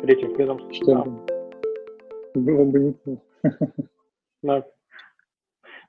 Рейтинг 0.06 0.38
ведомств. 0.38 0.74
Что 0.74 0.94
да. 0.94 1.04
Было 2.34 2.64
бы 2.64 2.78
неплохо. 2.78 3.20
Да. 4.42 4.64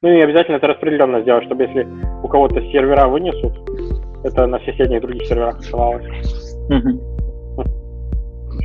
Ну 0.04 0.10
и 0.10 0.22
обязательно 0.22 0.58
это 0.58 0.68
распределенно 0.68 1.22
сделать, 1.22 1.46
чтобы 1.46 1.64
если 1.64 1.88
у 2.24 2.28
кого-то 2.28 2.62
сервера 2.72 3.08
вынесут, 3.08 3.54
это 4.24 4.46
на 4.46 4.60
соседних 4.60 5.02
других 5.02 5.26
серверах. 5.26 5.60
Угу. 6.70 7.64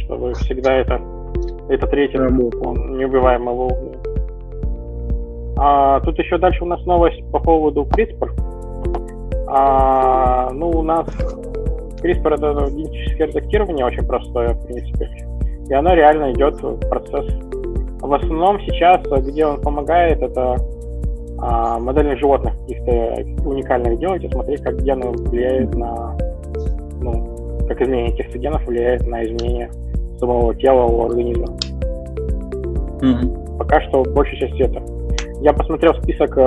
Чтобы 0.05 0.35
всегда 0.35 0.75
это 0.75 1.01
этот 1.69 1.93
рейтинг, 1.93 2.66
он 2.66 2.99
неубиваемый 2.99 3.55
был. 3.55 3.88
А, 5.60 6.01
тут 6.01 6.18
еще 6.18 6.39
дальше 6.39 6.62
у 6.62 6.66
нас 6.66 6.85
новость 6.86 7.20
по 7.32 7.40
поводу 7.40 7.82
CRISPR. 7.82 8.30
А, 9.48 10.51
ну, 10.52 10.70
у 10.70 10.82
нас 10.82 11.06
CRISPR 12.01 12.35
это 12.35 12.70
генетическое 12.70 13.26
редактирование 13.26 13.85
очень 13.85 14.06
простое, 14.06 14.51
в 14.51 14.66
принципе. 14.66 15.10
И 15.68 15.74
оно 15.74 15.94
реально 15.94 16.32
идет 16.32 16.62
в 16.62 16.78
процесс. 16.89 17.26
В 18.01 18.14
основном 18.14 18.60
сейчас, 18.60 19.02
где 19.02 19.47
он 19.47 19.60
помогает, 19.60 20.22
это 20.22 20.56
а, 21.40 21.78
модельных 21.80 22.18
животных 22.18 22.55
каких-то 22.60 23.48
уникальных 23.48 23.98
делать 23.98 24.22
и 24.22 24.28
смотреть, 24.28 24.62
как 24.62 24.80
гены 24.82 25.10
влияют 25.10 25.74
на, 25.74 26.16
ну, 27.01 27.66
как 27.66 27.82
изменение 27.82 28.12
каких-то 28.12 28.39
генов 28.39 28.64
влияет 28.66 29.06
на 29.06 29.24
изменение 29.24 29.70
самого 30.18 30.55
тела 30.55 30.85
у 30.85 31.05
организма. 31.06 31.47
Mm-hmm. 33.01 33.59
Пока 33.59 33.80
что 33.82 34.05
большей 34.05 34.39
части 34.39 34.62
это. 34.62 34.98
Я 35.40 35.52
посмотрел 35.52 35.94
список 36.02 36.36
э, 36.36 36.40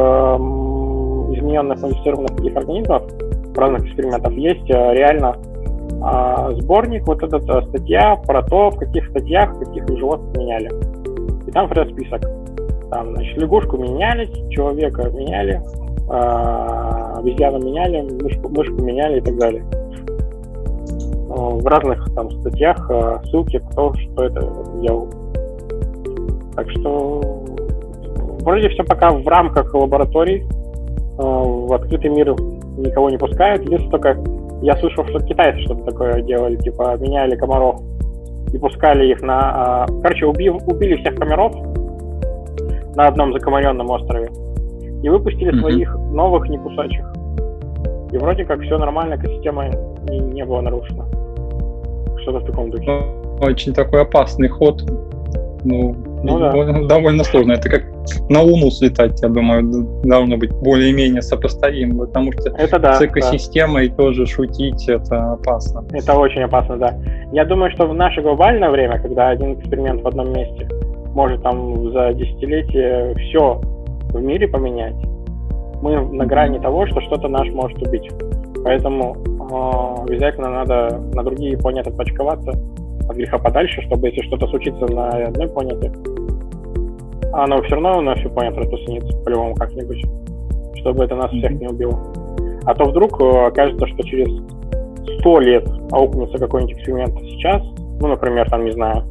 измененных 1.33 1.81
модифицированных 1.81 2.35
таких 2.35 2.55
организмов, 2.57 3.03
разных 3.55 3.85
экспериментов. 3.85 4.33
Есть 4.33 4.69
э, 4.69 4.93
реально 4.93 5.37
э, 5.91 6.55
сборник, 6.61 7.07
вот 7.07 7.23
эта 7.23 7.37
э, 7.37 7.61
статья 7.69 8.15
про 8.27 8.43
то, 8.43 8.69
в 8.69 8.77
каких 8.77 9.07
статьях 9.09 9.57
каких 9.59 9.87
животных 9.97 10.35
меняли. 10.37 10.69
И 11.47 11.51
там 11.51 11.69
прям 11.69 11.89
список. 11.89 12.21
Там, 12.89 13.13
значит, 13.15 13.37
лягушку 13.37 13.77
меняли, 13.77 14.29
человека 14.49 15.09
меняли, 15.09 15.61
э, 16.09 17.19
обезьяну 17.19 17.59
меняли, 17.59 18.01
мышку, 18.21 18.49
мышку 18.49 18.75
меняли 18.83 19.19
и 19.19 19.21
так 19.21 19.37
далее. 19.37 19.63
Э, 21.29 21.33
в 21.33 21.65
разных 21.65 22.13
там 22.13 22.29
статьях 22.41 22.91
э, 22.91 23.19
ссылки, 23.27 23.61
кто 23.71 23.93
что 23.93 24.25
это 24.25 24.41
делал. 24.81 25.07
Так 26.55 26.69
что 26.71 27.21
Вроде 28.41 28.69
все 28.69 28.83
пока 28.83 29.11
в 29.11 29.27
рамках 29.27 29.73
лабораторий, 29.73 30.41
э, 30.41 30.45
в 31.17 31.73
открытый 31.73 32.09
мир 32.09 32.33
никого 32.77 33.09
не 33.09 33.17
пускают. 33.17 33.63
Единственное, 33.63 33.91
только 33.91 34.17
я 34.61 34.75
слышал, 34.77 35.05
что 35.07 35.19
китайцы 35.19 35.59
что-то 35.61 35.83
такое 35.91 36.21
делали, 36.21 36.55
типа 36.57 36.97
меняли 36.97 37.35
комаров 37.35 37.81
и 38.51 38.57
пускали 38.57 39.11
их 39.11 39.21
на... 39.21 39.85
Э, 39.87 40.01
короче, 40.01 40.25
убив, 40.25 40.55
убили 40.67 40.95
всех 40.95 41.15
комаров 41.15 41.53
на 42.95 43.07
одном 43.07 43.33
закомаренном 43.33 43.89
острове 43.89 44.29
и 45.03 45.09
выпустили 45.09 45.53
mm-hmm. 45.53 45.59
своих 45.59 45.95
новых 46.11 46.49
некусачих. 46.49 47.05
И 48.11 48.17
вроде 48.17 48.43
как 48.43 48.61
все 48.61 48.77
нормально, 48.77 49.15
экосистема 49.15 49.69
не, 50.09 50.19
не 50.19 50.45
была 50.45 50.61
нарушена. 50.61 51.05
Что-то 52.21 52.39
в 52.39 52.45
таком 52.45 52.69
духе. 52.69 52.91
Очень 53.39 53.73
такой 53.73 54.01
опасный 54.01 54.49
ход. 54.49 54.83
Ну, 55.63 55.95
Ну, 56.23 56.39
да. 56.39 56.51
Довольно 56.87 57.23
сложно. 57.23 57.53
Это 57.53 57.69
как 57.69 57.83
на 58.29 58.41
Луну 58.41 58.69
слетать, 58.69 59.21
я 59.21 59.29
думаю, 59.29 59.63
должно 60.03 60.37
быть 60.37 60.51
более-менее 60.51 61.21
сопоставимо, 61.21 62.05
потому 62.05 62.31
что 62.33 62.51
это 62.57 62.79
да, 62.79 62.93
с 62.93 63.01
экосистемой 63.01 63.89
да. 63.89 63.95
тоже 63.95 64.25
шутить 64.25 64.87
это 64.87 65.33
опасно. 65.33 65.83
Это 65.91 66.13
очень 66.13 66.41
опасно, 66.41 66.77
да. 66.77 66.97
Я 67.31 67.45
думаю, 67.45 67.71
что 67.71 67.87
в 67.87 67.93
наше 67.93 68.21
глобальное 68.21 68.69
время, 68.69 68.99
когда 68.99 69.29
один 69.29 69.53
эксперимент 69.53 70.01
в 70.03 70.07
одном 70.07 70.31
месте 70.33 70.67
может 71.13 71.41
там 71.43 71.91
за 71.91 72.13
десятилетие 72.13 73.15
все 73.15 73.59
в 74.13 74.21
мире 74.21 74.47
поменять, 74.47 74.95
мы 75.81 75.99
на 75.99 76.25
грани 76.25 76.59
того, 76.59 76.85
что 76.87 77.01
что-то 77.01 77.27
наш 77.27 77.49
может 77.49 77.81
убить. 77.81 78.09
Поэтому 78.63 79.15
э, 79.15 80.03
обязательно 80.03 80.49
надо 80.49 81.01
на 81.13 81.23
другие 81.23 81.57
планеты 81.57 81.89
почковаться 81.91 82.51
от 83.11 83.17
греха 83.17 83.37
подальше, 83.37 83.81
чтобы 83.83 84.07
если 84.07 84.21
что-то 84.23 84.47
случится 84.47 84.85
на 84.93 85.09
одной 85.09 85.47
планете, 85.49 85.91
оно 87.33 87.61
все 87.61 87.75
равно 87.75 88.01
на 88.01 88.15
всю 88.15 88.29
планету 88.29 88.59
распространится 88.59 89.17
по-любому 89.23 89.55
как-нибудь, 89.55 90.03
чтобы 90.75 91.05
это 91.05 91.15
нас 91.15 91.31
всех 91.31 91.51
не 91.51 91.67
убило. 91.67 91.97
А 92.65 92.75
то 92.75 92.85
вдруг 92.85 93.21
э, 93.21 93.45
окажется, 93.47 93.87
что 93.87 94.03
через 94.03 94.29
сто 95.19 95.39
лет 95.39 95.67
аукнется 95.91 96.37
какой-нибудь 96.37 96.75
эксперимент 96.75 97.19
сейчас, 97.21 97.61
ну, 97.99 98.07
например, 98.07 98.49
там, 98.49 98.65
не 98.65 98.71
знаю, 98.71 99.03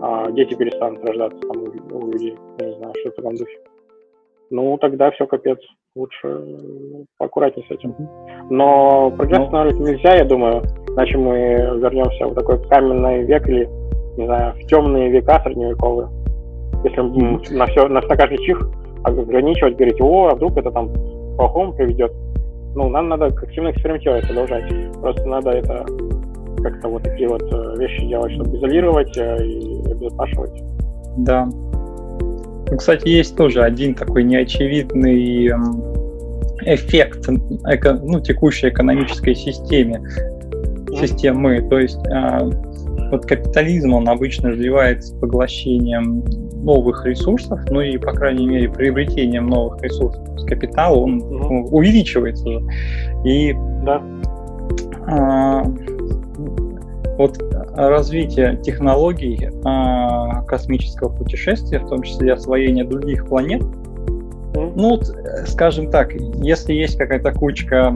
а, 0.00 0.30
дети 0.30 0.54
перестанут 0.54 1.04
рождаться 1.04 1.40
там, 1.40 1.62
у 1.62 2.12
людей, 2.12 2.36
не 2.60 2.76
знаю, 2.76 2.94
что 3.00 3.10
в 3.10 3.14
таком 3.14 3.36
духе. 3.36 3.58
Ну, 4.50 4.78
тогда 4.78 5.10
все 5.10 5.26
капец. 5.26 5.58
Лучше 5.98 6.40
поаккуратнее 7.18 7.66
с 7.66 7.70
этим. 7.72 7.92
Но 8.50 9.10
прогресс 9.10 9.40
останавливать 9.40 9.80
нельзя, 9.80 10.14
я 10.14 10.24
думаю, 10.24 10.62
иначе 10.90 11.18
мы 11.18 11.34
вернемся 11.34 12.28
в 12.28 12.34
такой 12.34 12.62
каменный 12.68 13.24
век 13.24 13.48
или, 13.48 13.68
не 14.16 14.26
знаю, 14.26 14.54
в 14.54 14.60
темные 14.68 15.10
века 15.10 15.40
средневековые. 15.42 16.08
Если 16.84 17.02
mm-hmm. 17.02 17.56
на 17.56 17.66
все, 17.66 17.88
на, 17.88 18.00
на 18.00 18.16
каждый 18.16 18.38
чих 18.38 18.70
ограничивать, 19.02 19.74
говорить, 19.74 20.00
о, 20.00 20.28
а 20.28 20.34
вдруг 20.36 20.56
это 20.56 20.70
там 20.70 20.88
к 20.92 21.36
плохому 21.36 21.72
приведет. 21.72 22.12
Ну, 22.76 22.88
нам 22.90 23.08
надо 23.08 23.26
активно 23.26 23.72
экспериментировать, 23.72 24.28
продолжать. 24.28 24.72
Просто 25.00 25.26
надо 25.26 25.50
это 25.50 25.84
как-то 26.62 26.88
вот 26.88 27.02
такие 27.02 27.28
вот 27.28 27.42
э, 27.42 27.76
вещи 27.76 28.06
делать, 28.06 28.32
чтобы 28.34 28.56
изолировать 28.56 29.16
э, 29.18 29.44
и 29.44 29.90
обезопасивать. 29.90 30.62
Да, 31.16 31.48
ну, 32.70 32.76
кстати, 32.76 33.08
есть 33.08 33.36
тоже 33.36 33.62
один 33.62 33.94
такой 33.94 34.24
неочевидный 34.24 35.48
эффект 36.62 37.28
ну, 37.28 38.20
текущей 38.20 38.68
экономической 38.68 39.34
системе, 39.34 40.02
системы. 40.98 41.66
То 41.68 41.78
есть 41.78 41.98
э, 42.08 42.50
вот 43.10 43.24
капитализм, 43.26 43.94
он 43.94 44.08
обычно 44.08 44.50
развивается 44.50 45.14
поглощением 45.16 46.24
новых 46.62 47.06
ресурсов, 47.06 47.60
ну 47.70 47.80
и, 47.80 47.96
по 47.96 48.12
крайней 48.12 48.46
мере, 48.46 48.68
приобретением 48.68 49.46
новых 49.46 49.82
ресурсов. 49.82 50.22
Капитал, 50.46 51.02
он 51.02 51.18
ну, 51.18 51.68
увеличивается 51.70 52.50
же. 52.50 52.60
И 53.24 53.54
да. 53.84 54.02
э, 55.08 55.97
вот 57.18 57.38
развитие 57.74 58.56
технологий 58.62 59.50
э, 59.50 60.46
космического 60.46 61.10
путешествия, 61.10 61.80
в 61.80 61.88
том 61.88 62.02
числе 62.02 62.32
освоение 62.32 62.84
других 62.84 63.26
планет, 63.26 63.62
ну, 64.54 65.00
скажем 65.46 65.90
так, 65.90 66.12
если 66.14 66.72
есть 66.72 66.96
какая-то 66.96 67.32
кучка 67.32 67.94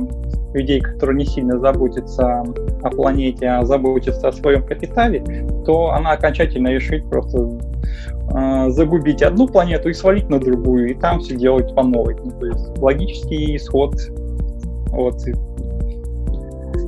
людей, 0.54 0.80
которые 0.80 1.16
не 1.16 1.24
сильно 1.24 1.58
заботятся 1.58 2.44
о 2.82 2.90
планете, 2.90 3.48
а 3.48 3.64
заботятся 3.64 4.28
о 4.28 4.32
своем 4.32 4.64
капитале, 4.66 5.24
то 5.64 5.92
она 5.92 6.12
окончательно 6.12 6.68
решит 6.68 7.08
просто 7.08 7.58
э, 8.34 8.70
загубить 8.70 9.22
одну 9.22 9.48
планету 9.48 9.88
и 9.88 9.94
свалить 9.94 10.28
на 10.28 10.38
другую, 10.38 10.90
и 10.90 10.94
там 10.94 11.20
все 11.20 11.36
делать 11.36 11.74
по 11.74 11.82
новой. 11.82 12.16
Ну, 12.22 12.32
то 12.38 12.46
есть 12.46 12.78
логический 12.78 13.56
исход. 13.56 13.94
Вот. 14.88 15.22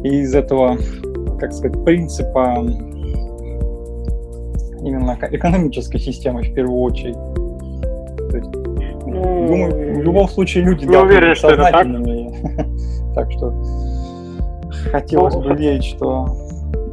Из 0.03 0.35
этого 0.35 0.77
как 1.39 1.53
сказать, 1.53 1.85
принципа 1.85 2.65
именно 4.85 5.19
экономической 5.31 5.99
системы 5.99 6.43
в 6.43 6.55
первую 6.55 6.81
очередь. 6.81 7.17
То 8.31 8.37
есть, 8.37 8.51
ну, 9.07 9.47
думаю, 9.49 9.99
в 9.99 10.03
любом 10.03 10.29
случае 10.29 10.65
люди 10.65 10.85
не 10.85 10.97
уверен, 10.97 11.31
быть 11.31 11.39
сознательными. 11.39 12.35
так? 13.15 13.31
что 13.33 13.53
хотелось 14.91 15.37
бы 15.37 15.55
верить, 15.55 15.85
что 15.85 16.27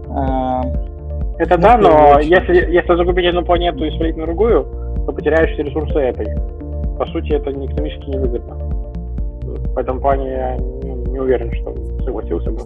э, 0.10 1.42
это 1.42 1.58
да, 1.58 1.78
но 1.78 2.20
если, 2.20 2.72
если 2.72 2.96
загубить 2.96 3.26
одну 3.26 3.44
планету 3.44 3.84
и 3.84 3.92
свалить 3.98 4.16
на 4.16 4.26
другую, 4.26 4.64
то 5.06 5.12
потеряешь 5.12 5.52
все 5.54 5.64
ресурсы 5.64 5.98
этой. 5.98 6.28
По 6.98 7.06
сути, 7.08 7.34
это 7.34 7.52
не 7.52 7.66
экономически 7.66 8.10
невыгодно. 8.10 8.56
В 9.74 9.78
этом 9.78 10.00
плане 10.00 10.30
я 10.30 10.58
не 10.58 11.20
уверен, 11.20 11.52
что 11.54 11.76
согласился 12.04 12.52
бы. 12.52 12.60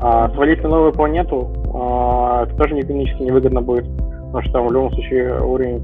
А, 0.00 0.30
свалить 0.30 0.62
на 0.62 0.68
новую 0.68 0.92
планету 0.92 1.48
а, 1.74 2.44
это 2.44 2.56
тоже 2.56 2.78
экономически 2.80 3.22
невыгодно 3.22 3.62
будет, 3.62 3.86
потому 4.26 4.42
что 4.42 4.52
там 4.52 4.66
в 4.66 4.72
любом 4.72 4.92
случае 4.92 5.42
уровень 5.42 5.82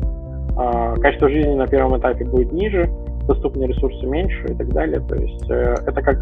а, 0.57 0.95
качества 0.97 1.29
жизни 1.29 1.55
на 1.55 1.67
первом 1.67 1.99
этапе 1.99 2.25
будет 2.25 2.53
ниже, 2.53 2.89
доступные 3.27 3.69
ресурсы 3.69 4.07
меньше 4.07 4.45
и 4.49 4.55
так 4.55 4.69
далее. 4.69 5.01
То 5.01 5.17
есть 5.17 5.51
э, 5.51 5.75
это 5.87 6.03
как 6.03 6.19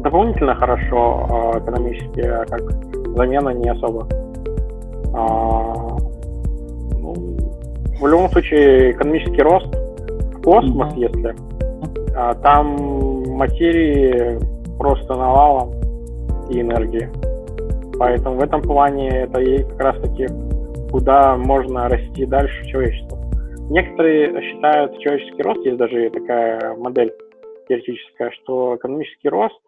дополнительно 0.00 0.54
хорошо 0.54 1.26
а, 1.28 1.58
экономически, 1.58 2.20
а 2.20 2.44
как 2.46 2.62
замена 3.16 3.50
не 3.50 3.68
особо. 3.70 4.06
А, 5.14 5.96
ну, 6.98 7.14
в 8.00 8.06
любом 8.06 8.30
случае 8.30 8.92
экономический 8.92 9.42
рост 9.42 9.66
в 9.66 10.42
космос, 10.42 10.94
mm-hmm. 10.94 11.00
если 11.00 11.34
а, 12.16 12.34
там 12.34 13.24
материи 13.30 14.38
просто 14.78 15.14
навалом 15.14 15.72
и 16.50 16.60
энергии. 16.60 17.08
Поэтому 17.98 18.36
в 18.36 18.42
этом 18.42 18.62
плане 18.62 19.08
это 19.08 19.40
и 19.40 19.62
как 19.62 19.80
раз 19.80 20.00
таки 20.00 20.26
куда 20.90 21.36
можно 21.36 21.88
расти 21.88 22.26
дальше 22.26 22.66
человечеству. 22.66 23.18
Некоторые 23.70 24.42
считают 24.42 24.98
человеческий 25.00 25.42
рост, 25.42 25.64
есть 25.64 25.78
даже 25.78 26.10
такая 26.10 26.74
модель 26.76 27.12
теоретическая, 27.68 28.30
что 28.30 28.76
экономический 28.76 29.28
рост 29.28 29.58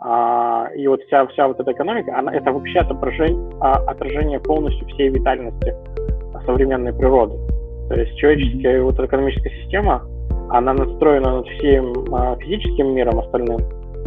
а, 0.00 0.70
и 0.74 0.86
вот 0.86 1.02
вся, 1.02 1.26
вся 1.26 1.46
вот 1.46 1.60
эта 1.60 1.72
экономика, 1.72 2.16
она, 2.18 2.34
это 2.34 2.52
вообще 2.52 2.78
отображение, 2.78 3.52
а, 3.60 3.74
отражение 3.90 4.40
полностью 4.40 4.88
всей 4.88 5.10
витальности 5.10 5.74
современной 6.46 6.94
природы. 6.94 7.36
То 7.88 7.96
есть 7.96 8.16
человеческая 8.16 8.82
вот 8.82 8.98
экономическая 8.98 9.50
система, 9.62 10.02
она 10.48 10.72
настроена 10.72 11.36
над 11.36 11.46
всем 11.48 11.92
а, 12.14 12.36
физическим 12.36 12.94
миром 12.94 13.18
остальным, 13.18 13.60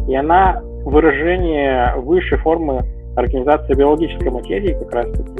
и 0.08 0.16
она 0.16 0.62
выражение 0.84 1.94
высшей 1.98 2.40
формы 2.40 2.82
организация 3.16 3.76
биологической 3.76 4.30
материи 4.30 4.78
как 4.80 4.94
раз-таки. 4.94 5.32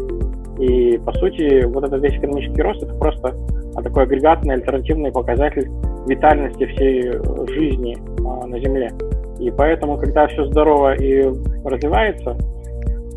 И, 0.60 0.98
по 1.00 1.12
сути, 1.14 1.66
вот 1.66 1.84
этот 1.84 2.02
весь 2.02 2.16
экономический 2.16 2.62
рост— 2.62 2.84
это 2.84 2.94
просто 2.96 3.34
такой 3.82 4.04
агрегатный 4.04 4.56
альтернативный 4.56 5.12
показатель 5.12 5.70
витальности 6.08 6.66
всей 6.66 7.12
жизни 7.54 7.98
а, 8.20 8.46
на 8.46 8.60
Земле. 8.60 8.92
И 9.40 9.52
поэтому, 9.52 9.98
когда 9.98 10.28
все 10.28 10.46
здорово 10.46 10.94
и 10.94 11.24
развивается, 11.66 12.38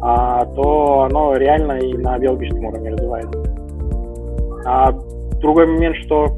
а, 0.00 0.44
то 0.46 1.02
оно 1.02 1.36
реально 1.36 1.78
и 1.78 1.92
на 1.94 2.18
биологическом 2.18 2.64
уровне 2.66 2.90
развивается. 2.90 3.42
А 4.64 4.92
другой 5.40 5.66
момент, 5.66 5.96
что, 6.04 6.36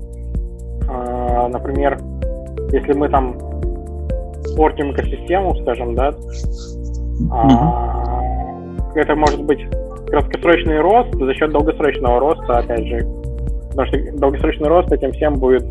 а, 0.89 1.49
например, 1.49 1.99
если 2.73 2.93
мы 2.93 3.09
там 3.09 3.39
портим 4.57 4.93
экосистему, 4.93 5.55
скажем, 5.63 5.95
да, 5.95 6.13
а, 7.33 8.08
это 8.95 9.15
может 9.15 9.43
быть 9.43 9.61
краткосрочный 10.09 10.81
рост 10.81 11.13
за 11.15 11.35
счет 11.35 11.53
долгосрочного 11.53 12.21
роста, 12.21 12.59
опять 12.59 12.87
же. 12.87 13.07
Потому 13.71 13.87
что 13.89 14.19
долгосрочный 14.19 14.69
рост 14.69 14.91
этим 14.93 15.13
всем 15.13 15.35
будет, 15.35 15.65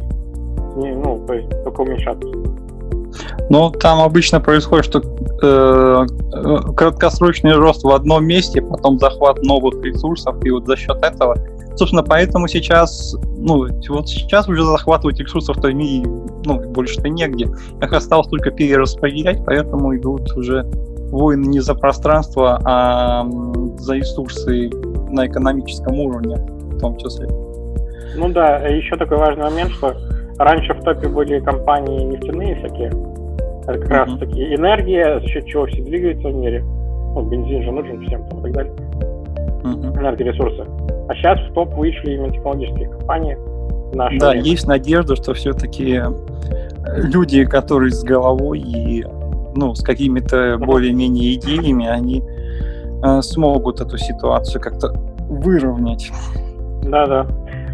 ну, 0.75 1.23
то 1.27 1.33
есть 1.33 1.49
только 1.63 1.81
уменьшаться. 1.81 2.27
Ну, 3.49 3.71
там 3.71 4.01
обычно 4.01 4.39
происходит, 4.39 4.85
что 4.85 4.99
э, 5.41 6.05
э, 6.33 6.73
краткосрочный 6.75 7.53
рост 7.53 7.83
в 7.83 7.89
одном 7.89 8.25
месте, 8.25 8.61
потом 8.61 8.99
захват 8.99 9.41
новых 9.43 9.83
ресурсов, 9.83 10.35
и 10.43 10.51
вот 10.51 10.65
за 10.65 10.75
счет 10.75 10.97
этого, 11.01 11.37
собственно, 11.75 12.03
поэтому 12.03 12.47
сейчас, 12.47 13.15
ну, 13.37 13.67
вот 13.89 14.09
сейчас 14.09 14.49
уже 14.49 14.63
захватывать 14.63 15.19
ресурсов-то 15.19 15.69
ну, 15.69 16.59
больше-то 16.71 17.07
негде. 17.09 17.49
Их 17.81 17.93
осталось 17.93 18.27
только 18.27 18.51
перераспределять, 18.51 19.43
поэтому 19.45 19.95
идут 19.95 20.29
уже 20.33 20.65
войны 21.11 21.45
не 21.45 21.59
за 21.59 21.75
пространство, 21.75 22.59
а 22.63 23.25
за 23.77 23.95
ресурсы 23.95 24.69
на 25.09 25.27
экономическом 25.27 25.99
уровне 25.99 26.35
в 26.37 26.79
том 26.79 26.97
числе. 26.97 27.27
Ну 28.15 28.29
да, 28.29 28.57
еще 28.59 28.95
такой 28.97 29.17
важный 29.17 29.43
момент, 29.43 29.71
что 29.71 29.95
раньше 30.37 30.73
в 30.73 30.83
топе 30.83 31.07
были 31.07 31.39
компании 31.39 32.03
нефтяные 32.03 32.55
всякие. 32.55 32.87
Это 33.67 33.79
как 33.79 33.83
mm-hmm. 33.83 34.11
раз 34.11 34.19
таки 34.19 34.55
энергия, 34.55 35.19
за 35.19 35.27
счет 35.27 35.45
чего 35.45 35.65
все 35.65 35.83
двигаются 35.83 36.29
в 36.29 36.35
мире. 36.35 36.63
Ну, 36.63 37.23
бензин 37.23 37.63
же 37.63 37.71
нужен 37.71 38.05
всем 38.05 38.27
там 38.29 38.39
и 38.39 38.43
так 38.43 38.51
далее. 38.53 38.73
угу. 39.63 39.99
энергоресурсы. 39.99 40.63
А 41.09 41.15
сейчас 41.15 41.39
в 41.49 41.53
топ 41.53 41.73
вышли 41.75 42.13
именно 42.13 42.31
технологические 42.31 42.89
компании. 42.89 43.37
Наши 43.93 44.19
да, 44.19 44.31
время. 44.31 44.45
есть 44.45 44.67
надежда, 44.67 45.15
что 45.15 45.33
все-таки 45.33 46.01
люди, 46.95 47.45
которые 47.45 47.91
с 47.91 48.03
головой 48.03 48.59
и 48.59 49.05
ну, 49.57 49.75
с 49.75 49.83
какими-то 49.83 50.57
более-менее 50.59 51.35
идеями, 51.35 51.87
они 51.87 52.23
э, 53.03 53.21
смогут 53.21 53.81
эту 53.81 53.97
ситуацию 53.97 54.61
как-то 54.61 54.93
выровнять. 55.29 56.11
Да, 56.83 57.05
да. 57.05 57.27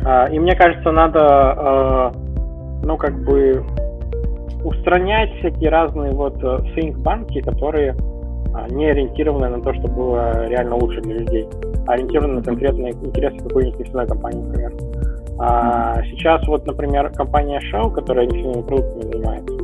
А, 0.06 0.26
и 0.28 0.40
мне 0.40 0.56
кажется, 0.56 0.92
надо, 0.92 1.24
э, 1.58 2.86
ну, 2.86 2.98
как 2.98 3.24
бы 3.24 3.64
устранять 4.64 5.32
всякие 5.40 5.70
разные 5.70 6.14
вот 6.14 6.42
think 6.76 6.98
э, 7.04 7.42
которые 7.42 7.96
а, 8.54 8.68
не 8.70 8.86
ориентированы 8.86 9.50
на 9.50 9.62
то, 9.62 9.74
что 9.74 9.88
было 9.88 10.48
реально 10.48 10.76
лучше 10.76 11.02
для 11.02 11.16
людей, 11.16 11.48
а 11.88 11.94
ориентированы 11.94 12.36
на 12.36 12.44
конкретные 12.44 12.94
интересы 12.94 13.38
какой-нибудь 13.40 13.80
нефтяной 13.80 14.08
компании, 14.08 14.42
например. 14.42 14.74
А 15.40 16.02
сейчас 16.04 16.48
вот, 16.48 16.66
например, 16.66 17.12
компания 17.12 17.60
Shell, 17.60 17.92
которая 17.92 18.28
нефтяными 18.28 18.62
продуктами 18.62 19.12
занимается, 19.12 19.63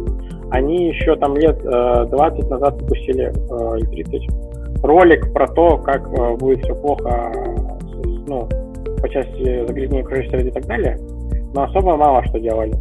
они 0.52 0.88
еще 0.88 1.16
там 1.16 1.36
лет 1.36 1.60
20 1.62 1.70
э, 1.70 2.48
назад 2.48 2.82
выпустили, 2.82 3.28
э, 3.28 3.80
или 3.80 4.04
30, 4.04 4.84
ролик 4.84 5.34
про 5.34 5.48
то, 5.48 5.78
как 5.78 6.08
э, 6.08 6.36
будет 6.38 6.64
все 6.64 6.76
плохо 6.76 7.32
ну, 8.28 8.48
по 9.02 9.10
части 9.10 9.66
загрязнения 9.66 10.04
окружающей 10.04 10.30
среды 10.30 10.50
и 10.50 10.52
так 10.52 10.66
далее, 10.66 10.98
но 11.54 11.64
особо 11.64 11.96
мало 11.98 12.24
что 12.26 12.40
делали. 12.40 12.74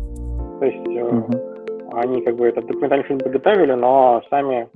То 0.61 0.65
есть 0.65 0.87
mm-hmm. 0.87 1.91
они 1.95 2.23
как 2.23 2.37
бы 2.37 2.49
этот 2.49 2.67
документальный 2.67 3.07
фильм 3.07 3.19
подготовили, 3.19 3.73
но 3.73 4.23
сами 4.31 4.69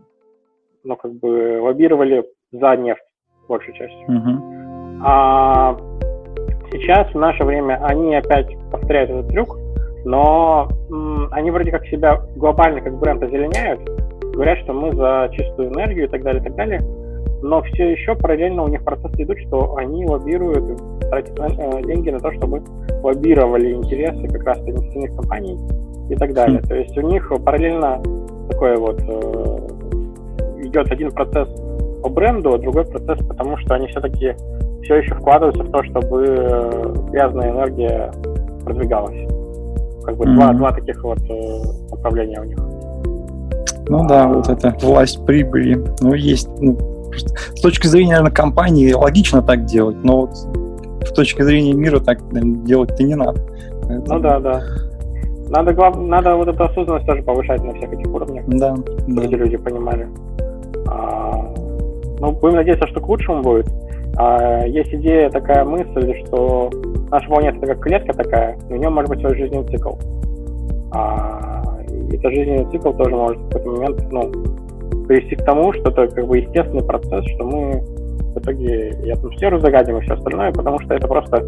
ну, 0.85 0.97
как 0.97 1.13
бы 1.15 1.61
лоббировали 1.61 2.25
за 2.53 2.77
нефть 2.77 3.03
большей 3.49 3.75
частью. 3.75 4.09
Mm-hmm. 4.09 5.01
А 5.05 5.77
сейчас, 6.71 7.13
в 7.13 7.19
наше 7.19 7.45
время, 7.45 7.85
они 7.85 8.15
опять 8.15 8.49
повторяют 8.71 9.11
этот 9.11 9.29
трюк, 9.29 9.59
но 10.05 10.69
м, 10.91 11.29
они 11.31 11.51
вроде 11.51 11.71
как 11.71 11.87
себя 11.87 12.21
глобально 12.37 12.81
как 12.81 12.99
бренд 12.99 13.23
озеленяют, 13.23 13.81
говорят, 14.33 14.59
что 14.59 14.73
мы 14.73 14.93
за 14.93 15.29
чистую 15.33 15.73
энергию 15.73 16.07
и 16.07 16.09
так 16.09 16.23
далее, 16.23 16.41
и 16.41 16.45
так 16.45 16.55
далее, 16.57 16.81
но 17.43 17.61
все 17.63 17.91
еще 17.91 18.15
параллельно 18.15 18.63
у 18.63 18.69
них 18.69 18.85
процессы 18.85 19.23
идут, 19.23 19.39
что 19.47 19.77
они 19.77 20.07
лоббируют, 20.07 20.81
тратят 21.11 21.39
э, 21.39 21.83
деньги 21.83 22.11
на 22.11 22.21
то, 22.21 22.33
чтобы 22.33 22.63
лоббировали 23.03 23.73
интересы 23.73 24.29
как 24.29 24.45
раз 24.45 24.59
нефтяных 24.61 25.15
компаний 25.17 25.59
и 26.09 26.15
так 26.15 26.33
далее. 26.35 26.61
Mm. 26.61 26.69
То 26.69 26.75
есть 26.77 26.97
у 26.97 27.03
них 27.03 27.33
параллельно 27.45 28.01
такое 28.49 28.77
вот 28.77 29.01
э, 29.01 30.67
идет 30.67 30.91
один 30.91 31.11
процесс 31.11 31.49
по 32.03 32.09
бренду, 32.09 32.55
а 32.55 32.59
другой 32.59 32.85
процесс, 32.85 33.19
потому 33.27 33.57
что 33.59 33.75
они 33.75 33.89
все-таки 33.89 34.35
все 34.83 34.97
еще 34.97 35.15
вкладываются 35.15 35.65
в 35.65 35.71
то, 35.71 35.83
чтобы 35.85 36.25
э, 36.29 36.95
грязная 37.11 37.51
энергия 37.51 38.13
продвигалась. 38.65 39.32
Как 40.05 40.17
бы 40.17 40.25
mm-hmm. 40.25 40.35
два, 40.35 40.53
два 40.53 40.73
таких 40.73 41.03
вот 41.03 41.19
э, 41.29 41.63
направления 41.91 42.41
у 42.41 42.45
них. 42.45 42.59
Ну 43.89 44.07
да, 44.07 44.29
вот 44.29 44.49
это 44.49 44.75
власть 44.81 45.25
прибыли. 45.27 45.83
Ну, 46.01 46.15
есть. 46.15 46.49
Ну, 46.61 46.79
с 47.13 47.61
точки 47.61 47.87
зрения, 47.87 48.13
наверное, 48.13 48.33
компании 48.33 48.93
логично 48.93 49.43
так 49.43 49.65
делать, 49.65 49.97
но 50.03 50.23
вот 50.23 50.37
с 51.07 51.13
точки 51.13 51.43
зрения 51.43 51.75
мира 51.75 52.01
так 52.01 52.21
делать-то 52.65 53.03
не 53.03 53.15
надо. 53.15 53.41
Поэтому... 53.83 54.07
Ну 54.09 54.21
да, 54.21 54.41
да. 54.41 54.63
Надо, 55.51 55.73
глав... 55.75 55.97
надо 55.99 56.35
вот 56.37 56.49
эту 56.49 56.65
осознанность 56.65 57.07
тоже 57.07 57.23
повышать 57.23 57.63
на 57.63 57.75
всех 57.75 57.93
этих 57.93 58.07
уровнях. 58.11 58.45
Да, 58.47 58.75
чтобы 58.75 59.29
да. 59.29 59.37
люди 59.37 59.57
понимали. 59.59 60.09
А, 60.87 61.53
ну, 62.21 62.33
будем 62.33 62.57
надеяться, 62.57 62.87
что 62.87 63.01
к 63.01 63.09
лучшему 63.09 63.43
будет. 63.43 63.69
А, 64.17 64.65
есть 64.67 64.93
идея, 64.95 65.31
такая 65.31 65.65
мысль, 65.65 66.15
что 66.27 66.71
наша 67.11 67.27
планета 67.29 67.59
это 67.59 67.67
как 67.69 67.81
клетка 67.81 68.13
такая, 68.13 68.59
и 68.69 68.73
у 68.73 68.77
нее 68.77 68.91
может 68.91 69.11
быть 69.11 69.21
свой 69.21 69.35
жизненный 69.37 69.67
цикл. 69.69 69.93
А, 70.93 71.63
и 71.89 72.17
этот 72.17 72.33
жизненный 72.33 72.71
цикл 72.71 72.93
тоже 72.93 73.15
может 73.17 73.39
в 73.39 73.51
какой-то 73.51 73.71
момент 73.71 74.13
ну, 74.13 74.33
привести 75.07 75.37
к 75.37 75.45
тому, 75.45 75.73
что 75.73 75.91
это 75.91 76.09
как 76.09 76.27
бы 76.27 76.39
естественный 76.39 76.85
процесс, 76.85 77.25
что 77.35 77.45
мы 77.45 77.81
в 78.35 78.39
итоге 78.39 78.91
и 79.05 79.11
атмосферу 79.11 79.61
загадим, 79.61 79.99
и 79.99 80.01
все 80.03 80.15
остальное, 80.15 80.53
потому 80.53 80.81
что 80.81 80.95
это 80.95 81.07
просто 81.09 81.47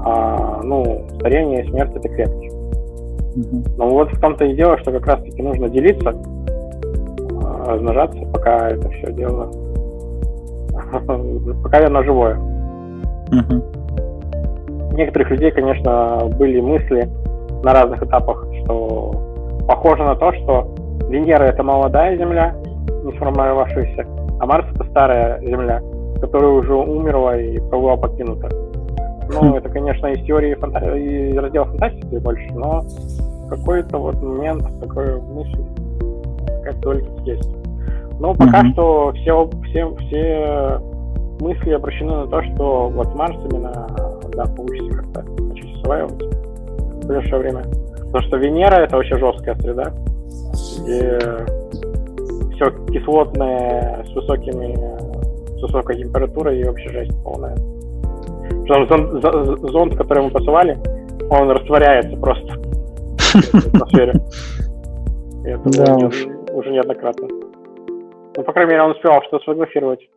а, 0.00 0.62
ну, 0.62 1.06
старение 1.16 1.64
и 1.64 1.68
смерть 1.68 1.94
этой 1.94 2.10
клетки. 2.10 2.48
Mm-hmm. 2.48 3.74
Но 3.76 3.88
вот 3.90 4.10
в 4.10 4.20
том-то 4.20 4.46
и 4.46 4.54
дело, 4.54 4.78
что 4.78 4.92
как 4.92 5.06
раз-таки 5.06 5.42
нужно 5.42 5.68
делиться, 5.68 6.14
размножаться, 7.66 8.24
пока 8.32 8.70
это 8.70 8.88
все 8.90 9.12
дело, 9.12 9.50
пока 11.62 11.86
оно 11.86 12.02
живое. 12.02 12.36
Угу. 13.28 14.94
Некоторых 14.96 15.30
людей, 15.30 15.50
конечно, 15.50 16.28
были 16.38 16.60
мысли 16.60 17.08
на 17.62 17.72
разных 17.72 18.02
этапах, 18.02 18.44
что 18.64 19.12
похоже 19.66 20.04
на 20.04 20.16
то, 20.16 20.32
что 20.32 20.74
Венера 21.08 21.44
это 21.44 21.62
молодая 21.62 22.16
Земля, 22.16 22.54
не 23.04 23.12
сформировавшаяся, 23.12 24.06
а 24.40 24.46
Марс 24.46 24.66
это 24.74 24.84
старая 24.90 25.40
Земля, 25.40 25.80
которая 26.20 26.50
уже 26.50 26.74
умерла 26.74 27.36
и 27.36 27.58
была 27.58 27.96
покинута. 27.96 28.48
Ну, 29.30 29.56
это, 29.56 29.68
конечно, 29.68 30.06
из 30.06 30.24
теории 30.24 30.54
фанта... 30.54 30.96
из 30.96 31.36
раздела 31.36 31.66
фантастики 31.66 32.16
больше, 32.16 32.50
но 32.54 32.82
какой-то 33.50 33.98
вот 33.98 34.22
момент 34.22 34.62
такой 34.80 35.20
мысли 35.20 35.64
как 36.64 36.80
только 36.80 37.08
есть. 37.24 37.57
Но 38.20 38.34
пока 38.34 38.62
mm-hmm. 38.62 38.72
что 38.72 39.12
все, 39.12 39.50
все, 39.68 39.94
все 39.96 40.80
мысли 41.40 41.70
обращены 41.70 42.16
на 42.16 42.26
то, 42.26 42.42
что 42.42 42.88
вот 42.88 43.14
Марс 43.14 43.36
именно 43.50 43.86
да, 44.34 44.44
получится 44.44 45.02
как-то 45.14 45.42
начать 45.42 45.76
осваивать 45.76 46.22
в 46.22 47.06
ближайшее 47.06 47.38
время. 47.38 47.62
Потому 48.06 48.24
что 48.24 48.36
Венера 48.38 48.76
это 48.76 48.96
вообще 48.96 49.18
жесткая 49.18 49.54
среда, 49.56 49.92
где 50.80 51.18
все 52.54 52.70
кислотное 52.92 54.04
с 54.04 54.14
высокими 54.14 54.76
с 55.58 55.62
высокой 55.62 55.96
температурой 55.96 56.60
и 56.60 56.64
вообще 56.64 56.88
жесть 56.90 57.22
полная. 57.22 57.56
Зонд, 58.66 59.24
зонд, 59.70 59.96
который 59.96 60.24
мы 60.24 60.30
посылали, 60.30 60.78
он 61.30 61.50
растворяется 61.50 62.16
просто 62.16 62.52
в 63.52 63.66
атмосфере. 63.66 64.20
Это 65.44 66.10
уже 66.52 66.70
неоднократно. 66.70 67.28
Ну, 68.38 68.44
по 68.44 68.52
крайней 68.52 68.70
мере, 68.70 68.84
он 68.84 68.92
успел 68.92 69.20
что-то 69.22 69.42
сфотографировать. 69.42 70.08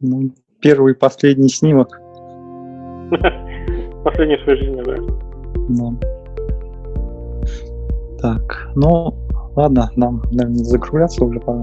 Ну, 0.00 0.30
первый 0.60 0.92
и 0.92 0.94
последний 0.94 1.48
снимок. 1.48 1.88
Последний 4.04 4.36
в 4.36 4.42
своей 4.42 4.58
жизни, 4.58 4.82
да. 4.82 4.96
Да. 5.70 5.90
Так, 8.20 8.68
ну, 8.74 9.14
ладно, 9.56 9.90
нам, 9.96 10.20
наверное, 10.30 10.64
закругляться 10.64 11.24
уже 11.24 11.40
пора. 11.40 11.62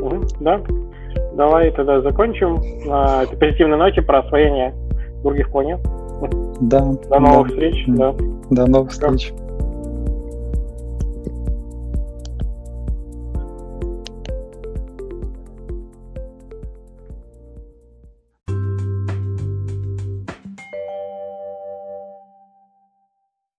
Угу, 0.00 0.22
да. 0.40 0.62
Давай 1.34 1.70
тогда 1.72 2.00
закончим 2.00 2.62
на 2.86 3.24
этой 3.24 3.36
позитивной 3.36 3.76
ноте 3.76 4.00
про 4.00 4.20
освоение 4.20 4.74
других 5.22 5.50
планет. 5.50 5.80
Да. 6.62 6.94
До 7.10 7.20
новых 7.20 7.48
да, 7.48 7.54
встреч. 7.54 7.84
Да. 7.88 8.14
До 8.48 8.70
новых 8.70 8.90
встреч. 8.90 9.34